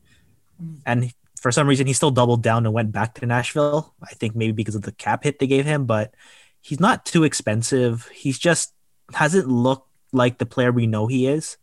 Mm. 0.62 0.78
And 0.86 1.14
for 1.46 1.52
some 1.52 1.68
reason, 1.68 1.86
he 1.86 1.93
still 1.93 2.10
doubled 2.10 2.41
down 2.41 2.66
and 2.66 2.74
went 2.74 2.91
back 2.91 3.14
to 3.14 3.26
Nashville. 3.28 3.93
I 4.02 4.16
think 4.16 4.36
maybe 4.36 4.52
because 4.52 4.74
of 4.74 4.82
the 4.82 4.91
cap 4.91 5.24
hit 5.24 5.38
they 5.38 5.46
gave 5.46 5.64
him, 5.64 5.86
but 5.86 6.16
he's 6.60 6.80
not 6.80 7.06
too 7.06 7.24
expensive. 7.24 8.08
He's 8.08 8.39
just 8.39 8.74
hasn't 9.14 9.48
looked 9.48 9.88
like 10.12 10.39
the 10.39 10.48
player 10.48 10.72
we 10.72 10.88
know 10.88 11.06
he 11.06 11.28
is 11.28 11.58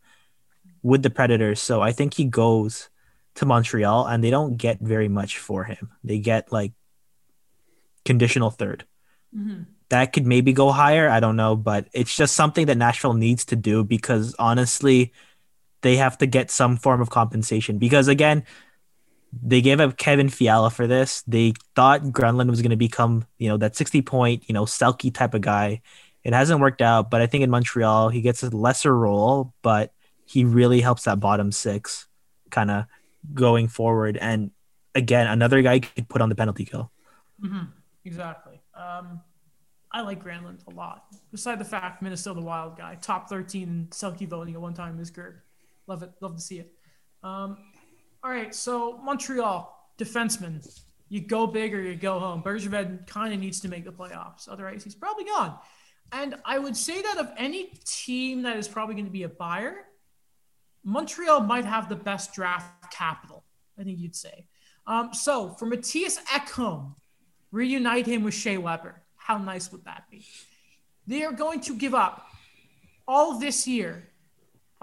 with 0.83 1.03
the 1.03 1.09
Predators. 1.09 1.59
So 1.59 1.81
I 1.81 1.91
think 1.91 2.13
he 2.13 2.23
goes 2.23 2.87
to 3.35 3.45
Montreal 3.45 4.07
and 4.07 4.23
they 4.23 4.29
don't 4.29 4.55
get 4.55 4.79
very 4.79 5.09
much 5.09 5.37
for 5.37 5.65
him. 5.65 5.91
They 6.01 6.19
get 6.19 6.49
like 6.49 6.71
conditional 8.05 8.51
third. 8.51 8.85
Mhm. 9.35 9.65
That 9.89 10.13
could 10.13 10.25
maybe 10.25 10.53
go 10.53 10.71
higher. 10.71 11.09
I 11.09 11.19
don't 11.19 11.35
know, 11.35 11.57
but 11.57 11.89
it's 11.91 12.15
just 12.15 12.35
something 12.35 12.67
that 12.67 12.77
Nashville 12.77 13.15
needs 13.15 13.43
to 13.51 13.57
do 13.57 13.83
because 13.83 14.33
honestly, 14.39 15.11
they 15.81 15.97
have 15.97 16.17
to 16.19 16.25
get 16.25 16.51
some 16.51 16.77
form 16.77 17.01
of 17.01 17.09
compensation. 17.09 17.79
Because 17.79 18.07
again, 18.07 18.45
they 19.41 19.61
gave 19.61 19.79
up 19.79 19.97
Kevin 19.97 20.29
Fiala 20.29 20.69
for 20.69 20.85
this. 20.85 21.23
They 21.27 21.53
thought 21.75 22.03
Granlund 22.03 22.49
was 22.49 22.61
going 22.61 22.71
to 22.71 22.77
become, 22.77 23.25
you 23.37 23.49
know, 23.49 23.57
that 23.57 23.75
60 23.75 24.01
point, 24.03 24.43
you 24.47 24.53
know, 24.53 24.65
Selke 24.65 25.13
type 25.13 25.33
of 25.33 25.41
guy. 25.41 25.81
It 26.23 26.33
hasn't 26.33 26.59
worked 26.59 26.81
out, 26.81 27.09
but 27.09 27.21
I 27.21 27.27
think 27.27 27.43
in 27.43 27.49
Montreal, 27.49 28.09
he 28.09 28.21
gets 28.21 28.43
a 28.43 28.49
lesser 28.49 28.95
role, 28.95 29.53
but 29.61 29.91
he 30.25 30.45
really 30.45 30.81
helps 30.81 31.03
that 31.03 31.19
bottom 31.19 31.51
six 31.51 32.07
kind 32.49 32.71
of 32.71 32.85
going 33.33 33.67
forward. 33.67 34.17
And 34.17 34.51
again, 34.95 35.27
another 35.27 35.61
guy 35.61 35.79
could 35.79 36.07
put 36.07 36.21
on 36.21 36.29
the 36.29 36.35
penalty 36.35 36.65
kill. 36.65 36.91
Mhm. 37.43 37.69
Exactly. 38.05 38.61
Um, 38.73 39.21
I 39.91 40.01
like 40.01 40.23
Granlund 40.23 40.65
a 40.67 40.71
lot. 40.71 41.05
Beside 41.31 41.59
the 41.59 41.65
fact 41.65 42.01
Minnesota 42.01 42.41
Wild 42.41 42.77
guy, 42.77 42.95
top 42.95 43.29
13 43.29 43.67
in 43.69 43.87
Selke 43.87 44.27
voting 44.27 44.55
at 44.55 44.61
one 44.61 44.73
time 44.73 44.99
is 44.99 45.11
career. 45.11 45.43
Love 45.87 46.03
it. 46.03 46.11
Love 46.21 46.35
to 46.35 46.41
see 46.41 46.59
it. 46.59 46.73
Um, 47.21 47.57
all 48.23 48.31
right. 48.31 48.55
So 48.55 48.99
Montreal 49.03 49.73
defenseman, 49.97 50.65
you 51.09 51.21
go 51.21 51.45
big 51.45 51.73
or 51.73 51.81
you 51.81 51.95
go 51.95 52.19
home. 52.19 52.41
Bergevin 52.41 53.05
kind 53.05 53.33
of 53.33 53.39
needs 53.39 53.59
to 53.61 53.67
make 53.67 53.85
the 53.85 53.91
playoffs. 53.91 54.47
Otherwise, 54.49 54.83
he's 54.83 54.95
probably 54.95 55.25
gone. 55.25 55.57
And 56.11 56.35
I 56.45 56.59
would 56.59 56.77
say 56.77 57.01
that 57.01 57.17
of 57.17 57.31
any 57.37 57.73
team 57.85 58.43
that 58.43 58.57
is 58.57 58.67
probably 58.67 58.95
going 58.95 59.05
to 59.05 59.11
be 59.11 59.23
a 59.23 59.29
buyer, 59.29 59.75
Montreal 60.83 61.41
might 61.41 61.65
have 61.65 61.89
the 61.89 61.95
best 61.95 62.33
draft 62.33 62.91
capital. 62.91 63.43
I 63.77 63.83
think 63.83 63.99
you'd 63.99 64.15
say. 64.15 64.47
Um, 64.85 65.13
so 65.13 65.49
for 65.49 65.65
Mattias 65.65 66.19
Ekholm, 66.25 66.95
reunite 67.51 68.05
him 68.05 68.23
with 68.23 68.33
Shea 68.33 68.57
Weber. 68.57 69.01
How 69.15 69.37
nice 69.37 69.71
would 69.71 69.85
that 69.85 70.03
be? 70.11 70.25
They 71.07 71.23
are 71.23 71.31
going 71.31 71.61
to 71.61 71.75
give 71.75 71.93
up 71.93 72.27
all 73.07 73.39
this 73.39 73.67
year 73.67 74.09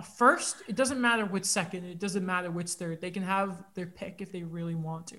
a 0.01 0.03
first. 0.03 0.62
It 0.66 0.76
doesn't 0.76 0.98
matter 0.98 1.26
which 1.26 1.44
second. 1.44 1.84
It 1.84 2.01
doesn't 2.01 2.24
matter 2.24 2.51
which 2.51 2.70
third. 2.70 3.03
They 3.03 3.11
can 3.11 3.22
have 3.22 3.62
their 3.74 3.86
pick 3.86 4.20
if 4.20 4.32
they 4.32 4.42
really 4.42 4.74
want 4.74 5.07
to. 5.09 5.18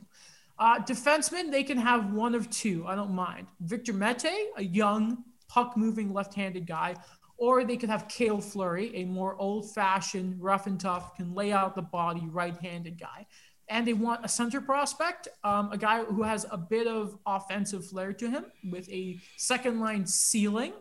Uh, 0.57 0.79
defensemen, 0.79 1.51
they 1.51 1.63
can 1.63 1.77
have 1.77 2.11
one 2.11 2.33
of 2.33 2.49
two. 2.49 2.83
I 2.87 2.95
don't 2.95 3.11
mind. 3.11 3.47
Victor 3.61 3.93
Mete, 3.93 4.49
a 4.57 4.63
young 4.63 5.23
puck 5.47 5.77
moving 5.77 6.11
left 6.11 6.33
handed 6.33 6.65
guy, 6.65 6.95
or 7.37 7.63
they 7.63 7.77
could 7.77 7.89
have 7.89 8.07
Cale 8.07 8.41
Fleury, 8.41 8.91
a 8.95 9.05
more 9.05 9.35
old 9.37 9.71
fashioned, 9.71 10.41
rough 10.41 10.65
and 10.65 10.79
tough, 10.79 11.15
can 11.15 11.33
lay 11.35 11.51
out 11.51 11.75
the 11.75 11.81
body 11.83 12.27
right 12.31 12.57
handed 12.57 12.99
guy 12.99 13.27
and 13.69 13.87
they 13.87 13.93
want 13.93 14.19
a 14.25 14.27
center 14.27 14.59
prospect, 14.59 15.29
um, 15.45 15.71
a 15.71 15.77
guy 15.77 16.03
who 16.03 16.23
has 16.23 16.45
a 16.51 16.57
bit 16.57 16.87
of 16.87 17.17
offensive 17.25 17.85
flair 17.85 18.11
to 18.11 18.29
him 18.29 18.45
with 18.69 18.89
a 18.89 19.17
second 19.37 19.79
line 19.79 20.05
ceiling. 20.05 20.73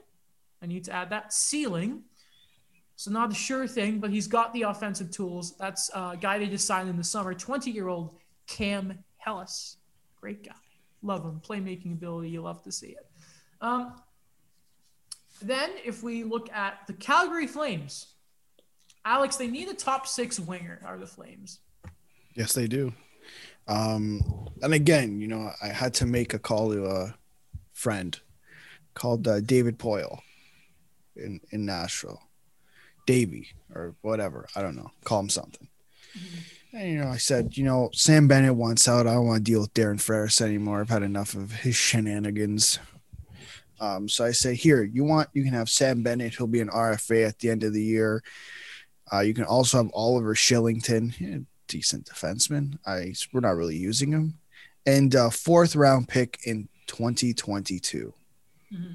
I 0.61 0.67
need 0.67 0.85
to 0.85 0.93
add 0.93 1.11
that 1.11 1.33
ceiling. 1.33 2.03
So 3.01 3.11
not 3.11 3.33
a 3.33 3.35
sure 3.35 3.67
thing, 3.67 3.99
but 3.99 4.11
he's 4.11 4.27
got 4.27 4.53
the 4.53 4.61
offensive 4.61 5.11
tools. 5.11 5.57
That's 5.57 5.89
a 5.95 6.19
guy 6.21 6.39
they 6.39 6.49
just 6.49 6.67
signed 6.67 6.87
in 6.91 6.99
the 6.99 7.03
summer, 7.03 7.33
20 7.33 7.71
year 7.71 7.89
old 7.89 8.15
Cam 8.47 9.03
Hillis. 9.17 9.79
Great 10.21 10.45
guy. 10.45 10.53
Love 11.01 11.25
him. 11.25 11.41
Playmaking 11.43 11.95
ability. 11.95 12.29
You 12.29 12.43
love 12.43 12.63
to 12.65 12.71
see 12.71 12.89
it. 12.89 13.07
Um, 13.63 13.95
then 15.41 15.71
if 15.83 16.03
we 16.03 16.25
look 16.25 16.53
at 16.53 16.87
the 16.89 16.93
Calgary 16.93 17.47
Flames, 17.47 18.09
Alex, 19.07 19.37
they 19.37 19.47
need 19.47 19.69
a 19.69 19.75
top 19.75 20.07
six 20.07 20.39
winger, 20.39 20.83
are 20.85 20.99
the 20.99 21.07
Flames. 21.07 21.61
Yes, 22.35 22.53
they 22.53 22.67
do. 22.67 22.93
Um, 23.67 24.51
and 24.61 24.75
again, 24.75 25.23
you 25.23 25.27
know, 25.27 25.51
I 25.63 25.69
had 25.69 25.95
to 25.95 26.05
make 26.05 26.35
a 26.35 26.39
call 26.39 26.71
to 26.73 26.85
a 26.85 27.15
friend 27.73 28.21
called 28.93 29.27
uh, 29.27 29.41
David 29.41 29.79
Poile 29.79 30.21
in 31.17 31.41
in 31.51 31.65
Nashville, 31.65 32.30
Davy 33.11 33.49
or 33.75 33.97
whatever. 34.03 34.47
I 34.55 34.63
don't 34.63 34.77
know. 34.77 34.93
Call 35.03 35.19
him 35.19 35.29
something. 35.29 35.67
And 36.73 36.93
you 36.93 36.99
know, 36.99 37.09
I 37.09 37.17
said, 37.17 37.57
you 37.57 37.65
know, 37.65 37.91
Sam 37.93 38.29
Bennett 38.29 38.55
wants 38.55 38.87
out. 38.87 39.09
I 39.09 39.15
don't 39.15 39.27
want 39.27 39.45
to 39.45 39.51
deal 39.51 39.63
with 39.63 39.75
Darren 39.75 40.01
Ferris 40.01 40.41
anymore. 40.41 40.81
I've 40.81 40.91
had 40.91 41.03
enough 41.03 41.35
of 41.35 41.51
his 41.51 41.75
shenanigans. 41.75 42.79
Um, 43.81 44.09
so 44.09 44.25
I 44.25 44.31
say, 44.31 44.55
here, 44.55 44.85
you 44.85 45.03
want 45.03 45.29
you 45.33 45.43
can 45.43 45.55
have 45.55 45.69
Sam 45.69 46.05
Bennett. 46.05 46.37
He'll 46.37 46.47
be 46.47 46.61
an 46.61 46.69
RFA 46.69 47.27
at 47.27 47.41
the 47.41 47.51
end 47.51 47.65
of 47.65 47.73
the 47.73 47.83
year. 47.83 48.23
Uh, 49.13 49.21
you 49.21 49.35
can 49.35 49.45
also 49.45 49.79
have 49.79 49.91
Oliver 49.93 50.37
Kylington, 50.37 51.47
decent 51.67 52.07
defenseman. 52.07 52.79
I 52.87 53.15
we're 53.33 53.41
not 53.41 53.57
really 53.57 53.77
using 53.77 54.13
him, 54.13 54.39
and 54.87 55.17
uh, 55.17 55.31
fourth 55.31 55.75
round 55.75 56.07
pick 56.07 56.39
in 56.45 56.69
2022. 56.87 58.15
Mhm. 58.73 58.95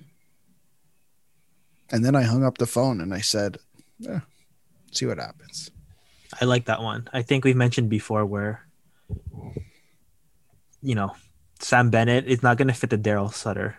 And 1.91 2.05
then 2.05 2.15
I 2.15 2.23
hung 2.23 2.45
up 2.45 2.57
the 2.57 2.65
phone 2.65 3.01
and 3.01 3.13
I 3.13 3.21
said, 3.21 3.57
eh, 4.07 4.19
"See 4.91 5.05
what 5.05 5.17
happens." 5.17 5.71
I 6.41 6.45
like 6.45 6.65
that 6.65 6.81
one. 6.81 7.07
I 7.13 7.21
think 7.21 7.45
we've 7.45 7.55
mentioned 7.55 7.89
before 7.89 8.25
where, 8.25 8.65
you 10.81 10.95
know, 10.95 11.15
Sam 11.59 11.89
Bennett 11.89 12.25
is 12.25 12.43
not 12.43 12.57
going 12.57 12.67
to 12.67 12.73
fit 12.73 12.89
the 12.89 12.97
Daryl 12.97 13.33
Sutter 13.33 13.77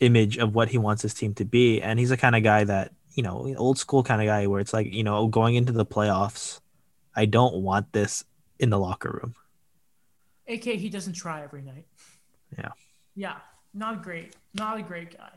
image 0.00 0.36
of 0.36 0.54
what 0.54 0.68
he 0.68 0.78
wants 0.78 1.02
his 1.02 1.14
team 1.14 1.34
to 1.34 1.44
be. 1.44 1.80
And 1.80 1.98
he's 1.98 2.10
the 2.10 2.16
kind 2.16 2.36
of 2.36 2.42
guy 2.42 2.64
that, 2.64 2.92
you 3.14 3.22
know, 3.22 3.54
old 3.56 3.78
school 3.78 4.02
kind 4.02 4.20
of 4.20 4.26
guy 4.26 4.46
where 4.46 4.60
it's 4.60 4.72
like, 4.72 4.92
you 4.92 5.02
know, 5.02 5.26
going 5.28 5.54
into 5.54 5.72
the 5.72 5.86
playoffs, 5.86 6.60
I 7.14 7.24
don't 7.24 7.62
want 7.62 7.92
this 7.92 8.24
in 8.58 8.70
the 8.70 8.78
locker 8.78 9.10
room. 9.10 9.34
AK, 10.48 10.64
he 10.64 10.88
doesn't 10.88 11.14
try 11.14 11.42
every 11.42 11.62
night. 11.62 11.86
Yeah. 12.58 12.72
Yeah, 13.14 13.36
not 13.72 14.02
great. 14.02 14.36
Not 14.54 14.78
a 14.78 14.82
great 14.82 15.16
guy. 15.16 15.30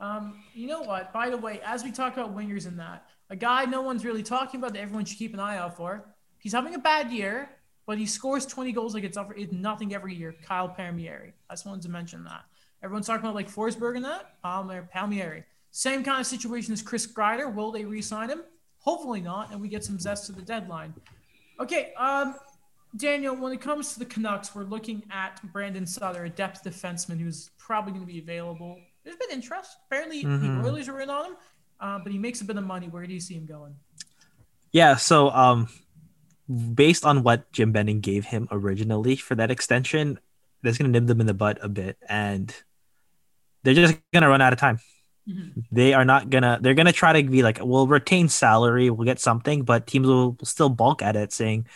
Um, 0.00 0.42
you 0.54 0.68
know 0.68 0.80
what? 0.80 1.12
By 1.12 1.30
the 1.30 1.36
way, 1.36 1.60
as 1.64 1.82
we 1.82 1.90
talk 1.90 2.16
about 2.16 2.36
wingers 2.36 2.66
and 2.66 2.78
that, 2.78 3.04
a 3.30 3.36
guy 3.36 3.64
no 3.64 3.82
one's 3.82 4.04
really 4.04 4.22
talking 4.22 4.60
about 4.60 4.72
that 4.74 4.80
everyone 4.80 5.04
should 5.04 5.18
keep 5.18 5.34
an 5.34 5.40
eye 5.40 5.56
out 5.56 5.76
for. 5.76 6.04
He's 6.38 6.52
having 6.52 6.74
a 6.74 6.78
bad 6.78 7.10
year, 7.10 7.50
but 7.86 7.98
he 7.98 8.06
scores 8.06 8.46
20 8.46 8.72
goals 8.72 8.94
like 8.94 9.04
it's, 9.04 9.18
nothing 9.52 9.94
every 9.94 10.14
year. 10.14 10.34
Kyle 10.44 10.68
Palmieri. 10.68 11.32
I 11.50 11.54
just 11.54 11.66
wanted 11.66 11.82
to 11.82 11.88
mention 11.88 12.24
that. 12.24 12.44
Everyone's 12.82 13.06
talking 13.06 13.24
about 13.24 13.34
like 13.34 13.50
Forsberg 13.50 13.96
and 13.96 14.04
that. 14.04 14.36
Um, 14.44 14.70
Palmieri. 14.92 15.44
Same 15.70 16.04
kind 16.04 16.20
of 16.20 16.26
situation 16.26 16.72
as 16.72 16.80
Chris 16.80 17.06
Kreider. 17.06 17.52
Will 17.52 17.72
they 17.72 17.84
re-sign 17.84 18.30
him? 18.30 18.42
Hopefully 18.78 19.20
not, 19.20 19.50
and 19.52 19.60
we 19.60 19.68
get 19.68 19.84
some 19.84 19.98
zest 19.98 20.26
to 20.26 20.32
the 20.32 20.42
deadline. 20.42 20.94
Okay, 21.60 21.92
um, 21.98 22.36
Daniel, 22.96 23.34
when 23.34 23.52
it 23.52 23.60
comes 23.60 23.92
to 23.92 23.98
the 23.98 24.04
Canucks, 24.04 24.54
we're 24.54 24.62
looking 24.62 25.02
at 25.10 25.40
Brandon 25.52 25.86
Sutter, 25.86 26.24
a 26.24 26.30
depth 26.30 26.64
defenseman 26.64 27.20
who's 27.20 27.50
probably 27.58 27.92
going 27.92 28.06
to 28.06 28.12
be 28.12 28.18
available. 28.18 28.78
There's 29.08 29.16
been 29.16 29.30
interest. 29.30 29.78
Apparently, 29.86 30.22
Mhm. 30.22 30.62
the 30.62 30.68
Oilers 30.68 30.86
are 30.86 31.00
in 31.00 31.08
on 31.08 31.24
him, 31.32 31.36
uh, 31.80 31.98
but 31.98 32.12
he 32.12 32.18
makes 32.18 32.42
a 32.42 32.44
bit 32.44 32.58
of 32.58 32.64
money. 32.64 32.88
Where 32.88 33.06
do 33.06 33.14
you 33.14 33.20
see 33.20 33.32
him 33.34 33.46
going? 33.46 33.74
Yeah. 34.70 34.96
So, 34.96 35.30
um, 35.30 35.68
based 36.46 37.06
on 37.06 37.22
what 37.22 37.50
Jim 37.52 37.72
Benning 37.72 38.00
gave 38.00 38.26
him 38.26 38.48
originally 38.50 39.16
for 39.16 39.34
that 39.34 39.50
extension, 39.50 40.18
that's 40.62 40.76
going 40.76 40.92
to 40.92 41.00
nib 41.00 41.08
them 41.08 41.22
in 41.22 41.26
the 41.26 41.32
butt 41.32 41.56
a 41.62 41.70
bit. 41.70 41.96
And 42.06 42.52
they're 43.62 43.72
just 43.72 43.96
going 44.12 44.22
to 44.24 44.28
run 44.28 44.42
out 44.42 44.52
of 44.52 44.58
time. 44.58 44.78
Mhm. 45.28 45.64
they 45.70 45.92
are 45.92 46.06
not 46.06 46.30
gonna 46.30 46.58
they're 46.62 46.72
gonna 46.72 46.90
try 46.90 47.12
to 47.12 47.28
be 47.28 47.42
like 47.42 47.58
we'll 47.60 47.86
retain 47.86 48.30
salary 48.30 48.88
we'll 48.88 49.04
get 49.04 49.20
something 49.20 49.60
but 49.62 49.86
teams 49.86 50.06
will 50.06 50.38
still 50.42 50.70
balk 50.70 51.02
at 51.02 51.16
it 51.16 51.34
saying 51.34 51.66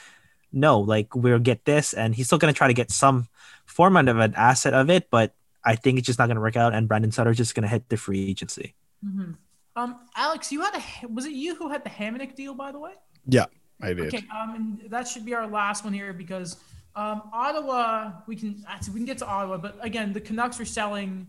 no 0.52 0.80
like 0.80 1.14
we'll 1.14 1.38
get 1.38 1.66
this 1.66 1.92
and 1.92 2.14
he's 2.14 2.24
still 2.24 2.38
gonna 2.38 2.54
try 2.54 2.66
to 2.66 2.72
get 2.72 2.90
some 2.90 3.28
form 3.66 3.98
of 3.98 4.09
an 4.09 4.32
asset 4.36 4.72
of 4.72 4.88
it 4.88 5.10
but 5.10 5.34
i 5.64 5.74
think 5.74 5.98
it's 5.98 6.06
just 6.06 6.18
not 6.18 6.28
gonna 6.28 6.40
work 6.40 6.56
out 6.56 6.74
and 6.74 6.89
brandon 6.89 7.10
Sutter 7.12 7.30
is 7.30 7.36
just 7.36 7.55
gonna 7.55 7.68
hit 7.68 7.89
the 7.89 7.97
free 7.97 8.28
agency 8.28 8.74
Mhm. 9.05 9.36
Um, 9.74 9.97
Alex, 10.14 10.52
you 10.52 10.60
had 10.60 10.74
a 10.76 11.09
was 11.09 11.24
it 11.24 11.32
you 11.32 11.55
who 11.56 11.68
had 11.70 11.82
the 11.82 11.89
Hamonic 11.90 12.36
deal, 12.36 12.52
by 12.55 12.70
the 12.70 12.78
way? 12.78 12.93
Yeah, 13.26 13.47
I 13.80 13.94
did. 13.94 14.14
Okay, 14.14 14.22
um, 14.28 14.55
and 14.55 14.90
that 14.90 15.09
should 15.09 15.24
be 15.24 15.34
our 15.34 15.47
last 15.48 15.82
one 15.82 15.93
here 15.94 16.12
because 16.12 16.56
um, 16.94 17.22
Ottawa, 17.32 18.12
we 18.28 18.36
can 18.36 18.62
actually 18.68 18.93
we 18.94 19.01
can 19.01 19.06
get 19.06 19.18
to 19.18 19.26
Ottawa, 19.26 19.56
but 19.56 19.76
again, 19.80 20.12
the 20.12 20.20
Canucks 20.20 20.60
are 20.60 20.64
selling 20.66 21.26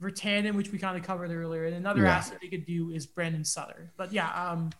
Virtanen, 0.00 0.54
which 0.54 0.70
we 0.70 0.78
kind 0.78 0.96
of 0.98 1.02
covered 1.02 1.30
earlier, 1.32 1.64
and 1.64 1.74
another 1.74 2.02
Yeah. 2.02 2.16
asset 2.18 2.38
they 2.42 2.48
could 2.48 2.66
do 2.66 2.90
is 2.90 3.06
Brandon 3.06 3.42
Sutter. 3.44 3.90
But 3.96 4.12
yeah, 4.12 4.28
um, 4.50 4.70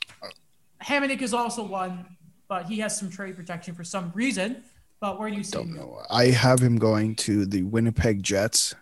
Hamonic 0.82 1.22
is 1.22 1.32
also 1.34 1.64
one, 1.66 2.06
but 2.46 2.66
he 2.66 2.78
has 2.80 2.96
some 2.96 3.10
trade 3.10 3.34
protection 3.36 3.74
for 3.74 3.84
some 3.84 4.12
reason. 4.14 4.62
But 5.02 5.18
where 5.18 5.28
do 5.28 5.36
you 5.36 5.42
see 5.42 5.50
Don't 5.50 5.74
know. 5.74 6.00
I 6.10 6.26
have 6.26 6.60
him 6.60 6.76
going 6.76 7.16
to 7.16 7.44
the 7.44 7.64
Winnipeg 7.64 8.22
Jets, 8.22 8.72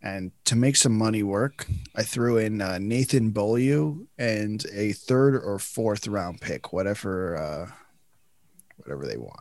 And 0.00 0.32
to 0.46 0.56
make 0.56 0.74
some 0.74 0.96
money 0.96 1.22
work, 1.22 1.66
I 1.94 2.02
threw 2.02 2.38
in 2.38 2.62
uh, 2.62 2.78
Nathan 2.78 3.28
Beaulieu 3.28 4.06
and 4.16 4.64
a 4.72 4.92
third 4.92 5.36
or 5.36 5.58
fourth 5.58 6.08
round 6.08 6.40
pick, 6.40 6.72
whatever, 6.72 7.36
uh, 7.36 7.70
whatever 8.78 9.06
they 9.06 9.18
want. 9.18 9.40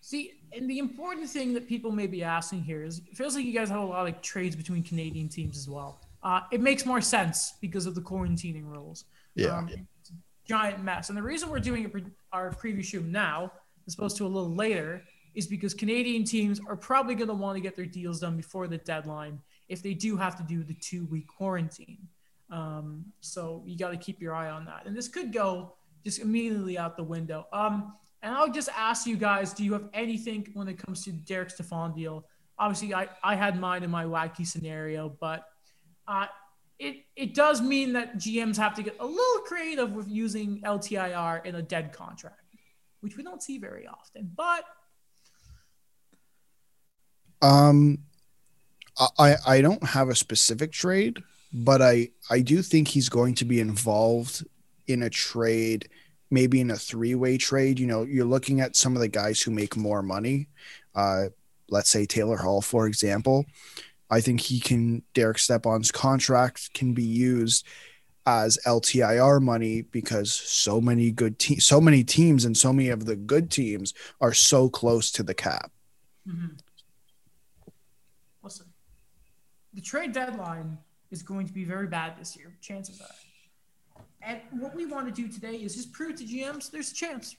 See, 0.00 0.32
and 0.54 0.70
the 0.70 0.78
important 0.78 1.28
thing 1.28 1.52
that 1.52 1.68
people 1.68 1.92
may 1.92 2.06
be 2.06 2.24
asking 2.24 2.62
here 2.62 2.82
is 2.82 3.02
it 3.06 3.14
feels 3.14 3.34
like 3.34 3.44
you 3.44 3.52
guys 3.52 3.68
have 3.68 3.80
a 3.80 3.84
lot 3.84 4.08
of 4.08 4.22
trades 4.22 4.56
between 4.56 4.82
Canadian 4.82 5.28
teams 5.28 5.58
as 5.58 5.68
well. 5.68 6.00
Uh, 6.22 6.40
it 6.50 6.62
makes 6.62 6.86
more 6.86 7.02
sense 7.02 7.52
because 7.60 7.84
of 7.84 7.94
the 7.94 8.00
quarantining 8.00 8.64
rules. 8.64 9.04
Yeah. 9.34 9.58
Um, 9.58 9.68
it's 9.68 10.08
a 10.08 10.14
giant 10.46 10.82
mess. 10.82 11.10
And 11.10 11.18
the 11.18 11.22
reason 11.22 11.50
we're 11.50 11.60
doing 11.60 11.84
a 11.84 11.88
pre- 11.90 12.04
our 12.32 12.50
preview 12.50 12.82
show 12.82 13.00
now, 13.00 13.52
as 13.86 13.92
opposed 13.92 14.16
to 14.16 14.24
a 14.24 14.26
little 14.26 14.54
later, 14.54 15.02
is 15.34 15.46
because 15.46 15.74
Canadian 15.74 16.24
teams 16.24 16.60
are 16.68 16.76
probably 16.76 17.14
going 17.14 17.28
to 17.28 17.34
want 17.34 17.56
to 17.56 17.60
get 17.60 17.76
their 17.76 17.86
deals 17.86 18.20
done 18.20 18.36
before 18.36 18.66
the 18.66 18.78
deadline 18.78 19.40
if 19.68 19.82
they 19.82 19.94
do 19.94 20.16
have 20.16 20.36
to 20.36 20.42
do 20.42 20.62
the 20.62 20.74
two 20.74 21.04
week 21.06 21.26
quarantine. 21.26 22.08
Um, 22.50 23.04
so 23.20 23.62
you 23.66 23.76
got 23.76 23.90
to 23.90 23.96
keep 23.96 24.20
your 24.20 24.34
eye 24.34 24.50
on 24.50 24.64
that. 24.64 24.86
And 24.86 24.96
this 24.96 25.08
could 25.08 25.32
go 25.32 25.74
just 26.04 26.20
immediately 26.20 26.78
out 26.78 26.96
the 26.96 27.04
window. 27.04 27.46
Um, 27.52 27.94
and 28.22 28.34
I'll 28.34 28.50
just 28.50 28.68
ask 28.76 29.06
you 29.06 29.16
guys, 29.16 29.52
do 29.52 29.64
you 29.64 29.72
have 29.74 29.88
anything 29.92 30.48
when 30.54 30.68
it 30.68 30.78
comes 30.78 31.04
to 31.04 31.12
Derek 31.12 31.50
Stepan 31.50 31.92
deal? 31.92 32.24
Obviously, 32.58 32.94
I, 32.94 33.08
I 33.22 33.36
had 33.36 33.60
mine 33.60 33.84
in 33.84 33.90
my 33.90 34.04
wacky 34.04 34.46
scenario, 34.46 35.08
but 35.20 35.44
uh, 36.08 36.26
it, 36.78 37.04
it 37.14 37.34
does 37.34 37.60
mean 37.60 37.92
that 37.92 38.16
GMs 38.16 38.56
have 38.56 38.74
to 38.74 38.82
get 38.82 38.96
a 38.98 39.06
little 39.06 39.42
creative 39.44 39.92
with 39.92 40.08
using 40.08 40.60
LTIR 40.62 41.44
in 41.44 41.56
a 41.56 41.62
dead 41.62 41.92
contract, 41.92 42.56
which 43.00 43.16
we 43.16 43.22
don't 43.22 43.42
see 43.42 43.58
very 43.58 43.86
often. 43.86 44.30
But 44.36 44.64
Um, 47.42 47.98
I 49.18 49.36
I 49.46 49.60
don't 49.60 49.82
have 49.84 50.08
a 50.08 50.14
specific 50.14 50.72
trade, 50.72 51.22
but 51.52 51.80
I 51.80 52.10
I 52.30 52.40
do 52.40 52.62
think 52.62 52.88
he's 52.88 53.08
going 53.08 53.34
to 53.36 53.44
be 53.44 53.60
involved 53.60 54.44
in 54.86 55.02
a 55.02 55.10
trade, 55.10 55.88
maybe 56.30 56.60
in 56.60 56.70
a 56.70 56.76
three 56.76 57.14
way 57.14 57.38
trade. 57.38 57.78
You 57.78 57.86
know, 57.86 58.02
you're 58.02 58.24
looking 58.24 58.60
at 58.60 58.76
some 58.76 58.96
of 58.96 59.00
the 59.00 59.08
guys 59.08 59.40
who 59.40 59.50
make 59.50 59.76
more 59.76 60.02
money. 60.02 60.48
Uh, 60.94 61.26
let's 61.70 61.90
say 61.90 62.06
Taylor 62.06 62.38
Hall, 62.38 62.60
for 62.60 62.86
example. 62.86 63.44
I 64.10 64.20
think 64.20 64.40
he 64.40 64.58
can. 64.58 65.02
Derek 65.14 65.38
Stepan's 65.38 65.92
contract 65.92 66.72
can 66.72 66.94
be 66.94 67.04
used 67.04 67.66
as 68.26 68.58
LTIR 68.66 69.40
money 69.40 69.82
because 69.82 70.32
so 70.32 70.80
many 70.80 71.10
good 71.10 71.38
teams, 71.38 71.64
so 71.64 71.80
many 71.80 72.04
teams, 72.04 72.44
and 72.44 72.56
so 72.56 72.72
many 72.72 72.90
of 72.90 73.06
the 73.06 73.16
good 73.16 73.50
teams 73.50 73.94
are 74.20 74.34
so 74.34 74.68
close 74.68 75.10
to 75.12 75.22
the 75.22 75.34
cap. 75.34 75.70
mhm. 76.26 76.58
listen, 78.42 78.66
the 79.78 79.82
trade 79.82 80.10
deadline 80.12 80.76
is 81.12 81.22
going 81.22 81.46
to 81.46 81.52
be 81.52 81.62
very 81.64 81.86
bad 81.86 82.18
this 82.18 82.36
year, 82.36 82.52
chances 82.60 83.00
are. 83.00 84.02
And 84.20 84.40
what 84.58 84.74
we 84.74 84.86
want 84.86 85.06
to 85.06 85.12
do 85.22 85.28
today 85.28 85.54
is 85.54 85.76
just 85.76 85.92
prove 85.92 86.16
to 86.16 86.24
GMs 86.24 86.68
there's 86.68 86.90
a 86.90 86.94
chance. 86.94 87.36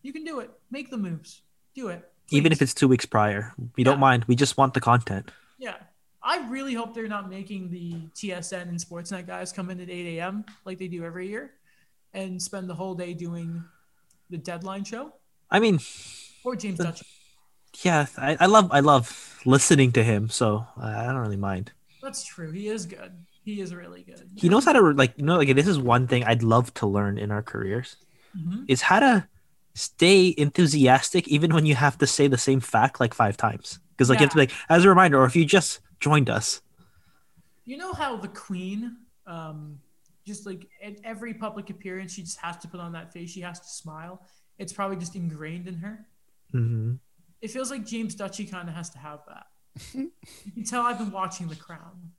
You 0.00 0.10
can 0.10 0.24
do 0.24 0.40
it. 0.40 0.50
Make 0.70 0.88
the 0.90 0.96
moves. 0.96 1.42
Do 1.74 1.88
it. 1.88 2.10
Even 2.30 2.50
if 2.50 2.62
it's 2.62 2.72
two 2.72 2.88
weeks 2.88 3.04
prior, 3.04 3.52
we 3.76 3.84
Yeah. 3.84 3.90
don't 3.90 4.00
mind. 4.00 4.24
We 4.24 4.36
just 4.36 4.56
want 4.56 4.72
the 4.72 4.80
content. 4.80 5.30
Yeah. 5.58 5.76
I 6.22 6.48
really 6.48 6.72
hope 6.72 6.94
they're 6.94 7.08
not 7.08 7.28
making 7.28 7.68
the 7.70 8.08
TSN 8.14 8.70
and 8.70 8.78
Sportsnet 8.78 9.26
guys 9.26 9.52
come 9.52 9.68
in 9.68 9.78
at 9.78 9.90
8 9.90 10.16
a.m. 10.18 10.46
like 10.64 10.78
they 10.78 10.88
do 10.88 11.04
every 11.04 11.28
year 11.28 11.52
and 12.14 12.40
spend 12.40 12.70
the 12.70 12.74
whole 12.74 12.94
day 12.94 13.12
doing 13.12 13.62
the 14.30 14.38
deadline 14.38 14.84
show 14.84 15.12
I 15.50 15.60
mean, 15.60 15.78
or 16.42 16.56
James 16.56 16.78
The- 16.78 16.84
Dutch. 16.84 17.02
yeah, 17.82 18.06
I, 18.16 18.38
I 18.40 18.46
love 18.46 18.70
I 18.72 18.80
love 18.80 19.38
listening 19.44 19.92
to 19.92 20.02
him, 20.02 20.30
so 20.30 20.66
I 20.80 21.04
don't 21.04 21.16
really 21.20 21.36
mind. 21.36 21.72
That's 22.02 22.24
true. 22.24 22.50
He 22.50 22.68
is 22.68 22.86
good. 22.86 23.12
He 23.44 23.60
is 23.60 23.74
really 23.74 24.02
good. 24.02 24.30
He 24.36 24.48
knows 24.48 24.64
how 24.64 24.72
to 24.72 24.80
like 24.92 25.14
you 25.16 25.24
know 25.24 25.36
like 25.38 25.54
this 25.54 25.66
is 25.68 25.78
one 25.78 26.06
thing 26.06 26.24
I'd 26.24 26.42
love 26.42 26.72
to 26.74 26.86
learn 26.86 27.18
in 27.18 27.30
our 27.30 27.42
careers 27.42 27.96
Mhm. 28.36 28.64
is 28.68 28.82
how 28.82 29.00
to 29.00 29.28
stay 29.74 30.34
enthusiastic 30.36 31.28
even 31.28 31.52
when 31.54 31.66
you 31.66 31.74
have 31.74 31.98
to 31.98 32.06
say 32.06 32.26
the 32.28 32.38
same 32.38 32.60
fact 32.60 32.98
like 33.00 33.14
five 33.14 33.36
times. 33.36 33.78
Because 33.90 34.08
like 34.10 34.20
you 34.20 34.24
have 34.24 34.30
to 34.30 34.36
be 34.36 34.42
like 34.42 34.52
as 34.68 34.84
a 34.84 34.88
reminder, 34.88 35.20
or 35.20 35.24
if 35.26 35.36
you 35.36 35.44
just 35.44 35.80
joined 36.00 36.28
us. 36.30 36.60
You 37.64 37.76
know 37.76 37.92
how 37.92 38.16
the 38.16 38.28
Queen, 38.28 38.96
um, 39.26 39.78
just 40.26 40.46
like 40.46 40.66
at 40.82 40.96
every 41.04 41.34
public 41.34 41.70
appearance, 41.70 42.14
she 42.14 42.22
just 42.22 42.38
has 42.40 42.56
to 42.58 42.68
put 42.68 42.80
on 42.80 42.92
that 42.92 43.12
face. 43.12 43.30
She 43.30 43.40
has 43.42 43.60
to 43.60 43.68
smile. 43.68 44.26
It's 44.58 44.72
probably 44.72 44.96
just 44.96 45.14
ingrained 45.16 45.68
in 45.68 45.74
her. 45.76 46.06
hmm 46.50 46.94
It 47.40 47.50
feels 47.50 47.70
like 47.70 47.84
James 47.86 48.14
Duthie 48.14 48.50
kind 48.50 48.68
of 48.68 48.74
has 48.74 48.90
to 48.90 48.98
have 48.98 49.20
that. 49.28 49.46
you 49.94 50.10
can 50.54 50.64
tell 50.64 50.82
I've 50.82 50.98
been 50.98 51.10
watching 51.10 51.48
The 51.48 51.56
Crown. 51.56 52.12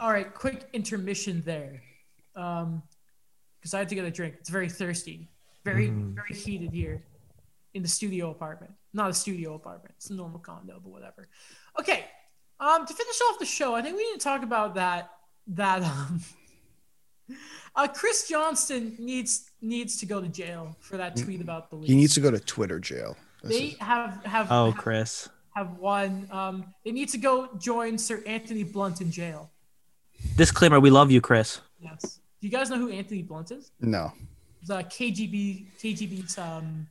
All 0.00 0.10
right, 0.10 0.32
quick 0.34 0.68
intermission 0.74 1.42
there, 1.46 1.80
because 2.34 3.72
I 3.72 3.78
had 3.78 3.88
to 3.88 3.94
get 3.94 4.04
a 4.04 4.10
drink. 4.10 4.34
It's 4.38 4.50
very 4.50 4.68
thirsty, 4.68 5.28
very 5.64 5.88
Mhm. 5.88 6.14
very 6.14 6.34
heated 6.34 6.70
here 6.72 7.02
in 7.72 7.82
the 7.82 7.88
studio 7.88 8.30
apartment. 8.30 8.72
Not 8.92 9.08
a 9.10 9.14
studio 9.14 9.54
apartment; 9.54 9.94
it's 9.96 10.10
a 10.10 10.14
normal 10.14 10.38
condo, 10.40 10.80
but 10.80 10.90
whatever. 10.90 11.28
Okay, 11.80 12.04
um, 12.60 12.84
to 12.86 12.92
finish 12.92 13.20
off 13.30 13.38
the 13.38 13.46
show, 13.46 13.74
I 13.74 13.80
think 13.80 13.96
we 13.96 14.04
need 14.04 14.18
to 14.20 14.24
talk 14.24 14.42
about 14.42 14.74
that. 14.74 15.12
That 15.46 15.82
um, 15.82 16.20
uh, 17.74 17.88
Chris 17.88 18.28
Johnston 18.28 18.96
needs 18.98 19.50
needs 19.62 19.96
to 19.98 20.06
go 20.06 20.20
to 20.20 20.28
jail 20.28 20.76
for 20.80 20.98
that 20.98 21.16
tweet 21.16 21.40
about 21.40 21.70
the 21.70 21.76
league. 21.76 21.88
He 21.88 21.96
needs 21.96 22.12
to 22.14 22.20
go 22.20 22.30
to 22.30 22.38
Twitter 22.40 22.78
jail. 22.78 23.16
That's 23.46 23.58
They 23.58 23.66
it. 23.68 23.82
have 23.82 24.24
have 24.24 24.48
Oh, 24.50 24.66
have, 24.70 24.76
Chris. 24.76 25.28
have 25.54 25.78
won. 25.78 26.28
Um, 26.30 26.74
they 26.84 26.92
need 26.92 27.08
to 27.10 27.18
go 27.18 27.48
join 27.58 27.98
Sir 27.98 28.22
Anthony 28.26 28.62
Blunt 28.64 29.00
in 29.00 29.10
jail. 29.10 29.50
Disclaimer: 30.36 30.80
We 30.80 30.90
love 30.90 31.10
you, 31.10 31.20
Chris. 31.20 31.60
Yes. 31.80 32.20
Do 32.40 32.46
you 32.46 32.50
guys 32.50 32.70
know 32.70 32.78
who 32.78 32.90
Anthony 32.90 33.22
Blunt 33.22 33.50
is? 33.50 33.70
no. 33.80 34.12
The 34.66 34.78
KGB 34.78 35.66
KGB's 35.80 36.38
um, 36.38 36.88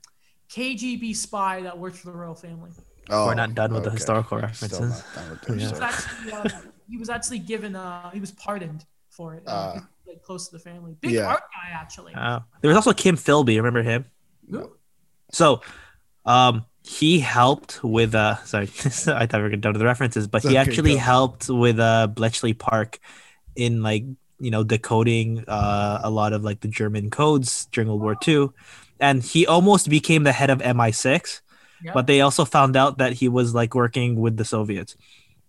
KGB 0.49 1.13
spy 1.15 1.61
that 1.63 1.77
worked 1.77 1.97
for 1.97 2.07
the 2.11 2.13
royal 2.17 2.33
family. 2.35 2.71
Oh, 3.09 3.25
We're 3.27 3.35
not 3.35 3.53
done 3.53 3.73
with 3.73 3.83
the 3.83 3.89
okay. 3.89 3.97
historical 3.97 4.37
references. 4.37 5.03
with 5.29 5.41
the 5.41 5.55
Yeah. 5.55 5.57
He 5.57 5.63
was 5.65 5.71
historical. 5.71 5.83
actually, 5.83 6.31
uh, 6.31 6.61
he 6.89 6.97
was 6.97 7.09
actually 7.09 7.39
given. 7.39 7.75
Uh, 7.75 8.09
he 8.11 8.19
was 8.21 8.31
pardoned 8.31 8.85
for 9.09 9.35
it. 9.35 9.43
Uh, 9.45 9.51
Uh, 9.51 9.79
like 10.07 10.21
close 10.23 10.47
to 10.47 10.53
the 10.57 10.59
family. 10.63 10.95
Big 11.01 11.11
yeah. 11.11 11.25
art 11.27 11.43
guy, 11.53 11.71
actually. 11.73 12.13
Oh. 12.15 12.39
There 12.61 12.69
was 12.69 12.77
also 12.77 12.93
Kim 12.93 13.17
Philby. 13.17 13.57
Remember 13.57 13.83
him? 13.83 14.05
Who? 14.49 14.71
So, 15.31 15.61
um, 16.25 16.65
he 16.83 17.19
helped 17.19 17.83
with 17.83 18.15
uh, 18.15 18.35
sorry, 18.45 18.65
I 19.07 19.25
thought 19.25 19.33
we 19.35 19.41
were 19.43 19.49
gonna 19.49 19.57
go 19.61 19.71
to 19.71 19.79
the 19.79 19.85
references, 19.85 20.27
but 20.27 20.43
he 20.43 20.57
Okay, 20.57 20.57
actually 20.57 20.95
go. 20.95 20.97
helped 20.97 21.49
with 21.49 21.79
uh 21.79 22.07
Bletchley 22.07 22.53
Park 22.53 22.99
in 23.55 23.83
like 23.83 24.05
you 24.39 24.51
know 24.51 24.63
decoding 24.63 25.45
uh 25.47 26.01
a 26.03 26.09
lot 26.09 26.33
of 26.33 26.43
like 26.43 26.61
the 26.61 26.67
German 26.67 27.09
codes 27.09 27.67
during 27.71 27.87
World 27.89 28.01
War 28.01 28.15
II, 28.15 28.49
and 28.99 29.23
he 29.23 29.47
almost 29.47 29.89
became 29.89 30.23
the 30.23 30.33
head 30.33 30.49
of 30.49 30.61
MI6. 30.61 31.41
Yeah. 31.81 31.91
But 31.93 32.07
they 32.07 32.21
also 32.21 32.45
found 32.45 32.75
out 32.75 32.97
that 32.99 33.13
he 33.13 33.27
was 33.29 33.53
like 33.53 33.75
working 33.75 34.15
with 34.19 34.37
the 34.37 34.45
Soviets 34.45 34.95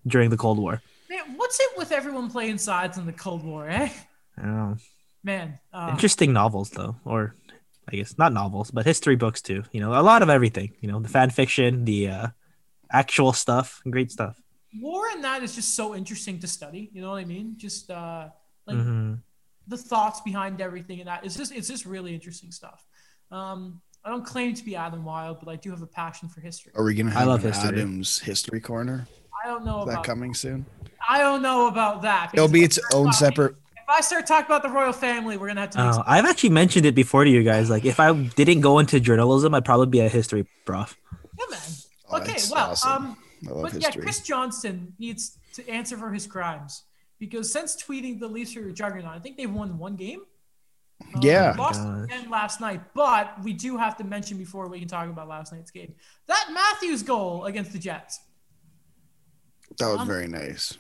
during 0.07 0.31
the 0.31 0.37
Cold 0.37 0.59
War. 0.59 0.83
Man, 1.09 1.37
what's 1.37 1.61
it 1.61 1.71
with 1.77 1.93
everyone 1.93 2.31
playing 2.31 2.59
sides 2.59 2.99
in 2.99 3.07
the 3.07 3.13
Cold 3.13 3.45
War, 3.45 3.69
eh? 3.69 3.91
I 4.39 4.43
don't 4.43 4.57
know. 4.57 4.77
Man, 5.23 5.59
uh, 5.73 5.89
Interesting 5.91 6.33
novels 6.33 6.71
though, 6.71 6.97
or 7.05 7.35
I 7.91 7.97
guess 7.97 8.19
not 8.19 8.33
novels, 8.33 8.71
but 8.71 8.85
history 8.85 9.17
books 9.17 9.41
too. 9.43 9.63
You 9.73 9.81
know, 9.81 9.93
a 9.99 10.03
lot 10.03 10.23
of 10.23 10.29
everything. 10.29 10.73
You 10.81 10.89
know, 10.91 10.99
the 11.01 11.09
fan 11.09 11.31
fiction, 11.31 11.85
the 11.85 12.09
uh, 12.09 12.27
actual 12.91 13.33
stuff, 13.33 13.81
great 13.89 14.11
stuff. 14.11 14.41
war 14.79 15.09
and 15.15 15.25
that 15.25 15.43
is 15.43 15.55
just 15.55 15.75
so 15.75 15.95
interesting 15.95 16.39
to 16.41 16.47
study. 16.47 16.91
You 16.93 17.01
know 17.03 17.11
what 17.13 17.19
I 17.19 17.25
mean? 17.25 17.55
Just 17.57 17.91
uh, 17.91 18.29
like 18.67 18.77
Mhm. 18.77 19.21
the 19.69 19.77
thoughts 19.79 20.21
behind 20.21 20.61
everything 20.61 20.99
and 21.01 21.09
that. 21.09 21.25
It's 21.25 21.37
just 21.37 21.53
it's 21.53 21.69
just 21.69 21.87
really 21.87 22.13
interesting 22.15 22.51
stuff. 22.53 22.85
Um, 23.31 23.81
I 24.05 24.11
don't 24.11 24.25
claim 24.27 24.55
to 24.55 24.65
be 24.65 24.77
Adam 24.77 25.05
Wild, 25.05 25.39
but 25.41 25.49
I 25.51 25.57
do 25.57 25.71
have 25.71 25.83
a 25.83 25.87
passion 25.87 26.29
for 26.29 26.41
history. 26.41 26.73
Are 26.77 26.85
we 26.85 26.95
gonna 26.95 27.11
I 27.11 27.21
have 27.21 27.29
love 27.29 27.45
an 27.45 27.53
history. 27.53 27.69
Adams 27.69 28.19
history 28.19 28.61
corner? 28.61 29.07
I 29.45 29.49
don't 29.49 29.65
know 29.65 29.81
Is 29.89 29.95
that 29.95 30.05
coming 30.05 30.35
soon? 30.35 30.67
I 31.09 31.19
don't 31.19 31.41
know 31.43 31.69
about 31.69 32.03
that. 32.03 32.31
It'll 32.35 32.49
be 32.49 32.65
its 32.65 32.79
own 32.93 33.07
talking- 33.07 33.13
separate. 33.13 33.57
If 33.87 33.91
I 33.91 34.01
start 34.01 34.27
talking 34.27 34.47
about 34.47 34.65
the 34.65 34.69
royal 34.69 34.93
family, 34.93 35.37
we're 35.37 35.47
gonna 35.47 35.61
have 35.61 35.71
to. 35.71 35.81
Oh, 35.81 36.03
I've 36.05 36.25
actually 36.25 36.51
mentioned 36.51 36.87
it 36.87 36.97
before 36.97 37.23
to 37.23 37.31
you 37.31 37.45
guys. 37.45 37.71
Like, 37.71 37.85
if 37.85 38.01
I 38.01 38.13
didn't 38.13 38.61
go 38.61 38.81
into 38.81 38.99
journalism, 38.99 39.55
I'd 39.55 39.65
probably 39.65 39.87
be 39.87 40.01
a 40.01 40.09
history 40.09 40.45
prof. 40.65 40.99
yeah, 41.39 41.45
man. 41.49 41.61
Oh, 42.11 42.21
okay, 42.21 42.37
well, 42.51 42.71
awesome. 42.71 42.91
um, 42.91 43.17
I 43.47 43.51
love 43.53 43.63
but 43.63 43.81
yeah. 43.81 43.93
Chris 43.93 44.23
Johnston 44.23 44.93
needs 44.99 45.39
to 45.53 45.69
answer 45.69 45.97
for 45.97 46.13
his 46.13 46.27
crimes 46.27 46.83
because 47.21 47.53
since 47.53 47.81
tweeting 47.81 48.19
the 48.19 48.27
Leafs 48.27 48.57
are 48.57 48.69
a 48.69 48.73
juggernaut, 48.73 49.15
I 49.15 49.21
think 49.21 49.37
they've 49.37 49.53
won 49.53 49.79
one 49.79 49.95
game. 49.95 50.23
Uh, 51.15 51.21
Yeah. 51.23 51.55
lost 51.57 51.81
again 51.81 52.29
last 52.29 52.61
night, 52.61 52.81
but 52.93 53.41
we 53.45 53.53
do 53.53 53.77
have 53.77 53.97
to 53.99 54.05
mention 54.05 54.37
before 54.37 54.67
we 54.69 54.81
can 54.81 54.89
talk 54.89 55.09
about 55.09 55.29
last 55.29 55.53
night's 55.53 55.71
game 55.71 55.95
that 56.27 56.49
Matthews 56.53 57.05
goal 57.05 57.45
against 57.45 57.73
the 57.73 57.79
Jets. 57.79 58.19
that 59.79 59.87
was 59.87 60.01
um, 60.01 60.09
very 60.09 60.27
nice. 60.27 60.77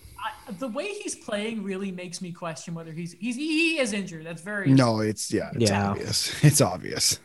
I, 0.48 0.52
the 0.52 0.68
way 0.68 0.88
he's 0.88 1.14
playing 1.14 1.62
really 1.62 1.92
makes 1.92 2.20
me 2.20 2.32
question 2.32 2.74
whether 2.74 2.92
he's 2.92 3.12
he's 3.12 3.36
he 3.36 3.78
is 3.78 3.92
injured. 3.92 4.26
That's 4.26 4.42
very 4.42 4.72
No, 4.72 5.00
it's 5.00 5.32
yeah, 5.32 5.50
it's 5.54 5.70
Yeah. 5.70 5.90
obvious. 5.90 6.34
It's 6.44 6.60
obvious. 6.60 7.18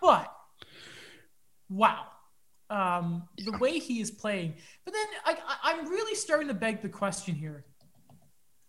But 0.00 0.32
wow, 1.68 2.06
um, 2.70 3.28
the 3.44 3.56
way 3.58 3.78
he 3.78 4.00
is 4.00 4.10
playing. 4.10 4.54
But 4.84 4.94
then 4.94 5.06
I, 5.24 5.32
I, 5.46 5.72
I'm 5.72 5.88
really 5.88 6.14
starting 6.14 6.48
to 6.48 6.54
beg 6.54 6.82
the 6.82 6.88
question 6.88 7.34
here. 7.34 7.64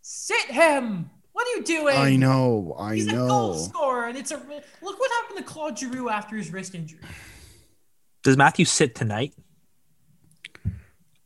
Sit 0.01 0.45
him. 0.51 1.09
What 1.31 1.47
are 1.47 1.57
you 1.59 1.63
doing? 1.63 1.95
I 1.95 2.15
know, 2.15 2.75
I 2.77 2.89
know. 2.89 2.95
He's 2.95 3.07
a 3.07 3.15
goal 3.15 3.53
scorer, 3.53 4.07
and 4.07 4.17
it's 4.17 4.31
a 4.31 4.37
look 4.37 4.99
what 4.99 5.11
happened 5.21 5.37
to 5.37 5.43
Claude 5.43 5.77
Giroux 5.77 6.09
after 6.09 6.35
his 6.35 6.51
wrist 6.51 6.75
injury. 6.75 6.99
Does 8.23 8.35
Matthew 8.35 8.65
sit 8.65 8.95
tonight? 8.95 9.33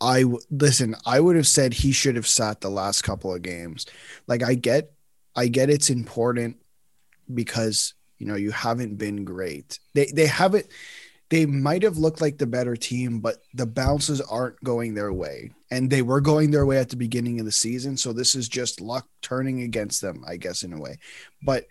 I 0.03 0.25
listen. 0.51 0.95
I 1.05 1.21
would 1.21 1.37
have 1.37 1.47
said 1.47 1.73
he 1.73 1.93
should 1.93 2.17
have 2.17 2.27
sat 2.27 2.59
the 2.59 2.69
last 2.69 3.03
couple 3.03 3.33
of 3.33 3.41
games. 3.41 3.85
Like 4.27 4.43
I 4.43 4.53
get, 4.55 4.91
I 5.33 5.47
get 5.47 5.69
it's 5.69 5.89
important 5.89 6.57
because 7.33 7.93
you 8.19 8.27
know 8.27 8.35
you 8.35 8.51
haven't 8.51 8.97
been 8.97 9.23
great. 9.23 9.79
They 9.93 10.07
they 10.07 10.27
haven't. 10.27 10.67
They 11.29 11.45
might 11.45 11.83
have 11.83 11.97
looked 11.97 12.21
like 12.21 12.37
the 12.37 12.45
better 12.45 12.75
team, 12.75 13.19
but 13.19 13.37
the 13.53 13.65
bounces 13.65 14.19
aren't 14.19 14.61
going 14.61 14.93
their 14.93 15.13
way, 15.13 15.51
and 15.71 15.89
they 15.89 16.01
were 16.01 16.21
going 16.21 16.51
their 16.51 16.65
way 16.65 16.77
at 16.77 16.89
the 16.89 16.97
beginning 16.97 17.39
of 17.39 17.45
the 17.45 17.51
season. 17.51 17.95
So 17.95 18.11
this 18.11 18.35
is 18.35 18.49
just 18.49 18.81
luck 18.81 19.07
turning 19.21 19.61
against 19.61 20.01
them, 20.01 20.23
I 20.27 20.35
guess, 20.35 20.63
in 20.63 20.73
a 20.73 20.79
way. 20.79 20.99
But 21.41 21.65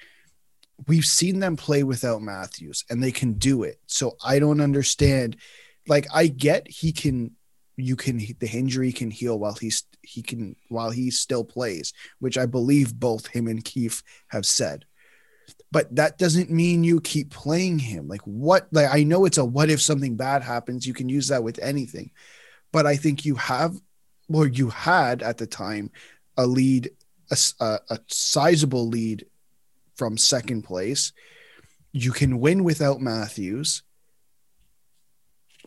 we've 0.88 1.04
seen 1.04 1.38
them 1.38 1.56
play 1.56 1.82
without 1.82 2.22
Matthews, 2.22 2.84
and 2.88 3.02
they 3.02 3.12
can 3.12 3.34
do 3.34 3.62
it. 3.62 3.78
So 3.86 4.16
I 4.24 4.38
don't 4.38 4.62
understand. 4.62 5.36
Like 5.86 6.06
I 6.14 6.28
get 6.28 6.66
he 6.66 6.92
can 6.92 7.32
you 7.76 7.96
can 7.96 8.18
the 8.18 8.48
injury 8.48 8.92
can 8.92 9.10
heal 9.10 9.38
while 9.38 9.54
he's 9.54 9.84
he 10.02 10.22
can 10.22 10.56
while 10.68 10.90
he 10.90 11.10
still 11.10 11.44
plays, 11.44 11.92
which 12.18 12.36
I 12.36 12.46
believe 12.46 12.98
both 12.98 13.26
him 13.26 13.46
and 13.46 13.64
Keefe 13.64 14.02
have 14.28 14.46
said. 14.46 14.84
But 15.70 15.94
that 15.96 16.18
doesn't 16.18 16.50
mean 16.50 16.84
you 16.84 17.00
keep 17.00 17.30
playing 17.30 17.78
him. 17.78 18.08
Like 18.08 18.20
what 18.22 18.68
like 18.72 18.88
I 18.92 19.04
know 19.04 19.24
it's 19.24 19.38
a 19.38 19.44
what 19.44 19.70
if 19.70 19.80
something 19.80 20.16
bad 20.16 20.42
happens, 20.42 20.86
you 20.86 20.94
can 20.94 21.08
use 21.08 21.28
that 21.28 21.44
with 21.44 21.58
anything. 21.60 22.10
But 22.72 22.86
I 22.86 22.96
think 22.96 23.24
you 23.24 23.36
have 23.36 23.76
or 24.32 24.46
you 24.46 24.70
had 24.70 25.22
at 25.22 25.38
the 25.38 25.46
time 25.46 25.90
a 26.36 26.46
lead 26.46 26.90
a 27.30 27.78
a 27.88 27.98
sizable 28.08 28.88
lead 28.88 29.26
from 29.96 30.18
second 30.18 30.62
place. 30.62 31.12
You 31.92 32.12
can 32.12 32.40
win 32.40 32.64
without 32.64 33.00
Matthews. 33.00 33.82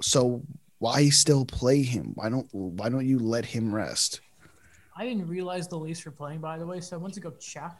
So 0.02 0.44
why 0.80 1.10
still 1.10 1.46
play 1.46 1.82
him? 1.84 2.12
Why 2.16 2.30
don't 2.30 2.48
why 2.52 2.90
don't 2.90 3.06
you 3.06 3.20
let 3.20 3.46
him 3.46 3.74
rest? 3.74 4.22
I 4.98 5.06
didn't 5.06 5.28
realize 5.28 5.68
the 5.68 5.78
Leafs 5.78 6.06
were 6.06 6.12
playing, 6.12 6.40
by 6.40 6.58
the 6.58 6.66
way, 6.66 6.80
so 6.80 6.96
I 6.96 7.00
went 7.00 7.14
to 7.16 7.20
go 7.20 7.32
check. 7.32 7.78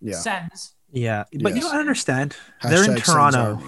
Yeah. 0.00 0.16
Sens. 0.16 0.74
Yeah, 0.90 1.24
but 1.40 1.54
you 1.54 1.60
don't 1.60 1.76
understand. 1.76 2.36
They're 2.62 2.84
in 2.90 2.96
Toronto. 2.96 3.60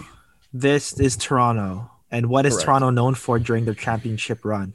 This 0.53 0.99
is 0.99 1.17
Toronto, 1.17 1.91
and 2.11 2.27
what 2.27 2.47
is 2.47 2.55
Correct. 2.55 2.65
Toronto 2.65 2.91
known 2.91 3.15
for 3.15 3.39
during 3.39 3.65
their 3.67 3.75
championship 3.75 4.45
run? 4.45 4.75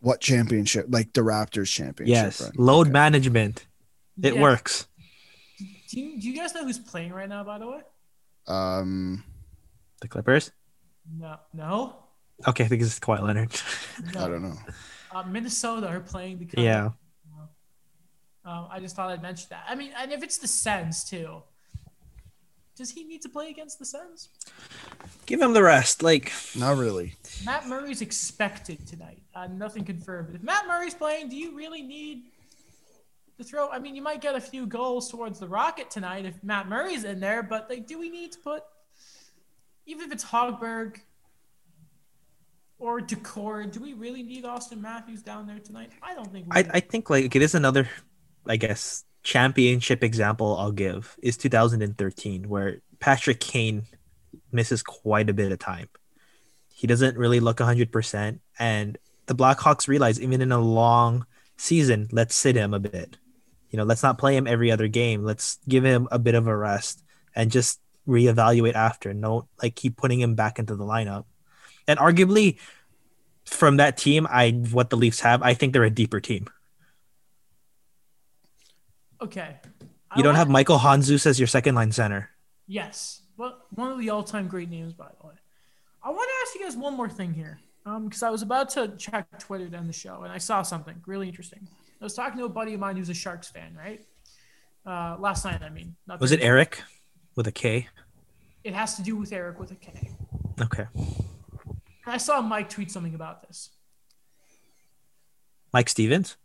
What 0.00 0.20
championship? 0.20 0.86
Like 0.88 1.12
the 1.12 1.22
Raptors 1.22 1.68
championship. 1.68 2.14
Yes, 2.14 2.40
right? 2.40 2.58
load 2.58 2.86
Okay. 2.86 2.92
management. 2.92 3.66
It 4.22 4.34
Yeah. 4.36 4.42
works. 4.42 4.86
Do 5.90 6.00
you, 6.00 6.20
do 6.20 6.30
you 6.30 6.36
guys 6.36 6.54
know 6.54 6.64
who's 6.64 6.78
playing 6.78 7.12
right 7.12 7.28
now, 7.28 7.42
by 7.44 7.58
the 7.58 7.66
way? 7.66 7.80
Um 8.46 9.24
The 10.00 10.08
Clippers. 10.08 10.52
No. 11.10 11.36
No? 11.52 11.96
Okay, 12.46 12.64
I 12.64 12.68
think 12.68 12.82
it's 12.82 12.98
Kawhi 12.98 13.22
Leonard. 13.22 13.50
No. 14.14 14.24
I 14.24 14.28
don't 14.28 14.42
know. 14.42 14.56
Uh, 15.14 15.22
Minnesota 15.24 15.86
are 15.88 16.00
playing 16.00 16.36
because 16.36 16.62
yeah, 16.62 16.90
Um, 18.44 18.68
I 18.70 18.78
just 18.80 18.94
thought 18.94 19.10
I'd 19.10 19.22
mention 19.22 19.46
that. 19.50 19.64
I 19.68 19.74
mean, 19.74 19.92
and 19.98 20.12
if 20.12 20.22
it's 20.22 20.38
the 20.38 20.46
Sens 20.48 21.04
too, 21.04 21.42
does 22.76 22.90
he 22.90 23.04
need 23.04 23.22
to 23.22 23.28
play 23.30 23.48
against 23.48 23.78
the 23.78 23.86
Sens? 23.86 24.28
give 25.24 25.40
him 25.40 25.54
the 25.54 25.62
rest. 25.62 26.02
Like, 26.02 26.30
Not 26.54 26.76
really. 26.76 27.14
Matt 27.44 27.66
Murray's 27.66 28.02
expected 28.02 28.86
tonight. 28.86 29.22
Uh, 29.34 29.46
nothing 29.46 29.84
confirmed. 29.84 30.34
If 30.34 30.42
Matt 30.42 30.66
Murray's 30.66 30.94
playing, 30.94 31.30
do 31.30 31.36
you 31.36 31.56
really 31.56 31.82
need 31.82 32.24
to 33.38 33.44
throw? 33.44 33.70
I 33.70 33.78
mean, 33.78 33.96
you 33.96 34.02
might 34.02 34.20
get 34.20 34.34
a 34.34 34.40
few 34.40 34.66
goals 34.66 35.10
towards 35.10 35.40
the 35.40 35.48
Rocket 35.48 35.90
tonight 35.90 36.26
if 36.26 36.44
Matt 36.44 36.68
Murray's 36.68 37.04
in 37.04 37.18
there, 37.20 37.42
but 37.42 37.68
like, 37.70 37.86
do 37.86 37.98
we 37.98 38.10
need 38.10 38.32
to 38.32 38.38
put, 38.40 38.62
even 39.86 40.04
if 40.06 40.12
it's 40.12 40.24
Hogberg 40.24 40.98
or 42.78 43.00
Daccord, 43.00 43.72
do 43.72 43.80
we 43.80 43.94
really 43.94 44.22
need 44.22 44.44
Auston 44.44 44.80
Matthews 44.80 45.22
down 45.22 45.46
there 45.46 45.58
tonight? 45.58 45.90
I 46.02 46.14
don't 46.14 46.30
think 46.30 46.46
we 46.46 46.60
I. 46.60 46.70
I 46.74 46.80
think 46.80 47.10
like 47.10 47.34
it 47.34 47.42
is 47.42 47.54
another, 47.54 47.88
I 48.46 48.56
guess, 48.56 49.04
championship 49.22 50.04
example 50.04 50.56
I'll 50.58 50.72
give 50.72 51.16
is 51.22 51.36
2013, 51.36 52.48
where 52.48 52.78
Patrick 53.00 53.40
Kane 53.40 53.82
misses 54.52 54.82
quite 54.82 55.30
a 55.30 55.34
bit 55.34 55.52
of 55.52 55.58
time. 55.58 55.88
He 56.72 56.86
doesn't 56.86 57.16
really 57.16 57.40
look 57.40 57.58
100%. 57.58 58.38
And 58.58 58.98
the 59.26 59.34
Blackhawks 59.34 59.88
realize, 59.88 60.20
even 60.20 60.42
in 60.42 60.52
a 60.52 60.58
long 60.58 61.26
season, 61.56 62.08
let's 62.12 62.34
sit 62.34 62.56
him 62.56 62.74
a 62.74 62.78
bit. 62.78 63.16
You 63.70 63.78
know, 63.78 63.84
let's 63.84 64.02
not 64.02 64.18
play 64.18 64.36
him 64.36 64.46
every 64.46 64.70
other 64.70 64.88
game. 64.88 65.24
Let's 65.24 65.58
give 65.68 65.84
him 65.84 66.06
a 66.10 66.18
bit 66.18 66.34
of 66.34 66.46
a 66.46 66.56
rest 66.56 67.02
and 67.34 67.50
just 67.50 67.80
reevaluate 68.06 68.74
after. 68.74 69.12
No, 69.12 69.48
like 69.62 69.74
keep 69.74 69.96
putting 69.96 70.20
him 70.20 70.34
back 70.34 70.58
into 70.58 70.76
the 70.76 70.84
lineup. 70.84 71.24
And 71.88 71.98
arguably, 71.98 72.58
from 73.44 73.76
that 73.76 73.96
team, 73.96 74.26
I 74.28 74.50
what 74.50 74.90
the 74.90 74.96
Leafs 74.96 75.20
have, 75.20 75.42
I 75.42 75.54
think 75.54 75.72
they're 75.72 75.84
a 75.84 75.90
deeper 75.90 76.20
team. 76.20 76.48
okay. 79.20 79.56
I 80.10 80.18
You 80.18 80.22
don't 80.22 80.34
have 80.34 80.48
Michael 80.48 80.78
Handzus 80.78 81.26
as 81.26 81.38
your 81.38 81.46
second 81.46 81.74
line 81.74 81.92
center. 81.92 82.30
Yes. 82.66 83.22
Well, 83.36 83.58
one 83.70 83.92
of 83.92 83.98
the 83.98 84.10
all-time 84.10 84.48
great 84.48 84.70
names, 84.70 84.92
by 84.92 85.08
the 85.20 85.26
way. 85.26 85.34
I 86.02 86.10
want 86.10 86.28
to 86.28 86.34
ask 86.42 86.54
you 86.54 86.64
guys 86.64 86.76
one 86.76 86.94
more 86.94 87.08
thing 87.08 87.34
here, 87.34 87.58
um, 87.84 88.04
because 88.04 88.22
I 88.22 88.30
was 88.30 88.42
about 88.42 88.70
to 88.70 88.88
check 88.96 89.26
Twitter 89.38 89.68
to 89.68 89.76
end 89.76 89.88
the 89.88 89.92
show, 89.92 90.22
and 90.22 90.32
I 90.32 90.38
saw 90.38 90.62
something 90.62 91.02
really 91.06 91.28
interesting. 91.28 91.66
I 92.00 92.04
was 92.04 92.14
talking 92.14 92.38
to 92.38 92.44
a 92.44 92.48
buddy 92.48 92.74
of 92.74 92.80
mine 92.80 92.96
who's 92.96 93.08
a 93.08 93.14
Sharks 93.14 93.48
fan, 93.48 93.76
right? 93.76 94.00
Uh, 94.86 95.16
last 95.18 95.44
night, 95.44 95.62
I 95.62 95.70
mean. 95.70 95.96
Not 96.06 96.20
Was 96.20 96.32
it 96.32 96.40
Eric 96.40 96.82
with 97.34 97.46
a 97.46 97.52
K? 97.52 97.88
It 98.64 98.74
has 98.74 98.96
to 98.96 99.02
do 99.02 99.16
with 99.16 99.32
Eric 99.32 99.58
with 99.58 99.72
a 99.72 99.76
K. 99.76 100.10
Okay. 100.60 100.86
And 102.06 102.14
I 102.14 102.18
saw 102.18 102.40
Mike 102.40 102.70
tweet 102.70 102.90
something 102.90 103.14
about 103.14 103.46
this. 103.46 103.70
Mike 105.72 105.88
Stevens? 105.88 106.36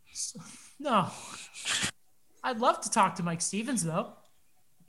No. 0.80 1.08
I'd 2.44 2.60
love 2.60 2.82
to 2.82 2.90
talk 2.90 3.16
to 3.16 3.24
Mike 3.24 3.42
Stevens, 3.42 3.84
though. 3.84 4.14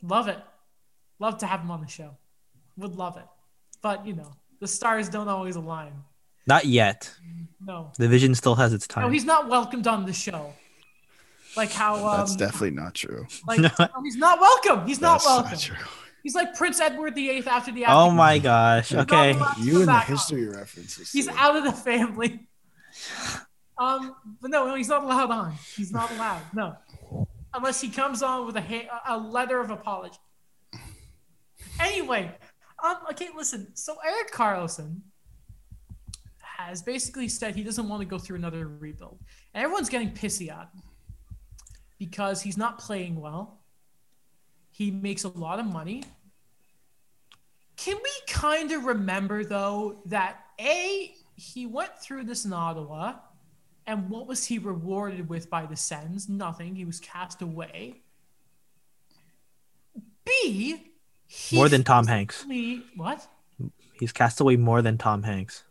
Love 0.03 0.28
it. 0.28 0.39
Love 1.19 1.39
to 1.39 1.47
have 1.47 1.61
him 1.61 1.70
on 1.70 1.82
the 1.82 1.86
show. 1.86 2.16
Would 2.78 2.97
love 2.97 3.19
it. 3.19 3.27
But, 3.82 4.07
you 4.07 4.15
know, 4.15 4.32
the 4.61 4.66
stars 4.66 5.09
don't 5.11 5.28
always 5.28 5.57
align. 5.57 5.93
Not 6.47 6.65
yet. 6.65 7.12
No. 7.65 7.93
The 7.99 8.09
vision 8.09 8.35
still 8.35 8.55
has 8.55 8.73
its 8.73 8.86
time. 8.86 9.05
No, 9.05 9.11
he's 9.11 9.24
not 9.27 9.49
welcomed 9.49 9.86
on 9.86 10.07
the 10.07 10.12
show. 10.12 10.55
Like 11.57 11.70
how 11.70 11.97
um, 12.07 12.16
That's 12.16 12.35
definitely 12.35 12.70
not 12.70 12.94
true. 12.94 13.27
like 13.47 13.61
no, 13.61 13.70
he's 14.03 14.16
not 14.16 14.40
welcome. 14.40 14.86
He's 14.86 15.01
not 15.01 15.16
That's 15.23 15.27
welcome. 15.27 15.51
not 15.51 15.61
true. 15.61 15.77
He's 16.23 16.35
like 16.35 16.55
Prince 16.55 16.81
Edward 16.81 17.15
the 17.15 17.31
Eighth 17.31 17.49
after 17.49 17.73
the. 17.73 17.85
oh 17.89 18.11
my 18.11 18.39
gosh. 18.39 18.94
Okay. 18.94 19.32
You 19.32 19.35
come 19.35 19.57
and 19.59 19.82
the 19.82 19.86
back 19.86 20.09
on. 20.09 20.16
history 20.16 20.47
references. 20.49 21.11
He's 21.11 21.27
too. 21.27 21.35
out 21.36 21.57
of 21.57 21.65
the 21.65 21.73
family. 21.73 22.40
Um, 23.78 24.15
but 24.40 24.51
no, 24.51 24.66
no, 24.66 24.74
he's 24.77 24.89
not 24.89 25.03
allowed 25.03 25.31
on. 25.31 25.55
He's 25.74 25.90
not 25.90 26.11
allowed. 26.12 26.43
No, 26.55 26.77
unless 27.53 27.81
he 27.81 27.89
comes 27.89 28.23
on 28.23 28.47
with 28.47 28.55
a 28.57 28.61
ha- 28.61 29.01
a 29.09 29.19
letter 29.19 29.61
of 29.61 29.70
apology. 29.70 30.19
Anyway, 31.81 32.31
um, 32.85 32.99
okay, 33.11 33.28
listen. 33.35 33.74
So 33.74 33.97
Erik 34.07 34.31
Karlsson 34.31 35.01
has 36.39 36.82
basically 36.82 37.28
said 37.28 37.57
he 37.57 37.65
doesn't 37.65 37.89
want 37.89 38.03
to 38.03 38.07
go 38.07 38.19
through 38.19 38.36
another 38.36 38.69
rebuild, 38.69 39.19
and 39.55 39.65
everyone's 39.65 39.89
getting 39.89 40.11
pissy 40.12 40.49
at 40.51 40.69
him 40.74 40.82
because 41.99 42.43
he's 42.43 42.59
not 42.59 42.78
playing 42.78 43.20
well. 43.20 43.61
He 44.73 44.90
makes 44.90 45.23
a 45.24 45.28
lot 45.28 45.61
of 45.61 45.66
money. 45.66 46.03
Can 47.77 47.97
we 47.97 48.11
kind 48.27 48.73
of 48.73 48.85
remember 48.85 49.44
though 49.44 50.03
that 50.07 50.39
a 50.59 51.15
he 51.36 51.66
went 51.66 51.99
through 51.99 52.24
this 52.24 52.44
in 52.44 52.53
Ottawa, 52.53 53.15
and 53.86 54.09
what 54.11 54.27
was 54.27 54.44
he 54.44 54.59
rewarded 54.59 55.28
with 55.28 55.49
by 55.49 55.66
the 55.66 55.77
Sens? 55.77 56.28
Nothing. 56.28 56.74
He 56.74 56.85
was 56.85 57.01
cast 57.01 57.43
away. 57.43 58.03
B 60.24 60.93
he 61.27 61.57
More 61.57 61.69
than 61.69 61.82
Tom 61.82 62.07
Hanks. 62.07 62.44
What? 62.94 63.27
He's 63.99 64.12
cast 64.12 64.40
away 64.40 64.57
more 64.57 64.82
than 64.82 64.99
Tom 64.99 65.23
Hanks. 65.23 65.65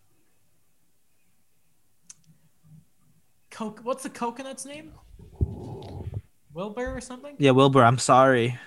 Coke. 3.52 3.80
What's 3.84 4.04
the 4.04 4.10
coconut's 4.10 4.66
name? 4.66 4.94
Wilbur 6.54 6.96
or 6.96 7.02
something? 7.02 7.36
Yeah, 7.38 7.52
Wilbur, 7.52 7.84
I'm 7.84 7.98
sorry. 7.98 8.58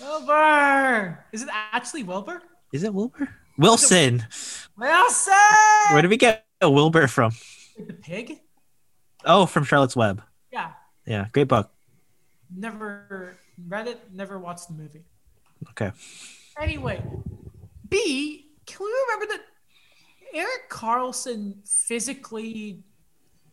Wilbur. 0.00 1.24
Is 1.32 1.42
it 1.42 1.48
actually 1.52 2.02
Wilbur? 2.02 2.42
Is 2.72 2.82
it 2.84 2.92
Wilbur? 2.94 3.28
Wilson. 3.58 4.26
Wilson. 4.76 5.34
Where 5.92 6.02
did 6.02 6.08
we 6.10 6.16
get 6.16 6.46
a 6.60 6.70
Wilbur 6.70 7.06
from? 7.06 7.32
The 7.78 7.92
pig? 7.92 8.40
Oh, 9.24 9.46
from 9.46 9.64
Charlotte's 9.64 9.96
Web. 9.96 10.22
Yeah. 10.52 10.72
Yeah, 11.06 11.26
great 11.32 11.48
book. 11.48 11.70
Never 12.54 13.36
read 13.68 13.88
it. 13.88 14.00
Never 14.12 14.38
watched 14.38 14.68
the 14.68 14.74
movie. 14.74 15.04
Okay. 15.70 15.92
Anyway, 16.58 17.02
B, 17.88 18.46
can 18.66 18.84
we 18.84 18.92
remember 19.08 19.26
that 19.34 19.40
Erik 20.34 20.70
Karlsson 20.70 21.66
physically 21.68 22.82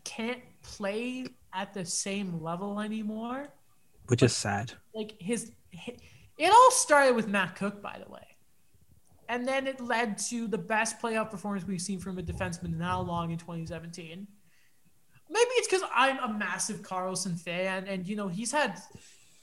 can't 0.04 0.40
play 0.62 1.26
at 1.54 1.74
the 1.74 1.86
same 1.86 2.42
level 2.42 2.80
anymore. 2.80 3.48
which 4.08 4.24
is 4.24 4.36
sad. 4.36 4.74
Like 4.94 5.14
his, 5.20 5.52
hi- 5.76 5.98
it 6.38 6.52
all 6.52 6.72
started 6.72 7.16
with 7.16 7.28
Matt 7.28 7.56
Cooke, 7.56 7.82
by 7.82 8.00
the 8.04 8.12
way, 8.12 8.26
and 9.30 9.48
then 9.48 9.68
it 9.68 9.82
led 9.82 10.18
to 10.30 10.48
the 10.48 10.58
best 10.58 11.00
playoff 11.02 11.32
performance 11.32 11.66
we've 11.66 11.82
seen 11.82 12.00
from 12.00 12.18
a 12.18 12.22
defenseman 12.22 12.74
in 12.74 12.80
how 12.80 13.02
long 13.02 13.32
in 13.32 13.38
2017. 13.38 14.28
Maybe 15.30 15.50
it's 15.52 15.68
because 15.68 15.88
I'm 15.94 16.20
a 16.20 16.34
massive 16.34 16.82
Karlsson 16.82 17.40
fan, 17.40 17.86
and 17.88 18.08
you 18.08 18.16
know 18.16 18.28
he's 18.28 18.52
had 18.52 18.80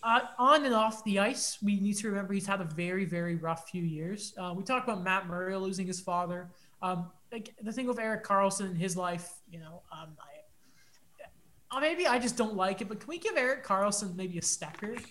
uh, 0.05 0.21
on 0.39 0.65
and 0.65 0.75
off 0.75 1.03
the 1.05 1.19
ice. 1.19 1.59
We 1.62 1.81
need 1.81 1.95
to 1.99 2.09
remember 2.09 2.35
he's 2.35 2.47
had 2.47 2.61
a 2.61 2.65
very, 2.65 3.07
very 3.07 3.37
rough 3.37 3.69
few 3.69 3.83
years. 3.83 4.35
Uh, 4.39 4.55
we 4.57 4.62
talked 4.62 4.87
about 4.89 5.03
Matt 5.03 5.27
Murray 5.27 5.57
losing 5.57 5.87
his 5.87 6.01
father. 6.01 6.51
Um, 6.83 7.11
like 7.33 7.55
the 7.62 7.73
thing 7.73 7.87
with 7.87 7.99
Erik 7.99 8.23
Karlsson 8.23 8.71
in 8.71 8.77
his 8.77 8.97
life, 8.97 9.33
you 9.51 9.59
know, 9.59 9.83
um, 9.91 10.11
I, 10.21 11.77
uh, 11.77 11.81
maybe 11.81 12.07
I 12.07 12.19
just 12.19 12.37
don't 12.37 12.55
like 12.55 12.83
it. 12.83 12.89
But 12.89 13.01
can 13.01 13.09
we 13.09 13.19
give 13.19 13.37
Erik 13.37 13.65
Karlsson 13.65 14.15
maybe 14.15 14.37
a 14.39 14.43
stecker? 14.43 15.03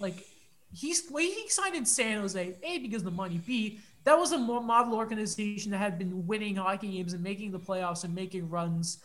Like 0.00 0.26
he's 0.74 1.08
when 1.10 1.24
he 1.26 1.48
signed 1.48 1.74
in 1.74 1.86
San 1.86 2.20
Jose, 2.20 2.56
a 2.62 2.78
because 2.78 3.02
of 3.02 3.06
the 3.06 3.10
money, 3.10 3.38
b 3.44 3.78
that 4.04 4.18
was 4.18 4.32
a 4.32 4.38
model 4.38 4.94
organization 4.94 5.70
that 5.70 5.78
had 5.78 5.98
been 5.98 6.26
winning 6.26 6.56
hockey 6.56 6.88
games 6.92 7.14
and 7.14 7.22
making 7.22 7.52
the 7.52 7.58
playoffs 7.58 8.04
and 8.04 8.14
making 8.14 8.50
runs 8.50 8.98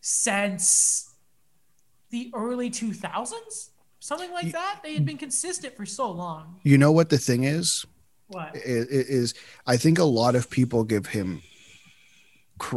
since 0.00 1.10
the 2.10 2.30
early 2.34 2.70
2000s, 2.70 3.68
something 4.00 4.32
like 4.32 4.50
that. 4.52 4.80
They 4.82 4.94
had 4.94 5.04
been 5.04 5.18
consistent 5.18 5.76
for 5.76 5.84
so 5.86 6.10
long. 6.10 6.58
You 6.62 6.78
know 6.78 6.90
what 6.90 7.10
the 7.10 7.18
thing 7.18 7.44
is? 7.44 7.84
What? 8.28 8.56
I- 8.56 8.58
i- 8.58 8.86
Is 8.90 9.34
I 9.66 9.76
think 9.76 9.98
a 9.98 10.04
lot 10.04 10.34
of 10.34 10.48
people 10.50 10.84
give 10.84 11.06
him 11.06 11.42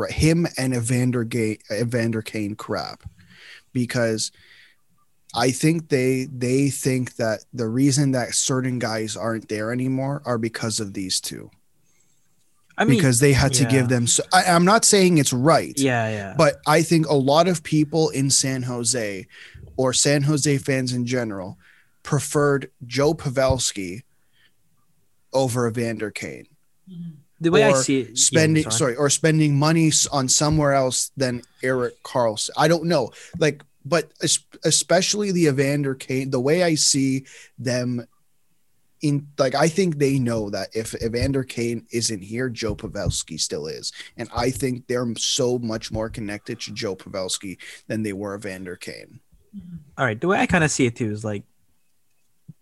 him 0.10 0.48
and 0.58 0.74
Evander 0.74 1.24
Gay 1.26 1.60
Evander 1.72 2.22
Kane 2.22 2.56
crap 2.56 3.04
because 3.74 4.32
I 5.36 5.52
think 5.52 5.90
they 5.90 6.26
they 6.26 6.70
think 6.70 7.16
that 7.16 7.46
the 7.54 7.68
reason 7.68 8.12
that 8.12 8.36
certain 8.36 8.80
guys 8.80 9.18
aren't 9.18 9.50
there 9.50 9.72
anymore 9.72 10.22
are 10.26 10.38
because 10.38 10.80
of 10.80 10.94
these 10.94 11.20
two 11.20 11.50
I 12.78 12.86
mean, 12.86 12.98
because 12.98 13.20
they 13.20 13.34
had 13.34 13.54
to 13.54 13.64
yeah. 13.64 13.70
give 13.70 13.90
them 13.90 14.08
so 14.08 14.24
I, 14.34 14.46
I'm 14.46 14.66
not 14.66 14.86
saying 14.86 15.18
it's 15.18 15.34
right 15.34 15.78
yeah, 15.78 16.10
yeah. 16.10 16.36
but 16.38 16.56
I 16.68 16.82
think 16.82 17.08
a 17.08 17.16
lot 17.16 17.48
of 17.48 17.64
people 17.64 18.10
in 18.10 18.30
San 18.30 18.64
Jose 18.64 19.28
or 19.78 19.94
San 19.94 20.24
Jose 20.24 20.58
fans 20.60 20.94
in 20.94 21.06
general 21.06 21.58
preferred 22.04 22.70
Joe 22.86 23.14
Pavelski 23.14 24.04
over 25.32 25.68
Evander 25.68 26.12
Kane. 26.12 26.48
The 27.40 27.52
way 27.52 27.64
I 27.64 27.74
see 27.74 28.02
it, 28.02 28.08
yeah, 28.10 28.14
Spending 28.16 28.70
sorry, 28.70 28.96
or 28.96 29.10
spending 29.10 29.58
money 29.58 29.92
on 30.12 30.30
somewhere 30.30 30.74
else 30.74 31.12
than 31.18 31.42
Erik 31.62 32.02
Karlsson. 32.04 32.52
I 32.56 32.68
don't 32.68 32.86
know. 32.86 33.12
Like 33.38 33.64
but 33.86 34.12
especially 34.64 35.32
the 35.32 35.48
Evander 35.48 35.96
Kane 35.96 36.30
the 36.30 36.40
way 36.40 36.64
I 36.64 36.76
see 36.76 37.26
them 37.58 38.06
in 39.02 39.28
like 39.38 39.54
I 39.56 39.68
think 39.68 39.98
they 39.98 40.18
know 40.20 40.50
that 40.50 40.70
if 40.74 40.96
Evander 41.04 41.44
Kane 41.44 41.86
isn't 41.92 42.22
here, 42.24 42.50
Joe 42.50 42.76
Pavelski 42.76 43.40
still 43.40 43.68
is, 43.68 43.92
and 44.16 44.30
I 44.34 44.50
think 44.50 44.88
they're 44.88 45.08
so 45.18 45.60
much 45.60 45.92
more 45.92 46.10
connected 46.10 46.62
to 46.62 46.72
Joe 46.74 46.96
Pavelski 46.96 47.58
than 47.88 48.04
they 48.04 48.14
were 48.14 48.36
Evander 48.36 48.76
Kane. 48.78 49.20
Mhm. 49.56 49.80
all 50.00 50.06
right 50.06 50.20
the 50.20 50.28
way 50.28 50.40
i 50.40 50.48
kind 50.48 50.64
of 50.64 50.72
see 50.72 50.88
it 50.88 50.96
too 50.96 51.12
is 51.12 51.24
like 51.24 51.44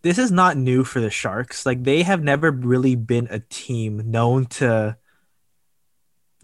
this 0.01 0.17
is 0.17 0.29
not 0.29 0.57
new 0.57 0.83
for 0.83 0.99
the 0.99 1.09
sharks 1.09 1.65
like 1.65 1.83
they 1.83 2.03
have 2.03 2.21
never 2.21 2.51
really 2.51 2.95
been 2.95 3.29
a 3.31 3.39
team 3.39 4.11
known 4.11 4.45
to 4.45 4.97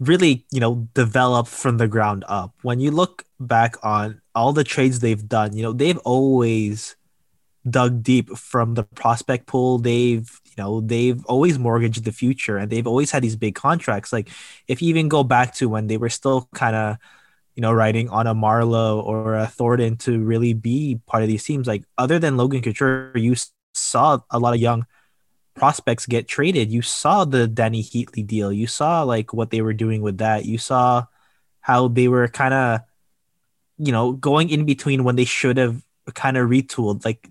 really 0.00 0.46
you 0.50 0.58
know 0.60 0.88
develop 0.94 1.48
from 1.48 1.76
the 1.76 1.86
ground 1.88 2.24
up 2.28 2.54
when 2.62 2.80
you 2.80 2.90
look 2.90 3.24
back 3.38 3.76
on 3.84 4.22
all 4.38 4.52
the 4.52 4.64
trades 4.64 5.00
they've 5.00 5.28
done 5.28 5.56
you 5.56 5.62
know 5.62 5.72
they've 5.72 5.98
always 5.98 6.96
dug 7.68 8.02
deep 8.02 8.30
from 8.36 8.74
the 8.74 8.84
prospect 8.84 9.46
pool 9.46 9.78
they've 9.78 10.40
you 10.44 10.54
know 10.56 10.80
they've 10.80 11.24
always 11.26 11.58
mortgaged 11.58 12.04
the 12.04 12.12
future 12.12 12.56
and 12.56 12.70
they've 12.70 12.86
always 12.86 13.10
had 13.10 13.22
these 13.22 13.36
big 13.36 13.54
contracts 13.54 14.12
like 14.12 14.30
if 14.68 14.80
you 14.80 14.88
even 14.88 15.08
go 15.08 15.22
back 15.22 15.54
to 15.54 15.68
when 15.68 15.86
they 15.86 15.96
were 15.96 16.08
still 16.08 16.48
kind 16.54 16.76
of 16.76 16.96
you 17.58 17.62
know, 17.62 17.72
riding 17.72 18.08
on 18.08 18.28
a 18.28 18.34
Marleau 18.36 19.02
or 19.02 19.34
a 19.34 19.48
Thornton 19.48 19.96
to 19.96 20.20
really 20.20 20.52
be 20.52 21.00
part 21.08 21.24
of 21.24 21.28
these 21.28 21.42
teams. 21.42 21.66
Like 21.66 21.82
other 21.98 22.20
than 22.20 22.36
Logan 22.36 22.62
Couture, 22.62 23.10
you 23.16 23.34
saw 23.74 24.20
a 24.30 24.38
lot 24.38 24.54
of 24.54 24.60
young 24.60 24.86
prospects 25.56 26.06
get 26.06 26.28
traded. 26.28 26.70
You 26.70 26.82
saw 26.82 27.24
the 27.24 27.48
Dany 27.48 27.82
Heatley 27.82 28.24
deal. 28.24 28.52
You 28.52 28.68
saw 28.68 29.02
like 29.02 29.34
what 29.34 29.50
they 29.50 29.60
were 29.60 29.72
doing 29.72 30.02
with 30.02 30.18
that. 30.18 30.44
You 30.44 30.56
saw 30.56 31.06
how 31.60 31.88
they 31.88 32.06
were 32.06 32.28
kind 32.28 32.54
of, 32.54 32.80
you 33.78 33.92
know, 33.92 34.12
going 34.12 34.50
in 34.50 34.64
between 34.64 35.04
when 35.04 35.16
they 35.16 35.24
should 35.24 35.56
have 35.56 35.82
kind 36.14 36.36
of 36.36 36.48
retooled. 36.48 37.04
Like 37.04 37.28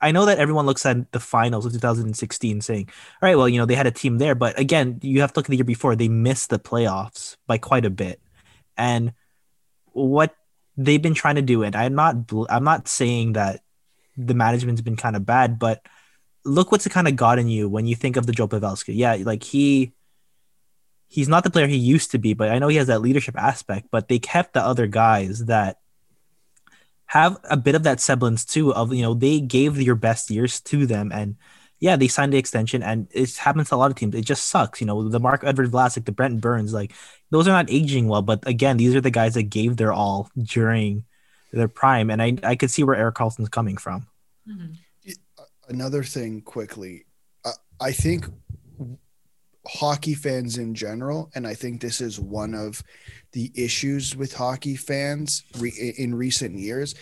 I 0.00 0.12
know 0.12 0.26
that 0.26 0.38
everyone 0.38 0.66
looks 0.66 0.86
at 0.86 1.10
the 1.12 1.20
finals 1.20 1.66
of 1.66 1.72
2016 1.72 2.60
saying, 2.60 2.88
all 3.22 3.28
right, 3.28 3.36
well, 3.36 3.48
you 3.48 3.58
know, 3.58 3.66
they 3.66 3.74
had 3.74 3.86
a 3.86 3.90
team 3.90 4.18
there. 4.18 4.34
But 4.34 4.58
again, 4.58 4.98
you 5.02 5.20
have 5.20 5.32
to 5.32 5.38
look 5.38 5.46
at 5.46 5.50
the 5.50 5.56
year 5.56 5.64
before. 5.64 5.96
They 5.96 6.08
missed 6.08 6.50
the 6.50 6.58
playoffs 6.58 7.36
by 7.46 7.58
quite 7.58 7.84
a 7.84 7.90
bit. 7.90 8.20
And 8.76 9.12
what 9.92 10.34
they've 10.78 11.02
been 11.02 11.14
trying 11.14 11.34
to 11.34 11.42
do 11.42 11.62
it 11.62 11.76
i'm 11.76 11.94
not 11.94 12.14
i'm 12.48 12.64
not 12.64 12.88
saying 12.88 13.34
that 13.34 13.60
the 14.16 14.34
management's 14.34 14.80
been 14.80 14.96
kind 14.96 15.16
of 15.16 15.26
bad 15.26 15.58
but 15.58 15.84
look 16.44 16.72
what's 16.72 16.86
kind 16.88 17.08
of 17.08 17.16
gotten 17.16 17.48
you 17.48 17.68
when 17.68 17.84
you 17.84 17.94
think 17.94 18.16
of 18.16 18.26
the 18.26 18.32
joe 18.32 18.48
pavelski 18.48 18.94
yeah 18.94 19.16
like 19.20 19.42
he 19.42 19.92
he's 21.08 21.28
not 21.28 21.42
the 21.42 21.50
player 21.50 21.66
he 21.66 21.76
used 21.76 22.10
to 22.10 22.18
be 22.18 22.34
but 22.34 22.48
i 22.50 22.58
know 22.58 22.68
he 22.68 22.76
has 22.76 22.86
that 22.86 23.00
leadership 23.00 23.36
aspect 23.36 23.88
but 23.90 24.08
they 24.08 24.18
kept 24.18 24.52
the 24.52 24.62
other 24.62 24.86
guys 24.86 25.46
that 25.46 25.78
have 27.06 27.38
a 27.44 27.56
bit 27.56 27.74
of 27.74 27.82
that 27.82 28.00
semblance 28.00 28.44
too 28.44 28.72
of 28.74 28.92
you 28.92 29.02
know 29.02 29.14
they 29.14 29.40
gave 29.40 29.80
your 29.80 29.94
best 29.94 30.30
years 30.30 30.60
to 30.60 30.86
them 30.86 31.10
and 31.12 31.36
yeah 31.80 31.96
they 31.96 32.08
signed 32.08 32.32
the 32.32 32.38
extension 32.38 32.82
and 32.82 33.08
it 33.10 33.34
happens 33.36 33.68
to 33.68 33.74
a 33.74 33.76
lot 33.76 33.90
of 33.90 33.96
teams 33.96 34.14
it 34.14 34.24
just 34.24 34.46
sucks 34.48 34.80
you 34.80 34.86
know 34.86 35.08
the 35.08 35.20
marc 35.20 35.42
edouard 35.44 35.70
vlasic 35.70 36.04
the 36.04 36.12
brent 36.12 36.40
burns 36.40 36.74
like 36.74 36.92
those 37.30 37.48
are 37.48 37.52
not 37.52 37.70
aging 37.70 38.08
well 38.08 38.22
but 38.22 38.46
again 38.46 38.76
these 38.76 38.94
are 38.94 39.00
the 39.00 39.10
guys 39.10 39.34
that 39.34 39.44
gave 39.44 39.76
their 39.76 39.92
all 39.92 40.30
during 40.36 41.04
their 41.52 41.68
prime 41.68 42.10
and 42.10 42.20
i 42.20 42.36
i 42.42 42.54
could 42.54 42.70
see 42.70 42.82
where 42.82 42.96
erik 42.96 43.14
karlsson's 43.14 43.48
coming 43.48 43.76
from 43.76 44.06
Mhm. 44.48 44.76
Another 45.68 46.02
thing 46.02 46.40
quickly, 46.40 47.04
uh, 47.44 47.52
I 47.78 47.92
think 47.92 48.24
hockey 49.68 50.14
fans 50.14 50.56
in 50.56 50.74
general, 50.74 51.30
and 51.34 51.46
I 51.46 51.54
think 51.54 51.80
this 51.80 52.00
is 52.00 52.18
one 52.18 52.54
of 52.54 52.82
the 53.32 53.52
issues 53.54 54.16
with 54.16 54.32
hockey 54.32 54.76
fans 54.76 55.44
re- 55.58 55.94
in 55.98 56.14
recent 56.14 56.58
years, 56.58 56.94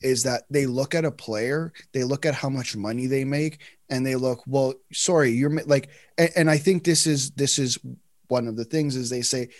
is 0.00 0.22
that 0.22 0.44
they 0.48 0.64
look 0.66 0.94
at 0.94 1.04
a 1.04 1.10
player, 1.10 1.72
they 1.92 2.02
look 2.02 2.24
at 2.24 2.34
how 2.34 2.48
much 2.48 2.76
money 2.76 3.06
they 3.06 3.24
make, 3.24 3.58
and 3.90 4.06
they 4.06 4.16
look, 4.16 4.42
well, 4.46 4.74
sorry, 4.92 5.32
you're 5.32 5.62
like, 5.66 5.90
and, 6.16 6.30
and 6.36 6.50
I 6.50 6.56
think 6.56 6.84
this 6.84 7.06
is 7.06 7.30
this 7.32 7.58
is 7.58 7.78
one 8.28 8.48
of 8.48 8.56
the 8.56 8.64
things 8.64 8.96
is 8.96 9.10
they 9.10 9.22
say 9.22 9.50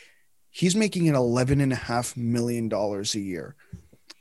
he's 0.51 0.74
making 0.74 1.09
an 1.09 1.15
eleven 1.15 1.61
and 1.61 1.73
a 1.73 1.77
half 1.77 2.16
million 2.16 2.70
dollars 2.70 3.15
a 3.15 3.20
year, 3.20 3.57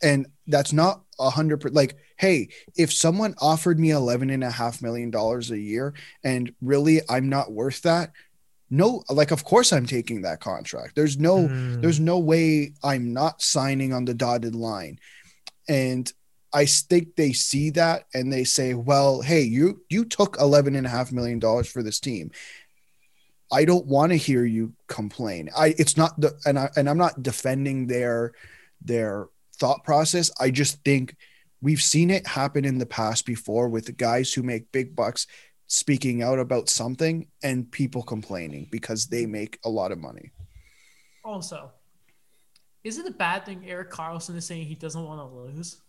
and 0.02 0.28
that's 0.48 0.74
not 0.74 1.04
a 1.20 1.30
hundred 1.30 1.62
per 1.62 1.70
like 1.70 1.96
hey 2.18 2.50
if 2.76 2.92
someone 2.92 3.36
offered 3.40 3.80
me 3.80 3.92
eleven 3.92 4.30
and 4.30 4.44
a 4.44 4.52
half 4.52 4.82
million 4.82 5.10
dollars 5.10 5.52
a 5.52 5.60
year 5.60 5.94
and 6.24 6.54
really 6.62 7.00
i'm 7.10 7.30
not 7.30 7.52
worth 7.52 7.82
that 7.84 8.12
no 8.82 9.04
like 9.20 9.32
of 9.32 9.42
course 9.52 9.70
i'm 9.72 9.86
taking 9.86 10.20
that 10.24 10.40
contract. 10.40 10.92
There's 10.96 11.18
no 11.30 11.36
Mm. 11.48 11.82
there's 11.82 12.00
no 12.12 12.18
way 12.32 12.74
i'm 12.84 13.14
not 13.14 13.42
signing 13.42 13.94
on 13.94 14.06
the 14.06 14.14
dotted 14.26 14.56
line. 14.56 14.96
And 15.70 16.06
i 16.62 16.66
think 16.66 17.16
they 17.16 17.34
see 17.34 17.68
that 17.82 18.00
and 18.14 18.26
they 18.34 18.44
say 18.44 18.70
well 18.90 19.22
hey 19.30 19.42
you 19.58 19.66
you 19.90 20.02
took 20.06 20.32
11 20.40 20.76
and 20.76 20.86
a 20.86 20.90
half 20.98 21.12
million 21.12 21.40
dollars 21.40 21.68
for 21.74 21.82
this 21.84 22.00
team. 22.00 22.32
I 23.52 23.66
don't 23.66 23.86
want 23.86 24.12
to 24.12 24.18
hear 24.28 24.44
you 24.46 24.74
complain. 24.88 25.50
I 25.56 25.68
it's 25.78 25.96
not 26.02 26.20
the 26.20 26.30
and 26.46 26.58
i 26.58 26.70
and 26.76 26.90
i'm 26.90 26.98
not 27.06 27.22
defending 27.32 27.88
their 27.88 28.34
their 28.82 29.28
thought 29.60 29.84
process. 29.84 30.32
I 30.40 30.50
just 30.62 30.84
think 30.84 31.16
we've 31.62 31.82
seen 31.82 32.10
it 32.10 32.26
happen 32.28 32.66
in 32.66 32.78
the 32.80 32.86
past 33.00 33.26
before 33.26 33.70
with 33.70 33.86
the 33.86 33.92
guys 34.08 34.34
who 34.34 34.42
make 34.44 34.72
big 34.72 34.96
bucks 34.96 35.28
speaking 35.74 36.22
out 36.22 36.38
about 36.38 36.70
something 36.70 37.26
and 37.42 37.72
people 37.72 38.04
complaining 38.04 38.68
because 38.72 39.08
they 39.08 39.26
make 39.26 39.58
a 39.66 39.70
lot 39.70 39.92
of 39.92 39.98
money. 39.98 40.32
Also, 41.26 41.72
is 42.84 43.00
it 43.00 43.08
a 43.08 43.12
bad 43.12 43.44
thing 43.44 43.68
Erik 43.68 43.90
Karlsson 43.90 44.36
is 44.36 44.46
saying 44.46 44.68
he 44.68 44.76
doesn't 44.76 45.04
want 45.04 45.20
to 45.20 45.36
lose? 45.36 45.82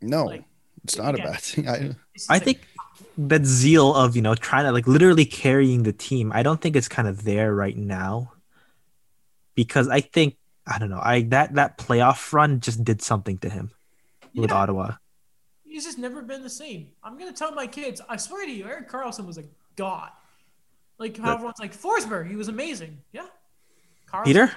no 0.00 0.26
Like, 0.26 0.44
it's 0.84 0.96
not 0.96 1.14
a 1.16 1.18
bad 1.18 1.40
thing. 1.40 1.68
I, 1.68 1.90
It's 2.14 2.28
i 2.30 2.34
like- 2.34 2.44
think 2.44 2.60
that 3.18 3.44
zeal 3.44 3.94
of 3.94 4.14
you 4.14 4.22
know 4.22 4.34
trying 4.34 4.64
to 4.64 4.72
like 4.72 4.86
literally 4.86 5.24
carrying 5.24 5.82
the 5.82 5.92
team 5.92 6.30
i 6.34 6.42
don't 6.42 6.60
think 6.60 6.76
it's 6.76 6.88
kind 6.88 7.08
of 7.08 7.24
there 7.24 7.52
right 7.54 7.76
now. 7.76 8.32
Because 9.56 9.88
i 9.88 10.00
think 10.00 10.36
i 10.66 10.78
don't 10.78 10.90
know 10.90 11.00
i 11.02 11.22
that 11.34 11.54
that 11.54 11.78
playoff 11.78 12.32
run 12.32 12.60
just 12.60 12.84
did 12.84 13.02
something 13.02 13.38
to 13.38 13.48
him 13.50 13.70
with 14.36 14.52
ottawa 14.52 14.92
He's 15.72 15.84
just 15.84 15.96
never 15.96 16.20
been 16.20 16.42
the 16.42 16.50
same. 16.50 16.88
I'm 17.02 17.18
gonna 17.18 17.32
tell 17.32 17.50
my 17.52 17.66
kids. 17.66 18.02
I 18.06 18.18
swear 18.18 18.44
to 18.44 18.52
you, 18.52 18.66
Erik 18.66 18.90
Karlsson 18.90 19.26
was 19.26 19.38
a 19.38 19.44
god. 19.74 20.10
Like 20.98 21.16
how 21.16 21.32
everyone's 21.32 21.60
like 21.60 21.74
Forsberg, 21.74 22.28
he 22.28 22.36
was 22.36 22.48
amazing. 22.48 22.98
Yeah, 23.10 23.24
Karlsson? 24.06 24.24
Peter? 24.24 24.52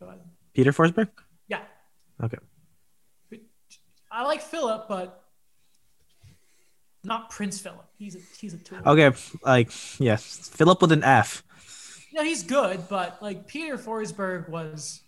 Go 0.00 0.06
ahead. 0.06 0.20
Peter 0.54 0.72
Forsberg? 0.72 1.08
Yeah. 1.46 1.60
Okay. 2.24 2.38
I 4.10 4.24
like 4.24 4.40
Philip, 4.40 4.88
but 4.88 5.24
not 7.04 7.28
Prince 7.28 7.60
Philip. 7.60 7.84
He's 7.98 8.16
a 8.16 8.20
he's 8.40 8.54
a 8.54 8.58
tool. 8.58 8.78
Okay, 8.86 9.14
like 9.44 9.70
yes, 10.00 10.48
Philip 10.54 10.80
with 10.80 10.92
an 10.92 11.04
F. 11.04 11.44
No, 12.14 12.22
he's 12.22 12.42
good, 12.42 12.88
but 12.88 13.18
like 13.20 13.46
Peter 13.46 13.76
Forsberg 13.76 14.48
was. 14.48 15.02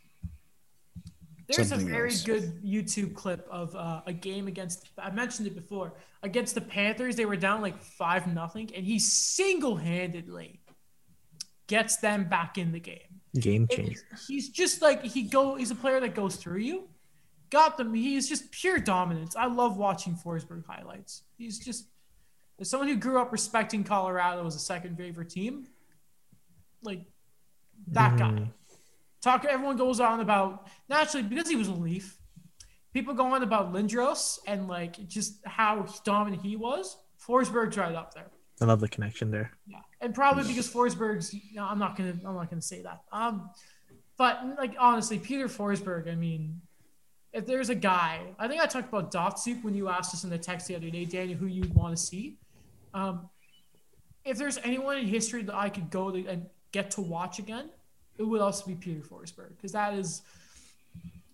There's 1.48 1.68
Something 1.68 1.88
a 1.88 1.90
very 1.90 2.10
else. 2.10 2.22
good 2.22 2.62
YouTube 2.64 3.14
clip 3.14 3.46
of 3.50 3.74
uh, 3.74 4.02
a 4.06 4.12
game 4.12 4.46
against. 4.48 4.90
I 4.98 5.10
mentioned 5.10 5.46
it 5.48 5.54
before 5.54 5.94
against 6.22 6.54
the 6.54 6.60
Panthers. 6.60 7.16
They 7.16 7.26
were 7.26 7.36
down 7.36 7.60
like 7.62 7.78
five 7.82 8.26
nothing, 8.32 8.70
and 8.74 8.84
he 8.84 8.98
single 8.98 9.76
handedly 9.76 10.60
gets 11.66 11.96
them 11.96 12.24
back 12.28 12.58
in 12.58 12.72
the 12.72 12.80
game. 12.80 12.98
Game 13.38 13.66
It- 13.70 13.76
changer. 13.76 14.00
he's 14.28 14.48
just 14.50 14.82
like 14.82 15.02
he 15.04 15.22
go. 15.22 15.56
He's 15.56 15.70
a 15.70 15.74
player 15.74 16.00
that 16.00 16.14
goes 16.14 16.36
through 16.36 16.58
you. 16.60 16.88
Got 17.50 17.76
them. 17.76 17.92
He's 17.92 18.28
just 18.28 18.50
pure 18.50 18.78
dominance. 18.78 19.36
I 19.36 19.46
love 19.46 19.76
watching 19.76 20.14
Forsberg 20.14 20.64
highlights. 20.66 21.22
He's 21.36 21.58
just 21.58 21.86
as 22.60 22.70
someone 22.70 22.88
who 22.88 22.96
grew 22.96 23.20
up 23.20 23.32
respecting 23.32 23.84
Colorado 23.84 24.46
as 24.46 24.54
a 24.54 24.58
second 24.58 24.96
favorite 24.96 25.28
team. 25.30 25.66
Like 26.82 27.00
that 27.88 28.16
guy. 28.18 28.50
Talk. 29.22 29.44
Everyone 29.44 29.76
goes 29.76 30.00
on 30.00 30.20
about 30.20 30.66
naturally 30.88 31.22
because 31.22 31.48
he 31.48 31.56
was 31.56 31.68
a 31.68 31.72
Leaf. 31.72 32.18
People 32.92 33.14
go 33.14 33.26
on 33.26 33.42
about 33.42 33.72
Lindros 33.72 34.38
and 34.46 34.68
like 34.68 35.06
just 35.08 35.38
how 35.46 35.86
dominant 36.04 36.42
he 36.42 36.56
was. 36.56 36.96
Forsberg's 37.26 37.76
right 37.76 37.94
up 37.94 38.12
there. 38.14 38.26
I 38.60 38.64
love 38.64 38.80
the 38.80 38.88
connection 38.88 39.30
there. 39.30 39.52
Yeah, 39.66 39.78
and 40.00 40.14
probably 40.14 40.44
because 40.44 40.68
Forsberg's. 40.68 41.34
No, 41.54 41.64
I'm 41.64 41.78
not 41.78 41.96
gonna. 41.96 42.14
I'm 42.24 42.34
not 42.34 42.50
gonna 42.50 42.60
say 42.60 42.82
that. 42.82 43.02
Um, 43.12 43.50
but 44.16 44.40
like 44.58 44.74
honestly, 44.78 45.18
Peter 45.18 45.48
Forsberg. 45.48 46.10
I 46.10 46.14
mean, 46.14 46.60
if 47.32 47.46
there's 47.46 47.70
a 47.70 47.74
guy, 47.74 48.20
I 48.38 48.48
think 48.48 48.60
I 48.60 48.66
talked 48.66 48.88
about 48.88 49.12
Datsyuk 49.12 49.64
when 49.64 49.74
you 49.74 49.88
asked 49.88 50.14
us 50.14 50.24
in 50.24 50.30
the 50.30 50.38
text 50.38 50.66
the 50.66 50.76
other 50.76 50.90
day, 50.90 51.04
Daniel, 51.04 51.38
who 51.38 51.46
you'd 51.46 51.74
want 51.74 51.96
to 51.96 52.02
see. 52.02 52.38
Um, 52.92 53.28
if 54.24 54.36
there's 54.36 54.58
anyone 54.58 54.98
in 54.98 55.06
history 55.06 55.42
that 55.44 55.54
I 55.54 55.68
could 55.68 55.90
go 55.90 56.10
to 56.10 56.26
and 56.26 56.46
get 56.72 56.92
to 56.92 57.00
watch 57.00 57.38
again, 57.38 57.70
it 58.22 58.26
would 58.26 58.40
also 58.40 58.66
be 58.66 58.74
Peter 58.74 59.00
Forsberg 59.00 59.56
because 59.56 59.72
that 59.72 59.94
is, 59.94 60.22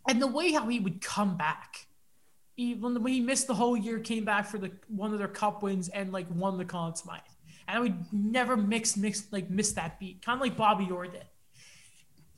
and 0.08 0.20
the 0.20 0.26
way 0.26 0.52
how 0.52 0.66
he 0.68 0.80
would 0.80 1.00
come 1.00 1.36
back. 1.36 1.86
Even 2.56 3.00
when 3.02 3.12
he 3.12 3.20
missed 3.20 3.46
the 3.46 3.54
whole 3.54 3.76
year, 3.76 4.00
came 4.00 4.24
back 4.24 4.46
for 4.46 4.58
the 4.58 4.72
one 4.88 5.12
of 5.12 5.18
their 5.20 5.28
cup 5.28 5.62
wins 5.62 5.88
and 5.90 6.12
like 6.12 6.26
won 6.34 6.58
the 6.58 6.64
Conn 6.64 6.96
Smythe 6.96 7.20
and 7.68 7.76
I 7.76 7.80
would 7.80 8.12
never 8.12 8.56
mix 8.56 8.96
mix 8.96 9.24
like 9.30 9.48
miss 9.50 9.72
that 9.72 10.00
beat, 10.00 10.22
kind 10.24 10.36
of 10.36 10.40
like 10.40 10.56
Bobby 10.56 10.88
Orr 10.90 11.06
did. 11.06 11.24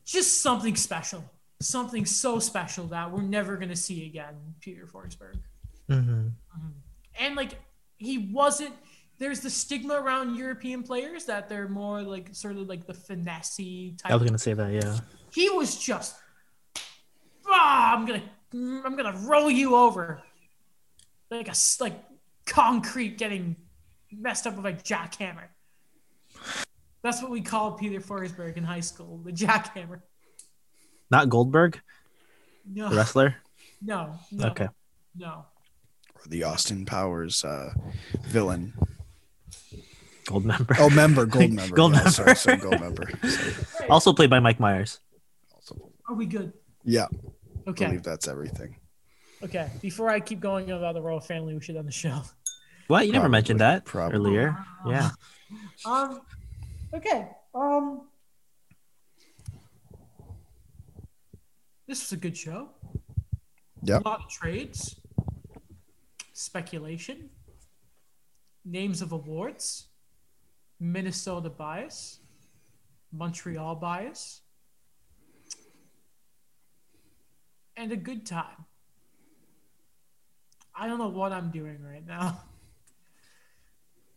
Just 0.05 0.43
something 0.43 0.75
special, 0.77 1.25
something 1.63 2.05
so 2.05 2.39
special 2.41 2.87
that 2.89 3.11
we're 3.11 3.23
never 3.23 3.57
gonna 3.57 3.77
see 3.77 4.07
again. 4.07 4.35
Peter 4.61 4.87
Forsberg, 4.87 5.39
Mm-hmm. 5.89 6.29
and 7.19 7.35
like 7.37 7.53
he 7.97 8.19
wasn't. 8.33 8.75
There's 9.21 9.41
the 9.41 9.51
stigma 9.51 9.95
around 9.95 10.35
European 10.37 10.83
players 10.83 11.27
that 11.27 11.47
they're 11.49 11.69
more 11.69 12.01
like 12.03 12.31
sort 12.33 12.57
of 12.57 12.67
like 12.69 12.87
the 12.87 12.95
finessey 12.95 13.97
type. 13.99 14.11
I 14.11 14.17
was 14.17 14.25
gonna 14.25 14.39
say 14.39 14.55
that. 14.55 14.73
Yeah. 14.73 14.99
He 15.33 15.51
was 15.51 15.77
just, 15.77 16.17
ah, 17.47 17.95
I'm 17.95 18.07
gonna, 18.07 18.23
I'm 18.53 18.97
gonna 18.97 19.19
roll 19.27 19.51
you 19.51 19.77
over, 19.77 20.23
like 21.31 21.49
a 21.49 21.55
like 21.81 22.03
concrete 22.47 23.19
getting 23.19 23.57
messed 24.11 24.47
up 24.47 24.57
with 24.57 24.65
a 24.65 24.73
jackhammer. 24.73 25.49
That's 27.03 27.21
what 27.21 27.31
we 27.31 27.43
called 27.43 27.77
Peter 27.79 28.01
Forsberg 28.01 28.57
in 28.57 28.65
high 28.65 28.81
school, 28.81 29.21
the 29.23 29.33
jackhammer. 29.33 30.01
Not 31.11 31.29
Goldberg, 31.29 31.79
No, 32.65 32.89
the 32.89 32.97
wrestler. 32.97 33.37
no, 33.83 34.15
no, 34.33 34.47
Okay. 34.49 34.69
no. 35.15 35.45
Or 36.15 36.23
the 36.29 36.45
Austin 36.45 36.87
Powers 36.87 37.45
uh, 37.45 37.73
villain. 38.23 38.73
Gold 40.31 40.45
member. 40.45 40.77
Oh, 40.79 40.89
member, 40.91 41.27
gold 41.27 41.51
member. 41.59 41.75
Gold 41.75 41.93
yeah, 41.95 42.09
Sorry, 42.09 42.27
member. 42.27 42.39
sorry, 42.39 42.57
gold 42.59 42.81
member. 42.81 43.11
Sorry. 43.29 43.55
Also 43.91 44.13
played 44.13 44.31
by 44.31 44.39
Mike 44.39 44.61
Myers. 44.61 45.01
Also- 45.57 45.91
Are 46.09 46.15
we 46.15 46.27
good? 46.27 46.53
Yeah, 46.85 47.07
Okay. 47.67 47.85
I 47.87 47.89
believe 47.89 48.05
that's 48.05 48.29
everything. 48.29 48.77
okay. 49.43 49.69
Before 49.83 50.09
I 50.09 50.21
keep 50.21 50.39
going 50.41 50.71
about 50.71 50.95
the 50.95 51.03
royal 51.03 51.19
family, 51.21 51.55
we 51.55 51.61
should 51.61 51.75
end 51.77 51.89
the 51.89 51.93
show. 51.93 52.23
What? 52.87 53.07
You 53.07 53.13
never 53.13 53.29
mentioned 53.29 53.59
that 53.61 53.85
probably. 53.85 54.17
earlier. 54.37 54.57
Yeah. 54.87 55.11
Um. 55.85 56.21
Okay. 56.95 57.29
Um. 57.55 58.03
This 61.89 62.01
was 62.03 62.13
a 62.13 62.17
good 62.17 62.37
show. 62.37 62.69
Yeah. 63.83 63.99
A 63.99 64.07
lot 64.09 64.21
of 64.25 64.29
trades, 64.31 65.01
speculation, 66.33 67.31
names 68.65 69.03
of 69.03 69.11
awards, 69.13 69.89
Minnesota 70.81 71.51
bias, 71.51 72.21
Montreal 73.13 73.77
bias, 73.77 74.41
and 77.77 77.93
a 77.93 77.97
good 77.97 78.25
time. 78.25 78.65
I 80.75 80.87
don't 80.87 80.99
know 80.99 81.09
what 81.09 81.33
I'm 81.33 81.51
doing 81.51 81.79
right 81.83 82.07
now. 82.07 82.41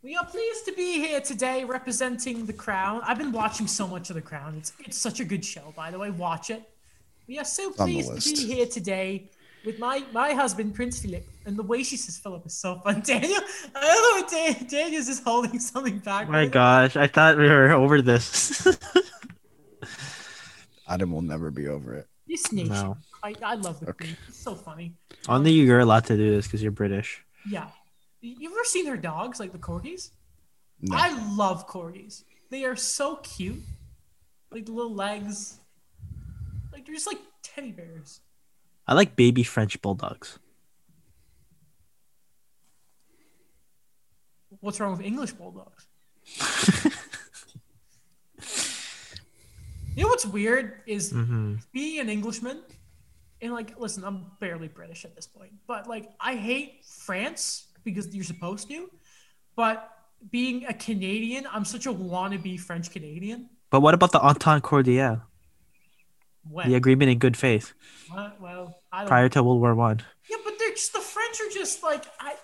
We 0.01 0.17
are 0.17 0.25
pleased 0.25 0.65
to 0.65 0.73
be 0.73 0.93
here 0.93 1.21
today 1.21 1.63
representing 1.63 2.45
The 2.45 2.51
Crown. 2.53 3.01
I've 3.05 3.17
been 3.17 3.31
watching 3.31 3.67
so 3.67 3.87
much 3.87 4.09
of 4.09 4.15
The 4.15 4.21
Crown. 4.21 4.55
It's 4.57 4.73
it's 4.79 4.97
such 4.97 5.21
a 5.21 5.25
good 5.25 5.45
show, 5.45 5.73
by 5.77 5.91
the 5.91 5.99
way. 5.99 6.11
Watch 6.11 6.49
it. 6.49 6.61
We 7.27 7.39
are 7.39 7.45
so 7.45 7.71
pleased 7.71 8.21
to 8.21 8.33
be 8.35 8.53
here 8.53 8.65
today 8.65 9.29
with 9.65 9.79
my 9.79 10.03
my 10.11 10.33
husband, 10.33 10.75
Prince 10.75 10.99
Philip. 11.01 11.25
And 11.45 11.57
the 11.57 11.63
way 11.63 11.83
she 11.83 11.97
says 11.97 12.17
Philip 12.17 12.45
is 12.45 12.53
so 12.53 12.79
fun. 12.79 13.01
Daniel, 13.05 13.39
I 13.75 13.81
don't 13.81 14.01
know 14.01 14.21
what 14.21 14.31
Dan, 14.31 14.67
Daniel's 14.67 15.07
just 15.07 15.23
holding 15.23 15.59
something 15.59 15.99
back. 15.99 16.29
My 16.29 16.39
right 16.39 16.45
now. 16.47 16.51
gosh, 16.53 16.95
I 16.95 17.07
thought 17.07 17.37
we 17.37 17.47
were 17.49 17.71
over 17.71 18.01
this. 18.01 18.65
Adam 20.87 21.11
will 21.11 21.21
never 21.21 21.49
be 21.51 21.67
over 21.67 21.93
it. 21.95 22.07
This 22.27 22.51
nation. 22.51 22.73
no. 22.73 22.97
I, 23.23 23.33
I 23.43 23.55
love 23.55 23.79
the 23.79 23.89
Okay. 23.89 24.05
Queen. 24.05 24.17
It's 24.27 24.37
so 24.37 24.53
funny. 24.55 24.93
Only 25.29 25.51
you're 25.51 25.79
allowed 25.79 26.05
to 26.05 26.17
do 26.17 26.31
this 26.35 26.45
because 26.47 26.61
you're 26.61 26.71
British. 26.73 27.23
Yeah. 27.49 27.67
You 28.21 28.49
ever 28.51 28.63
seen 28.65 28.83
their 28.85 28.97
dogs, 28.97 29.39
like 29.39 29.51
the 29.53 29.57
corgis? 29.57 30.09
No. 30.81 30.95
I 30.97 31.09
love 31.35 31.67
corgis. 31.67 32.23
They 32.49 32.65
are 32.65 32.75
so 32.75 33.17
cute. 33.17 33.61
Like 34.51 34.65
the 34.65 34.73
little 34.73 34.93
legs. 34.93 35.57
Like 36.73 36.85
they're 36.85 36.95
just 36.95 37.07
like 37.07 37.19
teddy 37.43 37.71
bears. 37.71 38.19
I 38.87 38.93
like 38.93 39.15
baby 39.15 39.43
French 39.43 39.81
bulldogs. 39.81 40.39
What's 44.59 44.79
wrong 44.79 44.91
with 44.97 45.05
English 45.05 45.33
bulldogs? 45.33 45.87
you 49.95 50.03
know 50.03 50.07
what's 50.09 50.25
weird 50.25 50.81
is 50.85 51.11
hmm 51.11 51.55
being 51.71 51.99
an 51.99 52.09
Englishman, 52.09 52.61
and 53.41 53.53
like, 53.53 53.77
listen, 53.79 54.03
I'm 54.03 54.31
barely 54.39 54.67
British 54.67 55.05
at 55.05 55.15
this 55.15 55.27
point, 55.27 55.51
but 55.67 55.87
like, 55.87 56.09
I 56.19 56.35
hate 56.35 56.85
France 56.85 57.67
because 57.83 58.13
you're 58.15 58.23
supposed 58.23 58.69
to, 58.69 58.89
but 59.55 59.89
being 60.31 60.65
a 60.65 60.73
Canadian, 60.73 61.45
I'm 61.51 61.65
such 61.65 61.85
a 61.85 61.93
wannabe 61.93 62.59
French 62.59 62.89
Canadian. 62.91 63.49
But 63.69 63.81
what 63.81 63.93
about 63.93 64.11
the 64.13 64.21
Entente 64.21 64.61
Cordiale, 64.63 65.21
When? 66.49 66.69
the 66.69 66.75
agreement 66.75 67.09
in 67.09 67.19
good 67.19 67.37
faith 67.37 67.73
Well, 68.13 68.33
well, 68.39 68.75
I 68.91 68.99
don't. 68.99 69.07
prior 69.07 69.29
to 69.29 69.43
World 69.43 69.61
War 69.61 69.75
One? 69.75 70.01
Yeah, 70.29 70.37
but 70.43 70.53
they're 70.59 70.71
just 70.71 70.93
the 70.93 70.99
French 70.99 71.39
are 71.41 71.53
just 71.53 71.83
like 71.83 72.05
I. 72.19 72.35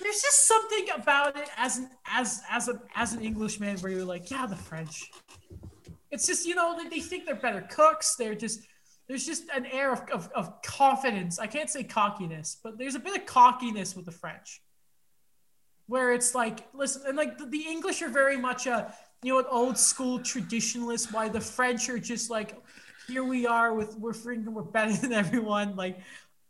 There's 0.00 0.20
just 0.20 0.46
something 0.46 0.86
about 0.94 1.36
it 1.36 1.48
as 1.56 1.78
an 1.78 1.90
as 2.06 2.42
as 2.50 2.68
a 2.68 2.80
as 2.94 3.14
an 3.14 3.22
Englishman 3.22 3.76
where 3.78 3.90
you're 3.92 4.04
like, 4.04 4.30
yeah, 4.30 4.46
the 4.46 4.56
French. 4.56 5.10
It's 6.10 6.26
just 6.26 6.46
you 6.46 6.54
know 6.54 6.76
they, 6.80 6.88
they 6.88 7.00
think 7.00 7.26
they're 7.26 7.34
better 7.34 7.62
cooks. 7.62 8.14
They're 8.16 8.34
just 8.34 8.60
there's 9.08 9.24
just 9.24 9.44
an 9.54 9.64
air 9.66 9.90
of, 9.92 10.02
of, 10.12 10.30
of 10.34 10.60
confidence. 10.62 11.38
I 11.38 11.46
can't 11.46 11.70
say 11.70 11.82
cockiness, 11.82 12.58
but 12.62 12.76
there's 12.78 12.94
a 12.94 12.98
bit 13.00 13.16
of 13.16 13.24
cockiness 13.24 13.96
with 13.96 14.04
the 14.04 14.12
French, 14.12 14.60
where 15.86 16.12
it's 16.12 16.34
like, 16.34 16.68
listen, 16.74 17.02
and 17.06 17.16
like 17.16 17.38
the, 17.38 17.46
the 17.46 17.62
English 17.66 18.02
are 18.02 18.10
very 18.10 18.36
much 18.36 18.66
a 18.66 18.92
you 19.22 19.32
know 19.32 19.38
an 19.38 19.46
old 19.50 19.78
school 19.78 20.18
traditionalist. 20.20 21.12
Why 21.12 21.28
the 21.28 21.40
French 21.40 21.88
are 21.88 21.98
just 21.98 22.30
like, 22.30 22.54
here 23.08 23.24
we 23.24 23.46
are 23.46 23.72
with 23.74 23.96
we're 23.96 24.12
freaking 24.12 24.44
we're 24.48 24.62
better 24.62 24.92
than 24.92 25.12
everyone. 25.12 25.76
Like 25.76 25.98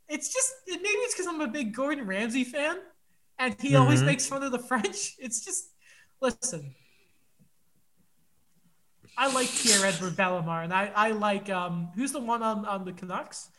it's 0.08 0.32
just 0.32 0.52
maybe 0.66 0.82
it's 0.88 1.14
because 1.14 1.26
I'm 1.26 1.40
a 1.40 1.46
big 1.48 1.74
Gordon 1.74 2.06
Ramsay 2.06 2.44
fan, 2.44 2.78
and 3.38 3.56
he 3.60 3.76
always 3.76 4.02
Mhm. 4.02 4.06
makes 4.06 4.26
fun 4.26 4.42
of 4.42 4.52
the 4.52 4.58
French. 4.58 5.14
It's 5.18 5.44
just 5.44 5.70
listen. 6.20 6.74
I 9.16 9.32
like 9.32 9.48
Pierre 9.48 9.84
Edouard 9.86 10.12
Bellemare, 10.14 10.64
and 10.64 10.72
I, 10.72 10.92
I 10.94 11.10
like 11.12 11.48
um 11.50 11.90
who's 11.94 12.12
the 12.12 12.20
one 12.20 12.42
on, 12.42 12.64
on 12.66 12.84
the 12.84 12.92
Canucks, 12.92 13.50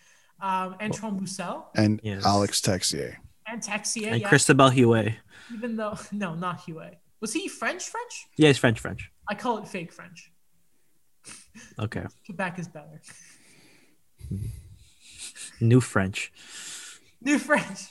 um 0.41 0.76
Antoine 0.81 1.17
Roussel 1.17 1.67
And 1.76 1.99
Yes. 2.03 2.26
Alex 2.26 2.61
Texier. 2.61 3.15
and 3.47 3.61
Texier. 3.61 4.11
and 4.11 4.21
yeah, 4.21 4.30
Cristobal 4.30 4.69
Huet. 4.69 5.15
even 5.53 5.76
though 5.76 5.97
no, 6.11 6.35
not 6.35 6.61
Huet. 6.65 6.95
Was 7.21 7.34
he 7.34 7.47
French? 7.49 7.84
French? 7.89 8.27
Yeah, 8.38 8.47
he's 8.47 8.57
French, 8.57 8.80
French. 8.80 9.11
I 9.30 9.35
call 9.35 9.57
it 9.57 9.67
fake 9.67 9.91
French. 9.91 10.31
Okay. 11.77 12.06
Quebec 12.26 12.60
is 12.60 12.68
better. 12.68 13.02
New 15.61 15.81
French. 15.81 16.31
New 17.22 17.40
French. 17.40 17.81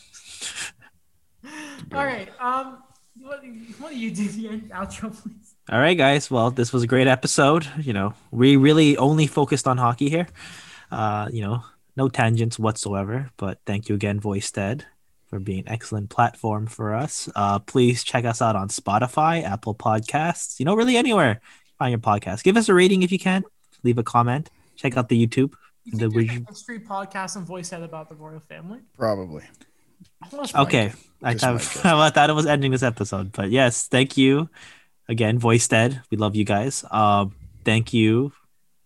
All 1.92 2.04
right. 2.04 2.28
Um, 2.40 2.82
what, 3.20 3.42
what 3.78 3.92
do 3.92 3.98
you 3.98 4.10
do 4.10 4.28
the 4.28 4.48
end 4.48 4.70
outro, 4.70 5.10
please? 5.10 5.54
All 5.70 5.78
right, 5.78 5.96
guys. 5.96 6.30
Well, 6.30 6.50
this 6.50 6.72
was 6.72 6.82
a 6.82 6.86
great 6.86 7.06
episode. 7.06 7.66
You 7.80 7.92
know, 7.92 8.14
we 8.30 8.56
really 8.56 8.96
only 8.96 9.26
focused 9.26 9.66
on 9.66 9.76
hockey 9.76 10.08
here. 10.08 10.26
Uh, 10.90 11.28
you 11.30 11.42
know, 11.42 11.62
no 11.96 12.08
tangents 12.08 12.58
whatsoever. 12.58 13.30
But 13.36 13.58
thank 13.66 13.88
you 13.88 13.94
again, 13.94 14.20
VoiceTed, 14.20 14.82
for 15.26 15.38
being 15.38 15.60
an 15.60 15.68
excellent 15.68 16.10
platform 16.10 16.66
for 16.66 16.94
us. 16.94 17.28
Uh, 17.34 17.58
please 17.58 18.02
check 18.04 18.24
us 18.24 18.40
out 18.40 18.56
on 18.56 18.68
Spotify, 18.68 19.42
Apple 19.42 19.74
Podcasts. 19.74 20.58
You 20.58 20.64
know, 20.64 20.74
really 20.74 20.96
anywhere 20.96 21.40
find 21.78 21.92
your 21.92 22.00
podcast. 22.00 22.42
Give 22.42 22.56
us 22.56 22.68
a 22.68 22.74
rating 22.74 23.02
if 23.02 23.12
you 23.12 23.18
can. 23.18 23.44
Leave 23.82 23.98
a 23.98 24.02
comment. 24.02 24.50
Check 24.76 24.96
out 24.96 25.08
the 25.08 25.26
YouTube. 25.26 25.52
You 25.84 25.98
The 25.98 26.10
think 26.10 26.28
there's 26.28 26.40
a 26.40 26.44
history 26.50 26.80
podcast 26.80 27.36
and 27.36 27.46
voice 27.46 27.70
head 27.70 27.82
about 27.82 28.08
the 28.08 28.14
royal 28.14 28.40
family? 28.40 28.80
Probably. 28.96 29.44
Almost 30.32 30.54
Okay. 30.56 30.92
I 31.22 31.34
thought. 31.34 31.54
I 31.84 32.10
thought 32.10 32.30
it 32.30 32.34
was 32.34 32.46
ending 32.46 32.72
this 32.72 32.82
episode, 32.82 33.32
but 33.32 33.50
yes, 33.50 33.86
thank 33.88 34.16
you 34.16 34.48
again, 35.08 35.40
VoiceTed. 35.40 36.02
We 36.10 36.16
love 36.16 36.36
you 36.36 36.44
guys. 36.44 36.84
Um, 36.90 37.34
thank 37.64 37.92
you 37.92 38.32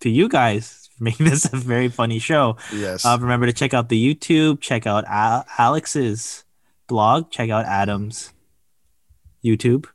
to 0.01 0.11
you 0.11 0.29
guys 0.29 0.89
for 0.97 1.05
making 1.11 1.27
this 1.27 1.45
a 1.53 1.57
very 1.57 1.89
funny 1.89 2.19
show. 2.19 2.57
Yes. 2.73 3.05
Uh, 3.05 3.19
remember 3.21 3.47
to 3.47 3.53
check 3.53 3.75
out 3.75 3.89
the 3.89 4.15
YouTube, 4.15 4.61
check 4.61 4.87
out 4.87 5.05
Al- 5.07 5.45
Alex's 5.59 6.45
blog, 6.89 7.31
check 7.31 7.51
out 7.51 7.65
Adam's 7.67 8.33
YouTube. 9.45 9.87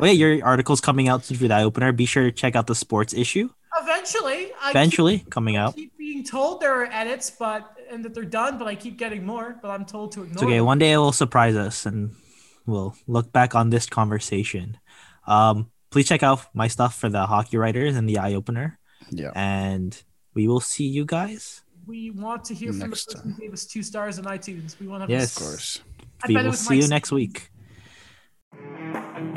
Oh 0.00 0.04
yeah, 0.04 0.12
your 0.12 0.44
article's 0.44 0.82
coming 0.82 1.08
out 1.08 1.24
soon 1.24 1.38
for 1.38 1.48
the 1.48 1.54
eye 1.54 1.62
opener. 1.62 1.92
Be 1.92 2.04
sure 2.04 2.24
to 2.24 2.32
check 2.32 2.54
out 2.56 2.66
the 2.66 2.74
sports 2.74 3.14
issue. 3.14 3.48
Eventually, 3.88 4.52
I 4.60 4.70
Eventually 4.70 5.24
coming 5.30 5.54
keep, 5.54 5.60
out. 5.60 5.74
keep 5.76 5.96
being 5.96 6.24
told 6.24 6.60
there 6.60 6.74
are 6.74 6.86
edits, 6.92 7.30
but 7.30 7.76
and 7.90 8.04
that 8.04 8.12
they're 8.14 8.24
done, 8.24 8.58
but 8.58 8.68
I 8.68 8.74
keep 8.74 8.98
getting 8.98 9.24
more. 9.24 9.56
But 9.62 9.70
I'm 9.70 9.84
told 9.86 10.12
to 10.12 10.22
It's 10.22 10.32
ignore. 10.32 10.44
okay. 10.44 10.56
them. 10.58 10.66
One 10.66 10.78
day 10.78 10.92
it 10.92 10.98
will 10.98 11.12
surprise 11.12 11.56
us, 11.56 11.86
and 11.86 12.14
we'll 12.66 12.94
look 13.06 13.32
back 13.32 13.54
on 13.54 13.70
this 13.70 13.86
conversation. 13.86 14.76
Um, 15.26 15.70
please 15.90 16.06
check 16.08 16.22
out 16.22 16.40
my 16.54 16.68
stuff 16.68 16.94
for 16.98 17.08
the 17.08 17.24
hockey 17.26 17.56
writers 17.56 17.96
and 17.96 18.08
the 18.08 18.18
eye 18.18 18.34
opener, 18.34 18.78
yeah. 19.10 19.30
and 19.34 20.00
we 20.34 20.46
will 20.48 20.60
see 20.60 20.84
you 20.86 21.04
guys. 21.06 21.62
We 21.86 22.10
want 22.10 22.44
to 22.44 22.54
hear 22.54 22.70
from 22.72 22.80
the 22.80 22.86
Next 22.88 23.06
person 23.06 23.20
time. 23.22 23.32
who 23.32 23.40
gave 23.40 23.52
us 23.54 23.64
two 23.64 23.82
stars 23.82 24.18
on 24.18 24.24
iTunes. 24.26 24.78
We 24.78 24.86
want 24.86 25.06
to. 25.08 25.10
Yes. 25.10 25.34
Of 25.36 25.42
course. 25.42 25.80
I 26.22 26.28
we 26.28 26.34
will 26.36 26.52
see 26.52 26.74
Mike 26.74 26.82
you 26.82 26.88
next 26.88 27.08
Stevens. 27.08 27.40
week. 28.52 29.34